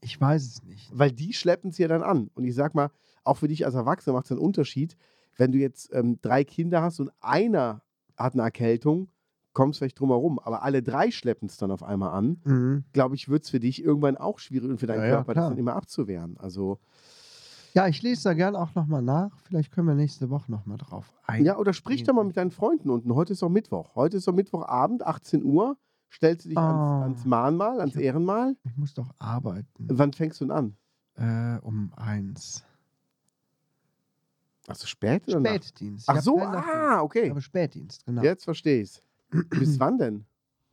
Ich 0.00 0.20
weiß 0.20 0.42
es 0.42 0.62
nicht. 0.64 0.90
Weil 0.92 1.12
die 1.12 1.32
schleppen 1.32 1.70
es 1.70 1.78
ja 1.78 1.88
dann 1.88 2.02
an. 2.02 2.30
Und 2.34 2.44
ich 2.44 2.54
sag 2.54 2.74
mal, 2.74 2.90
auch 3.24 3.38
für 3.38 3.48
dich 3.48 3.64
als 3.64 3.74
Erwachsener 3.74 4.14
macht 4.14 4.26
es 4.26 4.32
einen 4.32 4.40
Unterschied, 4.40 4.96
wenn 5.36 5.52
du 5.52 5.58
jetzt 5.58 5.90
ähm, 5.92 6.18
drei 6.20 6.44
Kinder 6.44 6.82
hast 6.82 7.00
und 7.00 7.10
einer 7.20 7.82
hat 8.16 8.34
eine 8.34 8.42
Erkältung, 8.42 9.08
kommst 9.54 9.78
vielleicht 9.78 9.98
drum 9.98 10.10
herum, 10.10 10.38
aber 10.38 10.62
alle 10.62 10.82
drei 10.82 11.10
schleppen 11.10 11.48
es 11.48 11.56
dann 11.56 11.70
auf 11.70 11.82
einmal 11.82 12.10
an 12.10 12.40
Mhm. 12.44 12.84
glaube 12.92 13.14
ich, 13.14 13.28
wird 13.28 13.44
es 13.44 13.50
für 13.50 13.60
dich 13.60 13.82
irgendwann 13.82 14.16
auch 14.16 14.38
schwierig 14.38 14.68
und 14.70 14.78
für 14.78 14.86
deinen 14.86 14.98
Ja, 15.00 15.06
ja, 15.06 15.10
Körper, 15.16 15.34
das 15.34 15.40
klar. 15.42 15.50
dann 15.50 15.58
immer 15.58 15.74
abzuwehren. 15.76 16.36
Also, 16.38 16.78
Ja, 17.72 17.88
ich 17.88 18.02
lese 18.02 18.22
da 18.24 18.34
gern 18.34 18.54
auch 18.54 18.72
nochmal 18.76 19.02
nach. 19.02 19.36
Vielleicht 19.44 19.72
können 19.72 19.88
wir 19.88 19.94
nächste 19.96 20.30
Woche 20.30 20.48
nochmal 20.52 20.76
drauf 20.78 21.12
ein. 21.26 21.44
Ja, 21.44 21.56
oder 21.58 21.72
sprich 21.72 22.04
doch 22.04 22.14
mal 22.14 22.22
mit 22.24 22.36
deinen 22.36 22.52
Freunden 22.52 22.88
unten. 22.90 23.12
Heute 23.16 23.32
ist 23.32 23.42
doch 23.42 23.48
Mittwoch. 23.48 23.96
Heute 23.96 24.16
ist 24.18 24.28
doch 24.28 24.32
Mittwochabend, 24.32 25.04
18 25.04 25.42
Uhr. 25.42 25.76
Stellst 26.12 26.44
du 26.44 26.50
dich 26.50 26.58
Ah. 26.58 26.68
ans, 27.02 27.02
ans 27.16 27.24
Mahnmal, 27.24 27.80
ans 27.80 27.96
Ich 27.96 28.02
Ehrenmal? 28.02 28.54
Ich 28.62 28.76
muss 28.76 28.94
doch 28.94 29.10
arbeiten. 29.18 29.88
Wann 29.90 30.12
fängst 30.12 30.40
du 30.40 30.44
denn 30.44 30.52
an? 30.52 30.76
Äh, 31.16 31.58
um 31.64 31.92
eins. 31.96 32.64
Ach 34.68 34.76
so, 34.76 34.86
spät 34.86 35.26
oder? 35.28 35.40
Spätdienst. 35.40 36.08
Ach 36.08 36.16
Ich 36.16 36.22
so, 36.22 36.38
ah, 36.40 36.94
Ich 36.96 37.02
okay. 37.02 37.30
habe 37.30 37.40
Spätdienst, 37.42 38.06
genau. 38.06 38.22
Jetzt 38.22 38.44
verstehe 38.44 38.82
ich's. 38.82 39.02
Bis 39.50 39.78
wann 39.80 39.98
denn? 39.98 40.24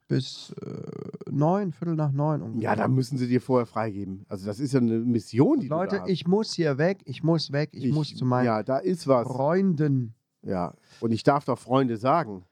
Bis 0.07 0.53
äh, 0.62 1.32
neun, 1.32 1.72
Viertel 1.72 1.95
nach 1.95 2.12
neun 2.12 2.41
ungefähr. 2.41 2.72
Ja, 2.72 2.76
da 2.76 2.88
müssen 2.89 3.18
sie 3.18 3.28
dir 3.28 3.39
vorher 3.39 3.66
freigeben. 3.66 4.26
Also 4.28 4.45
das 4.45 4.59
ist 4.59 4.74
ja 4.74 4.80
eine 4.82 4.99
Mission, 4.99 5.59
die 5.62 5.70
du 5.70 5.76
Leute, 5.76 5.95
da 5.97 6.01
hast. 6.01 6.09
ich 6.09 6.28
muss 6.28 6.53
hier 6.53 6.78
weg, 6.78 7.01
ich 7.05 7.24
muss 7.24 7.51
weg, 7.53 7.70
ich, 7.72 7.93
muss 7.93 8.14
zu 8.14 8.26
meinen 8.26 8.45
Ja, 8.45 8.62
da 8.64 8.78
ist 8.78 9.07
was. 9.07 9.26
Freunden. 9.28 10.14
Ja, 10.43 10.74
und 10.99 11.12
ich 11.12 11.24
darf 11.24 11.45
doch 11.45 11.57
Freunde 11.57 11.95
sagen. 11.97 12.43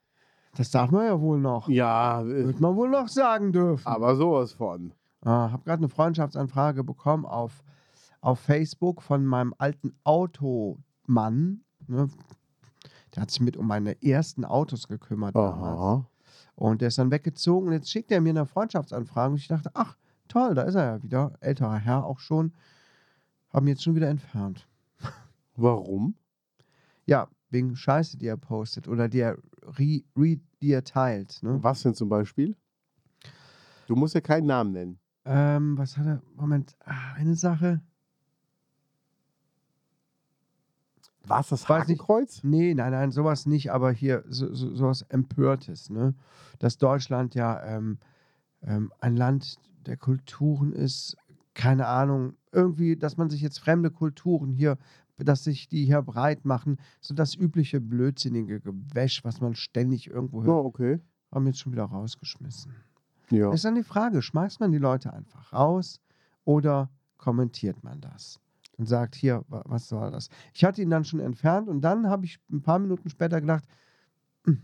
Das 0.55 0.71
darf 0.71 0.89
man 0.91 1.05
ja 1.05 1.19
wohl 1.19 1.39
noch. 1.39 1.67
Ja, 1.67 2.21
äh, 2.21 2.45
Wird 2.45 2.59
man 2.61 2.75
wohl 2.75 2.89
noch 2.89 3.07
sagen 3.09 3.51
dürfen. 3.51 3.85
aber 3.85 4.15
sowas 4.15 4.53
von. 4.53 4.93
Ah, 5.21 5.51
habe 5.51 5.63
gerade 5.65 5.79
eine 5.79 5.89
Freundschaftsanfrage 5.89 6.83
bekommen 6.85 7.25
auf, 7.25 7.61
auf 8.21 8.39
Facebook 8.39 9.01
von 9.01 9.25
meinem 9.25 9.53
alten 9.57 9.93
Automann. 10.05 11.61
Ne? 11.87 12.07
Der 13.15 13.23
hat 13.23 13.31
sich 13.31 13.41
mit 13.41 13.57
um 13.57 13.67
meine 13.67 14.01
ersten 14.03 14.45
Autos 14.45 14.87
gekümmert 14.87 15.35
damals. 15.35 15.79
Aha. 15.79 16.09
Und 16.55 16.81
der 16.81 16.89
ist 16.89 16.97
dann 16.97 17.11
weggezogen 17.11 17.67
und 17.67 17.73
jetzt 17.73 17.89
schickt 17.89 18.11
er 18.11 18.21
mir 18.21 18.31
eine 18.31 18.45
Freundschaftsanfrage 18.45 19.31
und 19.31 19.39
ich 19.39 19.47
dachte, 19.47 19.71
ach, 19.73 19.97
toll, 20.27 20.55
da 20.55 20.63
ist 20.63 20.75
er 20.75 20.83
ja 20.83 21.03
wieder. 21.03 21.33
Älterer 21.39 21.77
Herr 21.77 22.05
auch 22.05 22.19
schon. 22.19 22.53
Haben 23.51 23.67
jetzt 23.67 23.83
schon 23.83 23.95
wieder 23.95 24.09
entfernt. 24.09 24.67
Warum? 25.55 26.15
Ja, 27.05 27.27
wegen 27.49 27.75
Scheiße, 27.75 28.17
die 28.17 28.27
er 28.27 28.37
postet 28.37 28.87
oder 28.87 29.07
die 29.09 29.19
er, 29.19 29.37
re, 29.63 30.03
re, 30.17 30.39
die 30.61 30.71
er 30.71 30.83
teilt. 30.83 31.41
Ne? 31.41 31.63
Was 31.63 31.81
denn 31.81 31.95
zum 31.95 32.09
Beispiel? 32.09 32.55
Du 33.87 33.95
musst 33.95 34.13
ja 34.13 34.21
keinen 34.21 34.45
Namen 34.45 34.71
nennen. 34.71 34.99
Ähm, 35.25 35.77
was 35.77 35.97
hat 35.97 36.05
er? 36.05 36.21
Moment, 36.35 36.75
ah, 36.85 37.13
eine 37.15 37.35
Sache. 37.35 37.81
War 41.29 41.41
es 41.41 41.49
das. 41.49 41.69
Hakenkreuz? 41.69 42.43
Nee, 42.43 42.73
nein, 42.73 42.91
nein, 42.91 43.11
sowas 43.11 43.45
nicht, 43.45 43.71
aber 43.71 43.91
hier 43.91 44.23
so, 44.27 44.53
so, 44.53 44.75
sowas 44.75 45.03
Empörtes, 45.09 45.89
ne? 45.89 46.13
Dass 46.59 46.77
Deutschland 46.77 47.35
ja 47.35 47.63
ähm, 47.63 47.99
ähm, 48.61 48.91
ein 48.99 49.15
Land 49.15 49.59
der 49.85 49.97
Kulturen 49.97 50.73
ist, 50.73 51.17
keine 51.53 51.87
Ahnung, 51.87 52.33
irgendwie, 52.51 52.95
dass 52.95 53.17
man 53.17 53.29
sich 53.29 53.41
jetzt 53.41 53.59
fremde 53.59 53.91
Kulturen 53.91 54.51
hier, 54.51 54.77
dass 55.17 55.43
sich 55.43 55.67
die 55.67 55.85
hier 55.85 56.01
breit 56.01 56.45
machen, 56.45 56.77
so 57.01 57.13
das 57.13 57.35
übliche 57.35 57.81
blödsinnige 57.81 58.61
Gewäsch, 58.61 59.23
was 59.23 59.41
man 59.41 59.55
ständig 59.55 60.09
irgendwo 60.09 60.43
hört, 60.43 60.65
okay. 60.65 60.99
haben 61.31 61.45
jetzt 61.47 61.59
schon 61.59 61.73
wieder 61.73 61.85
rausgeschmissen. 61.85 62.73
Ja. 63.29 63.51
Ist 63.53 63.65
dann 63.65 63.75
die 63.75 63.83
Frage, 63.83 64.21
schmeißt 64.21 64.59
man 64.59 64.71
die 64.71 64.77
Leute 64.77 65.13
einfach 65.13 65.53
raus 65.53 66.01
oder 66.45 66.89
kommentiert 67.17 67.83
man 67.83 68.01
das? 68.01 68.39
Und 68.79 68.87
sagt, 68.87 69.13
hier, 69.15 69.43
wa- 69.49 69.61
was 69.65 69.89
soll 69.89 70.09
das? 70.09 70.29
Ich 70.53 70.63
hatte 70.63 70.81
ihn 70.81 70.89
dann 70.89 71.03
schon 71.03 71.19
entfernt 71.19 71.67
und 71.67 71.81
dann 71.81 72.07
habe 72.09 72.23
ich 72.25 72.39
ein 72.49 72.61
paar 72.61 72.79
Minuten 72.79 73.09
später 73.09 73.41
gedacht, 73.41 73.65
"Hm, 74.45 74.61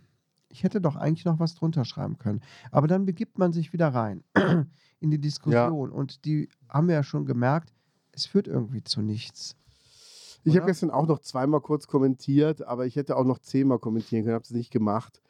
ich 0.47 0.63
hätte 0.63 0.79
doch 0.79 0.95
eigentlich 0.95 1.25
noch 1.25 1.37
was 1.39 1.53
drunter 1.53 1.83
schreiben 1.83 2.17
können. 2.17 2.39
Aber 2.71 2.87
dann 2.87 3.05
begibt 3.05 3.37
man 3.37 3.51
sich 3.51 3.73
wieder 3.73 3.89
rein 3.89 4.23
in 5.01 5.11
die 5.11 5.19
Diskussion 5.19 5.91
und 5.91 6.23
die 6.23 6.47
haben 6.69 6.87
wir 6.87 6.95
ja 6.95 7.03
schon 7.03 7.25
gemerkt, 7.25 7.73
es 8.13 8.25
führt 8.25 8.47
irgendwie 8.47 8.83
zu 8.85 9.01
nichts. 9.01 9.57
Ich 10.45 10.53
habe 10.53 10.59
Oder? 10.63 10.67
gestern 10.67 10.91
auch 10.91 11.07
noch 11.07 11.19
zweimal 11.19 11.59
kurz 11.59 11.85
kommentiert, 11.87 12.65
aber 12.65 12.85
ich 12.85 12.95
hätte 12.95 13.17
auch 13.17 13.25
noch 13.25 13.39
zehnmal 13.39 13.79
kommentieren 13.79 14.23
können, 14.23 14.35
habe 14.35 14.45
es 14.45 14.51
nicht 14.51 14.71
gemacht. 14.71 15.21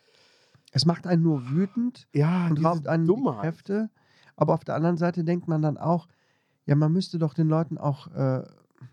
Es 0.73 0.86
macht 0.86 1.07
einen 1.07 1.23
nur 1.23 1.49
wütend 1.49 2.07
Ja, 2.13 2.49
und 2.49 2.63
raubt 2.63 2.88
einen 2.88 3.05
die 3.05 3.07
Dummheit. 3.07 3.39
Kräfte. 3.41 3.89
Aber 4.36 4.53
auf 4.53 4.63
der 4.63 4.75
anderen 4.75 4.97
Seite 4.97 5.23
denkt 5.23 5.47
man 5.47 5.63
dann 5.63 5.77
auch, 5.77 6.07
ja, 6.67 6.75
man 6.75 6.91
müsste 6.91 7.17
doch 7.17 7.33
den 7.33 7.47
Leuten 7.47 7.77
auch 7.79 8.07
äh, 8.13 8.43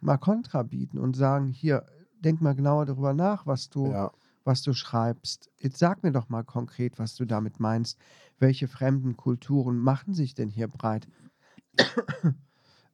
mal 0.01 0.16
Kontra 0.18 0.62
bieten 0.62 0.99
und 0.99 1.16
sagen, 1.16 1.49
hier, 1.49 1.86
denk 2.20 2.40
mal 2.40 2.55
genauer 2.55 2.86
darüber 2.86 3.14
nach, 3.14 3.47
was 3.47 3.68
du, 3.70 3.90
Ja. 3.90 4.12
was 4.45 4.62
du 4.62 4.72
schreibst. 4.72 5.51
Jetzt 5.59 5.78
sag 5.78 6.03
mir 6.03 6.12
doch 6.12 6.28
mal 6.28 6.45
konkret, 6.45 6.99
was 6.99 7.14
du 7.16 7.24
damit 7.24 7.61
meinst. 7.61 7.99
Welche 8.38 8.68
fremden 8.68 9.16
Kulturen 9.16 9.78
machen 9.78 10.14
sich 10.14 10.34
denn 10.34 10.49
hier 10.49 10.68
breit? 10.68 11.09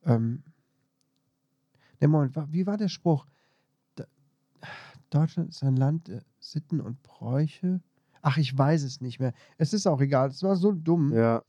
ähm, 0.04 0.42
ne, 2.00 2.08
Moment, 2.08 2.36
wie 2.52 2.66
war 2.66 2.76
der 2.76 2.88
Spruch? 2.88 3.26
Deutschland 5.10 5.48
ist 5.50 5.62
ein 5.62 5.76
Land 5.76 6.08
der 6.08 6.22
Sitten 6.38 6.80
und 6.80 7.02
Bräuche. 7.02 7.80
Ach, 8.20 8.36
ich 8.36 8.56
weiß 8.56 8.82
es 8.82 9.00
nicht 9.00 9.20
mehr. 9.20 9.32
Es 9.56 9.72
ist 9.72 9.86
auch 9.86 10.00
egal. 10.00 10.28
Es 10.28 10.42
war 10.42 10.56
so 10.56 10.72
dumm. 10.72 11.14
Ja. 11.14 11.42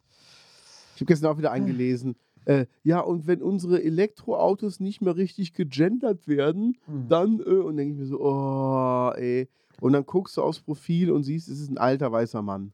Ich 0.95 1.01
habe 1.01 1.07
gestern 1.07 1.31
auch 1.33 1.37
wieder 1.37 1.51
eingelesen. 1.51 2.15
Äh, 2.45 2.65
ja, 2.83 2.99
und 2.99 3.27
wenn 3.27 3.41
unsere 3.41 3.83
Elektroautos 3.83 4.79
nicht 4.79 5.01
mehr 5.01 5.15
richtig 5.15 5.53
gegendert 5.53 6.27
werden, 6.27 6.77
Mhm. 6.87 7.07
dann, 7.09 7.39
äh, 7.39 7.43
und 7.43 7.77
denke 7.77 7.93
ich 7.93 7.99
mir 7.99 8.05
so, 8.07 8.19
oh, 8.21 9.11
ey. 9.15 9.47
Und 9.81 9.93
dann 9.93 10.05
guckst 10.05 10.35
du 10.37 10.41
aufs 10.41 10.59
Profil 10.59 11.11
und 11.11 11.23
siehst, 11.23 11.47
es 11.47 11.59
ist 11.59 11.69
ein 11.69 11.77
alter 11.77 12.11
weißer 12.11 12.41
Mann. 12.41 12.73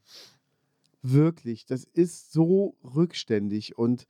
Wirklich, 1.02 1.66
das 1.66 1.84
ist 1.84 2.32
so 2.32 2.74
rückständig 2.82 3.78
und 3.78 4.06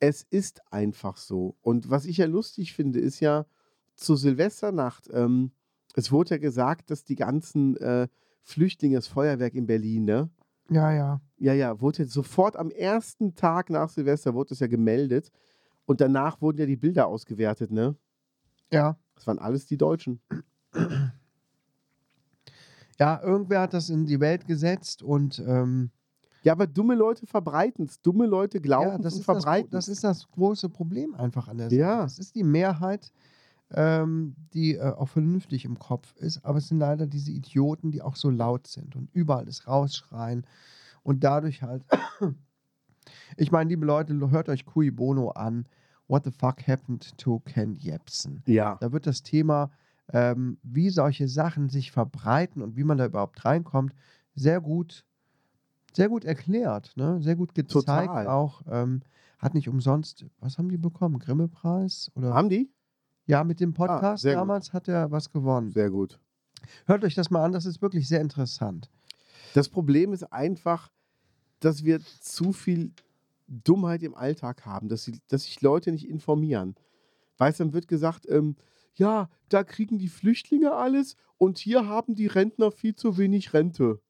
es 0.00 0.26
ist 0.28 0.60
einfach 0.72 1.16
so. 1.16 1.54
Und 1.62 1.88
was 1.90 2.04
ich 2.04 2.16
ja 2.16 2.26
lustig 2.26 2.72
finde, 2.72 2.98
ist 2.98 3.20
ja 3.20 3.46
zur 3.94 4.16
Silvesternacht, 4.16 5.08
ähm, 5.12 5.52
es 5.94 6.10
wurde 6.10 6.30
ja 6.30 6.38
gesagt, 6.38 6.90
dass 6.90 7.04
die 7.04 7.14
ganzen 7.14 7.76
äh, 7.76 8.08
Flüchtlinge, 8.42 8.96
das 8.96 9.06
Feuerwerk 9.06 9.54
in 9.54 9.66
Berlin, 9.66 10.04
ne? 10.04 10.30
Ja, 10.70 10.92
ja. 10.92 11.20
Ja, 11.38 11.52
ja, 11.52 11.80
wurde 11.80 12.04
jetzt 12.04 12.12
sofort 12.12 12.56
am 12.56 12.70
ersten 12.70 13.34
Tag 13.34 13.68
nach 13.70 13.88
Silvester 13.88 14.34
wurde 14.34 14.54
es 14.54 14.60
ja 14.60 14.66
gemeldet. 14.68 15.30
Und 15.84 16.00
danach 16.00 16.40
wurden 16.40 16.58
ja 16.58 16.66
die 16.66 16.76
Bilder 16.76 17.08
ausgewertet, 17.08 17.70
ne? 17.70 17.96
Ja. 18.70 18.96
Das 19.16 19.26
waren 19.26 19.38
alles 19.38 19.66
die 19.66 19.76
Deutschen. 19.76 20.20
Ja, 22.98 23.20
irgendwer 23.22 23.60
hat 23.62 23.74
das 23.74 23.90
in 23.90 24.06
die 24.06 24.20
Welt 24.20 24.46
gesetzt 24.46 25.02
und 25.02 25.42
ähm, 25.46 25.90
Ja, 26.44 26.52
aber 26.52 26.66
dumme 26.66 26.94
Leute 26.94 27.26
verbreiten 27.26 27.86
es. 27.86 28.00
Dumme 28.00 28.26
Leute 28.26 28.58
ja, 28.58 28.62
glauben 28.62 29.02
das 29.02 29.14
und 29.14 29.20
ist 29.20 29.28
das, 29.28 29.42
verbreiten 29.42 29.70
das 29.72 29.88
ist 29.88 30.04
das 30.04 30.28
große 30.30 30.68
Problem 30.68 31.14
einfach 31.14 31.48
an 31.48 31.58
der 31.58 31.70
Sache. 31.70 31.80
Ja. 31.80 32.02
Das 32.02 32.18
ist 32.18 32.34
die 32.34 32.44
Mehrheit, 32.44 33.12
ähm, 33.74 34.34
die 34.52 34.74
äh, 34.74 34.90
auch 34.92 35.08
vernünftig 35.08 35.64
im 35.64 35.78
Kopf 35.78 36.14
ist, 36.16 36.44
aber 36.44 36.58
es 36.58 36.68
sind 36.68 36.78
leider 36.78 37.06
diese 37.06 37.32
Idioten, 37.32 37.90
die 37.90 38.02
auch 38.02 38.16
so 38.16 38.30
laut 38.30 38.66
sind 38.66 38.96
und 38.96 39.08
überall 39.12 39.44
das 39.44 39.66
rausschreien 39.66 40.46
und 41.02 41.24
dadurch 41.24 41.62
halt. 41.62 41.84
ich 43.36 43.50
meine, 43.50 43.70
liebe 43.70 43.86
Leute, 43.86 44.14
hört 44.30 44.48
euch 44.48 44.66
Kui 44.66 44.90
Bono 44.90 45.30
an. 45.30 45.66
What 46.08 46.24
the 46.24 46.30
fuck 46.30 46.66
happened 46.66 47.16
to 47.18 47.40
Ken 47.40 47.74
Jebsen? 47.74 48.42
Ja. 48.46 48.76
Da 48.80 48.92
wird 48.92 49.06
das 49.06 49.22
Thema, 49.22 49.70
ähm, 50.12 50.58
wie 50.62 50.90
solche 50.90 51.28
Sachen 51.28 51.68
sich 51.68 51.90
verbreiten 51.90 52.60
und 52.60 52.76
wie 52.76 52.84
man 52.84 52.98
da 52.98 53.06
überhaupt 53.06 53.44
reinkommt, 53.44 53.94
sehr 54.34 54.60
gut, 54.60 55.04
sehr 55.94 56.08
gut 56.08 56.24
erklärt, 56.24 56.92
ne? 56.96 57.22
sehr 57.22 57.36
gut 57.36 57.54
gezeigt 57.54 57.86
Total. 57.86 58.26
auch. 58.26 58.62
Ähm, 58.68 59.00
hat 59.38 59.54
nicht 59.54 59.68
umsonst, 59.68 60.26
was 60.38 60.58
haben 60.58 60.68
die 60.68 60.78
bekommen? 60.78 61.18
Grimme-Preis? 61.18 62.10
Oder? 62.14 62.34
Haben 62.34 62.48
die? 62.48 62.70
Ja, 63.32 63.44
mit 63.44 63.60
dem 63.60 63.72
Podcast 63.72 64.24
sehr 64.24 64.34
gut. 64.34 64.40
damals 64.42 64.74
hat 64.74 64.88
er 64.88 65.10
was 65.10 65.32
gewonnen. 65.32 65.70
Sehr 65.70 65.88
gut. 65.88 66.20
Hört 66.84 67.02
euch 67.02 67.14
das 67.14 67.30
mal 67.30 67.42
an, 67.42 67.52
das 67.52 67.64
ist 67.64 67.80
wirklich 67.80 68.06
sehr 68.06 68.20
interessant. 68.20 68.90
Das 69.54 69.70
Problem 69.70 70.12
ist 70.12 70.30
einfach, 70.34 70.92
dass 71.58 71.82
wir 71.82 72.00
zu 72.20 72.52
viel 72.52 72.92
Dummheit 73.46 74.02
im 74.02 74.14
Alltag 74.14 74.66
haben, 74.66 74.90
dass, 74.90 75.04
sie, 75.04 75.18
dass 75.28 75.44
sich 75.44 75.62
Leute 75.62 75.92
nicht 75.92 76.06
informieren. 76.06 76.74
Weißt 77.38 77.58
du, 77.58 77.64
dann 77.64 77.72
wird 77.72 77.88
gesagt, 77.88 78.28
ähm, 78.28 78.56
ja, 78.96 79.30
da 79.48 79.64
kriegen 79.64 79.96
die 79.96 80.08
Flüchtlinge 80.08 80.72
alles 80.72 81.16
und 81.38 81.56
hier 81.56 81.86
haben 81.86 82.14
die 82.14 82.26
Rentner 82.26 82.70
viel 82.70 82.94
zu 82.94 83.16
wenig 83.16 83.54
Rente. 83.54 84.02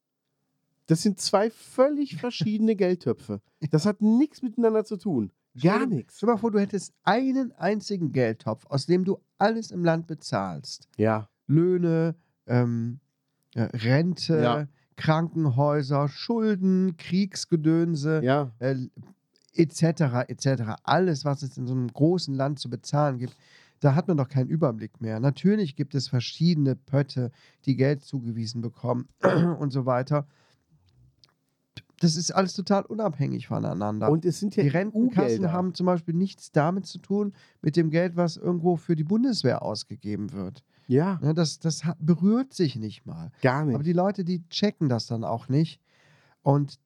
Das 0.86 1.02
sind 1.02 1.20
zwei 1.20 1.48
völlig 1.50 2.16
verschiedene 2.20 2.74
Geldtöpfe. 2.74 3.40
Das 3.70 3.86
hat 3.86 4.02
nichts 4.02 4.42
miteinander 4.42 4.84
zu 4.84 4.96
tun. 4.96 5.30
Gar 5.60 5.86
nichts. 5.86 6.16
Stell 6.16 6.28
dir 6.28 6.32
mal 6.34 6.38
vor, 6.38 6.50
du 6.50 6.58
hättest 6.60 6.94
einen 7.04 7.52
einzigen 7.52 8.12
Geldtopf, 8.12 8.64
aus 8.66 8.86
dem 8.86 9.04
du 9.04 9.18
alles 9.38 9.70
im 9.70 9.84
Land 9.84 10.06
bezahlst. 10.06 10.88
Ja. 10.96 11.28
Löhne, 11.46 12.14
ähm, 12.46 13.00
äh, 13.54 13.62
Rente, 13.62 14.40
Ja. 14.42 14.66
Krankenhäuser, 14.96 16.08
Schulden, 16.08 16.96
Kriegsgedönse, 16.96 18.20
Ja. 18.22 18.52
äh, 18.60 18.76
etc., 19.54 20.28
etc. 20.28 20.76
Alles, 20.84 21.24
was 21.24 21.42
es 21.42 21.58
in 21.58 21.66
so 21.66 21.74
einem 21.74 21.88
großen 21.88 22.34
Land 22.34 22.58
zu 22.58 22.70
bezahlen 22.70 23.18
gibt, 23.18 23.36
da 23.80 23.94
hat 23.94 24.06
man 24.08 24.16
doch 24.16 24.28
keinen 24.28 24.48
Überblick 24.48 25.00
mehr. 25.00 25.18
Natürlich 25.20 25.74
gibt 25.76 25.94
es 25.94 26.08
verschiedene 26.08 26.76
Pötte, 26.76 27.30
die 27.66 27.76
Geld 27.76 28.04
zugewiesen 28.04 28.62
bekommen 28.62 29.08
und 29.58 29.72
so 29.72 29.84
weiter. 29.86 30.26
Das 32.02 32.16
ist 32.16 32.30
alles 32.32 32.54
total 32.54 32.84
unabhängig 32.84 33.46
voneinander. 33.46 34.10
Und 34.10 34.24
es 34.24 34.40
sind 34.40 34.56
ja 34.56 34.62
die 34.62 34.68
Rentenkassen 34.70 35.52
haben 35.52 35.72
zum 35.74 35.86
Beispiel 35.86 36.14
nichts 36.14 36.50
damit 36.52 36.86
zu 36.86 36.98
tun, 36.98 37.32
mit 37.60 37.76
dem 37.76 37.90
Geld, 37.90 38.16
was 38.16 38.36
irgendwo 38.36 38.76
für 38.76 38.96
die 38.96 39.04
Bundeswehr 39.04 39.62
ausgegeben 39.62 40.32
wird. 40.32 40.64
Ja, 40.88 41.18
Ne, 41.22 41.32
das 41.32 41.58
das 41.60 41.84
ha- 41.84 41.96
berührt 42.00 42.52
sich 42.54 42.76
nicht 42.76 43.06
mal. 43.06 43.30
gar 43.40 43.64
nicht. 43.64 43.74
Aber 43.74 43.84
die 43.84 43.92
Leute, 43.92 44.24
die 44.24 44.46
checken 44.48 44.88
das 44.88 45.06
dann 45.06 45.22
auch 45.24 45.48
nicht. 45.48 45.80
Und 46.42 46.78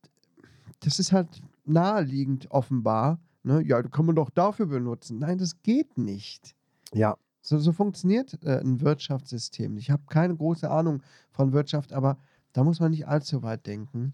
das 0.80 0.98
ist 0.98 1.12
halt 1.12 1.28
naheliegend 1.64 2.50
offenbar. 2.50 3.18
Ne? 3.42 3.62
Ja, 3.64 3.82
kann 3.82 4.06
man 4.06 4.16
doch 4.16 4.30
dafür 4.30 4.66
benutzen. 4.66 5.18
Nein, 5.18 5.38
das 5.38 5.62
geht 5.62 5.96
nicht. 5.98 6.54
ja, 6.92 7.16
So, 7.40 7.58
so 7.58 7.72
funktioniert 7.72 8.38
äh, 8.44 8.60
ein 8.60 8.80
Wirtschaftssystem. 8.80 9.76
Ich 9.78 9.90
habe 9.90 10.02
keine 10.08 10.36
große 10.36 10.70
Ahnung 10.70 11.02
von 11.30 11.52
Wirtschaft, 11.52 11.92
aber 11.92 12.18
da 12.52 12.64
muss 12.64 12.80
man 12.80 12.90
nicht 12.90 13.06
allzu 13.08 13.42
weit 13.42 13.66
denken. 13.66 14.12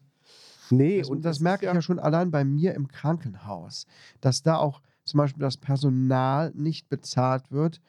Nee. 0.70 0.98
Das, 0.98 1.08
und 1.10 1.24
das 1.24 1.40
merke 1.40 1.66
ich 1.66 1.72
ja 1.72 1.82
schon 1.82 1.98
allein 1.98 2.30
bei 2.30 2.44
mir 2.44 2.74
im 2.74 2.88
Krankenhaus, 2.88 3.86
dass 4.20 4.42
da 4.42 4.56
auch 4.56 4.80
zum 5.04 5.18
Beispiel 5.18 5.40
das 5.40 5.56
Personal 5.56 6.52
nicht 6.54 6.88
bezahlt 6.88 7.50
wird 7.50 7.80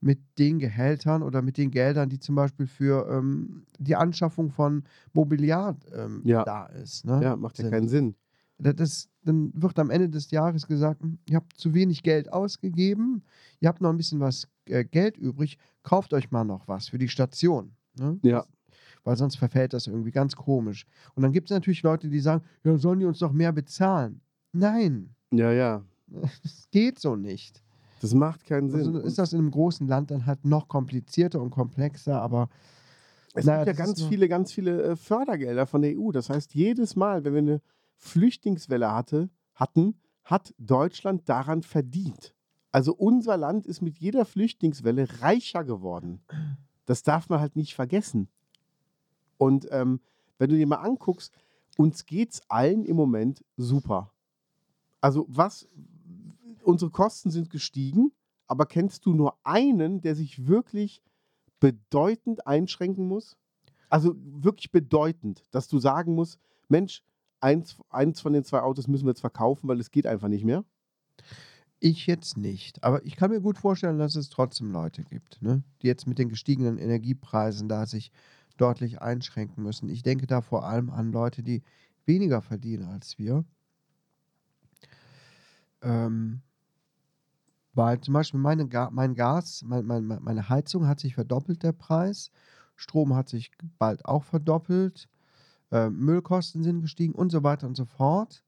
mit 0.00 0.20
den 0.38 0.58
Gehältern 0.58 1.22
oder 1.22 1.42
mit 1.42 1.56
den 1.56 1.70
Geldern, 1.70 2.08
die 2.08 2.20
zum 2.20 2.34
Beispiel 2.36 2.66
für 2.66 3.08
ähm, 3.10 3.64
die 3.78 3.96
Anschaffung 3.96 4.50
von 4.50 4.84
Mobiliar 5.12 5.76
ähm, 5.92 6.20
Ja. 6.24 6.44
da 6.44 6.66
ist. 6.66 7.04
Ne? 7.04 7.20
Ja, 7.22 7.36
macht 7.36 7.58
ja 7.58 7.64
sind. 7.64 7.72
keinen 7.72 7.88
Sinn. 7.88 8.14
Da- 8.58 8.72
Das, 8.72 9.08
dann 9.24 9.50
wird 9.54 9.78
am 9.78 9.90
Ende 9.90 10.08
des 10.08 10.30
Jahres 10.30 10.66
gesagt, 10.66 11.02
hm, 11.02 11.18
ihr 11.28 11.36
habt 11.36 11.54
zu 11.56 11.74
wenig 11.74 12.02
Geld 12.02 12.32
ausgegeben, 12.32 13.22
ihr 13.60 13.68
habt 13.68 13.80
noch 13.80 13.90
ein 13.90 13.96
bisschen 13.96 14.20
was 14.20 14.46
äh, 14.66 14.84
Geld 14.84 15.16
übrig, 15.16 15.58
kauft 15.82 16.12
euch 16.14 16.30
mal 16.30 16.44
noch 16.44 16.68
was 16.68 16.88
für 16.88 16.98
die 16.98 17.08
Station. 17.08 17.72
Ne? 17.98 18.18
Ja. 18.22 18.44
Weil 19.04 19.16
sonst 19.16 19.36
verfällt 19.36 19.72
das 19.72 19.86
irgendwie 19.86 20.10
ganz 20.10 20.36
komisch. 20.36 20.86
Und 21.14 21.22
dann 21.22 21.32
gibt 21.32 21.50
es 21.50 21.54
natürlich 21.54 21.82
Leute, 21.82 22.08
die 22.08 22.20
sagen, 22.20 22.44
ja, 22.64 22.76
sollen 22.76 23.00
die 23.00 23.06
uns 23.06 23.18
doch 23.18 23.32
mehr 23.32 23.52
bezahlen? 23.52 24.20
Nein, 24.52 25.14
Ja, 25.30 25.52
ja. 25.52 25.84
das 26.42 26.68
geht 26.70 26.98
so 26.98 27.16
nicht. 27.16 27.62
Das 28.00 28.14
macht 28.14 28.44
keinen 28.46 28.70
Sinn. 28.70 28.80
Also 28.80 28.98
ist 29.00 29.18
das 29.18 29.32
in 29.32 29.40
einem 29.40 29.50
großen 29.50 29.86
Land 29.88 30.10
dann 30.10 30.26
halt 30.26 30.44
noch 30.44 30.68
komplizierter 30.68 31.40
und 31.40 31.50
komplexer, 31.50 32.20
aber 32.20 32.48
Es 33.34 33.44
Naja, 33.44 33.64
gibt 33.64 33.78
ja 33.78 33.84
ganz 33.84 34.02
viele, 34.02 34.28
ganz 34.28 34.52
viele 34.52 34.82
äh, 34.82 34.96
Fördergelder 34.96 35.66
von 35.66 35.82
der 35.82 35.98
EU. 35.98 36.12
Das 36.12 36.30
heißt, 36.30 36.54
jedes 36.54 36.96
Mal, 36.96 37.24
wenn 37.24 37.34
wir 37.34 37.38
eine 37.38 37.60
Flüchtlingswelle 37.96 38.92
hatte, 38.92 39.28
hatten, 39.54 40.00
hat 40.24 40.54
Deutschland 40.58 41.28
daran 41.28 41.62
verdient. 41.62 42.34
Also 42.70 42.94
unser 42.94 43.36
Land 43.36 43.66
ist 43.66 43.80
mit 43.82 43.98
jeder 43.98 44.24
Flüchtlingswelle 44.24 45.20
reicher 45.20 45.64
geworden. 45.64 46.20
Das 46.86 47.02
darf 47.02 47.28
man 47.28 47.40
halt 47.40 47.56
nicht 47.56 47.74
vergessen. 47.74 48.28
Und 49.38 49.66
ähm, 49.70 50.00
wenn 50.38 50.50
du 50.50 50.56
dir 50.56 50.66
mal 50.66 50.76
anguckst, 50.76 51.32
uns 51.76 52.06
geht's 52.06 52.42
allen 52.48 52.84
im 52.84 52.96
Moment 52.96 53.44
super. 53.56 54.12
Also 55.00 55.26
was, 55.28 55.68
unsere 56.62 56.90
Kosten 56.90 57.30
sind 57.30 57.50
gestiegen, 57.50 58.12
aber 58.46 58.66
kennst 58.66 59.06
du 59.06 59.14
nur 59.14 59.38
einen, 59.44 60.00
der 60.00 60.14
sich 60.14 60.46
wirklich 60.46 61.02
bedeutend 61.60 62.46
einschränken 62.46 63.06
muss? 63.06 63.36
Also 63.88 64.14
wirklich 64.16 64.70
bedeutend, 64.70 65.44
dass 65.50 65.68
du 65.68 65.78
sagen 65.78 66.14
musst, 66.14 66.38
Mensch, 66.68 67.02
eins, 67.40 67.76
eins 67.88 68.20
von 68.20 68.32
den 68.32 68.44
zwei 68.44 68.60
Autos 68.60 68.88
müssen 68.88 69.06
wir 69.06 69.10
jetzt 69.10 69.20
verkaufen, 69.20 69.68
weil 69.68 69.80
es 69.80 69.90
geht 69.90 70.06
einfach 70.06 70.28
nicht 70.28 70.44
mehr. 70.44 70.64
ich 71.80 72.06
jetzt 72.06 72.36
nicht. 72.36 72.82
Aber 72.82 73.04
ich 73.06 73.14
kann 73.14 73.30
mir 73.30 73.40
gut 73.40 73.56
vorstellen, 73.56 73.98
dass 73.98 74.16
es 74.16 74.30
trotzdem 74.30 74.72
Leute 74.72 75.04
gibt, 75.04 75.40
ne? 75.42 75.62
die 75.80 75.86
jetzt 75.86 76.08
mit 76.08 76.18
den 76.18 76.28
gestiegenen 76.28 76.76
Energiepreisen 76.76 77.68
da 77.68 77.86
sich 77.86 78.10
deutlich 78.60 79.00
einschränken 79.00 79.62
müssen. 79.62 79.88
Ich 79.88 80.02
denke 80.02 80.26
da 80.26 80.40
vor 80.40 80.64
allem 80.66 80.90
an 80.90 81.12
Leute, 81.12 81.42
die 81.42 81.62
weniger 82.06 82.42
verdienen 82.42 82.84
als 82.84 83.18
wir. 83.18 83.44
Ähm, 85.82 86.42
weil 87.74 88.00
zum 88.00 88.14
Beispiel 88.14 88.40
meine 88.40 88.68
mein 88.90 89.14
Gas, 89.14 89.62
mein, 89.64 89.86
mein, 89.86 90.04
meine 90.04 90.48
Heizung 90.48 90.86
hat 90.86 91.00
sich 91.00 91.14
verdoppelt, 91.14 91.62
der 91.62 91.72
Preis. 91.72 92.30
Strom 92.76 93.14
hat 93.14 93.28
sich 93.28 93.50
bald 93.78 94.04
auch 94.04 94.24
verdoppelt. 94.24 95.08
Äh, 95.70 95.90
Müllkosten 95.90 96.62
sind 96.62 96.80
gestiegen 96.80 97.14
und 97.14 97.30
so 97.30 97.42
weiter 97.42 97.66
und 97.66 97.76
so 97.76 97.84
fort. 97.84 98.42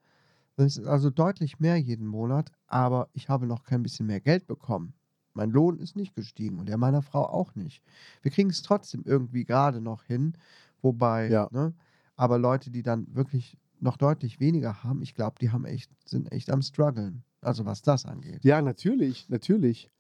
Das 0.56 0.76
ist 0.76 0.86
also 0.86 1.11
deutlich 1.11 1.61
mehr 1.61 1.76
jeden 1.76 2.06
Monat, 2.06 2.50
aber 2.66 3.08
ich 3.12 3.28
habe 3.28 3.46
noch 3.46 3.62
kein 3.62 3.82
bisschen 3.82 4.06
mehr 4.06 4.20
Geld 4.20 4.46
bekommen. 4.46 4.94
Mein 5.34 5.50
Lohn 5.50 5.78
ist 5.78 5.96
nicht 5.96 6.14
gestiegen 6.14 6.58
und 6.58 6.68
der 6.68 6.76
meiner 6.76 7.02
Frau 7.02 7.24
auch 7.26 7.54
nicht. 7.54 7.82
Wir 8.22 8.30
kriegen 8.30 8.50
es 8.50 8.62
trotzdem 8.62 9.02
irgendwie 9.04 9.44
gerade 9.44 9.80
noch 9.80 10.04
hin, 10.04 10.34
wobei, 10.82 11.28
Ja. 11.28 11.48
ne, 11.52 11.74
aber 12.16 12.38
Leute, 12.38 12.70
die 12.70 12.82
dann 12.82 13.06
wirklich 13.14 13.56
noch 13.78 13.96
deutlich 13.96 14.40
weniger 14.40 14.82
haben, 14.84 15.02
ich 15.02 15.14
glaube, 15.14 15.36
die 15.40 15.50
haben 15.50 15.64
echt, 15.64 15.90
sind 16.04 16.30
echt 16.32 16.50
am 16.50 16.62
struggeln. 16.62 17.22
Also 17.40 17.64
was 17.64 17.80
das 17.80 18.04
angeht. 18.04 18.44
Ja, 18.44 18.60
natürlich, 18.60 19.28
natürlich. 19.30 19.90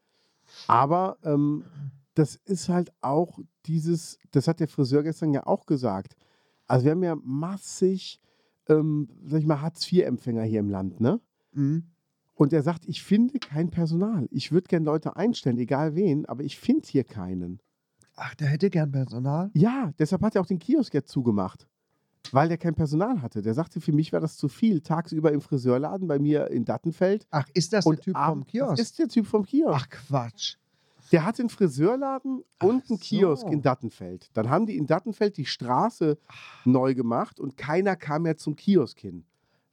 Aber 0.66 1.16
ähm, 1.22 1.64
das 2.14 2.36
ist 2.36 2.68
halt 2.68 2.92
auch 3.00 3.38
dieses, 3.66 4.18
das 4.32 4.48
hat 4.48 4.60
der 4.60 4.68
Friseur 4.68 5.02
gestern 5.02 5.32
ja 5.32 5.46
auch 5.46 5.64
gesagt. 5.64 6.16
Also 6.66 6.84
wir 6.84 6.92
haben 6.92 7.02
ja 7.02 7.16
massig, 7.22 8.20
ähm, 8.68 9.08
sag 9.24 9.40
ich 9.40 9.46
mal, 9.46 9.60
Hartz-IV-Empfänger 9.62 10.42
hier 10.42 10.60
im 10.60 10.68
Land, 10.68 11.00
ne? 11.00 11.20
Mhm. 11.52 11.84
Und 12.40 12.54
er 12.54 12.62
sagt, 12.62 12.86
ich 12.86 13.02
finde 13.02 13.38
kein 13.38 13.70
Personal. 13.70 14.26
Ich 14.30 14.50
würde 14.50 14.66
gerne 14.68 14.86
Leute 14.86 15.14
einstellen, 15.14 15.58
egal 15.58 15.94
wen, 15.94 16.24
aber 16.24 16.42
ich 16.42 16.58
finde 16.58 16.88
hier 16.88 17.04
keinen. 17.04 17.60
Ach, 18.16 18.34
der 18.34 18.48
hätte 18.48 18.70
gern 18.70 18.90
Personal? 18.90 19.50
Ja, 19.52 19.92
deshalb 19.98 20.22
hat 20.22 20.34
er 20.36 20.40
auch 20.40 20.46
den 20.46 20.58
Kiosk 20.58 20.94
jetzt 20.94 21.10
zugemacht. 21.10 21.66
Weil 22.32 22.48
der 22.48 22.56
kein 22.56 22.74
Personal 22.74 23.20
hatte. 23.20 23.42
Der 23.42 23.52
sagte, 23.52 23.78
für 23.82 23.92
mich 23.92 24.10
wäre 24.12 24.22
das 24.22 24.38
zu 24.38 24.48
viel. 24.48 24.80
Tagsüber 24.80 25.32
im 25.32 25.42
Friseurladen 25.42 26.08
bei 26.08 26.18
mir 26.18 26.50
in 26.50 26.64
Dattenfeld. 26.64 27.26
Ach, 27.30 27.46
ist 27.52 27.74
das 27.74 27.84
und 27.84 27.96
der 27.98 28.04
Typ 28.04 28.16
vom 28.16 28.46
Kiosk? 28.46 28.76
Das 28.76 28.80
ist 28.86 28.98
der 28.98 29.08
Typ 29.08 29.26
vom 29.26 29.44
Kiosk. 29.44 29.74
Ach, 29.78 29.88
Quatsch. 29.90 30.56
Der 31.12 31.26
hat 31.26 31.38
einen 31.40 31.50
Friseurladen 31.50 32.42
Ach 32.58 32.66
und 32.68 32.88
einen 32.88 33.00
Kiosk 33.00 33.42
so. 33.42 33.52
in 33.52 33.60
Dattenfeld. 33.60 34.30
Dann 34.32 34.48
haben 34.48 34.64
die 34.64 34.78
in 34.78 34.86
Dattenfeld 34.86 35.36
die 35.36 35.44
Straße 35.44 36.16
neu 36.64 36.94
gemacht 36.94 37.38
und 37.38 37.58
keiner 37.58 37.96
kam 37.96 38.22
mehr 38.22 38.38
zum 38.38 38.56
Kiosk 38.56 38.98
hin. 38.98 39.24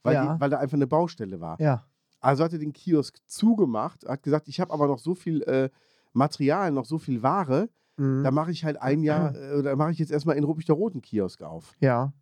Weil, 0.02 0.14
Ja. 0.14 0.34
die, 0.34 0.40
weil 0.40 0.50
da 0.50 0.58
einfach 0.58 0.76
eine 0.76 0.86
Baustelle 0.86 1.40
war. 1.40 1.58
Ja. 1.60 1.86
Also 2.20 2.44
hat 2.44 2.52
er 2.52 2.58
den 2.58 2.72
Kiosk 2.72 3.18
zugemacht, 3.26 4.04
hat 4.06 4.22
gesagt, 4.22 4.48
ich 4.48 4.60
habe 4.60 4.72
aber 4.72 4.86
noch 4.88 4.98
so 4.98 5.14
viel 5.14 5.42
äh, 5.42 5.70
Material, 6.12 6.72
noch 6.72 6.84
so 6.84 6.98
viel 6.98 7.22
Ware, 7.22 7.68
Mhm. 8.00 8.22
da 8.22 8.30
mache 8.30 8.52
ich 8.52 8.64
halt 8.64 8.80
ein 8.80 9.02
Jahr, 9.02 9.34
äh, 9.34 9.54
oder 9.56 9.74
mache 9.74 9.90
ich 9.90 9.98
jetzt 9.98 10.12
erstmal 10.12 10.36
in 10.36 10.44
Ruppichter 10.44 10.74
Roten 10.74 11.00
Kiosk 11.02 11.42
auf. 11.42 11.74
Ja. 11.80 12.12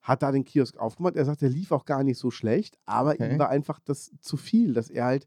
Hat 0.00 0.22
da 0.22 0.30
den 0.30 0.44
Kiosk 0.44 0.76
aufgemacht. 0.78 1.16
Er 1.16 1.24
sagt, 1.24 1.42
der 1.42 1.50
lief 1.50 1.72
auch 1.72 1.84
gar 1.84 2.04
nicht 2.04 2.18
so 2.18 2.30
schlecht, 2.30 2.78
aber 2.86 3.14
Okay. 3.14 3.32
ihm 3.32 3.38
war 3.38 3.48
einfach 3.48 3.80
das 3.84 4.12
zu 4.20 4.36
viel, 4.36 4.72
dass 4.74 4.90
er 4.90 5.04
halt 5.06 5.26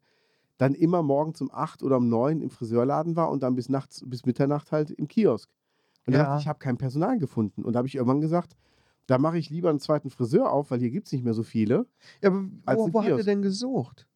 dann 0.58 0.76
immer 0.76 1.04
morgens 1.04 1.42
um 1.42 1.52
8 1.52 1.84
oder 1.84 1.98
um 1.98 2.08
9 2.08 2.40
im 2.40 2.50
Friseurladen 2.50 3.16
war 3.18 3.30
und 3.32 3.44
dann 3.44 3.56
bis 3.56 3.68
nachts, 3.68 4.02
bis 4.06 4.26
Mitternacht 4.26 4.72
halt 4.72 4.92
im 4.92 5.08
Kiosk. 5.10 5.50
Und 6.08 6.14
er 6.14 6.20
Ja. 6.22 6.26
sagt, 6.28 6.42
ich 6.42 6.48
habe 6.48 6.60
kein 6.60 6.78
Personal 6.78 7.18
gefunden. 7.20 7.64
Und 7.66 7.74
da 7.74 7.80
habe 7.80 7.88
ich 7.88 7.96
irgendwann 7.96 8.22
gesagt, 8.22 8.56
da 9.08 9.18
mache 9.18 9.38
ich 9.38 9.50
lieber 9.50 9.70
einen 9.70 9.80
zweiten 9.80 10.10
Friseur 10.10 10.52
auf, 10.52 10.72
weil 10.72 10.80
hier 10.80 10.92
gibt 10.92 11.08
es 11.08 11.14
nicht 11.14 11.24
mehr 11.24 11.34
so 11.34 11.44
viele. 11.44 11.86
ja 12.22 12.30
aber 12.66 12.78
wo, 12.78 12.94
wo 12.94 13.04
hat 13.04 13.12
er 13.12 13.24
denn 13.24 13.42
gesucht? 13.42 14.08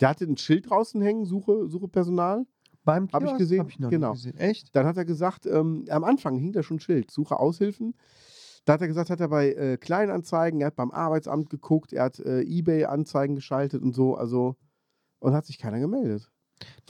Der 0.00 0.10
hatte 0.10 0.24
ein 0.24 0.36
Schild 0.36 0.70
draußen 0.70 1.00
hängen, 1.02 1.24
suche, 1.24 1.68
suche 1.68 1.88
Personal. 1.88 2.46
Beim 2.84 3.08
Kiosk? 3.08 3.24
Hab 3.24 3.32
ich 3.32 3.38
gesehen, 3.38 3.60
Hab 3.60 3.68
ich 3.68 3.78
noch 3.78 3.90
genau. 3.90 4.12
nicht 4.12 4.24
gesehen. 4.24 4.38
Echt? 4.38 4.74
Dann 4.74 4.86
hat 4.86 4.96
er 4.96 5.04
gesagt, 5.04 5.46
ähm, 5.46 5.84
am 5.90 6.04
Anfang 6.04 6.38
hing 6.38 6.52
da 6.52 6.62
schon 6.62 6.76
ein 6.76 6.80
Schild, 6.80 7.10
suche 7.10 7.38
Aushilfen. 7.38 7.94
Da 8.64 8.74
hat 8.74 8.80
er 8.80 8.88
gesagt, 8.88 9.10
hat 9.10 9.20
er 9.20 9.28
bei 9.28 9.52
äh, 9.52 9.76
Kleinanzeigen, 9.76 10.60
er 10.60 10.68
hat 10.68 10.76
beim 10.76 10.90
Arbeitsamt 10.90 11.50
geguckt, 11.50 11.92
er 11.92 12.04
hat 12.04 12.18
äh, 12.20 12.42
Ebay-Anzeigen 12.42 13.34
geschaltet 13.34 13.82
und 13.82 13.94
so, 13.94 14.14
also 14.14 14.56
und 15.20 15.32
hat 15.32 15.46
sich 15.46 15.58
keiner 15.58 15.80
gemeldet. 15.80 16.30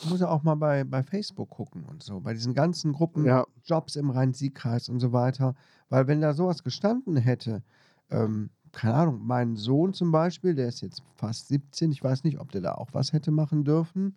Du 0.00 0.08
musst 0.08 0.20
ja 0.20 0.28
auch 0.28 0.42
mal 0.42 0.54
bei, 0.54 0.84
bei 0.84 1.02
Facebook 1.02 1.50
gucken 1.50 1.84
und 1.84 2.02
so, 2.02 2.20
bei 2.20 2.32
diesen 2.32 2.54
ganzen 2.54 2.92
Gruppen, 2.92 3.24
Ja, 3.24 3.46
Jobs 3.64 3.96
im 3.96 4.10
Rhein-Sieg-Kreis 4.10 4.88
und 4.88 5.00
so 5.00 5.12
weiter. 5.12 5.54
Weil 5.88 6.06
wenn 6.06 6.20
da 6.20 6.34
sowas 6.34 6.62
gestanden 6.62 7.16
hätte, 7.16 7.62
ähm, 8.10 8.50
keine 8.72 8.94
Ahnung, 8.94 9.20
mein 9.24 9.56
Sohn 9.56 9.94
zum 9.94 10.12
Beispiel, 10.12 10.54
der 10.54 10.68
ist 10.68 10.82
jetzt 10.82 11.02
fast 11.14 11.48
17, 11.48 11.90
ich 11.92 12.02
weiß 12.02 12.24
nicht, 12.24 12.38
ob 12.38 12.52
der 12.52 12.60
da 12.60 12.74
auch 12.74 12.88
was 12.92 13.12
hätte 13.12 13.30
machen 13.30 13.64
dürfen. 13.64 14.16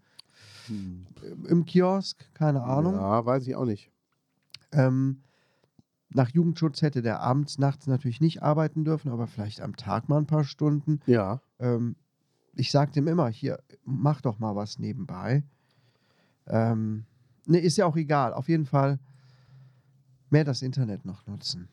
Hm. 0.67 1.07
Im- 1.47 1.65
Kiosk, 1.65 2.33
keine 2.33 2.61
Ahnung. 2.63 2.93
Ja, 2.95 3.25
weiß 3.25 3.47
ich 3.47 3.55
auch 3.55 3.65
nicht. 3.65 3.91
Ähm, 4.71 5.21
nach 6.09 6.29
Jugendschutz 6.29 6.81
hätte 6.81 7.01
der 7.01 7.21
abends, 7.21 7.57
nachts 7.57 7.87
natürlich 7.87 8.19
nicht 8.19 8.43
arbeiten 8.43 8.83
dürfen, 8.83 9.11
aber 9.11 9.27
vielleicht 9.27 9.61
am 9.61 9.75
Tag 9.77 10.09
mal 10.09 10.17
ein 10.17 10.27
paar 10.27 10.43
Stunden. 10.43 10.99
Ja, 11.05 11.41
Ähm, 11.59 11.95
ich 12.55 12.71
sage 12.71 12.91
dem 12.91 13.07
immer, 13.07 13.29
hier, 13.29 13.59
mach 13.85 14.19
doch 14.21 14.39
mal 14.39 14.55
was 14.55 14.77
nebenbei. 14.77 15.43
Ähm, 16.47 17.05
ne, 17.45 17.59
ist 17.59 17.77
ja 17.77 17.85
auch 17.85 17.95
egal. 17.95 18.33
Auf 18.33 18.49
jeden 18.49 18.65
Fall 18.65 18.99
mehr 20.31 20.43
das 20.43 20.61
Internet 20.61 21.05
noch 21.05 21.25
nutzen. 21.27 21.67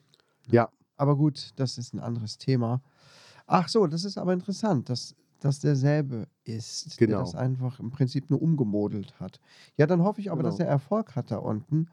ja, 0.51 0.69
Aber 0.97 1.17
gut, 1.17 1.53
das 1.57 1.79
ist 1.79 1.95
ein 1.95 2.01
anderes 2.01 2.39
Thema. 2.39 2.83
Ach 3.47 3.69
so, 3.69 3.87
das 3.87 4.05
ist 4.05 4.19
aber 4.19 4.33
interessant, 4.33 4.89
dass 4.89 5.15
das 5.41 5.61
derselbe 5.61 6.27
ist, 6.45 6.99
Genau. 6.99 7.11
der 7.11 7.21
das 7.21 7.35
einfach 7.37 7.79
im 7.79 7.91
Prinzip 7.91 8.29
nur 8.31 8.43
umgemodelt 8.43 9.19
hat. 9.21 9.41
Ja, 9.77 9.87
dann 9.87 10.03
hoffe 10.03 10.21
ich 10.21 10.31
aber, 10.33 10.43
dass 10.43 10.57
Genau. 10.57 10.69
er 10.69 10.73
Erfolg 10.73 11.15
hat 11.15 11.31
da 11.31 11.37
unten. 11.39 11.87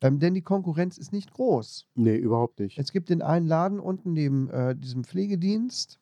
Ähm, 0.00 0.18
denn 0.20 0.34
die 0.34 0.42
Konkurrenz 0.42 0.98
ist 0.98 1.12
nicht 1.12 1.32
groß. 1.32 1.86
nee, 1.94 2.16
überhaupt 2.16 2.60
nicht. 2.60 2.78
Es 2.78 2.92
gibt 2.92 3.08
den 3.08 3.22
einen 3.22 3.46
Laden 3.46 3.80
unten 3.80 4.12
neben 4.12 4.48
äh, 4.50 4.76
diesem 4.76 5.02
Pflegedienst. 5.04 5.98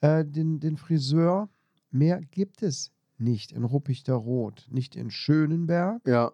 Äh, 0.00 0.24
den, 0.24 0.60
den 0.60 0.76
Friseur, 0.76 1.48
mehr 1.90 2.20
gibt 2.20 2.62
es 2.62 2.92
nicht 3.18 3.52
in 3.52 3.64
Ruppichter 3.64 4.14
Rot, 4.14 4.66
nicht 4.70 4.94
in 4.96 5.10
Schönenberg. 5.10 6.06
Ja. 6.06 6.32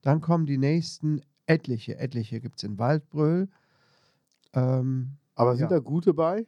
Dann 0.00 0.20
kommen 0.22 0.46
die 0.46 0.58
nächsten 0.58 1.20
etliche, 1.46 1.98
etliche 1.98 2.40
gibt 2.40 2.56
es 2.58 2.62
in 2.64 2.78
Waldbröl. 2.78 3.48
Ähm, 4.54 5.16
Aber 5.34 5.56
sind 5.56 5.70
Ja. 5.70 5.76
da 5.76 5.78
gute 5.78 6.14
bei? 6.14 6.46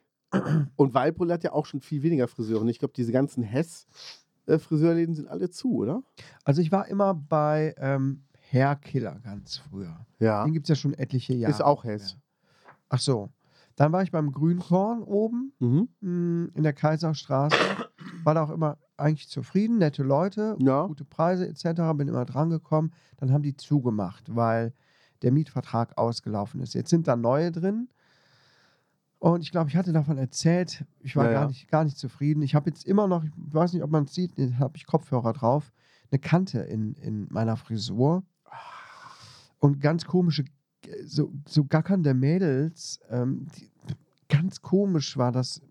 Und 0.76 0.94
Waldbrüll 0.94 1.32
hat 1.32 1.44
ja 1.44 1.52
auch 1.52 1.64
schon 1.66 1.80
viel 1.80 2.02
weniger 2.02 2.26
Friseure. 2.28 2.64
Ich 2.66 2.78
glaube, 2.78 2.92
diese 2.94 3.12
ganzen 3.12 3.42
Hess-Friseurläden 3.44 5.14
sind 5.14 5.28
alle 5.28 5.48
zu, 5.50 5.76
oder? 5.76 6.02
also 6.44 6.60
ich 6.60 6.72
war 6.72 6.88
immer 6.88 7.14
bei 7.14 7.74
ähm, 7.78 8.24
Hairkiller 8.52 9.20
ganz 9.20 9.58
früher. 9.58 10.04
Ja. 10.18 10.44
Den 10.44 10.52
gibt 10.52 10.64
es 10.66 10.68
ja 10.70 10.74
schon 10.76 10.92
etliche 10.94 11.34
Jahre. 11.34 11.52
Ist 11.52 11.62
auch 11.62 11.84
Hess. 11.84 12.14
mehr. 12.14 12.22
Ach 12.88 12.98
so. 12.98 13.30
Dann 13.76 13.92
war 13.92 14.02
ich 14.02 14.12
beim 14.12 14.30
Grünkorn 14.32 15.02
oben 15.02 15.52
Mhm. 15.58 15.88
mh, 16.00 16.48
in 16.54 16.62
der 16.62 16.72
Kaiserstraße. 16.72 17.56
War 18.22 18.34
da 18.34 18.44
auch 18.44 18.50
immer 18.50 18.78
eigentlich 18.96 19.28
zufrieden, 19.28 19.78
nette 19.78 20.02
Leute, 20.02 20.56
Ja. 20.60 20.86
gute 20.86 21.04
Preise 21.04 21.48
etc. 21.48 21.94
Bin 21.94 22.08
immer 22.08 22.24
drangekommen. 22.24 22.92
Dann 23.16 23.32
haben 23.32 23.42
die 23.42 23.56
zugemacht, 23.56 24.34
weil 24.34 24.72
der 25.22 25.32
Mietvertrag 25.32 25.98
ausgelaufen 25.98 26.60
ist. 26.60 26.74
Jetzt 26.74 26.90
sind 26.90 27.08
da 27.08 27.16
neue 27.16 27.50
drin. 27.50 27.88
Und 29.18 29.40
ich 29.42 29.50
glaube, 29.50 29.70
ich 29.70 29.76
hatte 29.76 29.92
davon 29.92 30.18
erzählt, 30.18 30.84
ich 31.00 31.16
war 31.16 31.24
Ja, 31.26 31.32
gar, 31.32 31.46
nicht, 31.46 31.68
gar 31.68 31.82
nicht 31.84 31.96
zufrieden. 31.96 32.42
Ich 32.42 32.54
habe 32.54 32.68
jetzt 32.68 32.84
immer 32.84 33.08
noch, 33.08 33.24
ich 33.24 33.30
weiß 33.34 33.72
nicht, 33.72 33.82
ob 33.82 33.90
man 33.90 34.04
es 34.04 34.12
sieht, 34.14 34.38
da 34.38 34.58
habe 34.58 34.76
ich 34.76 34.86
Kopfhörer 34.86 35.32
drauf, 35.32 35.72
eine 36.10 36.18
Kante 36.18 36.60
in, 36.60 36.92
in 36.94 37.26
meiner 37.30 37.56
Frisur. 37.56 38.22
Und 39.58 39.80
ganz 39.80 40.04
komische, 40.04 40.44
so, 41.04 41.32
so 41.46 41.64
gackernde 41.64 42.14
Mädels, 42.14 43.00
ähm, 43.10 43.46
die, 43.56 43.70
ganz 44.28 44.62
komisch 44.62 45.16
war 45.16 45.32
das, 45.32 45.62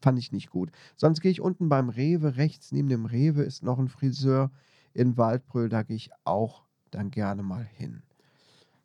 fand 0.00 0.18
ich 0.18 0.32
nicht 0.32 0.50
gut. 0.50 0.70
Sonst 0.96 1.20
gehe 1.20 1.30
ich 1.30 1.40
unten 1.40 1.68
beim 1.68 1.88
Rewe, 1.88 2.36
rechts 2.36 2.72
neben 2.72 2.88
dem 2.88 3.06
Rewe 3.06 3.42
ist 3.42 3.62
noch 3.62 3.78
ein 3.78 3.88
Friseur 3.88 4.50
in 4.94 5.16
Waldbröl, 5.16 5.68
da 5.68 5.82
gehe 5.82 5.96
ich 5.96 6.10
auch 6.24 6.64
dann 6.90 7.10
gerne 7.10 7.42
mal 7.42 7.64
hin. 7.64 8.02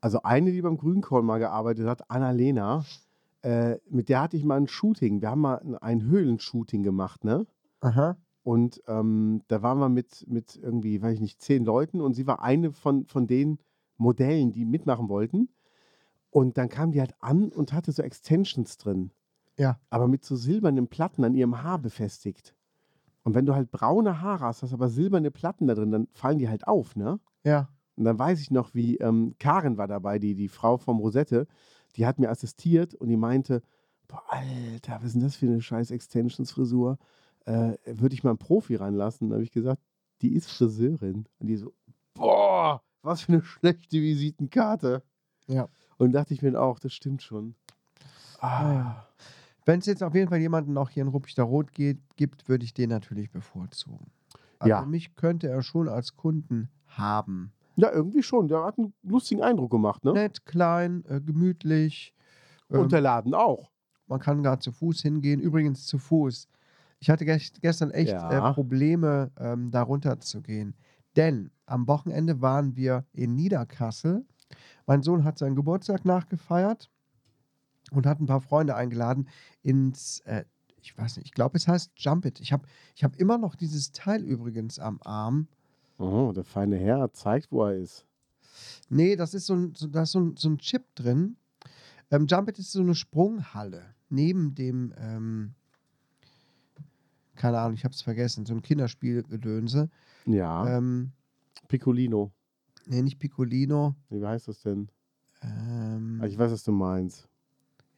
Also 0.02 0.24
eine, 0.24 0.52
die 0.52 0.62
beim 0.62 0.78
Grünkorn 0.78 1.26
mal 1.26 1.40
gearbeitet 1.40 1.88
hat, 1.88 2.10
Annalena, 2.10 2.86
äh, 3.42 3.78
mit 3.90 4.10
der 4.10 4.22
hatte 4.22 4.38
ich 4.38 4.44
mal 4.44 4.58
ein 4.58 4.68
Shooting. 4.68 5.22
Wir 5.22 5.30
haben 5.30 5.42
mal 5.42 5.60
ein, 5.60 5.76
ein 5.76 6.04
Höhlenshooting 6.04 6.84
gemacht, 6.84 7.24
ne? 7.24 7.46
Aha. 7.82 8.18
Und 8.44 8.82
ähm, 8.88 9.42
da 9.48 9.62
waren 9.62 9.80
wir 9.80 9.90
mit, 9.90 10.26
mit 10.28 10.58
irgendwie, 10.62 11.02
weiß 11.02 11.16
ich 11.16 11.22
nicht, 11.22 11.42
zehn 11.42 11.64
Leuten 11.64 12.02
und 12.02 12.14
sie 12.14 12.28
war 12.28 12.44
eine 12.44 12.74
von, 12.74 13.06
von 13.06 13.28
den 13.28 13.60
Modellen, 14.04 14.52
die 14.52 14.66
mitmachen 14.66 15.10
wollten. 15.10 15.50
Und 16.30 16.58
dann 16.58 16.70
kam 16.70 16.92
die 16.92 17.00
halt 17.00 17.16
an 17.20 17.50
und 17.50 17.74
hatte 17.74 17.92
so 17.92 18.02
Extensions 18.04 18.78
drin. 18.78 19.12
Ja. 19.58 19.80
Aber 19.90 20.08
mit 20.08 20.24
so 20.26 20.36
silbernen 20.36 20.88
Platten 20.88 21.24
an 21.24 21.36
ihrem 21.36 21.64
Haar 21.64 21.80
befestigt. 21.80 22.56
Und 23.24 23.36
wenn 23.36 23.46
du 23.46 23.56
halt 23.56 23.72
braune 23.72 24.22
Haare 24.22 24.46
hast, 24.46 24.64
hast 24.64 24.74
aber 24.74 24.90
silberne 24.90 25.32
Platten 25.32 25.68
da 25.68 25.76
drin, 25.76 25.92
dann 25.92 26.08
fallen 26.12 26.40
die 26.40 26.50
halt 26.50 26.68
auf, 26.68 26.96
ne? 26.96 27.20
Ja. 27.44 27.70
Und 27.96 28.06
dann 28.06 28.18
weiß 28.18 28.42
ich 28.42 28.52
noch, 28.52 28.74
wie 28.74 28.98
ähm, 28.98 29.36
Karin 29.40 29.78
war 29.78 29.88
dabei, 29.88 30.20
die, 30.20 30.36
die 30.36 30.50
Frau 30.50 30.78
vom 30.78 31.00
Rosette, 31.00 31.48
die 31.96 32.06
hat 32.06 32.20
mir 32.20 32.30
assistiert 32.30 32.96
und 32.96 33.08
die 33.08 33.18
meinte, 33.18 33.62
boah, 34.08 34.24
Alter, 34.28 34.98
was 34.98 35.06
ist 35.06 35.14
denn 35.14 35.22
das 35.22 35.36
für 35.36 35.46
eine 35.46 35.62
scheiß 35.62 35.92
Extensions-Frisur? 35.92 36.98
Äh, 37.46 37.78
Würde 37.86 38.16
ich 38.16 38.24
mal 38.24 38.32
einen 38.32 38.40
Profi 38.40 38.76
ranlassen? 38.76 39.30
Da 39.30 39.36
habe 39.36 39.44
ich 39.44 39.52
gesagt, 39.52 39.82
die 40.22 40.34
ist 40.34 40.50
Friseurin. 40.50 41.28
Und 41.40 41.48
die 41.48 41.58
so, 41.58 41.74
boah, 42.14 42.82
was 43.04 43.22
für 43.22 43.34
eine 43.34 43.44
schlechte 43.44 43.98
Visitenkarte. 44.02 45.04
Ja. 45.48 45.68
Und 45.98 46.14
dachte 46.14 46.34
ich 46.34 46.42
mir 46.42 46.60
auch, 46.60 46.80
das 46.80 46.94
stimmt 46.94 47.22
schon. 47.22 47.56
Ah. 48.40 49.06
Wenn 49.66 49.80
es 49.80 49.86
jetzt 49.86 50.04
auf 50.04 50.16
jeden 50.16 50.30
Fall 50.30 50.40
jemanden 50.40 50.74
noch 50.74 50.90
hier 50.90 51.04
in 51.04 51.10
Ruppichter 51.10 51.44
Rot 51.44 51.72
geht, 51.72 52.00
gibt, 52.16 52.50
würde 52.50 52.66
ich 52.66 52.74
den 52.74 52.90
natürlich 52.90 53.30
bevorzugen. 53.32 54.12
Also 54.60 54.70
Ja. 54.70 54.86
mich 54.86 55.16
könnte 55.16 55.48
er 55.48 55.62
schon 55.62 55.88
als 55.88 56.16
Kunden 56.16 56.70
haben. 56.88 57.54
Ja, 57.76 57.92
irgendwie 57.92 58.24
schon. 58.24 58.48
Der 58.48 58.64
hat 58.64 58.78
einen 58.78 58.94
lustigen 59.04 59.42
Eindruck 59.42 59.72
gemacht, 59.72 60.04
ne? 60.04 60.14
Nett, 60.14 60.46
klein, 60.46 61.04
äh, 61.08 61.20
gemütlich. 61.22 62.14
Ähm, 62.70 62.82
Und 62.82 62.92
der 62.92 63.02
Laden 63.02 63.34
auch. 63.34 63.72
Man 64.08 64.20
kann 64.20 64.44
gar 64.44 64.60
zu 64.60 64.72
Fuß 64.72 65.02
hingehen. 65.02 65.40
Übrigens 65.40 65.86
zu 65.88 65.98
Fuß. 65.98 66.48
Ich 67.00 67.10
hatte 67.10 67.26
gest 67.26 67.62
gestern 67.62 67.92
echt 67.92 68.12
Ja. 68.12 68.50
äh, 68.50 68.54
Probleme, 68.54 69.32
ähm, 69.38 69.72
da 69.72 69.82
runter 69.82 70.20
zu 70.20 70.42
gehen. 70.42 70.76
Denn 71.16 71.52
am 71.66 71.88
Wochenende 71.88 72.42
waren 72.42 72.76
wir 72.76 73.06
in 73.14 73.36
Niederkassel. 73.36 74.26
Mein 74.86 75.04
Sohn 75.04 75.24
hat 75.24 75.38
seinen 75.38 75.56
Geburtstag 75.56 76.06
nachgefeiert 76.06 76.90
und 77.92 78.06
hat 78.06 78.20
ein 78.20 78.26
paar 78.26 78.42
Freunde 78.42 78.76
eingeladen 78.76 79.28
ins, 79.62 80.20
äh, 80.22 80.46
ich 80.78 80.98
weiß 80.98 81.18
nicht, 81.18 81.28
ich 81.28 81.34
glaube, 81.34 81.58
es 81.58 81.68
heißt 81.68 81.92
Jump 81.96 82.26
It. 82.26 82.40
Ich 82.40 82.52
habe 82.52 82.68
ich 82.96 83.04
hab 83.04 83.16
immer 83.16 83.38
noch 83.38 83.56
dieses 83.56 83.92
Teil 83.92 84.24
übrigens 84.24 84.80
am 84.80 85.00
Arm. 85.04 85.48
Oh, 85.98 86.32
der 86.34 86.44
feine 86.44 86.78
Herr 86.78 87.14
zeigt, 87.14 87.52
wo 87.52 87.64
er 87.66 87.76
ist. 87.76 88.06
Nee, 88.90 89.16
das 89.16 89.34
ist 89.34 89.46
so 89.46 89.54
ein, 89.56 89.74
so, 89.76 89.88
da 89.88 90.04
ist 90.04 90.12
so 90.12 90.20
ein, 90.20 90.36
so 90.38 90.50
ein 90.50 90.58
Chip 90.58 90.84
drin. 90.96 91.38
Ähm, 92.12 92.28
Jump 92.28 92.50
It 92.50 92.60
ist 92.60 92.72
so 92.72 92.82
eine 92.82 92.96
Sprunghalle 92.96 93.96
neben 94.10 94.54
dem, 94.56 94.94
ähm, 94.98 95.56
keine 97.36 97.60
Ahnung, 97.60 97.74
ich 97.76 97.84
habe 97.84 97.94
es 97.94 98.02
vergessen, 98.02 98.46
so 98.46 98.54
ein 98.54 98.62
Kinderspielgedönse. 98.62 99.90
Ja, 100.26 100.78
Ähm, 100.78 101.12
Piccolino. 101.68 102.32
nee, 102.86 103.02
nicht 103.02 103.20
Piccolino. 103.20 103.96
Wie 104.10 104.26
heißt 104.26 104.48
das 104.48 104.62
denn? 104.62 104.90
Ähm, 105.42 106.20
Ah, 106.22 106.26
Ich 106.28 106.38
weiß, 106.38 106.52
was 106.52 106.64
du 106.64 106.72
meinst. 106.72 107.28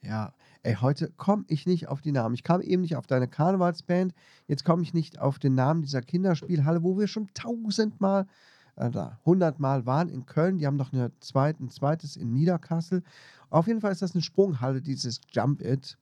ja, 0.01 0.33
ey, 0.63 0.75
heute 0.75 1.11
komme 1.17 1.45
ich 1.47 1.65
nicht 1.65 1.87
auf 1.87 2.01
die 2.01 2.11
Namen. 2.11 2.35
Ich 2.35 2.43
kam 2.43 2.61
eben 2.61 2.81
nicht 2.83 2.95
auf 2.95 3.07
deine 3.07 3.27
Karnevalsband. 3.27 4.13
Jetzt 4.47 4.63
komme 4.65 4.83
ich 4.83 4.93
nicht 4.93 5.19
auf 5.19 5.39
den 5.39 5.55
Namen 5.55 5.81
dieser 5.81 6.01
Kinderspielhalle, 6.01 6.83
wo 6.83 6.97
wir 6.97 7.07
schon 7.07 7.27
tausendmal, 7.33 8.27
äh, 8.75 8.89
da, 8.91 9.19
hundertmal 9.25 9.85
waren 9.85 10.09
in 10.09 10.25
Köln. 10.25 10.57
Die 10.59 10.65
haben 10.67 10.75
noch 10.77 10.93
eine 10.93 11.11
zweite, 11.19 11.63
ein 11.63 11.69
zweites 11.69 12.15
in 12.17 12.31
Niederkassel. 12.33 13.03
Auf 13.49 13.67
jeden 13.67 13.81
Fall 13.81 13.91
ist 13.91 14.01
das 14.01 14.13
eine 14.13 14.21
Sprunghalle, 14.21 14.81
dieses 14.81 15.21
Jump 15.31 15.61
It. 15.61 15.97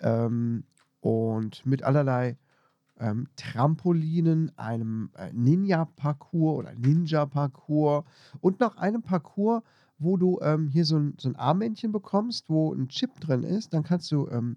Ähm, 0.00 0.64
und 1.02 1.66
mit 1.66 1.82
allerlei 1.82 2.38
ähm, 2.98 3.26
Trampolinen, 3.36 4.56
einem 4.56 5.10
äh, 5.16 5.32
Ninja-Parcours 5.32 6.58
oder 6.58 6.72
Ninja-Parcours 6.74 8.04
und 8.40 8.60
noch 8.60 8.76
einem 8.76 9.02
Parcours, 9.02 9.62
wo 9.98 10.16
du 10.16 10.38
ähm, 10.40 10.68
hier 10.68 10.84
so 10.84 10.96
ein, 10.96 11.14
so 11.18 11.28
ein 11.28 11.36
Armmännchen 11.36 11.90
bekommst, 11.92 12.48
wo 12.48 12.72
ein 12.72 12.88
Chip 12.88 13.18
drin 13.20 13.42
ist. 13.42 13.74
Dann 13.74 13.82
kannst 13.82 14.10
du 14.12 14.28
ähm, 14.28 14.56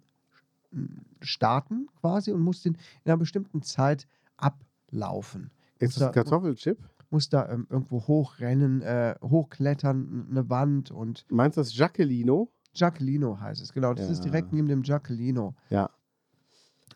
starten 1.20 1.88
quasi 2.00 2.32
und 2.32 2.41
musst 2.41 2.66
den 2.66 2.76
in 3.04 3.12
einer 3.12 3.18
bestimmten 3.18 3.62
Zeit 3.64 4.08
ablaufen. 4.38 5.50
Ist 5.80 5.89
Muss 5.89 5.96
das 5.96 6.08
ein 6.08 6.14
Kartoffelchip? 6.14 6.78
Musst 7.10 7.34
da 7.34 7.50
ähm, 7.50 7.66
irgendwo 7.70 8.08
hochrennen, 8.08 8.82
äh, 8.82 9.16
hochklettern, 9.24 10.28
eine 10.30 10.50
Wand 10.50 10.91
und 10.91 11.26
Meinst 11.30 11.58
du 11.58 11.62
das 11.62 11.76
Jacquelino? 11.76 12.52
Jacquelino 12.74 13.39
heißt 13.39 13.62
es. 13.62 13.74
Genau, 13.74 13.93
das 13.93 14.10
ist 14.10 14.20
Ja. 14.20 14.32
direkt 14.32 14.54
neben 14.54 14.68
dem 14.68 14.84
Jacquelino. 14.84 15.56
Ja. 15.70 15.89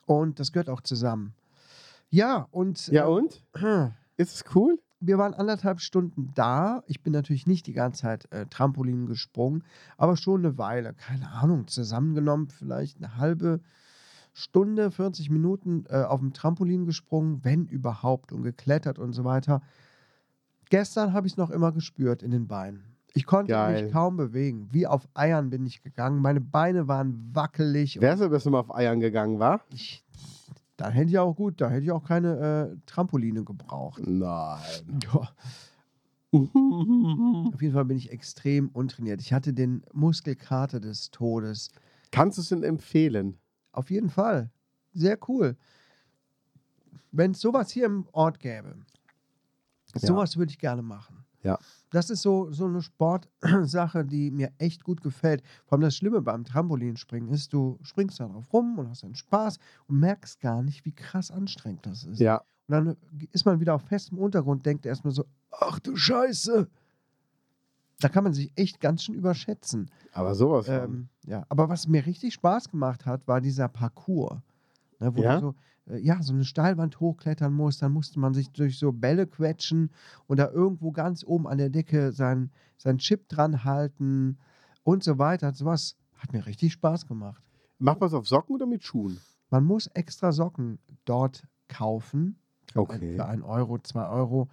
Und 0.09 0.39
das 0.39 0.51
gehört 0.51 0.69
auch 0.69 0.81
zusammen. 0.81 1.33
Ja, 2.09 2.47
und 2.49 2.87
Ja, 2.87 3.05
und? 3.05 3.43
äh, 3.53 3.89
Ist 4.17 4.33
es 4.33 4.43
cool? 4.55 4.79
wir 5.01 5.17
waren 5.17 5.33
anderthalb 5.33 5.79
Stunden 5.79 6.31
da. 6.35 6.83
Ich 6.87 7.01
bin 7.01 7.13
natürlich 7.13 7.47
nicht 7.47 7.67
die 7.67 7.73
ganze 7.73 8.01
Zeit 8.01 8.31
äh, 8.33 8.47
Trampolin 8.47 9.05
gesprungen, 9.05 9.63
aber 9.97 10.17
schon 10.17 10.43
eine 10.45 10.57
Weile. 10.57 10.93
Keine 10.93 11.31
Ahnung, 11.31 11.67
zusammengenommen 11.67 12.49
vielleicht 12.49 12.97
eine 12.97 13.15
halbe 13.15 13.61
Stunde, 14.33 14.91
40 14.91 15.29
Minuten 15.29 15.85
äh, 15.89 16.03
auf 16.03 16.19
dem 16.19 16.33
Trampolin 16.33 16.85
gesprungen, 16.85 17.43
wenn 17.43 17.65
überhaupt, 17.65 18.33
und 18.33 18.43
geklettert 18.43 18.99
und 18.99 19.13
so 19.13 19.23
weiter. 19.23 19.61
Gestern 20.69 21.13
habe 21.13 21.27
ich 21.27 21.33
es 21.33 21.37
noch 21.37 21.49
immer 21.49 21.71
gespürt 21.71 22.21
in 22.21 22.31
den 22.31 22.47
Beinen. 22.47 22.83
Ich 23.13 23.25
konnte 23.25 23.51
Geil. 23.53 23.83
mich 23.83 23.91
kaum 23.91 24.17
bewegen. 24.17 24.69
Wie 24.71 24.85
auf 24.87 25.07
Eiern 25.15 25.49
bin 25.49 25.65
ich 25.65 25.81
gegangen. 25.81 26.21
Meine 26.21 26.41
Beine 26.41 26.87
waren 26.87 27.29
wackelig. 27.33 27.99
Wärst 27.99 28.21
du 28.21 28.29
besser 28.29 28.49
mal 28.51 28.59
auf 28.59 28.73
Eiern 28.73 28.99
gegangen, 28.99 29.39
war? 29.39 29.61
ich, 29.73 30.03
da 30.77 30.89
hätte 30.89 31.09
ich 31.09 31.17
auch 31.19 31.35
gut, 31.35 31.59
da 31.59 31.69
hätte 31.69 31.83
ich 31.83 31.91
auch 31.91 32.05
keine 32.05 32.71
äh, 32.71 32.77
Trampoline 32.85 33.43
gebraucht. 33.43 34.01
Nein. 34.05 34.59
Ja. 35.11 35.29
Auf 36.31 37.59
jeden 37.61 37.73
Fall 37.73 37.85
bin 37.85 37.97
ich 37.97 38.11
extrem 38.11 38.69
untrainiert. 38.69 39.19
Ich 39.19 39.33
hatte 39.33 39.51
den 39.51 39.81
Muskelkater 39.93 40.79
des 40.79 41.09
Todes. 41.09 41.69
Kannst 42.11 42.37
du 42.37 42.43
es 42.43 42.49
denn 42.49 42.61
empfehlen? 42.63 43.39
Auf 43.71 43.89
jeden 43.89 44.09
Fall. 44.11 44.51
Sehr 44.93 45.17
cool. 45.27 45.57
Wenn 47.11 47.31
es 47.31 47.41
sowas 47.41 47.71
hier 47.71 47.87
im 47.87 48.07
Ort 48.11 48.39
gäbe, 48.39 48.75
Ja. 49.95 50.07
sowas 50.07 50.37
würde 50.37 50.51
ich 50.51 50.59
gerne 50.59 50.83
machen. 50.83 51.18
Ja. 51.43 51.57
Das 51.91 52.09
ist 52.09 52.21
so, 52.21 52.51
so 52.51 52.65
eine 52.65 52.81
Sportsache, 52.81 54.05
die 54.05 54.29
mir 54.31 54.51
echt 54.57 54.83
gut 54.83 55.01
gefällt. 55.01 55.41
Vor 55.65 55.77
allem 55.77 55.81
das 55.83 55.95
Schlimme 55.95 56.21
beim 56.21 56.43
Trampolinspringen 56.43 57.29
ist, 57.29 57.53
du 57.53 57.79
springst 57.81 58.19
da 58.19 58.27
drauf 58.27 58.51
rum 58.53 58.77
und 58.77 58.89
hast 58.89 59.03
einen 59.03 59.15
Spaß 59.15 59.57
und 59.87 59.99
merkst 59.99 60.39
gar 60.41 60.61
nicht, 60.61 60.85
wie 60.85 60.91
krass 60.91 61.31
anstrengend 61.31 61.85
das 61.85 62.03
ist. 62.03 62.19
Ja. 62.19 62.37
Und 62.67 62.73
dann 62.75 62.97
ist 63.31 63.45
man 63.45 63.59
wieder 63.59 63.73
auf 63.73 63.81
festem 63.83 64.17
Untergrund, 64.19 64.65
denkt 64.65 64.85
erstmal 64.85 65.13
so, 65.13 65.25
ach 65.51 65.79
du 65.79 65.95
Scheiße. 65.95 66.67
Da 68.01 68.07
kann 68.07 68.23
man 68.23 68.33
sich 68.33 68.51
echt 68.55 68.79
ganz 68.79 69.03
schön 69.03 69.15
überschätzen. 69.15 69.89
Aber 70.13 70.35
sowas. 70.35 70.67
Ähm, 70.69 71.09
ja, 71.25 71.45
aber 71.49 71.67
was 71.67 71.87
mir 71.87 72.05
richtig 72.05 72.33
Spaß 72.35 72.69
gemacht 72.69 73.05
hat, 73.05 73.27
war 73.27 73.41
dieser 73.41 73.67
Parcours. 73.67 74.37
Ne, 74.99 75.15
wo 75.15 75.21
Ja? 75.21 75.39
du 75.39 75.47
so, 75.47 75.49
äh, 75.49 75.53
ja, 75.97 76.21
so 76.21 76.33
eine 76.33 76.45
Steilwand 76.45 76.99
hochklettern 76.99 77.53
musst, 77.53 77.81
dann 77.81 77.91
musste 77.91 78.19
man 78.19 78.33
sich 78.33 78.49
durch 78.51 78.77
so 78.77 78.91
Bälle 78.91 79.27
quetschen 79.27 79.91
und 80.27 80.37
da 80.37 80.49
irgendwo 80.49 80.91
ganz 80.91 81.23
oben 81.23 81.47
an 81.47 81.57
der 81.57 81.69
Decke 81.69 82.11
sein, 82.11 82.51
sein 82.77 82.97
Chip 82.99 83.27
dran 83.29 83.63
halten 83.63 84.37
und 84.83 85.03
so 85.03 85.17
weiter. 85.17 85.53
Sowas 85.53 85.95
hat 86.15 86.33
mir 86.33 86.45
richtig 86.45 86.73
Spaß 86.73 87.07
gemacht. 87.07 87.43
Macht 87.79 87.99
man 87.99 88.07
es 88.07 88.13
auf 88.13 88.27
Socken 88.27 88.55
oder 88.55 88.65
mit 88.65 88.83
Schuhen? 88.83 89.19
Man 89.49 89.63
muss 89.65 89.87
extra 89.87 90.31
Socken 90.31 90.79
dort 91.05 91.43
kaufen. 91.67 92.37
Für, 92.71 92.79
ein, 92.81 92.83
Okay. 92.83 93.15
für 93.15 93.25
ein 93.25 93.41
Euro, 93.41 93.79
zwei 93.79 94.07
Euro, 94.07 94.47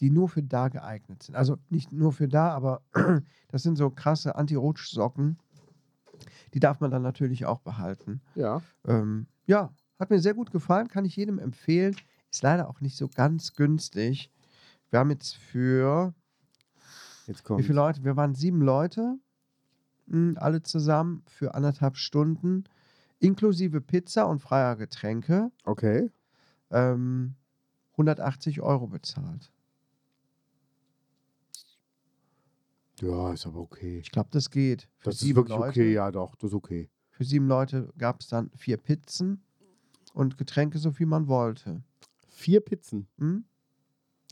die 0.00 0.10
nur 0.10 0.28
für 0.28 0.42
da 0.42 0.68
geeignet 0.68 1.22
sind. 1.22 1.36
Also 1.36 1.58
nicht 1.68 1.92
nur 1.92 2.12
für 2.12 2.26
da, 2.26 2.48
aber 2.50 2.82
das 3.48 3.62
sind 3.62 3.76
so 3.76 3.90
krasse 3.90 4.34
Anti-Rutsch-Socken. 4.34 5.38
Die 6.52 6.60
darf 6.60 6.80
man 6.80 6.90
dann 6.90 7.02
natürlich 7.02 7.46
auch 7.46 7.60
behalten. 7.60 8.20
Ja. 8.34 8.60
Ähm, 8.86 9.26
ja, 9.46 9.70
hat 10.00 10.10
mir 10.10 10.18
sehr 10.20 10.34
gut 10.34 10.50
gefallen, 10.50 10.88
kann 10.88 11.04
ich 11.04 11.14
jedem 11.16 11.38
empfehlen. 11.38 11.94
Ist 12.30 12.42
leider 12.42 12.68
auch 12.68 12.80
nicht 12.80 12.96
so 12.96 13.08
ganz 13.08 13.54
günstig. 13.54 14.30
Wir 14.90 14.98
haben 15.00 15.10
jetzt 15.10 15.36
für, 15.36 16.14
Jetzt 17.26 17.40
wie 17.40 17.44
kommt. 17.44 17.62
viele 17.64 17.74
Leute? 17.76 18.02
Wir 18.04 18.16
waren 18.16 18.34
sieben 18.34 18.62
Leute, 18.62 19.18
mh, 20.06 20.40
alle 20.40 20.62
zusammen 20.62 21.22
für 21.26 21.54
anderthalb 21.54 21.96
Stunden, 21.96 22.64
inklusive 23.18 23.80
Pizza 23.80 24.26
und 24.26 24.40
freier 24.40 24.76
Getränke, 24.76 25.50
Okay. 25.64 26.10
ähm, 26.70 27.34
180 27.92 28.60
Euro 28.62 28.86
bezahlt. 28.86 29.52
Ja, 33.00 33.32
ist 33.32 33.46
aber 33.46 33.60
okay. 33.60 33.98
Ich 33.98 34.10
glaube, 34.10 34.28
das 34.32 34.50
geht. 34.50 34.88
Für 34.98 35.10
Das 35.10 35.22
ist 35.22 35.34
wirklich 35.34 35.56
Leute, 35.56 35.68
okay, 35.70 35.92
ja 35.92 36.10
doch, 36.10 36.34
das 36.36 36.50
ist 36.50 36.54
okay. 36.54 36.90
Für 37.10 37.24
sieben 37.24 37.48
Leute 37.48 37.92
gab 37.98 38.20
es 38.20 38.28
dann 38.28 38.50
vier 38.56 38.76
Pizzen 38.76 39.42
und 40.14 40.38
Getränke, 40.38 40.78
so 40.78 40.90
viel 40.92 41.06
man 41.06 41.28
wollte. 41.28 41.82
Vier 42.28 42.60
Pizzen. 42.60 43.06
Hm? 43.18 43.44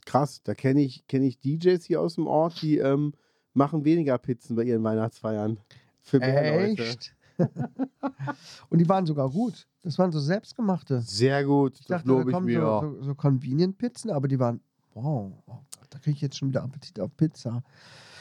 Krass, 0.07 0.43
da 0.43 0.55
kenne 0.55 0.81
ich, 0.81 1.07
kenn 1.07 1.23
ich 1.23 1.39
DJs 1.39 1.85
hier 1.85 2.01
aus 2.01 2.15
dem 2.15 2.27
Ort, 2.27 2.63
die 2.63 2.79
ähm, 2.79 3.13
machen 3.53 3.85
weniger 3.85 4.17
Pizzen 4.19 4.57
bei 4.57 4.65
ihren 4.65 4.83
Weihnachtsfeiern. 4.83 5.59
Für 6.01 6.19
mehr. 6.19 6.65
Echt? 6.71 7.15
und 8.71 8.79
die 8.79 8.89
waren 8.89 9.07
sogar 9.07 9.31
gut. 9.31 9.67
Das 9.83 9.99
waren 9.99 10.11
so 10.13 10.19
selbstgemachte. 10.21 11.01
Sehr 11.03 11.45
gut, 11.45 11.75
Ich 11.79 11.87
das 11.87 11.99
dachte, 11.99 12.09
da 12.09 12.15
lobe 12.15 12.31
ich 12.31 12.35
kommen 12.35 12.47
mir. 12.47 12.61
so, 12.61 12.97
so, 12.99 13.03
so 13.03 13.15
Convenient-Pizzen, 13.15 14.11
aber 14.11 14.29
die 14.29 14.39
waren, 14.39 14.61
wow, 14.95 15.33
oh 15.47 15.59
da 15.91 15.99
kriege 15.99 16.17
ich 16.17 16.21
jetzt 16.23 16.37
schon 16.37 16.49
wieder 16.49 16.63
Appetit 16.63 16.99
auf 17.01 17.17
Pizza. 17.17 17.63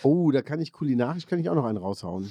Oh, 0.04 0.32
da 0.32 0.42
kann 0.42 0.60
ich 0.62 0.72
kulinarisch 0.72 1.26
kann 1.26 1.40
ich 1.40 1.50
auch 1.50 1.56
noch 1.56 1.66
einen 1.66 1.78
raushauen. 1.78 2.30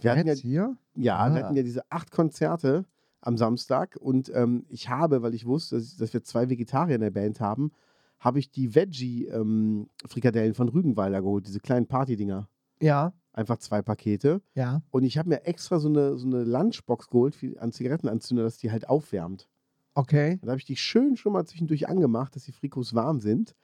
Wir 0.00 0.10
hatten 0.10 0.26
ja, 0.26 0.32
Jetzt 0.34 0.42
hier? 0.42 0.76
ja, 0.96 1.02
wir 1.02 1.14
Ah. 1.16 1.44
hatten 1.44 1.56
ja 1.56 1.62
diese 1.62 1.90
acht 1.90 2.10
Konzerte 2.10 2.84
am 3.24 3.36
Samstag 3.36 3.96
und 3.96 4.30
ähm, 4.34 4.66
ich 4.68 4.88
habe, 4.88 5.22
weil 5.22 5.34
ich 5.34 5.46
wusste, 5.46 5.76
dass, 5.76 5.96
dass 5.96 6.12
wir 6.12 6.22
zwei 6.22 6.50
Vegetarier 6.50 6.96
in 6.96 7.00
der 7.00 7.10
Band 7.10 7.40
haben, 7.40 7.72
habe 8.20 8.38
ich 8.38 8.50
die 8.50 8.74
Veggie-Frikadellen 8.74 10.54
von 10.54 10.68
Rügenwalder 10.68 11.22
geholt, 11.22 11.46
diese 11.46 11.60
kleinen 11.60 11.86
Party-Dinger. 11.86 12.48
Ja, 12.80 13.12
Einfach 13.34 13.58
zwei 13.58 13.82
Pakete. 13.82 14.40
ja. 14.54 14.80
Und 14.92 15.02
ich 15.02 15.18
habe 15.18 15.28
mir 15.28 15.44
extra 15.44 15.80
so 15.80 15.88
eine, 15.88 16.16
so 16.16 16.26
eine 16.26 16.44
Lunchbox 16.44 17.08
geholt 17.08 17.34
für, 17.34 17.60
an 17.60 17.72
Zigarettenanzünder, 17.72 18.44
dass 18.44 18.58
die 18.58 18.70
halt 18.70 18.88
aufwärmt. 18.88 19.48
Okay. 19.94 20.38
Dann 20.40 20.50
habe 20.50 20.60
ich 20.60 20.64
die 20.64 20.76
schön 20.76 21.16
schon 21.16 21.32
mal 21.32 21.44
zwischendurch 21.44 21.88
angemacht, 21.88 22.36
dass 22.36 22.44
die 22.44 22.52
Frikos 22.52 22.94
warm 22.94 23.18
sind. 23.20 23.56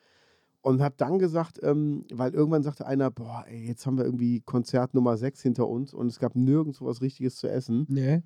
Und 0.63 0.83
habe 0.83 0.97
dann 0.99 1.21
gesagt, 1.21 1.61
ähm, 1.63 2.05
weil 2.13 2.35
irgendwann 2.35 2.65
sagte 2.65 2.85
einer, 2.85 3.11
boah, 3.13 3.45
ey, 3.49 3.65
jetzt 3.65 3.87
haben 3.87 3.97
wir 3.97 4.05
irgendwie 4.05 4.41
Konzert 4.41 4.93
Nummer 4.93 5.17
6 5.17 5.41
hinter 5.41 5.69
uns 5.69 5.95
und 5.95 6.09
es 6.09 6.19
gab 6.19 6.35
nirgendwo 6.35 6.87
was 6.87 7.01
Richtiges 7.01 7.37
zu 7.37 7.49
essen. 7.49 7.87
Nee. 7.89 8.23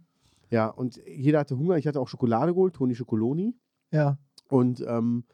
Ja, 0.50 0.68
und 0.68 1.00
jeder 1.06 1.40
hatte 1.40 1.58
Hunger. 1.58 1.76
Ich 1.76 1.86
hatte 1.86 2.00
auch 2.00 2.08
Schokolade 2.08 2.54
geholt, 2.54 2.74
Toni 2.74 2.94
Schokoloni. 2.94 3.54
Ja. 3.90 4.18
Und 4.48 4.84
ähm, 4.86 5.24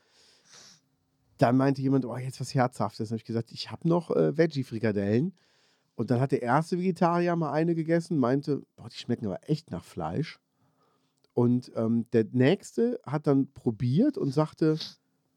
dann 1.38 1.56
meinte 1.56 1.82
jemand, 1.82 2.04
oh, 2.04 2.16
jetzt 2.16 2.40
was 2.40 2.54
Herzhaftes. 2.54 3.08
Dann 3.08 3.14
habe 3.14 3.18
ich 3.18 3.24
gesagt, 3.24 3.52
ich 3.52 3.70
habe 3.70 3.88
noch 3.88 4.10
äh, 4.10 4.36
Veggie-Frikadellen. 4.36 5.34
Und 5.94 6.10
dann 6.10 6.20
hat 6.20 6.32
der 6.32 6.42
erste 6.42 6.78
Vegetarier 6.78 7.36
mal 7.36 7.52
eine 7.52 7.74
gegessen, 7.74 8.18
meinte, 8.18 8.62
boah, 8.76 8.88
die 8.88 8.96
schmecken 8.96 9.26
aber 9.26 9.48
echt 9.48 9.70
nach 9.70 9.84
Fleisch. 9.84 10.38
Und 11.34 11.72
ähm, 11.76 12.06
der 12.12 12.26
nächste 12.32 13.00
hat 13.04 13.26
dann 13.26 13.52
probiert 13.52 14.18
und 14.18 14.32
sagte, 14.32 14.78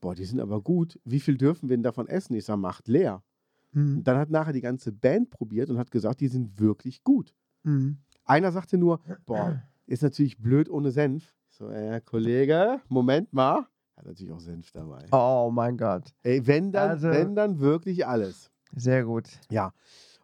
boah, 0.01 0.15
die 0.15 0.25
sind 0.25 0.39
aber 0.39 0.61
gut. 0.61 0.99
Wie 1.05 1.19
viel 1.19 1.37
dürfen 1.37 1.69
wir 1.69 1.77
denn 1.77 1.83
davon 1.83 2.07
essen? 2.07 2.33
Ich 2.35 2.45
sage, 2.45 2.59
macht 2.59 2.87
leer. 2.87 3.23
Hm. 3.71 3.97
Und 3.97 4.03
dann 4.05 4.17
hat 4.17 4.29
nachher 4.29 4.53
die 4.53 4.61
ganze 4.61 4.91
Band 4.91 5.29
probiert 5.29 5.69
und 5.69 5.77
hat 5.77 5.91
gesagt, 5.91 6.19
die 6.19 6.27
sind 6.27 6.59
wirklich 6.59 7.03
gut. 7.03 7.33
Hm. 7.63 7.97
Einer 8.25 8.51
sagte 8.51 8.77
nur, 8.77 8.99
boah, 9.25 9.61
ist 9.85 10.03
natürlich 10.03 10.37
blöd 10.37 10.69
ohne 10.69 10.91
Senf. 10.91 11.33
So, 11.49 11.69
äh, 11.69 12.01
Kollege, 12.01 12.81
Moment 12.89 13.31
mal. 13.33 13.67
Hat 13.95 14.05
natürlich 14.05 14.31
auch 14.31 14.39
Senf 14.39 14.71
dabei. 14.71 15.05
Oh 15.11 15.51
mein 15.53 15.77
Gott. 15.77 16.13
Ey, 16.23 16.45
wenn 16.47 16.71
dann, 16.71 16.91
Also- 16.91 17.09
wenn 17.09 17.35
dann 17.35 17.59
wirklich 17.59 18.07
alles. 18.07 18.49
Sehr 18.75 19.03
gut. 19.03 19.25
Ja. 19.51 19.71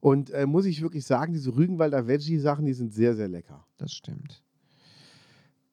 Und 0.02 0.32
äh, 0.32 0.46
muss 0.46 0.66
ich 0.66 0.82
wirklich 0.82 1.06
sagen, 1.06 1.34
diese 1.34 1.56
Rügenwalder 1.56 2.08
Veggie-Sachen, 2.08 2.66
die 2.66 2.74
sind 2.74 2.94
sehr, 2.94 3.16
sehr 3.16 3.28
lecker. 3.28 3.66
Das 3.78 3.92
stimmt. 3.92 4.44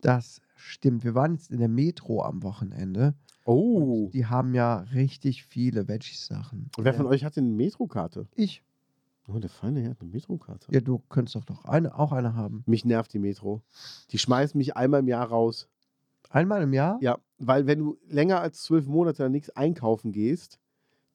Das 0.01 0.41
stimmt. 0.57 1.05
Wir 1.05 1.15
waren 1.15 1.35
jetzt 1.35 1.51
in 1.51 1.59
der 1.59 1.69
Metro 1.69 2.23
am 2.23 2.43
Wochenende. 2.43 3.15
Oh. 3.45 4.11
Die 4.13 4.27
haben 4.27 4.55
ja 4.55 4.81
richtig 4.93 5.45
viele 5.45 5.89
Veggie-Sachen. 5.89 6.71
Und 6.77 6.85
wer 6.85 6.93
von 6.93 7.07
ja. 7.07 7.13
euch 7.13 7.25
hat 7.25 7.37
denn 7.37 7.45
eine 7.45 7.55
Metrokarte? 7.55 8.27
Ich. 8.35 8.63
Oh, 9.29 9.39
der 9.39 9.51
Feine 9.51 9.81
Herr 9.81 9.91
hat 9.91 10.01
eine 10.01 10.11
Metrokarte. 10.11 10.69
Ja, 10.71 10.81
du 10.81 11.03
könntest 11.09 11.35
doch 11.37 11.45
doch 11.45 11.65
eine, 11.65 11.99
auch 11.99 12.13
eine 12.13 12.35
haben. 12.35 12.63
Mich 12.67 12.85
nervt 12.85 13.13
die 13.13 13.19
Metro. 13.19 13.63
Die 14.11 14.19
schmeißen 14.19 14.57
mich 14.57 14.77
einmal 14.77 15.01
im 15.01 15.09
Jahr 15.09 15.27
raus. 15.27 15.69
Einmal 16.31 16.63
im 16.63 16.73
Jahr? 16.73 16.99
Ja, 17.01 17.19
weil 17.39 17.67
wenn 17.67 17.79
du 17.81 17.97
länger 18.09 18.41
als 18.41 18.63
zwölf 18.63 18.87
Monate 18.87 19.29
nichts 19.31 19.51
einkaufen 19.51 20.13
gehst, 20.13 20.59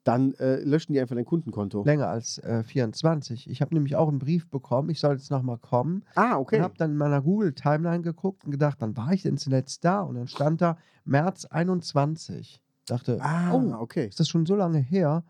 dann 0.04 0.34
äh, 0.36 0.56
löschen 0.62 0.94
die 0.94 1.00
einfach 1.00 1.16
dein 1.16 1.26
Kundenkonto. 1.26 1.84
Länger 1.86 2.08
als 2.08 2.40
äh, 2.40 2.64
24. 2.64 3.50
Ich 3.50 3.62
habe 3.62 3.76
nämlich 3.76 3.96
auch 3.96 4.08
einen 4.10 4.20
Brief 4.20 4.50
bekommen, 4.50 4.90
ich 4.90 5.00
soll 5.00 5.14
jetzt 5.14 5.30
nochmal 5.30 5.58
kommen. 5.60 6.04
Ah, 6.16 6.34
Und 6.36 6.42
okay. 6.42 6.62
habe 6.62 6.74
dann 6.78 6.92
in 6.92 6.98
meiner 6.98 7.22
Google-Timeline 7.22 8.02
geguckt 8.02 8.44
und 8.44 8.52
gedacht, 8.52 8.78
wann 8.80 8.98
war 8.98 9.14
ich 9.14 9.22
denn 9.22 9.38
zuletzt 9.38 9.86
da? 9.86 10.02
Und 10.02 10.16
dann 10.16 10.28
stand 10.28 10.62
da 10.62 10.78
März 11.06 11.46
21. 11.46 12.62
Dachte, 12.88 13.20
Ah, 13.22 13.54
oh, 13.54 13.76
okay. 13.80 14.08
ist 14.08 14.20
das 14.20 14.28
schon 14.28 14.46
so 14.48 14.56
lange 14.56 14.80
her? 14.80 15.24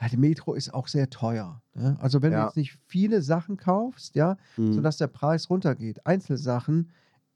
Ja, 0.00 0.08
die 0.08 0.16
Metro 0.16 0.54
ist 0.54 0.72
auch 0.74 0.88
sehr 0.88 1.10
teuer. 1.10 1.62
Ne? 1.74 1.96
Also 2.00 2.22
wenn 2.22 2.34
du 2.34 2.38
Ja. 2.38 2.46
jetzt 2.46 2.56
nicht 2.56 2.78
viele 2.86 3.22
Sachen 3.22 3.56
kaufst, 3.56 4.14
ja, 4.14 4.36
Mhm. 4.56 4.70
sodass 4.70 4.96
der 4.96 5.06
Preis 5.08 5.50
runtergeht. 5.50 6.06
Einzelsachen 6.06 6.90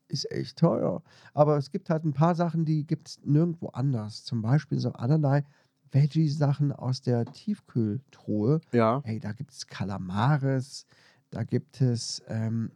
ist 0.08 0.30
echt 0.30 0.58
teuer. 0.58 1.02
Aber 1.34 1.56
es 1.56 1.70
gibt 1.70 1.90
halt 1.90 2.04
ein 2.04 2.12
paar 2.14 2.34
Sachen, 2.34 2.64
die 2.64 2.86
gibt 2.86 3.08
es 3.08 3.20
nirgendwo 3.24 3.68
anders. 3.68 4.24
Zum 4.24 4.42
Beispiel 4.42 4.78
so 4.78 4.92
allerlei 4.92 5.44
Veggie-Sachen 5.92 6.72
aus 6.72 7.00
der 7.02 7.24
Tiefkühltruhe. 7.32 8.60
Ja. 8.72 9.04
Hey, 9.04 9.20
da 9.20 9.32
gibt 9.32 9.52
es 9.52 9.66
Kalamares, 9.66 10.86
da 11.30 11.44
gibt 11.44 11.80
es 11.80 12.22
ähm, 12.28 12.72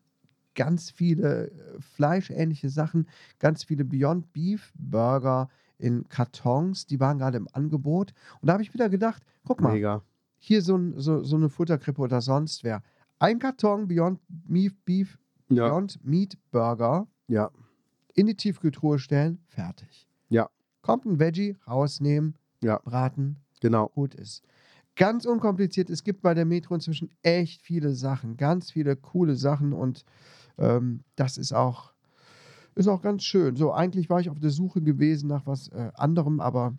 ganz 0.55 0.91
viele 0.91 1.51
äh, 1.51 1.81
fleischähnliche 1.81 2.69
Sachen, 2.69 3.09
ganz 3.39 3.65
viele 3.65 3.85
Beyond 3.85 4.33
Beef 4.33 4.73
Burger 4.77 5.49
in 5.81 6.09
Kartons, 6.09 6.87
die 6.87 7.01
waren 7.01 7.19
gerade 7.19 7.37
im 7.39 7.49
Angebot. 7.53 8.13
Und 8.41 8.47
da 8.47 8.53
habe 8.55 8.63
ich 8.63 8.73
wieder 8.75 8.89
gedacht, 8.89 9.23
guck 9.45 9.61
mal, 9.61 9.73
Mega. 9.75 10.03
hier 10.39 10.63
so, 10.63 10.77
ein, 10.77 10.95
so, 10.99 11.23
so 11.25 11.37
eine 11.37 11.49
Futterkrippe 11.49 12.01
oder 12.01 12.21
sonst 12.21 12.63
wer. 12.65 12.83
Ein 13.19 13.39
Karton 13.39 13.89
Beyond 13.89 14.21
Meat 14.47 14.75
Beef, 14.85 15.19
Ja. 15.49 15.69
Beyond 15.69 16.05
Meat 16.05 16.39
Burger 16.51 17.07
Ja. 17.29 17.51
in 18.15 18.27
die 18.27 18.35
Tiefkühltruhe 18.37 18.99
stellen, 18.99 19.39
fertig. 19.49 20.07
Ja. 20.29 20.49
Kommt 20.83 21.05
ein 21.07 21.19
Veggie, 21.19 21.57
rausnehmen, 21.67 22.35
Ja. 22.63 22.79
braten, 22.85 23.37
Genau. 23.61 23.89
gut 23.89 24.15
ist. 24.15 24.43
Ganz 24.97 25.25
unkompliziert. 25.25 25.89
Es 25.91 26.03
gibt 26.05 26.21
bei 26.23 26.35
der 26.35 26.45
Metro 26.45 26.75
inzwischen 26.75 27.11
echt 27.23 27.63
viele 27.63 27.95
Sachen, 27.95 28.37
ganz 28.37 28.71
viele 28.71 28.97
coole 28.97 29.35
Sachen 29.37 29.73
und 29.73 30.05
ähm, 30.59 31.05
das 31.17 31.39
ist 31.39 31.53
auch, 31.53 31.93
ist 32.75 32.89
auch 32.89 33.03
ganz 33.03 33.23
schön. 33.25 33.57
So, 33.57 33.73
eigentlich 33.73 34.09
war 34.11 34.21
ich 34.21 34.31
auf 34.31 34.39
der 34.39 34.51
Suche 34.51 34.81
gewesen 34.83 35.29
nach 35.29 35.47
was 35.47 35.69
äh, 35.69 35.91
anderem, 35.95 36.41
aber 36.41 36.75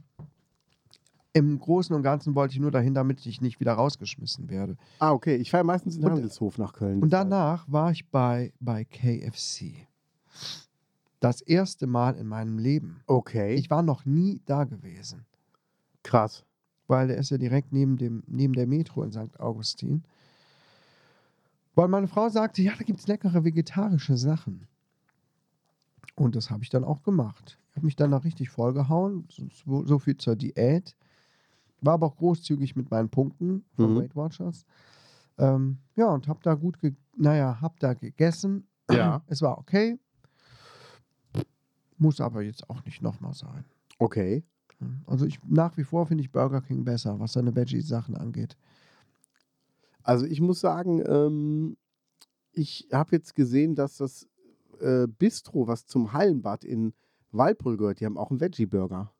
im 1.33 1.59
Großen 1.59 1.95
und 1.95 2.03
Ganzen 2.03 2.35
wollte 2.35 2.53
ich 2.55 2.59
nur 2.59 2.71
dahin, 2.71 2.93
damit 2.93 3.25
ich 3.25 3.39
nicht 3.41 3.59
wieder 3.59 3.73
rausgeschmissen 3.73 4.49
werde. 4.49 4.75
Ah, 4.99 5.11
okay. 5.13 5.35
Ich 5.37 5.49
fahre 5.51 5.63
meistens 5.63 5.95
in 5.95 6.01
den 6.01 6.07
Und- 6.09 6.15
Handelshof 6.15 6.57
nach 6.57 6.73
Köln. 6.73 7.01
Und 7.01 7.11
danach 7.11 7.65
war 7.71 7.91
ich 7.91 8.09
bei, 8.09 8.51
bei 8.59 8.83
KFC. 8.83 9.87
Das 11.21 11.41
erste 11.41 11.87
Mal 11.87 12.15
in 12.15 12.27
meinem 12.27 12.57
Leben. 12.57 13.01
Okay. 13.07 13.53
Ich 13.55 13.69
war 13.69 13.81
noch 13.83 14.05
nie 14.05 14.41
da 14.45 14.63
gewesen. 14.65 15.25
Krass. 16.03 16.43
weil 16.87 17.07
der 17.07 17.17
ist 17.17 17.29
ja 17.29 17.37
direkt 17.37 17.71
neben, 17.71 17.95
dem, 17.95 18.23
neben 18.27 18.53
der 18.53 18.67
Metro 18.67 19.03
in 19.03 19.11
St. 19.13 19.39
Augustin. 19.39 20.03
Weil 21.75 21.87
meine 21.87 22.07
Frau 22.09 22.27
sagte, 22.27 22.61
ja, 22.61 22.73
da 22.77 22.83
gibt 22.83 22.99
es 22.99 23.07
leckere 23.07 23.45
vegetarische 23.45 24.17
Sachen. 24.17 24.67
Und 26.15 26.35
das 26.35 26.49
habe 26.51 26.63
ich 26.63 26.69
dann 26.69 26.83
auch 26.83 27.03
gemacht. 27.03 27.57
Ich 27.71 27.77
habe 27.77 27.85
mich 27.85 27.95
dann 27.95 28.11
da 28.11 28.17
richtig 28.17 28.49
vollgehauen, 28.49 29.27
so, 29.29 29.85
so- 29.85 29.99
viel 29.99 30.17
zur 30.17 30.35
Diät. 30.35 30.95
War 31.79 31.93
aber 31.93 32.07
auch 32.07 32.17
großzügig 32.17 32.75
mit 32.75 32.91
meinen 32.91 33.09
Punkten 33.09 33.63
von 33.75 33.93
Mhm. 33.93 33.97
Weight 33.99 34.15
Watchers. 34.15 34.65
Ähm, 35.37 35.77
ja, 35.95 36.07
und 36.09 36.27
hab 36.27 36.43
da 36.43 36.53
gut, 36.53 36.77
naja, 37.15 37.59
hab 37.61 37.79
da 37.79 37.93
gegessen. 37.93 38.67
Ja. 38.91 39.23
Es 39.27 39.41
war 39.41 39.57
okay. 39.57 39.97
Muss 41.97 42.19
aber 42.19 42.41
jetzt 42.41 42.69
auch 42.69 42.83
nicht 42.85 43.01
nochmal 43.01 43.33
sein. 43.33 43.63
Okay. 43.99 44.43
Also 45.05 45.25
ich 45.25 45.39
nach 45.47 45.77
wie 45.77 45.83
vor 45.83 46.07
finde 46.07 46.23
ich 46.23 46.31
Burger 46.31 46.61
King 46.61 46.83
besser, 46.83 47.19
was 47.19 47.33
seine 47.33 47.55
Veggie-Sachen 47.55 48.15
angeht. 48.15 48.57
Also 50.01 50.25
ich 50.25 50.41
muss 50.41 50.59
sagen, 50.59 51.03
ähm, 51.05 51.77
ich 52.51 52.87
habe 52.91 53.15
jetzt 53.15 53.35
gesehen, 53.35 53.75
dass 53.75 53.97
das 53.97 54.27
äh, 54.81 55.07
Bistro, 55.07 55.67
was 55.67 55.85
zum 55.85 56.13
Hallenbad 56.13 56.63
in 56.63 56.93
Walpol 57.31 57.77
gehört, 57.77 57.99
die 57.99 58.05
haben 58.05 58.17
auch 58.17 58.29
einen 58.31 58.39
Veggie-Burger. 58.41 59.11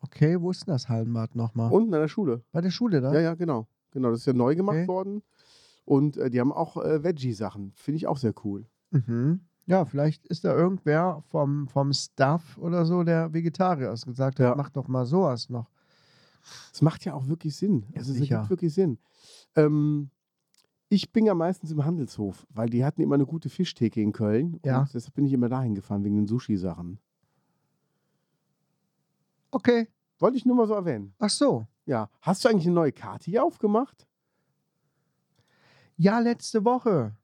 Okay, 0.00 0.40
wo 0.40 0.50
ist 0.50 0.66
denn 0.66 0.72
das 0.74 0.88
Hallenbad 0.88 1.34
nochmal? 1.36 1.70
Unten 1.72 1.94
an 1.94 2.00
der 2.00 2.08
Schule. 2.08 2.42
Bei 2.52 2.60
der 2.60 2.70
Schule 2.70 3.00
da? 3.00 3.12
Ja, 3.14 3.20
ja, 3.20 3.34
genau. 3.34 3.68
Genau, 3.92 4.10
das 4.10 4.20
ist 4.20 4.26
ja 4.26 4.32
neu 4.32 4.54
gemacht 4.56 4.76
Okay. 4.78 4.88
worden. 4.88 5.22
Und 5.84 6.16
äh, 6.16 6.30
die 6.30 6.40
haben 6.40 6.52
auch 6.52 6.76
äh, 6.76 7.02
Veggie-Sachen. 7.02 7.72
Finde 7.76 7.96
ich 7.96 8.06
auch 8.06 8.16
sehr 8.18 8.34
cool. 8.44 8.66
Mhm. 8.90 9.40
Ja, 9.66 9.84
vielleicht 9.84 10.26
ist 10.26 10.44
da 10.44 10.54
irgendwer 10.56 11.22
vom, 11.28 11.68
vom 11.68 11.92
Staff 11.92 12.58
oder 12.58 12.84
so, 12.84 13.04
der 13.04 13.32
Vegetarier 13.32 13.92
ist, 13.92 14.06
gesagt 14.06 14.40
hat, 14.40 14.44
Ja. 14.46 14.54
mach 14.56 14.70
doch 14.70 14.88
mal 14.88 15.06
sowas 15.06 15.48
noch. 15.48 15.70
Es 16.72 16.82
macht 16.82 17.04
ja 17.04 17.14
auch 17.14 17.28
wirklich 17.28 17.56
Sinn. 17.56 17.84
Ja, 17.90 17.98
also 17.98 18.12
es 18.12 18.20
ergibt 18.20 18.50
wirklich 18.50 18.74
Sinn. 18.74 18.98
Ähm, 19.54 20.10
ich 20.92 21.10
bin 21.10 21.24
ja 21.24 21.34
meistens 21.34 21.70
im 21.70 21.84
Handelshof, 21.84 22.46
weil 22.50 22.68
die 22.68 22.84
hatten 22.84 23.00
immer 23.00 23.14
eine 23.14 23.24
gute 23.26 23.48
Fischtheke 23.48 24.00
in 24.02 24.12
Köln. 24.12 24.60
Ja. 24.64 24.86
Deshalb 24.92 25.14
bin 25.14 25.24
ich 25.24 25.32
immer 25.32 25.48
dahin 25.48 25.74
gefahren, 25.74 26.04
wegen 26.04 26.16
den 26.16 26.26
Sushi-Sachen. 26.26 26.98
Okay. 29.50 29.88
Wollte 30.18 30.36
ich 30.36 30.44
nur 30.46 30.54
mal 30.56 30.66
so 30.66 30.74
erwähnen. 30.74 31.14
Ach 31.18 31.30
so. 31.30 31.66
Ja. 31.86 32.08
Hast 32.20 32.44
du 32.44 32.48
eigentlich 32.48 32.66
eine 32.66 32.74
neue 32.74 32.92
Karte 32.92 33.30
hier 33.30 33.42
aufgemacht? 33.42 34.06
Ja, 35.96 36.18
letzte 36.20 36.64
Woche 36.64 37.16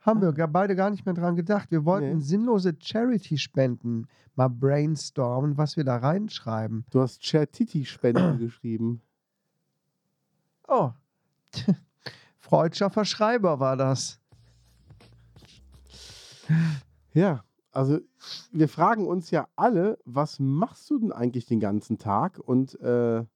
haben 0.00 0.20
wir 0.20 0.28
Ah. 0.44 0.46
beide 0.46 0.76
gar 0.76 0.90
nicht 0.90 1.04
mehr 1.06 1.14
dran 1.14 1.34
gedacht. 1.34 1.70
Wir 1.70 1.84
wollten 1.84 2.18
Nee. 2.18 2.24
sinnlose 2.24 2.74
Charity-Spenden 2.78 4.06
mal 4.36 4.48
brainstormen, 4.48 5.56
was 5.56 5.76
wir 5.76 5.84
da 5.84 5.96
reinschreiben. 5.96 6.84
Du 6.90 7.00
hast 7.00 7.22
Chertiti-Spenden 7.22 8.38
geschrieben. 8.38 9.00
Oh. 10.68 10.90
Freudscher 12.54 12.88
Verschreiber 12.88 13.58
war 13.58 13.76
das. 13.76 14.20
Ja. 17.12 17.42
Also 17.72 17.98
wir 18.52 18.68
fragen 18.68 19.08
uns 19.08 19.32
ja 19.32 19.48
alle, 19.56 19.98
was 20.04 20.38
machst 20.38 20.88
du 20.88 21.00
denn 21.00 21.10
eigentlich 21.10 21.46
den 21.46 21.58
ganzen 21.58 21.98
Tag? 21.98 22.38
Und 22.38 22.80
äh, 22.80 23.16
Ähm, 23.16 23.26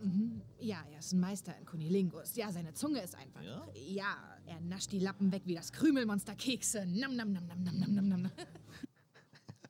mhm. 0.00 0.42
ja, 0.60 0.76
er 0.92 1.00
ist 1.00 1.12
ein 1.12 1.18
Meister 1.18 1.58
in 1.58 1.66
Kunilingus. 1.66 2.36
Ja, 2.36 2.52
seine 2.52 2.72
Zunge 2.72 3.00
ist 3.00 3.16
einfach. 3.16 3.42
Ja? 3.42 4.14
er 4.46 4.60
nascht 4.60 4.92
die 4.92 5.00
Lappen 5.00 5.32
weg 5.32 5.42
wie 5.46 5.56
das 5.56 5.72
Krümelmonster 5.72 6.36
Kekse. 6.36 6.86
Nam, 6.86 7.16
nam, 7.16 7.32
nam, 7.32 7.48
nam, 7.48 7.64
nam, 7.64 7.80
nam, 7.80 8.08
nam, 8.08 8.22
nam. 8.22 8.32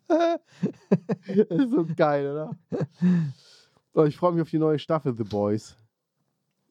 das 0.07 0.39
ist 1.49 1.71
so 1.71 1.87
geil, 1.97 2.31
oder? 2.31 2.51
Oh, 3.95 4.05
ich 4.05 4.19
freue 4.19 4.33
mich 4.33 4.43
auf 4.43 4.51
die 4.51 4.59
neue 4.59 4.79
Staffel 4.79 5.17
The 5.17 5.25
Boys. 5.25 5.79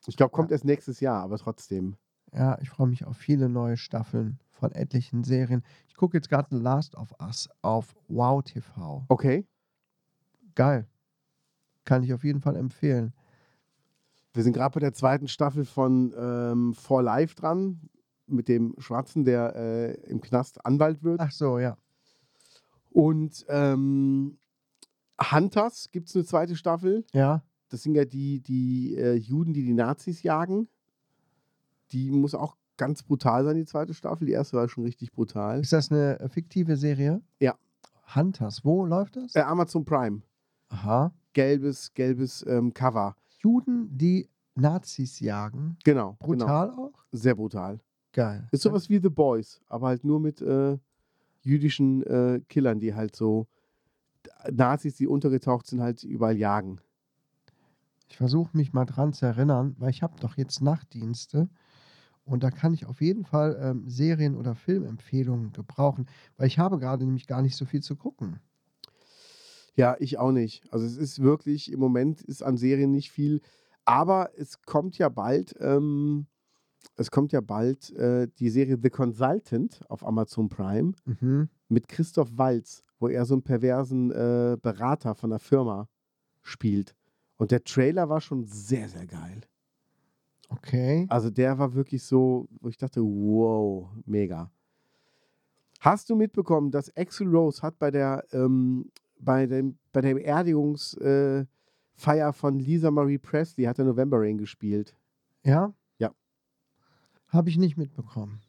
Ich 0.08 0.18
glaube, 0.18 0.32
kommt 0.32 0.51
erst 0.51 0.66
nächstes 0.66 0.99
Jahr, 0.99 1.24
aber 1.24 1.38
trotzdem. 1.38 1.95
Ja, 2.34 2.58
ich 2.62 2.70
freue 2.70 2.88
mich 2.88 3.06
auf 3.06 3.18
viele 3.18 3.49
neue 3.49 3.78
Staffeln 3.78 4.39
von 4.51 4.72
etlichen 4.72 5.24
Serien. 5.24 5.64
Ich 5.88 5.95
gucke 5.95 6.18
jetzt 6.18 6.30
gerade 6.30 6.47
The 6.51 6.62
Last 6.62 6.95
of 6.95 7.14
Us 7.20 7.49
auf 7.62 7.95
Wow 8.08 8.43
TV. 8.43 9.06
Okay. 9.08 9.45
Geil. 10.53 10.88
Kann 11.86 12.03
ich 12.03 12.14
auf 12.14 12.24
jeden 12.24 12.41
Fall 12.41 12.56
empfehlen. 12.56 13.14
Wir 14.34 14.43
sind 14.43 14.53
gerade 14.53 14.74
bei 14.74 14.80
der 14.82 14.93
zweiten 14.93 15.28
Staffel 15.28 15.66
von 15.66 16.14
ähm, 16.18 16.74
For 16.74 17.01
Life 17.01 17.36
dran, 17.36 17.89
mit 18.28 18.47
dem 18.47 18.76
Schwarzen, 18.80 19.24
der 19.24 19.56
äh, 19.56 19.93
im 20.10 20.20
Knast 20.20 20.66
Anwalt 20.66 21.03
wird. 21.03 21.22
Ach 21.22 21.32
so, 21.32 21.60
ja. 21.60 21.78
Und 22.89 23.45
ähm, 23.49 24.38
Hunters 25.22 25.89
gibt 25.91 26.10
es 26.10 26.16
eine 26.16 26.26
zweite 26.26 26.56
Staffel. 26.56 27.06
Ja. 27.14 27.43
Das 27.70 27.84
sind 27.84 27.95
ja 27.95 28.05
die, 28.05 28.39
die 28.41 28.95
äh, 28.95 29.16
Juden, 29.16 29.53
die 29.53 29.63
die 29.63 29.74
Nazis 29.74 30.24
jagen. 30.24 30.68
Die 31.91 32.11
muss 32.11 32.36
auch 32.36 32.55
ganz 32.78 33.03
brutal 33.03 33.43
sein, 33.45 33.55
die 33.55 33.66
zweite 33.66 33.93
Staffel. 33.93 34.28
Die 34.28 34.34
erste 34.34 34.57
war 34.57 34.68
schon 34.68 34.84
richtig 34.84 35.11
brutal. 35.11 35.61
Ist 35.61 35.74
das 35.74 35.91
eine 35.91 36.20
äh, 36.20 36.30
fiktive 36.30 36.78
Serie? 36.78 37.22
Ja. 37.39 37.55
Hunters, 38.16 38.63
wo 38.63 38.86
läuft 38.86 39.16
das? 39.16 39.36
Äh, 39.36 39.41
Amazon 39.41 39.84
Prime. 39.86 40.22
Aha. 40.70 41.11
Gelbes, 41.34 41.93
gelbes 41.93 42.45
ähm, 42.47 42.74
Cover. 42.74 43.16
Juden, 43.39 43.89
die 43.97 44.30
Nazis 44.55 45.20
jagen. 45.20 45.78
Genau. 45.84 46.18
Genau. 46.20 46.45
Brutal 46.45 46.70
auch? 46.72 46.93
Sehr 47.11 47.36
brutal. 47.36 47.80
Geil. 48.13 48.47
Ist 48.51 48.63
sowas 48.63 48.89
wie 48.89 48.99
The 48.99 49.09
Boys, 49.09 49.61
aber 49.68 49.88
halt 49.88 50.03
nur 50.05 50.20
mit 50.20 50.41
äh, 50.41 50.78
jüdischen 51.41 52.03
äh, 52.03 52.41
Killern, 52.47 52.80
die 52.80 52.93
halt 52.93 53.16
so 53.16 53.47
Nazis, 54.49 54.95
die 54.95 55.07
untergetaucht 55.07 55.68
sind, 55.68 55.82
halt 55.82 56.03
überall 56.03 56.38
jagen. 56.38 56.80
Ich 58.08 58.18
versuche 58.18 58.56
mich 58.56 58.74
mal 58.74 58.86
dran 58.86 59.14
zu 59.14 59.26
erinnern, 59.26 59.76
weil 59.80 59.89
ich 59.89 60.03
habe 60.03 60.20
doch 60.20 60.38
jetzt 60.38 60.62
Nachtdienste 60.62 61.49
und 62.24 62.43
da 62.43 62.51
kann 62.51 62.74
ich 62.74 62.86
auf 62.86 63.01
jeden 63.01 63.26
Fall 63.26 63.58
ähm, 63.62 63.88
Serien- 63.88 64.36
oder 64.38 64.56
Filmempfehlungen 64.56 65.51
gebrauchen, 65.51 66.08
weil 66.38 66.47
ich 66.47 66.60
habe 66.60 66.80
gerade 66.80 67.06
nämlich 67.06 67.28
gar 67.28 67.41
nicht 67.41 67.56
so 67.56 67.66
viel 67.66 67.82
zu 67.82 67.95
gucken. 67.95 68.39
Ja, 69.76 69.95
ich 69.99 70.18
auch 70.18 70.32
nicht. 70.32 70.64
Also 70.72 70.86
es 70.86 70.95
ist 70.97 71.22
wirklich, 71.22 71.72
im 71.72 71.80
Moment 71.80 72.22
ist 72.22 72.41
an 72.41 72.58
Serien 72.58 72.91
nicht 72.91 73.12
viel, 73.12 73.41
aber 73.84 74.32
es 74.38 74.62
kommt 74.62 74.97
ja 74.97 75.10
bald, 75.10 75.56
ähm, 75.60 76.28
es 76.95 77.12
kommt 77.12 77.34
ja 77.34 77.41
bald 77.41 77.91
äh, 77.91 78.28
die 78.39 78.49
Serie 78.49 78.80
The 78.82 78.89
Consultant 78.89 79.82
auf 79.89 80.06
Amazon 80.06 80.47
Prime 80.49 80.93
Mhm. 81.06 81.49
mit 81.68 81.88
Christoph 81.88 82.38
Walz, 82.38 82.84
wo 82.99 83.10
er 83.10 83.26
so 83.26 83.34
einen 83.36 83.43
perversen 83.43 84.12
äh, 84.12 84.58
Berater 84.62 85.14
von 85.14 85.32
der 85.32 85.39
Firma 85.39 85.89
spielt. 86.41 86.95
Und 87.38 87.52
der 87.52 87.64
Trailer 87.64 88.10
war 88.10 88.22
schon 88.22 88.46
sehr, 88.46 88.88
sehr 88.90 89.06
geil. 89.06 89.42
Okay. 90.50 91.06
Also 91.10 91.30
der 91.30 91.58
war 91.58 91.74
wirklich 91.74 92.04
so, 92.04 92.48
wo 92.62 92.70
ich 92.70 92.78
dachte, 92.78 93.02
wow, 93.02 93.90
mega. 94.06 94.52
Hast 95.80 96.10
du 96.10 96.16
mitbekommen, 96.16 96.72
dass 96.72 96.96
Axel 96.96 97.28
Rose 97.28 97.62
hat 97.62 97.78
bei 97.78 97.92
der, 97.92 98.24
ähm, 98.32 98.92
bei 99.20 99.46
dem, 99.46 99.78
bei 99.92 100.02
der 100.02 100.16
Beerdigungsfeier 100.16 101.48
äh, 102.00 102.34
von 102.34 102.60
Lisa 102.60 102.92
Marie 102.92 103.18
Presley 103.18 103.66
hat 103.66 103.80
er 103.80 103.86
November 103.86 104.20
Rain 104.20 104.38
gespielt? 104.38 104.96
Ja? 105.44 105.74
Ja. 105.98 106.12
Habe 107.28 107.50
ich 107.50 107.58
nicht 107.58 107.78
mitbekommen. 107.78 108.42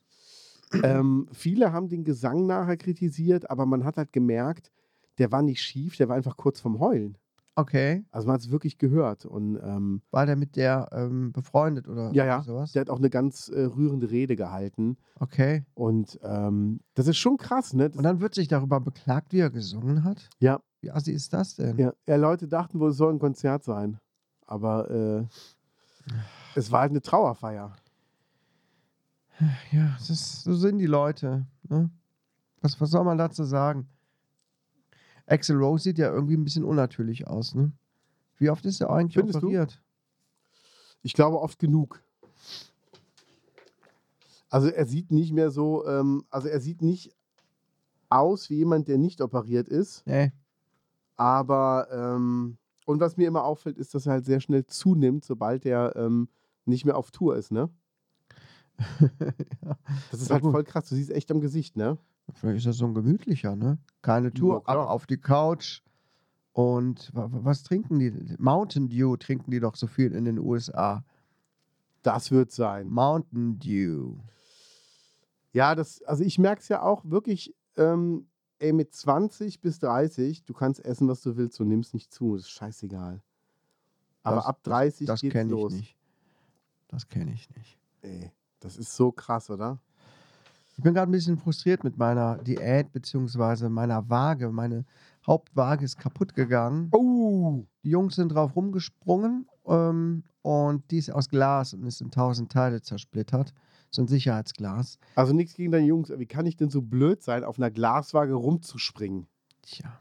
ähm, 0.82 1.28
viele 1.32 1.72
haben 1.72 1.88
den 1.88 2.04
Gesang 2.04 2.46
nachher 2.46 2.76
kritisiert, 2.76 3.50
aber 3.50 3.66
man 3.66 3.84
hat 3.84 3.96
halt 3.96 4.12
gemerkt, 4.12 4.70
der 5.18 5.32
war 5.32 5.42
nicht 5.42 5.62
schief, 5.62 5.96
der 5.96 6.08
war 6.08 6.16
einfach 6.16 6.36
kurz 6.36 6.60
vorm 6.60 6.78
Heulen. 6.78 7.18
Okay. 7.58 8.04
Also 8.10 8.26
man 8.26 8.34
hat 8.34 8.42
es 8.42 8.50
wirklich 8.50 8.76
gehört. 8.76 9.24
Und 9.24 9.56
ähm, 9.62 10.02
War 10.10 10.26
der 10.26 10.36
mit 10.36 10.56
der 10.56 10.88
ähm, 10.92 11.32
befreundet 11.32 11.88
oder 11.88 12.12
Ja, 12.12 12.26
ja. 12.26 12.42
sowas? 12.42 12.72
der 12.72 12.80
hat 12.82 12.90
auch 12.90 12.98
eine 12.98 13.08
ganz 13.08 13.48
äh, 13.48 13.62
rührende 13.62 14.10
Rede 14.10 14.36
gehalten. 14.36 14.98
Okay. 15.20 15.64
Und 15.74 16.18
ähm, 16.22 16.80
das 16.94 17.06
ist 17.08 17.16
schon 17.16 17.38
krass, 17.38 17.72
ne? 17.72 17.88
Das, 17.88 17.96
Und 17.96 18.02
dann 18.04 18.20
wird 18.20 18.34
sich 18.34 18.48
darüber 18.48 18.78
beklagt, 18.80 19.32
wie 19.32 19.40
er 19.40 19.48
gesungen 19.50 20.04
hat? 20.04 20.28
ja, 20.38 20.60
Wie 20.82 20.90
assi 20.90 21.12
ist 21.12 21.32
das 21.32 21.56
denn? 21.56 21.78
Ja, 21.78 21.94
ja, 22.06 22.16
Leute 22.16 22.46
dachten 22.46 22.78
wohl, 22.78 22.90
es 22.90 22.98
soll 22.98 23.14
ein 23.14 23.18
Konzert 23.18 23.64
sein. 23.64 23.98
Aber 24.46 24.90
äh, 24.90 25.24
es 26.54 26.70
war 26.70 26.80
halt 26.82 26.90
eine 26.90 27.00
Trauerfeier. 27.00 27.74
Ja, 29.72 29.96
es 29.98 30.08
ist, 30.10 30.44
so 30.44 30.54
sind 30.54 30.78
die 30.78 30.86
Leute. 30.86 31.46
Ne? 31.68 31.90
Was, 32.60 32.80
was 32.80 32.90
soll 32.90 33.04
man 33.04 33.18
dazu 33.18 33.44
sagen? 33.44 33.88
Axel 35.26 35.56
Rose 35.56 35.84
sieht 35.84 35.98
ja 35.98 36.12
irgendwie 36.12 36.36
ein 36.36 36.44
bisschen 36.44 36.64
unnatürlich 36.64 37.26
aus. 37.26 37.54
Ne? 37.54 37.72
Wie 38.38 38.50
oft 38.50 38.64
ist 38.64 38.80
er 38.80 38.90
eigentlich 38.90 39.14
Findest 39.14 39.42
du? 39.42 39.46
operiert? 39.46 39.82
Ich 41.02 41.14
glaube 41.14 41.40
oft 41.40 41.58
genug. 41.58 42.02
Also 44.48 44.68
er 44.68 44.86
sieht 44.86 45.10
nicht 45.10 45.32
mehr 45.32 45.50
so, 45.50 45.86
ähm, 45.86 46.24
also 46.30 46.48
er 46.48 46.60
sieht 46.60 46.82
nicht 46.82 47.14
aus 48.08 48.48
wie 48.50 48.56
jemand, 48.56 48.88
der 48.88 48.98
nicht 48.98 49.20
operiert 49.20 49.68
ist. 49.68 50.06
Nee. 50.06 50.32
Aber, 51.16 51.88
ähm, 51.90 52.58
und 52.84 53.00
was 53.00 53.16
mir 53.16 53.26
immer 53.26 53.44
auffällt, 53.44 53.78
ist, 53.78 53.94
dass 53.94 54.06
er 54.06 54.12
halt 54.12 54.24
sehr 54.26 54.40
schnell 54.40 54.66
zunimmt, 54.66 55.24
sobald 55.24 55.66
er 55.66 55.96
ähm, 55.96 56.28
nicht 56.64 56.84
mehr 56.84 56.96
auf 56.96 57.10
Tour 57.10 57.36
ist, 57.36 57.50
ne? 57.50 57.68
ja. 59.64 59.78
Das 60.10 60.20
ist 60.20 60.30
halt 60.30 60.42
voll 60.42 60.62
krass. 60.64 60.88
Du 60.88 60.94
siehst 60.94 61.10
echt 61.10 61.30
am 61.30 61.40
Gesicht, 61.40 61.76
ne? 61.76 61.98
Vielleicht 62.34 62.58
ist 62.58 62.66
er 62.66 62.72
so 62.72 62.86
ein 62.86 62.94
gemütlicher, 62.94 63.54
ne? 63.56 63.78
Keine 64.02 64.32
Tour, 64.32 64.62
klar. 64.64 64.78
ab 64.80 64.88
auf 64.90 65.06
die 65.06 65.16
Couch. 65.18 65.82
Und 66.52 67.10
wa- 67.14 67.30
wa- 67.30 67.40
was 67.44 67.62
trinken 67.62 67.98
die? 67.98 68.12
Mountain 68.38 68.88
Dew 68.88 69.16
trinken 69.16 69.50
die 69.50 69.60
doch 69.60 69.76
so 69.76 69.86
viel 69.86 70.12
in 70.12 70.24
den 70.24 70.38
USA. 70.38 71.04
Das 72.02 72.30
wird 72.30 72.50
sein. 72.52 72.88
Mountain 72.88 73.58
Dew. 73.58 74.16
Ja, 75.52 75.74
das, 75.74 76.02
also 76.02 76.24
ich 76.24 76.38
merke 76.38 76.60
es 76.62 76.68
ja 76.68 76.82
auch 76.82 77.04
wirklich, 77.04 77.54
ähm, 77.76 78.26
ey, 78.58 78.72
mit 78.72 78.94
20 78.94 79.60
bis 79.60 79.78
30, 79.78 80.44
du 80.44 80.52
kannst 80.54 80.84
essen, 80.84 81.08
was 81.08 81.20
du 81.22 81.36
willst 81.36 81.60
und 81.60 81.68
nimmst 81.68 81.94
nicht 81.94 82.12
zu. 82.12 82.34
Das 82.36 82.42
ist 82.46 82.50
scheißegal. 82.50 83.22
Aber 84.22 84.36
das, 84.36 84.46
ab 84.46 84.62
30 84.64 85.06
das, 85.06 85.14
das 85.14 85.20
geht's 85.22 85.32
kenne 85.32 85.54
ich 85.54 85.60
los. 85.60 85.72
nicht. 85.72 85.96
Das 86.88 87.08
kenne 87.08 87.32
ich 87.32 87.48
nicht. 87.56 87.78
Ey, 88.02 88.32
das 88.60 88.76
ist 88.76 88.94
so 88.96 89.12
krass, 89.12 89.50
oder? 89.50 89.78
Ich 90.76 90.82
bin 90.82 90.92
gerade 90.92 91.08
ein 91.10 91.12
bisschen 91.12 91.38
frustriert 91.38 91.84
mit 91.84 91.96
meiner 91.96 92.36
Diät 92.38 92.92
beziehungsweise 92.92 93.70
meiner 93.70 94.08
Waage. 94.10 94.50
Meine 94.50 94.84
Hauptwaage 95.26 95.84
ist 95.84 95.98
kaputt 95.98 96.34
gegangen. 96.34 96.88
Oh! 96.92 97.64
Die 97.82 97.90
Jungs 97.90 98.16
sind 98.16 98.28
drauf 98.28 98.54
rumgesprungen 98.54 99.48
ähm, 99.66 100.22
und 100.42 100.90
die 100.90 100.98
ist 100.98 101.10
aus 101.10 101.30
Glas 101.30 101.72
und 101.72 101.84
ist 101.86 102.02
in 102.02 102.10
tausend 102.10 102.52
Teile 102.52 102.82
zersplittert. 102.82 103.54
So 103.90 104.02
ein 104.02 104.08
Sicherheitsglas. 104.08 104.98
Also 105.14 105.32
nichts 105.32 105.54
gegen 105.54 105.72
deine 105.72 105.86
Jungs, 105.86 106.10
aber 106.10 106.20
wie 106.20 106.26
kann 106.26 106.44
ich 106.44 106.56
denn 106.56 106.68
so 106.68 106.82
blöd 106.82 107.22
sein, 107.22 107.42
auf 107.44 107.56
einer 107.58 107.70
Glaswaage 107.70 108.34
rumzuspringen? 108.34 109.26
Tja. 109.62 109.98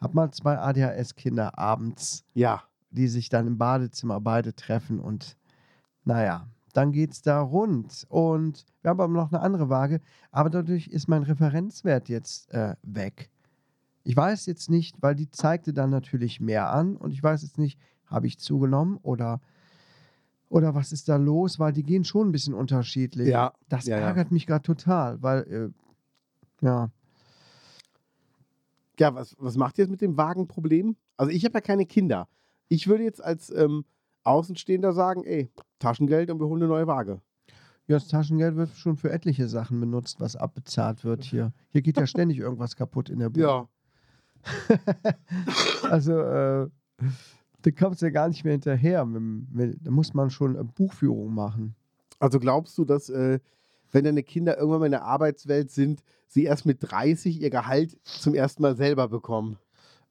Hab 0.00 0.12
mal 0.14 0.32
zwei 0.32 0.58
ADHS-Kinder 0.58 1.56
abends, 1.56 2.24
Ja. 2.34 2.64
die 2.90 3.06
sich 3.06 3.28
dann 3.28 3.46
im 3.46 3.58
Badezimmer 3.58 4.20
beide 4.20 4.54
treffen 4.56 4.98
und 4.98 5.36
naja, 6.04 6.48
dann 6.74 6.92
geht's 6.92 7.22
da 7.22 7.40
rund. 7.40 8.04
Und 8.10 8.66
wir 8.82 8.90
haben 8.90 9.00
aber 9.00 9.12
noch 9.12 9.32
eine 9.32 9.40
andere 9.40 9.70
Waage, 9.70 10.00
aber 10.30 10.50
dadurch 10.50 10.88
ist 10.88 11.08
mein 11.08 11.22
Referenzwert 11.22 12.10
jetzt 12.10 12.52
äh, 12.52 12.74
weg. 12.82 13.30
Ich 14.02 14.14
weiß 14.14 14.44
jetzt 14.44 14.68
nicht, 14.68 15.00
weil 15.00 15.14
die 15.14 15.30
zeigte 15.30 15.72
dann 15.72 15.88
natürlich 15.88 16.38
mehr 16.40 16.70
an 16.70 16.96
und 16.96 17.12
ich 17.12 17.22
weiß 17.22 17.42
jetzt 17.42 17.56
nicht, 17.58 17.78
habe 18.06 18.26
ich 18.26 18.38
zugenommen 18.38 18.98
oder, 19.02 19.40
oder 20.50 20.74
was 20.74 20.92
ist 20.92 21.08
da 21.08 21.16
los, 21.16 21.58
weil 21.58 21.72
die 21.72 21.84
gehen 21.84 22.04
schon 22.04 22.28
ein 22.28 22.32
bisschen 22.32 22.52
unterschiedlich. 22.52 23.28
Ja. 23.28 23.54
Das 23.70 23.86
ja, 23.86 23.98
ja. 23.98 24.06
ärgert 24.06 24.30
mich 24.30 24.46
gerade 24.46 24.62
total, 24.62 25.22
weil, 25.22 25.72
äh, 26.60 26.64
ja, 26.64 26.90
Ja, 28.98 29.14
was, 29.14 29.34
was 29.38 29.56
macht 29.56 29.78
ihr 29.78 29.84
jetzt 29.84 29.90
mit 29.90 30.00
dem 30.02 30.16
Wagenproblem? 30.16 30.96
Also 31.16 31.32
ich 31.32 31.44
habe 31.44 31.54
ja 31.54 31.60
keine 31.60 31.86
Kinder. 31.86 32.28
Ich 32.68 32.86
würde 32.88 33.04
jetzt 33.04 33.22
als 33.22 33.50
ähm, 33.50 33.84
Außenstehender 34.24 34.92
sagen, 34.92 35.24
ey, 35.24 35.50
Taschengeld 35.78 36.30
und 36.30 36.40
wir 36.40 36.46
holen 36.46 36.62
eine 36.62 36.70
neue 36.70 36.86
Waage. 36.86 37.20
Ja, 37.86 37.96
das 37.96 38.08
Taschengeld 38.08 38.56
wird 38.56 38.70
schon 38.70 38.96
für 38.96 39.10
etliche 39.12 39.46
Sachen 39.46 39.78
benutzt, 39.78 40.18
was 40.18 40.36
abbezahlt 40.36 41.04
wird 41.04 41.24
hier. 41.24 41.52
Hier 41.68 41.82
geht 41.82 41.98
ja 41.98 42.06
ständig 42.06 42.38
irgendwas 42.38 42.76
kaputt 42.76 43.10
in 43.10 43.18
der 43.18 43.30
Bude. 43.30 43.68
Also, 45.90 46.18
äh, 46.18 46.68
da 47.62 47.70
kommst 47.70 48.02
du 48.02 48.06
ja 48.06 48.12
gar 48.12 48.28
nicht 48.28 48.44
mehr 48.44 48.52
hinterher. 48.52 49.06
Da 49.06 49.90
muss 49.90 50.14
man 50.14 50.30
schon 50.30 50.54
Buchführung 50.74 51.34
machen. 51.34 51.74
Also 52.18 52.38
glaubst 52.38 52.76
du, 52.78 52.84
dass 52.84 53.08
äh, 53.08 53.38
wenn 53.92 54.04
deine 54.04 54.22
Kinder 54.22 54.56
irgendwann 54.56 54.80
mal 54.80 54.86
in 54.86 54.92
der 54.92 55.04
Arbeitswelt 55.04 55.70
sind, 55.70 56.02
sie 56.26 56.44
erst 56.44 56.66
mit 56.66 56.78
30 56.80 57.40
ihr 57.40 57.50
Gehalt 57.50 57.98
zum 58.04 58.34
ersten 58.34 58.62
Mal 58.62 58.76
selber 58.76 59.08
bekommen? 59.08 59.58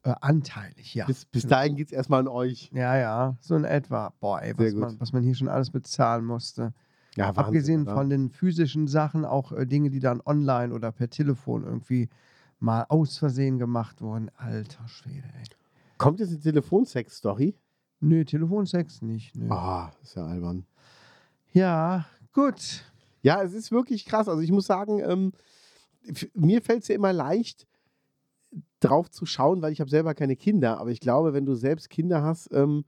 Äh, 0.04 0.14
anteilig, 0.20 0.94
ja. 0.94 1.06
Bis, 1.06 1.24
bis 1.24 1.46
dahin 1.46 1.76
geht 1.76 1.86
es 1.86 1.92
erstmal 1.92 2.20
an 2.20 2.28
euch. 2.28 2.70
Ja, 2.74 2.96
ja, 2.96 3.36
so 3.40 3.56
in 3.56 3.64
etwa. 3.64 4.12
Boah, 4.20 4.42
ey, 4.42 4.52
was 4.56 4.74
man, 4.74 5.00
was 5.00 5.12
man 5.14 5.22
hier 5.22 5.34
schon 5.34 5.48
alles 5.48 5.70
bezahlen 5.70 6.26
musste. 6.26 6.74
Ja, 7.16 7.28
Wahnsinn, 7.28 7.44
Abgesehen 7.44 7.82
oder? 7.84 7.94
von 7.94 8.10
den 8.10 8.30
physischen 8.30 8.86
Sachen, 8.86 9.24
auch 9.24 9.52
äh, 9.52 9.66
Dinge, 9.66 9.88
die 9.88 10.00
dann 10.00 10.20
online 10.26 10.74
oder 10.74 10.92
per 10.92 11.08
Telefon 11.08 11.64
irgendwie 11.64 12.10
mal 12.58 12.84
aus 12.90 13.16
Versehen 13.16 13.58
gemacht 13.58 14.02
wurden. 14.02 14.30
Alter 14.36 14.86
Schwede, 14.88 15.24
ey. 15.38 15.44
Kommt 15.96 16.20
jetzt 16.20 16.30
eine 16.30 16.40
Telefonsex-Story? 16.40 17.56
Nö, 18.00 18.24
Telefonsex 18.26 19.00
nicht. 19.00 19.34
Nö. 19.34 19.50
Ah, 19.50 19.90
ist 20.02 20.16
ja 20.16 20.26
albern. 20.26 20.66
Ja, 21.52 22.04
gut. 22.34 22.84
Ja, 23.22 23.42
es 23.42 23.54
ist 23.54 23.72
wirklich 23.72 24.04
krass. 24.04 24.28
Also 24.28 24.42
ich 24.42 24.50
muss 24.52 24.66
sagen, 24.66 25.00
ähm, 25.00 25.32
mir 26.34 26.60
fällt 26.60 26.82
es 26.82 26.88
ja 26.88 26.94
immer 26.94 27.14
leicht, 27.14 27.66
drauf 28.84 29.10
zu 29.10 29.26
schauen, 29.26 29.62
weil 29.62 29.72
ich 29.72 29.80
habe 29.80 29.90
selber 29.90 30.14
keine 30.14 30.36
Kinder. 30.36 30.78
Aber 30.78 30.90
ich 30.90 31.00
glaube, 31.00 31.32
wenn 31.32 31.46
du 31.46 31.54
selbst 31.54 31.90
Kinder 31.90 32.22
hast, 32.22 32.52
ähm, 32.52 32.84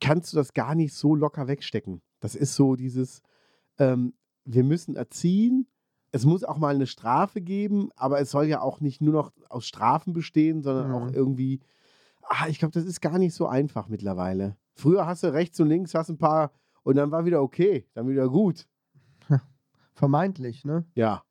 kannst 0.00 0.32
du 0.32 0.36
das 0.36 0.52
gar 0.54 0.74
nicht 0.74 0.94
so 0.94 1.14
locker 1.14 1.46
wegstecken. 1.48 2.02
Das 2.20 2.34
ist 2.34 2.54
so 2.54 2.74
dieses, 2.76 3.22
ähm, 3.78 4.14
wir 4.44 4.64
müssen 4.64 4.96
erziehen. 4.96 5.66
Es 6.10 6.24
muss 6.24 6.42
auch 6.44 6.56
mal 6.56 6.74
eine 6.74 6.86
Strafe 6.86 7.40
geben, 7.40 7.90
aber 7.96 8.20
es 8.20 8.30
soll 8.30 8.46
ja 8.46 8.60
auch 8.62 8.80
nicht 8.80 9.00
nur 9.00 9.12
noch 9.12 9.32
aus 9.48 9.66
Strafen 9.66 10.12
bestehen, 10.14 10.62
sondern 10.62 10.88
Mhm. 10.88 10.94
auch 10.94 11.12
irgendwie, 11.12 11.60
ah, 12.22 12.46
ich 12.48 12.58
glaube, 12.58 12.72
das 12.72 12.84
ist 12.84 13.00
gar 13.00 13.18
nicht 13.18 13.34
so 13.34 13.46
einfach 13.46 13.88
mittlerweile. 13.88 14.56
Früher 14.74 15.06
hast 15.06 15.22
du 15.22 15.32
rechts 15.32 15.58
und 15.60 15.68
links, 15.68 15.94
hast 15.94 16.08
ein 16.08 16.18
paar 16.18 16.52
und 16.82 16.96
dann 16.96 17.10
war 17.10 17.24
wieder 17.24 17.42
okay, 17.42 17.86
dann 17.94 18.08
wieder 18.08 18.28
gut. 18.28 18.66
Vermeintlich, 19.94 20.64
ne? 20.64 20.84
Ja. 20.94 21.22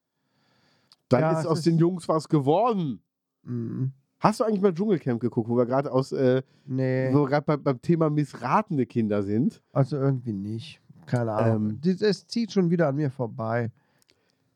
Dann 1.10 1.22
Ja, 1.22 1.40
ist 1.40 1.46
aus 1.48 1.60
ist- 1.60 1.66
den 1.68 1.78
Jungs 1.78 2.08
was 2.08 2.28
geworden. 2.30 3.02
Mhm. 3.48 3.92
Hast 4.20 4.40
du 4.40 4.44
eigentlich 4.44 4.62
mal 4.62 4.74
Dschungelcamp 4.74 5.20
geguckt, 5.22 5.48
wo 5.48 5.56
wir 5.56 5.66
gerade 5.66 5.92
aus, 5.92 6.12
äh, 6.12 6.42
Nee, 6.66 7.10
wo 7.14 7.22
wir 7.22 7.28
gerade 7.28 7.46
bei, 7.46 7.58
beim 7.58 7.82
Thema 7.82 8.10
missratene 8.10 8.86
Kinder 8.86 9.22
sind? 9.24 9.62
also 9.74 9.96
irgendwie 9.98 10.34
nicht. 10.34 10.82
Keine 11.06 11.34
Ahnung. 11.34 11.80
Ähm. 11.84 11.96
Es 12.02 12.28
zieht 12.28 12.52
schon 12.52 12.70
wieder 12.70 12.88
an 12.88 12.96
mir 12.96 13.12
vorbei. 13.12 13.72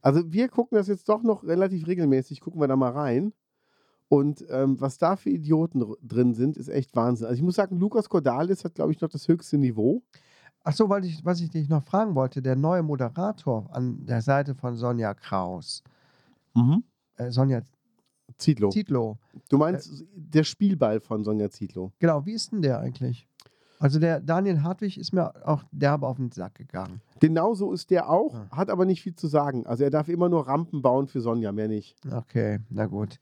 Also 0.01 0.31
wir 0.31 0.49
gucken 0.49 0.77
das 0.77 0.87
jetzt 0.87 1.07
doch 1.07 1.21
noch 1.21 1.43
relativ 1.43 1.87
regelmäßig, 1.87 2.41
gucken 2.41 2.59
wir 2.59 2.67
da 2.67 2.75
mal 2.75 2.91
rein. 2.91 3.33
Und 4.09 4.43
ähm, 4.49 4.81
was 4.81 4.97
da 4.97 5.15
für 5.15 5.29
Idioten 5.29 5.85
drin 6.01 6.33
sind, 6.33 6.57
ist 6.57 6.67
echt 6.67 6.93
Wahnsinn. 6.95 7.27
Also 7.27 7.37
ich 7.37 7.43
muss 7.43 7.55
sagen, 7.55 7.79
Lukas 7.79 8.09
Cordalis 8.09 8.65
hat, 8.65 8.75
glaube 8.75 8.91
ich, 8.91 8.99
noch 8.99 9.09
das 9.09 9.27
höchste 9.27 9.57
Niveau. 9.57 10.01
Achso, 10.63 10.89
weil 10.89 11.05
ich, 11.05 11.23
was 11.23 11.39
ich 11.39 11.49
dich 11.49 11.69
noch 11.69 11.83
fragen 11.83 12.13
wollte, 12.13 12.41
der 12.41 12.55
neue 12.55 12.83
Moderator 12.83 13.69
an 13.71 14.05
der 14.05 14.21
Seite 14.21 14.53
von 14.53 14.75
Sonja 14.75 15.13
Kraus, 15.13 15.81
äh, 17.15 17.31
Sonja 17.31 17.61
Zietlow. 18.41 18.69
Zietlow, 18.71 19.17
Du 19.49 19.57
meinst 19.57 20.03
der 20.15 20.43
Spielball 20.43 20.99
von 20.99 21.23
Sonja 21.23 21.49
Zietlow. 21.49 21.91
genau, 21.99 22.25
wie 22.25 22.33
ist 22.33 22.51
denn 22.51 22.61
der 22.61 22.79
eigentlich? 22.79 23.27
Also 23.79 23.97
der 23.99 24.19
Daniel 24.19 24.61
Hartwig 24.61 24.97
ist 24.99 25.11
mir 25.11 25.33
auch 25.47 25.63
derbe 25.71 26.05
auf 26.07 26.17
den 26.17 26.31
Sack 26.31 26.53
gegangen. 26.55 27.01
Genauso 27.19 27.71
ist 27.73 27.89
der 27.89 28.09
auch, 28.11 28.35
Ah. 28.35 28.47
hat 28.57 28.69
aber 28.69 28.85
nicht 28.85 29.01
viel 29.01 29.15
zu 29.15 29.25
sagen. 29.27 29.65
Also 29.65 29.83
er 29.83 29.89
darf 29.89 30.07
immer 30.07 30.29
nur 30.29 30.47
Rampen 30.47 30.81
bauen 30.83 31.07
für 31.07 31.19
Sonja, 31.21 31.51
mehr 31.51 31.67
nicht. 31.67 31.95
Okay, 32.11 32.59
na 32.69 32.85
gut. 32.85 33.19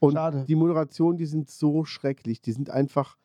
Und 0.00 0.14
Schade. 0.14 0.44
die 0.48 0.56
Moderationen, 0.56 1.18
die 1.18 1.26
sind 1.26 1.48
so 1.50 1.84
schrecklich. 1.84 2.40
Die 2.40 2.50
sind 2.50 2.68
einfach, 2.68 3.16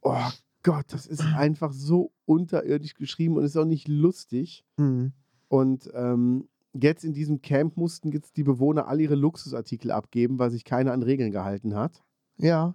oh 0.00 0.16
Gott, 0.64 0.86
das 0.88 1.06
ist 1.06 1.20
einfach 1.36 1.72
so 1.72 2.10
unterirdisch 2.24 2.94
geschrieben 2.94 3.36
und 3.36 3.44
ist 3.44 3.56
auch 3.56 3.64
nicht 3.64 3.86
lustig. 3.86 4.64
Mhm. 4.78 5.12
Und 5.48 5.88
ähm, 5.94 6.48
jetzt 6.74 7.04
in 7.04 7.12
diesem 7.12 7.42
Camp 7.42 7.76
mussten 7.76 8.12
jetzt 8.12 8.36
die 8.36 8.44
Bewohner 8.44 8.88
all 8.88 9.00
ihre 9.00 9.14
Luxusartikel 9.14 9.90
abgeben, 9.90 10.38
weil 10.38 10.50
sich 10.50 10.64
keiner 10.64 10.92
an 10.92 11.02
Regeln 11.02 11.30
gehalten 11.30 11.74
hat. 11.74 12.02
Ja, 12.36 12.74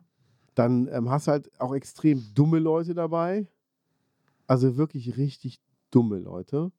Dann 0.56 0.88
ähm, 0.92 1.10
hast 1.10 1.28
du 1.28 1.32
halt 1.32 1.52
auch 1.60 1.74
extrem 1.74 2.24
dumme 2.34 2.60
Leute 2.60 2.94
dabei. 2.94 3.48
Also 4.48 4.78
wirklich 4.78 5.18
richtig 5.18 5.60
dumme 5.92 6.20
Leute. 6.20 6.72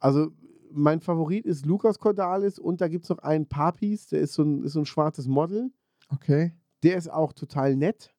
Also 0.00 0.32
mein 0.70 1.00
Favorit 1.00 1.44
ist 1.44 1.66
Lukas 1.66 1.98
Cordalis 1.98 2.58
und 2.58 2.80
da 2.80 2.88
gibt 2.88 3.04
es 3.04 3.10
noch 3.10 3.18
einen 3.18 3.46
Papis, 3.46 4.06
der 4.06 4.20
ist 4.20 4.34
so 4.34 4.42
ein, 4.42 4.64
ist 4.64 4.72
so 4.72 4.80
ein 4.80 4.86
schwarzes 4.86 5.26
Model. 5.26 5.70
okay. 6.08 6.52
Der 6.82 6.96
ist 6.96 7.08
auch 7.08 7.32
total 7.32 7.76
nett. 7.76 8.12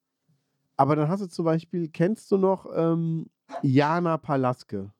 Aber 0.77 0.95
dann 0.95 1.09
hast 1.09 1.21
du 1.21 1.27
zum 1.27 1.43
Beispiel, 1.43 1.89
kennst 1.89 2.31
du 2.31 2.37
noch 2.37 2.65
ähm, 2.73 3.25
Jana 3.61 4.17
Palaske? 4.17 4.93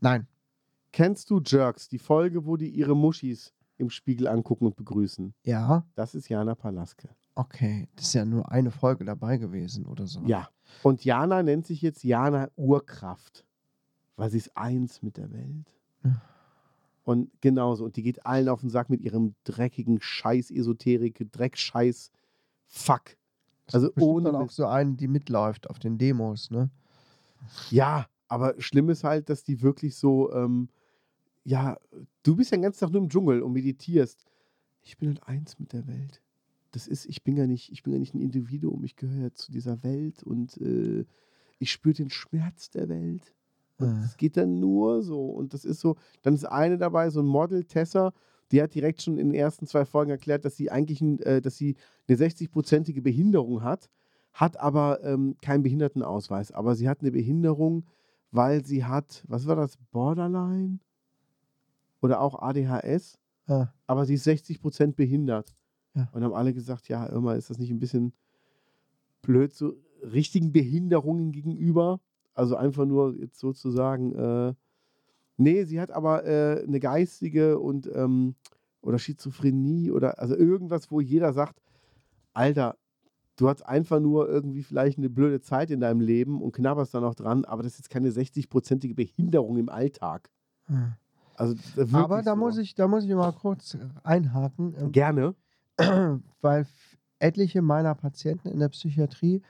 Nein. 0.00 0.26
Kennst 0.92 1.30
du 1.30 1.40
Jerks, 1.44 1.88
die 1.88 1.98
Folge, 1.98 2.44
wo 2.46 2.56
die 2.56 2.68
ihre 2.68 2.96
Muschis 2.96 3.52
im 3.76 3.90
Spiegel 3.90 4.26
angucken 4.28 4.66
und 4.66 4.76
begrüßen? 4.76 5.34
Ja, 5.44 5.86
Das 5.94 6.14
ist 6.14 6.28
Jana 6.28 6.54
Palaske. 6.54 7.08
okay. 7.34 7.88
Das 7.96 8.06
ist 8.06 8.14
ja 8.14 8.24
nur 8.24 8.50
eine 8.50 8.70
Folge 8.70 9.04
dabei 9.04 9.36
gewesen 9.36 9.86
oder 9.86 10.06
so. 10.06 10.20
Ja. 10.26 10.48
Und 10.82 11.04
Jana 11.04 11.42
nennt 11.42 11.66
sich 11.66 11.80
jetzt 11.82 12.02
Jana 12.04 12.50
Urkraft, 12.56 13.44
weil 14.16 14.30
sie 14.30 14.38
ist 14.38 14.56
eins 14.56 15.02
mit 15.02 15.16
der 15.16 15.30
Welt. 15.32 15.74
Ja. 16.04 16.20
Und 17.04 17.30
genauso. 17.40 17.84
Und 17.84 17.96
die 17.96 18.02
geht 18.02 18.26
allen 18.26 18.48
auf 18.48 18.60
den 18.60 18.70
Sack 18.70 18.90
mit 18.90 19.00
ihrem 19.00 19.34
dreckigen 19.44 19.98
Scheiß-Esoterik, 20.00 21.26
Dreckscheiß, 21.32 22.10
Fuck. 22.66 23.16
Also 23.72 23.90
ohne. 23.98 24.30
dann 24.32 24.42
auch 24.42 24.50
so 24.50 24.66
eine, 24.66 24.94
die 24.94 25.08
mitläuft 25.08 25.70
auf 25.70 25.78
den 25.78 25.96
Demos, 25.98 26.50
ne? 26.50 26.70
Ja, 27.70 28.06
aber 28.28 28.54
schlimm 28.60 28.90
ist 28.90 29.02
halt, 29.04 29.28
dass 29.30 29.42
die 29.44 29.62
wirklich 29.62 29.96
so, 29.96 30.32
ähm, 30.32 30.68
ja, 31.44 31.76
du 32.22 32.36
bist 32.36 32.50
ja 32.50 32.56
den 32.56 32.62
ganzen 32.62 32.80
Tag 32.80 32.90
nur 32.90 33.02
im 33.02 33.08
Dschungel 33.08 33.42
und 33.42 33.52
meditierst. 33.52 34.24
Ich 34.82 34.96
bin 34.98 35.08
halt 35.08 35.22
eins 35.26 35.58
mit 35.58 35.72
der 35.72 35.86
Welt. 35.86 36.22
Das 36.72 36.86
ist, 36.86 37.06
ich 37.06 37.24
bin 37.24 37.36
ja 37.36 37.46
nicht, 37.46 37.72
ich 37.72 37.82
bin 37.82 37.92
ja 37.92 37.98
nicht 37.98 38.14
ein 38.14 38.20
Individuum, 38.20 38.84
ich 38.84 38.96
gehöre 38.96 39.22
ja 39.24 39.34
zu 39.34 39.50
dieser 39.50 39.82
Welt 39.82 40.22
und 40.22 40.56
äh, 40.58 41.04
ich 41.58 41.72
spüre 41.72 41.94
den 41.94 42.10
Schmerz 42.10 42.70
der 42.70 42.88
Welt. 42.88 43.34
Und 43.78 43.88
Äh. 43.88 44.04
es 44.04 44.16
geht 44.16 44.36
dann 44.36 44.60
nur 44.60 45.02
so. 45.02 45.26
Und 45.26 45.52
das 45.52 45.64
ist 45.64 45.80
so, 45.80 45.96
dann 46.22 46.34
ist 46.34 46.44
eine 46.44 46.78
dabei, 46.78 47.10
so 47.10 47.20
ein 47.20 47.26
Model, 47.26 47.64
Tessa, 47.64 48.12
die 48.52 48.62
hat 48.62 48.74
direkt 48.74 49.02
schon 49.02 49.18
in 49.18 49.28
den 49.28 49.34
ersten 49.34 49.66
zwei 49.66 49.84
Folgen 49.84 50.10
erklärt, 50.10 50.44
dass 50.44 50.56
sie 50.56 50.70
eigentlich 50.70 51.00
ein, 51.00 51.18
äh, 51.20 51.40
dass 51.40 51.56
sie 51.56 51.76
eine 52.08 52.16
60-prozentige 52.18 53.02
Behinderung 53.02 53.62
hat, 53.62 53.90
hat 54.32 54.58
aber 54.58 55.02
ähm, 55.02 55.36
keinen 55.42 55.62
Behindertenausweis. 55.62 56.52
Aber 56.52 56.74
sie 56.76 56.88
hat 56.88 57.00
eine 57.00 57.10
Behinderung, 57.10 57.84
weil 58.30 58.64
sie 58.64 58.84
hat, 58.84 59.24
was 59.26 59.46
war 59.46 59.56
das, 59.56 59.76
Borderline? 59.90 60.78
Oder 62.00 62.20
auch 62.20 62.40
ADHS? 62.40 63.18
Ah, 63.46 63.68
aber 63.86 64.06
sie 64.06 64.14
ist 64.14 64.24
60 64.24 64.60
Prozent 64.60 64.96
behindert. 64.96 65.54
Ja. 65.94 66.08
Und 66.12 66.22
haben 66.22 66.34
alle 66.34 66.54
gesagt, 66.54 66.88
ja, 66.88 67.06
immer 67.06 67.36
ist 67.36 67.50
das 67.50 67.58
nicht 67.58 67.70
ein 67.70 67.80
bisschen 67.80 68.12
blöd, 69.22 69.52
so 69.52 69.74
richtigen 70.02 70.52
Behinderungen 70.52 71.32
gegenüber. 71.32 72.00
Also 72.34 72.56
einfach 72.56 72.86
nur 72.86 73.16
jetzt 73.16 73.38
sozusagen, 73.38 74.14
äh, 74.14 74.54
nee, 75.36 75.64
sie 75.64 75.80
hat 75.80 75.90
aber 75.90 76.24
äh, 76.24 76.62
eine 76.62 76.80
geistige 76.80 77.58
und 77.58 77.90
ähm, 77.92 78.36
oder 78.82 78.98
Schizophrenie 78.98 79.90
oder 79.90 80.18
also 80.18 80.36
irgendwas, 80.36 80.90
wo 80.90 81.00
jeder 81.00 81.32
sagt, 81.32 81.60
Alter, 82.32 82.78
du 83.36 83.48
hast 83.48 83.62
einfach 83.62 84.00
nur 84.00 84.28
irgendwie 84.28 84.62
vielleicht 84.62 84.98
eine 84.98 85.10
blöde 85.10 85.40
Zeit 85.40 85.70
in 85.70 85.80
deinem 85.80 86.00
Leben 86.00 86.40
und 86.40 86.52
knabberst 86.52 86.94
da 86.94 87.00
noch 87.00 87.14
dran, 87.14 87.44
aber 87.44 87.62
das 87.62 87.72
ist 87.72 87.78
jetzt 87.80 87.90
keine 87.90 88.10
60-prozentige 88.10 88.94
Behinderung 88.94 89.58
im 89.58 89.68
Alltag. 89.68 90.30
Hm. 90.66 90.92
Also 91.40 91.54
wirklich 91.74 91.94
Aber 91.94 92.22
da 92.22 92.32
so. 92.32 92.36
muss 92.36 92.58
ich, 92.58 92.74
da 92.74 92.86
muss 92.86 93.04
ich 93.04 93.10
mal 93.14 93.32
kurz 93.32 93.76
einhaken, 94.02 94.74
ähm, 94.78 94.92
gerne. 94.92 95.34
weil 96.42 96.66
etliche 97.18 97.62
meiner 97.62 97.94
Patienten 97.94 98.48
in 98.48 98.58
der 98.58 98.68
Psychiatrie 98.68 99.40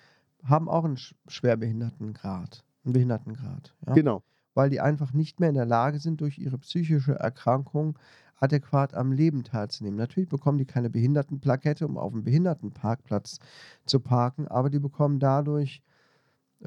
haben 0.45 0.69
auch 0.69 0.85
einen 0.85 0.97
sch- 0.97 1.15
Schwerbehindertengrad, 1.27 2.65
einen 2.85 2.93
Behindertengrad, 2.93 3.75
ja? 3.89 3.95
Genau. 3.95 4.23
weil 4.55 4.71
die 4.71 4.81
einfach 4.81 5.13
nicht 5.13 5.41
mehr 5.41 5.49
in 5.49 5.57
der 5.57 5.67
Lage 5.67 5.99
sind, 5.99 6.21
durch 6.21 6.39
ihre 6.39 6.59
psychische 6.59 7.15
Erkrankung 7.15 7.99
adäquat 8.37 8.95
am 8.95 9.11
Leben 9.11 9.43
teilzunehmen. 9.43 9.99
Natürlich 9.99 10.29
bekommen 10.29 10.59
die 10.59 10.67
keine 10.67 10.91
Behindertenplakette, 10.91 11.87
um 11.89 11.99
auf 11.99 12.13
dem 12.13 12.23
Behindertenparkplatz 12.23 13.39
zu 13.85 13.99
parken, 13.99 14.47
aber 14.47 14.71
die 14.71 14.79
bekommen 14.79 15.19
dadurch, 15.19 15.83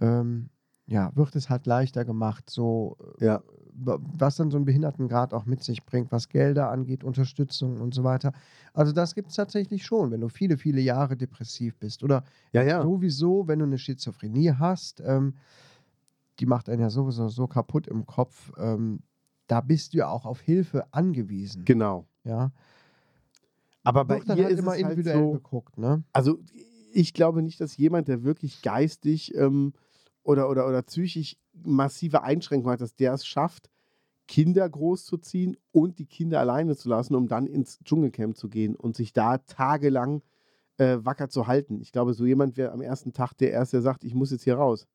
ähm, 0.01 0.49
ja, 0.85 1.11
wird 1.15 1.35
es 1.35 1.49
halt 1.49 1.65
leichter 1.65 2.03
gemacht, 2.05 2.49
so 2.49 2.97
äh, 3.19 3.25
Ja. 3.25 3.43
wa- 3.73 3.99
was 4.01 4.35
dann 4.35 4.51
so 4.51 4.57
ein 4.57 4.65
Behindertengrad 4.65 5.33
auch 5.33 5.45
mit 5.45 5.63
sich 5.63 5.85
bringt, 5.85 6.11
was 6.11 6.27
Gelder 6.29 6.69
angeht, 6.69 7.03
Unterstützung 7.03 7.79
und 7.79 7.93
so 7.93 8.03
weiter. 8.03 8.33
Also 8.73 8.91
das 8.91 9.15
gibt 9.15 9.29
es 9.29 9.35
tatsächlich 9.35 9.85
schon, 9.85 10.11
wenn 10.11 10.21
du 10.21 10.29
viele, 10.29 10.57
viele 10.57 10.81
Jahre 10.81 11.15
depressiv 11.15 11.77
bist 11.77 12.03
oder 12.03 12.23
Ja, 12.51 12.63
ja. 12.63 12.81
sowieso, 12.81 13.47
wenn 13.47 13.59
du 13.59 13.65
eine 13.65 13.77
Schizophrenie 13.77 14.51
hast, 14.59 15.01
ähm, 15.05 15.35
die 16.39 16.45
macht 16.45 16.67
einen 16.67 16.81
ja 16.81 16.89
sowieso 16.89 17.27
so 17.29 17.47
kaputt 17.47 17.87
im 17.87 18.05
Kopf, 18.05 18.51
ähm, 18.57 18.99
da 19.47 19.61
bist 19.61 19.93
du 19.93 19.99
ja 19.99 20.09
auch 20.09 20.25
auf 20.25 20.41
Hilfe 20.41 20.85
angewiesen. 20.93 21.63
Genau. 21.65 22.07
Ja. 22.23 22.51
Aber 23.83 24.05
bei 24.05 24.19
dann 24.19 24.37
ihr 24.37 24.43
halt 24.45 24.53
ist 24.53 24.59
immer 24.59 24.75
es 24.75 24.83
halt 24.83 24.91
individuell 24.97 25.23
so, 25.25 25.31
geguckt, 25.31 25.77
ne? 25.77 26.03
also 26.13 26.39
ich 26.93 27.13
glaube 27.13 27.41
nicht, 27.41 27.59
dass 27.59 27.75
jemand, 27.77 28.07
der 28.07 28.23
wirklich 28.23 28.61
geistig 28.61 29.33
ähm, 29.35 29.73
oder, 30.23 30.49
oder, 30.49 30.67
oder 30.67 30.81
psychisch 30.81 31.37
massive 31.53 32.23
Einschränkungen 32.23 32.73
hat, 32.73 32.81
dass 32.81 32.95
der 32.95 33.13
es 33.13 33.25
schafft, 33.25 33.69
Kinder 34.27 34.67
großzuziehen 34.69 35.57
und 35.71 35.99
die 35.99 36.05
Kinder 36.05 36.39
alleine 36.39 36.75
zu 36.75 36.89
lassen, 36.89 37.15
um 37.15 37.27
dann 37.27 37.45
ins 37.45 37.79
Dschungelcamp 37.83 38.37
zu 38.37 38.49
gehen 38.49 38.75
und 38.75 38.95
sich 38.95 39.13
da 39.13 39.37
tagelang 39.39 40.21
äh, 40.77 40.97
wacker 41.01 41.29
zu 41.29 41.47
halten. 41.47 41.81
Ich 41.81 41.91
glaube, 41.91 42.13
so 42.13 42.25
jemand 42.25 42.57
wäre 42.57 42.71
am 42.71 42.81
ersten 42.81 43.13
Tag 43.13 43.33
der 43.33 43.51
Erste, 43.51 43.77
der 43.77 43.81
sagt, 43.81 44.03
ich 44.03 44.15
muss 44.15 44.31
jetzt 44.31 44.43
hier 44.43 44.55
raus. 44.55 44.87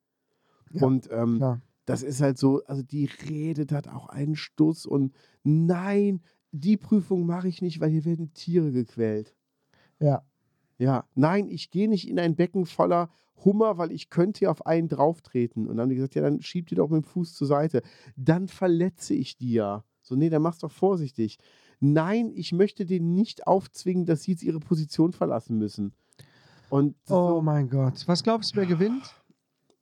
Ja, 0.73 0.87
und 0.87 1.09
ähm, 1.11 1.37
Klar. 1.37 1.61
das 1.85 2.03
ist 2.03 2.21
halt 2.21 2.39
so, 2.39 2.65
also 2.65 2.83
die 2.83 3.09
redet 3.29 3.73
hat 3.73 3.89
auch 3.89 4.09
einen 4.09 4.37
Stuss 4.37 4.87
und 4.87 5.15
nein, 5.45 6.23
die 6.51 6.77
Prüfung 6.77 7.27
mache 7.27 7.49
ich 7.49 7.63
nicht, 7.63 7.81
weil 7.81 7.91
hier 7.91 8.05
werden 8.05 8.33
Tiere 8.33 8.73
gequält. 8.73 9.35
Ja. 10.01 10.23
Ja, 10.79 11.05
nein, 11.15 11.49
ich 11.49 11.71
gehe 11.71 11.89
nicht 11.89 12.09
in 12.09 12.19
ein 12.19 12.37
Becken 12.37 12.67
voller 12.67 13.11
Hummer, 13.45 13.79
weil 13.79 13.93
ich 13.93 14.11
könnte 14.11 14.41
hier 14.41 14.51
auf 14.51 14.67
einen 14.67 14.89
drauftreten. 14.89 15.67
Und 15.67 15.77
dann 15.77 15.83
haben 15.85 15.89
die 15.91 15.97
gesagt, 15.97 16.15
ja, 16.15 16.23
dann 16.23 16.41
schieb 16.41 16.67
die 16.69 16.75
doch 16.75 16.89
mit 16.89 17.03
dem 17.05 17.09
Fuß 17.09 17.35
zur 17.35 17.47
Seite. 17.47 17.83
Dann 18.17 18.49
verletze 18.49 19.15
ich 19.15 19.37
die 19.37 19.53
ja. 19.53 19.85
So, 20.03 20.17
nee, 20.17 20.31
dann 20.31 20.43
mach's 20.43 20.59
doch 20.59 20.71
vorsichtig. 20.73 21.39
Nein, 21.81 22.33
ich 22.35 22.53
möchte 22.53 22.87
denen 22.87 23.15
nicht 23.15 23.47
aufzwingen, 23.47 24.07
dass 24.07 24.23
sie 24.23 24.33
jetzt 24.33 24.43
ihre 24.43 24.59
Position 24.59 25.13
verlassen 25.13 25.59
müssen. 25.59 25.93
Und 26.71 26.97
Oh 27.09 27.29
so, 27.37 27.43
mein 27.43 27.69
Gott. 27.69 28.07
Was 28.07 28.23
glaubst 28.23 28.53
du, 28.53 28.57
wer 28.57 28.67
gewinnt? 28.67 29.15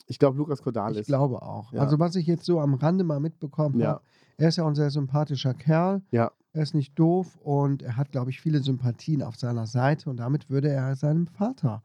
ich 0.09 0.19
glaube, 0.21 0.39
Lukas 0.39 0.63
Cordalis. 0.63 1.01
Ich 1.01 1.07
glaube 1.07 1.43
auch. 1.43 1.73
Ja. 1.73 1.81
Also 1.81 1.99
was 1.99 2.15
ich 2.15 2.27
jetzt 2.27 2.45
so 2.45 2.61
am 2.61 2.75
Rande 2.75 3.03
mal 3.05 3.19
mitbekommen 3.21 3.81
Ja. 3.81 3.89
habe, 3.89 4.03
er 4.37 4.49
ist 4.49 4.57
ja 4.57 4.65
auch 4.65 4.69
ein 4.69 4.75
sehr 4.75 4.91
sympathischer 4.91 5.55
Kerl. 5.55 6.03
Ja. 6.11 6.31
Er 6.53 6.63
ist 6.63 6.75
nicht 6.75 6.99
doof 6.99 7.37
und 7.43 7.83
er 7.83 7.97
hat, 7.97 8.13
glaube 8.13 8.31
ich, 8.31 8.41
viele 8.41 8.63
Sympathien 8.63 9.23
auf 9.23 9.37
seiner 9.37 9.67
Seite 9.67 10.09
und 10.09 10.17
damit 10.19 10.49
würde 10.49 10.69
er 10.69 10.97
seinem 10.97 11.27
Vater 11.27 11.83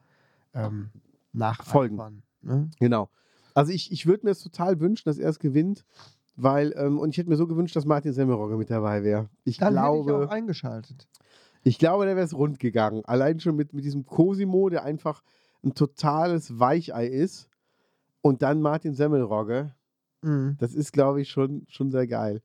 ähm, 0.53 0.89
Folgen. 1.63 1.95
nacheifern. 1.95 2.23
Ne? 2.41 2.69
Genau. 2.79 3.09
Also 3.53 3.73
ich, 3.73 3.91
ich 3.91 4.05
würde 4.05 4.25
mir 4.25 4.31
es 4.31 4.41
total 4.41 4.79
wünschen, 4.79 5.03
dass 5.05 5.17
er 5.17 5.29
es 5.29 5.39
gewinnt, 5.39 5.85
weil, 6.35 6.73
ähm, 6.77 6.99
und 6.99 7.09
ich 7.09 7.17
hätte 7.17 7.29
mir 7.29 7.35
so 7.35 7.47
gewünscht, 7.47 7.75
dass 7.75 7.85
Martin 7.85 8.13
Semmelrogge 8.13 8.55
mit 8.55 8.69
dabei 8.69 9.03
wäre. 9.03 9.29
Ich 9.43 9.57
Dann 9.57 9.73
glaube. 9.73 10.11
hätte 10.11 10.23
ich 10.23 10.29
auch 10.29 10.31
eingeschaltet. 10.31 11.07
Ich 11.63 11.77
glaube, 11.77 12.05
der 12.05 12.15
wäre 12.15 12.25
es 12.25 12.33
rund 12.33 12.59
gegangen. 12.59 13.03
Allein 13.05 13.39
schon 13.39 13.55
mit, 13.55 13.73
mit 13.73 13.83
diesem 13.83 14.05
Cosimo, 14.05 14.69
der 14.69 14.83
einfach 14.83 15.21
ein 15.63 15.75
totales 15.75 16.59
Weichei 16.59 17.07
ist. 17.07 17.49
Und 18.21 18.41
dann 18.41 18.61
Martin 18.61 18.93
Semmelrogge. 18.93 19.73
Mhm. 20.21 20.55
Das 20.59 20.73
ist, 20.73 20.91
glaube 20.93 21.21
ich, 21.21 21.29
schon, 21.29 21.65
schon 21.67 21.91
sehr 21.91 22.07
geil. 22.07 22.41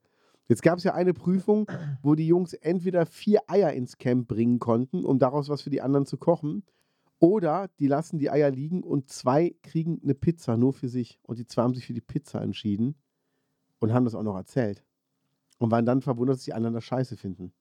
Jetzt 0.49 0.63
gab 0.63 0.79
es 0.79 0.85
ja 0.85 0.95
eine 0.95 1.13
Prüfung, 1.13 1.71
wo 2.03 2.15
die 2.15 2.27
Jungs 2.27 2.53
entweder 2.53 3.05
vier 3.05 3.41
Eier 3.49 3.73
ins 3.73 3.99
Camp 3.99 4.29
bringen 4.29 4.61
konnten, 4.61 5.05
um 5.05 5.19
daraus 5.19 5.49
was 5.49 5.63
für 5.63 5.71
die 5.71 5.83
anderen 5.83 6.07
zu 6.07 6.19
kochen. 6.19 6.63
Oder 7.19 7.69
die 7.81 7.89
lassen 7.89 8.19
die 8.19 8.31
Eier 8.31 8.51
liegen 8.51 8.83
und 8.83 9.09
zwei 9.09 9.57
kriegen 9.63 10.01
eine 10.03 10.15
Pizza 10.15 10.57
nur 10.57 10.73
für 10.73 10.89
sich. 10.89 11.19
Und 11.23 11.39
die 11.39 11.47
zwei 11.47 11.63
haben 11.63 11.75
sich 11.75 11.87
für 11.87 11.95
die 11.95 12.01
Pizza 12.01 12.43
entschieden 12.43 12.95
und 13.79 13.93
haben 13.93 14.05
das 14.05 14.15
auch 14.15 14.23
noch 14.23 14.37
erzählt. 14.37 14.85
Und 15.59 15.71
waren 15.71 15.87
dann 15.87 16.03
verwundert, 16.03 16.37
dass 16.37 16.45
die 16.45 16.53
anderen 16.53 16.75
das 16.75 16.85
scheiße 16.85 17.17
finden. 17.17 17.53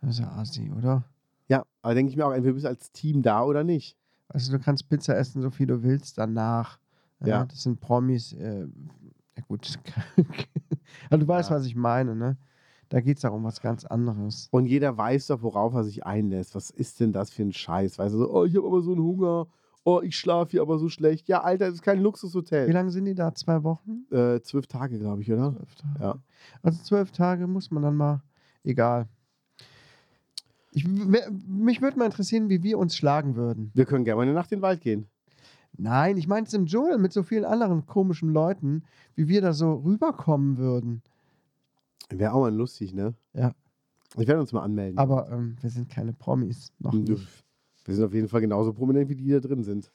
Das 0.00 0.10
ist 0.10 0.20
ja 0.20 0.30
assi, 0.32 0.70
oder? 0.70 1.04
Ja, 1.48 1.66
aber 1.82 1.94
denke 1.94 2.10
ich 2.10 2.16
mir 2.16 2.24
auch, 2.24 2.32
entweder 2.32 2.54
bist 2.54 2.64
du 2.64 2.68
als 2.68 2.92
Team 2.92 3.22
da 3.22 3.44
oder 3.44 3.64
nicht. 3.64 3.98
Also 4.28 4.52
du 4.52 4.60
kannst 4.60 4.88
Pizza 4.88 5.16
essen, 5.16 5.42
so 5.42 5.50
viel 5.50 5.66
du 5.66 5.82
willst, 5.82 6.16
danach. 6.16 6.78
Ja. 7.20 7.26
Ja. 7.26 7.44
Das 7.46 7.64
sind 7.64 7.80
Promis. 7.80 8.32
Äh, 8.32 8.68
ja 9.40 9.46
gut. 9.48 9.78
also 11.10 11.24
du 11.24 11.28
weißt, 11.28 11.50
was 11.50 11.66
ich 11.66 11.76
meine, 11.76 12.14
ne? 12.14 12.36
Da 12.88 13.00
geht 13.00 13.18
es 13.18 13.24
auch 13.24 13.32
um 13.32 13.44
was 13.44 13.60
ganz 13.60 13.84
anderes. 13.84 14.48
Und 14.50 14.66
jeder 14.66 14.96
weiß 14.96 15.28
doch, 15.28 15.42
worauf 15.42 15.74
er 15.74 15.84
sich 15.84 16.04
einlässt. 16.04 16.56
Was 16.56 16.70
ist 16.70 16.98
denn 16.98 17.12
das 17.12 17.30
für 17.30 17.42
ein 17.42 17.52
Scheiß? 17.52 17.98
Weißt 17.98 18.14
du, 18.14 18.18
so, 18.18 18.34
oh, 18.34 18.44
ich 18.44 18.56
habe 18.56 18.66
aber 18.66 18.82
so 18.82 18.92
einen 18.92 19.02
Hunger. 19.02 19.46
Oh, 19.84 20.00
ich 20.02 20.16
schlafe 20.16 20.50
hier 20.50 20.62
aber 20.62 20.76
so 20.78 20.88
schlecht. 20.88 21.28
Ja, 21.28 21.42
Alter, 21.42 21.66
das 21.66 21.76
ist 21.76 21.82
kein 21.82 22.00
Wie 22.00 22.02
Luxushotel. 22.02 22.70
lange 22.70 22.90
sind 22.90 23.04
die 23.04 23.14
da? 23.14 23.32
Zwei 23.32 23.62
Wochen? 23.62 24.06
Äh, 24.10 24.42
zwölf 24.42 24.66
Tage, 24.66 24.98
glaube 24.98 25.22
ich, 25.22 25.30
oder? 25.30 25.52
Zwölf 25.54 25.74
Tage. 25.76 26.02
Ja. 26.02 26.18
Also 26.62 26.82
zwölf 26.82 27.12
Tage 27.12 27.46
muss 27.46 27.70
man 27.70 27.84
dann 27.84 27.96
mal. 27.96 28.22
Egal. 28.64 29.08
Ich, 30.72 30.86
mich 30.86 31.80
würde 31.80 31.98
mal 31.98 32.06
interessieren, 32.06 32.48
wie 32.48 32.62
wir 32.64 32.76
uns 32.76 32.96
schlagen 32.96 33.36
würden. 33.36 33.70
Wir 33.74 33.86
können 33.86 34.04
gerne 34.04 34.16
mal 34.16 34.22
eine 34.22 34.34
Nacht 34.34 34.50
in 34.50 34.58
den 34.58 34.62
Wald 34.62 34.80
gehen. 34.80 35.06
Nein, 35.80 36.16
ich 36.16 36.28
meine 36.28 36.46
es 36.46 36.52
im 36.54 36.66
Dschungel 36.66 36.98
mit 36.98 37.12
so 37.12 37.22
vielen 37.22 37.44
anderen 37.44 37.86
komischen 37.86 38.30
Leuten, 38.32 38.82
wie 39.14 39.28
wir 39.28 39.40
da 39.40 39.52
so 39.52 39.74
rüberkommen 39.74 40.58
würden. 40.58 41.02
Wäre 42.10 42.32
auch 42.34 42.40
mal 42.40 42.54
lustig, 42.54 42.92
ne? 42.92 43.14
Ja. 43.32 43.54
Ich 44.18 44.26
werde 44.26 44.40
uns 44.40 44.52
mal 44.52 44.62
anmelden. 44.62 44.98
Aber 44.98 45.30
ähm, 45.30 45.56
wir 45.60 45.70
sind 45.70 45.88
keine 45.88 46.12
Promis. 46.12 46.72
Noch 46.80 46.92
nicht. 46.92 47.26
Wir 47.84 47.94
sind 47.94 48.04
auf 48.04 48.12
jeden 48.12 48.28
Fall 48.28 48.40
genauso 48.40 48.72
prominent, 48.72 49.08
wie 49.08 49.14
die 49.14 49.30
da 49.30 49.40
drin 49.40 49.62
sind. 49.62 49.90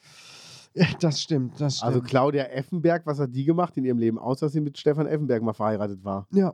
Ja, 0.73 0.87
das 0.99 1.21
stimmt, 1.21 1.59
das 1.61 1.77
stimmt. 1.77 1.87
Also 1.87 2.01
Claudia 2.01 2.45
Effenberg, 2.45 3.05
was 3.05 3.19
hat 3.19 3.33
die 3.35 3.45
gemacht 3.45 3.77
in 3.77 3.85
ihrem 3.85 3.97
Leben? 3.99 4.17
Außer 4.17 4.45
dass 4.47 4.53
sie 4.53 4.61
mit 4.61 4.77
Stefan 4.77 5.05
Effenberg 5.07 5.43
mal 5.43 5.53
verheiratet 5.53 6.03
war. 6.03 6.27
ja. 6.31 6.53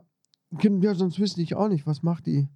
Ja, 0.60 0.94
sonst 0.94 1.18
wüsste 1.18 1.40
ich 1.40 1.54
auch 1.54 1.68
nicht, 1.68 1.86
was 1.86 2.02
macht 2.02 2.26
die 2.26 2.46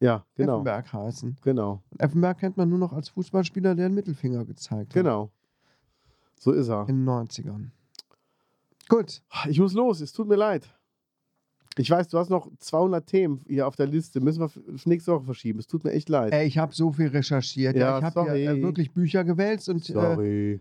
Ja, 0.00 0.24
genau. 0.36 0.54
Effenberg 0.54 0.90
heißen. 0.90 1.36
Genau. 1.42 1.82
Effenberg 1.98 2.38
kennt 2.38 2.56
man 2.56 2.70
nur 2.70 2.78
noch 2.78 2.94
als 2.94 3.10
Fußballspieler, 3.10 3.74
der 3.74 3.84
einen 3.86 3.94
Mittelfinger 3.94 4.46
gezeigt 4.46 4.88
hat. 4.88 4.94
Genau. 4.94 5.30
So 6.38 6.52
ist 6.52 6.68
er. 6.68 6.88
In 6.88 7.04
den 7.06 7.08
90ern. 7.08 7.70
Gut. 8.88 9.22
Ich 9.48 9.58
muss 9.58 9.72
los, 9.72 10.00
es 10.00 10.12
tut 10.12 10.28
mir 10.28 10.36
leid. 10.36 10.68
Ich 11.76 11.90
weiß, 11.90 12.06
du 12.08 12.18
hast 12.18 12.28
noch 12.30 12.48
200 12.60 13.04
Themen 13.06 13.40
hier 13.48 13.66
auf 13.66 13.74
der 13.74 13.86
Liste. 13.86 14.20
Müssen 14.20 14.40
wir 14.40 14.46
f- 14.46 14.86
nächste 14.86 15.10
Woche 15.12 15.24
verschieben. 15.24 15.58
Es 15.58 15.66
tut 15.66 15.82
mir 15.82 15.90
echt 15.92 16.08
leid. 16.08 16.32
Ey, 16.32 16.46
ich 16.46 16.56
habe 16.58 16.72
so 16.74 16.92
viel 16.92 17.08
recherchiert. 17.08 17.74
Ja, 17.76 17.98
ich 17.98 18.04
habe 18.04 18.20
ja 18.20 18.26
sorry. 18.26 18.44
äh, 18.46 18.62
wirklich 18.62 18.92
Bücher 18.92 19.24
gewälzt 19.24 19.68
und 19.68 19.88
äh, 19.90 20.60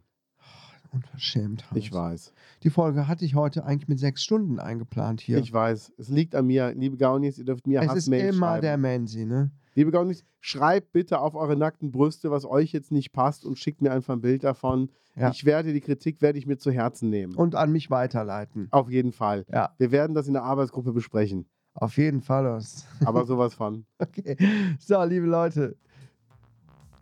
Sorry. 0.93 1.03
unverschämt. 1.03 1.65
ich 1.75 1.91
weiß. 1.91 2.33
Die 2.63 2.69
Folge 2.69 3.07
hatte 3.07 3.25
ich 3.25 3.35
heute 3.35 3.65
eigentlich 3.65 3.87
mit 3.87 3.99
sechs 3.99 4.23
Stunden 4.23 4.59
eingeplant 4.59 5.21
hier. 5.21 5.37
Ich 5.39 5.51
weiß. 5.51 5.93
Es 5.97 6.09
liegt 6.09 6.35
an 6.35 6.47
mir. 6.47 6.73
Liebe 6.75 6.97
Gaunis, 6.97 7.37
ihr 7.37 7.45
dürft 7.45 7.67
mir 7.67 7.79
es 7.81 7.85
ist 7.87 7.91
Hassmails 7.95 8.35
immer 8.35 8.47
schreiben. 8.47 8.61
der 8.61 8.77
Mansi, 8.77 9.25
ne? 9.25 9.51
Liebe 9.75 9.89
Gaunis, 9.91 10.23
schreibt 10.39 10.91
bitte 10.91 11.19
auf 11.19 11.33
eure 11.33 11.55
nackten 11.55 11.91
Brüste, 11.91 12.29
was 12.29 12.45
euch 12.45 12.71
jetzt 12.73 12.91
nicht 12.91 13.11
passt 13.11 13.43
und 13.43 13.57
schickt 13.57 13.81
mir 13.81 13.91
einfach 13.91 14.13
ein 14.13 14.21
Bild 14.21 14.43
davon. 14.43 14.89
Ja. 15.15 15.31
Ich 15.31 15.45
werde 15.45 15.73
die 15.73 15.81
Kritik 15.81 16.21
werde 16.21 16.37
ich 16.37 16.45
mir 16.45 16.57
zu 16.57 16.69
Herzen 16.71 17.09
nehmen. 17.09 17.33
Und 17.35 17.55
an 17.55 17.71
mich 17.71 17.89
weiterleiten. 17.89 18.67
auf 18.71 18.89
jeden 18.89 19.11
Fall. 19.13 19.45
Ja, 19.51 19.73
Wir 19.79 19.91
werden 19.91 20.13
das 20.15 20.27
in 20.27 20.33
der 20.33 20.43
Arbeitsgruppe 20.43 20.91
besprechen. 20.93 21.47
auf 21.73 21.97
jeden 21.97 22.21
Fall. 22.21 22.61
Aber 23.03 23.25
sowas 23.25 23.53
von. 23.55 23.85
Okay. 23.99 24.37
So, 24.79 25.03
liebe 25.03 25.25
Leute. 25.25 25.75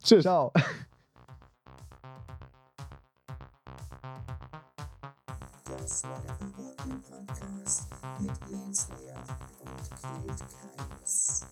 Tschüss. 0.02 0.24
Ciao. 0.24 0.52
Das 5.82 6.04
war 6.04 6.22
der 6.22 6.36
Verbotene 6.36 7.00
Podcast 7.00 7.88
mit 8.20 8.52
Lance 8.52 8.88
Lear 9.00 9.18
und 9.62 9.90
Kate 9.90 10.46
Keines. 10.78 11.48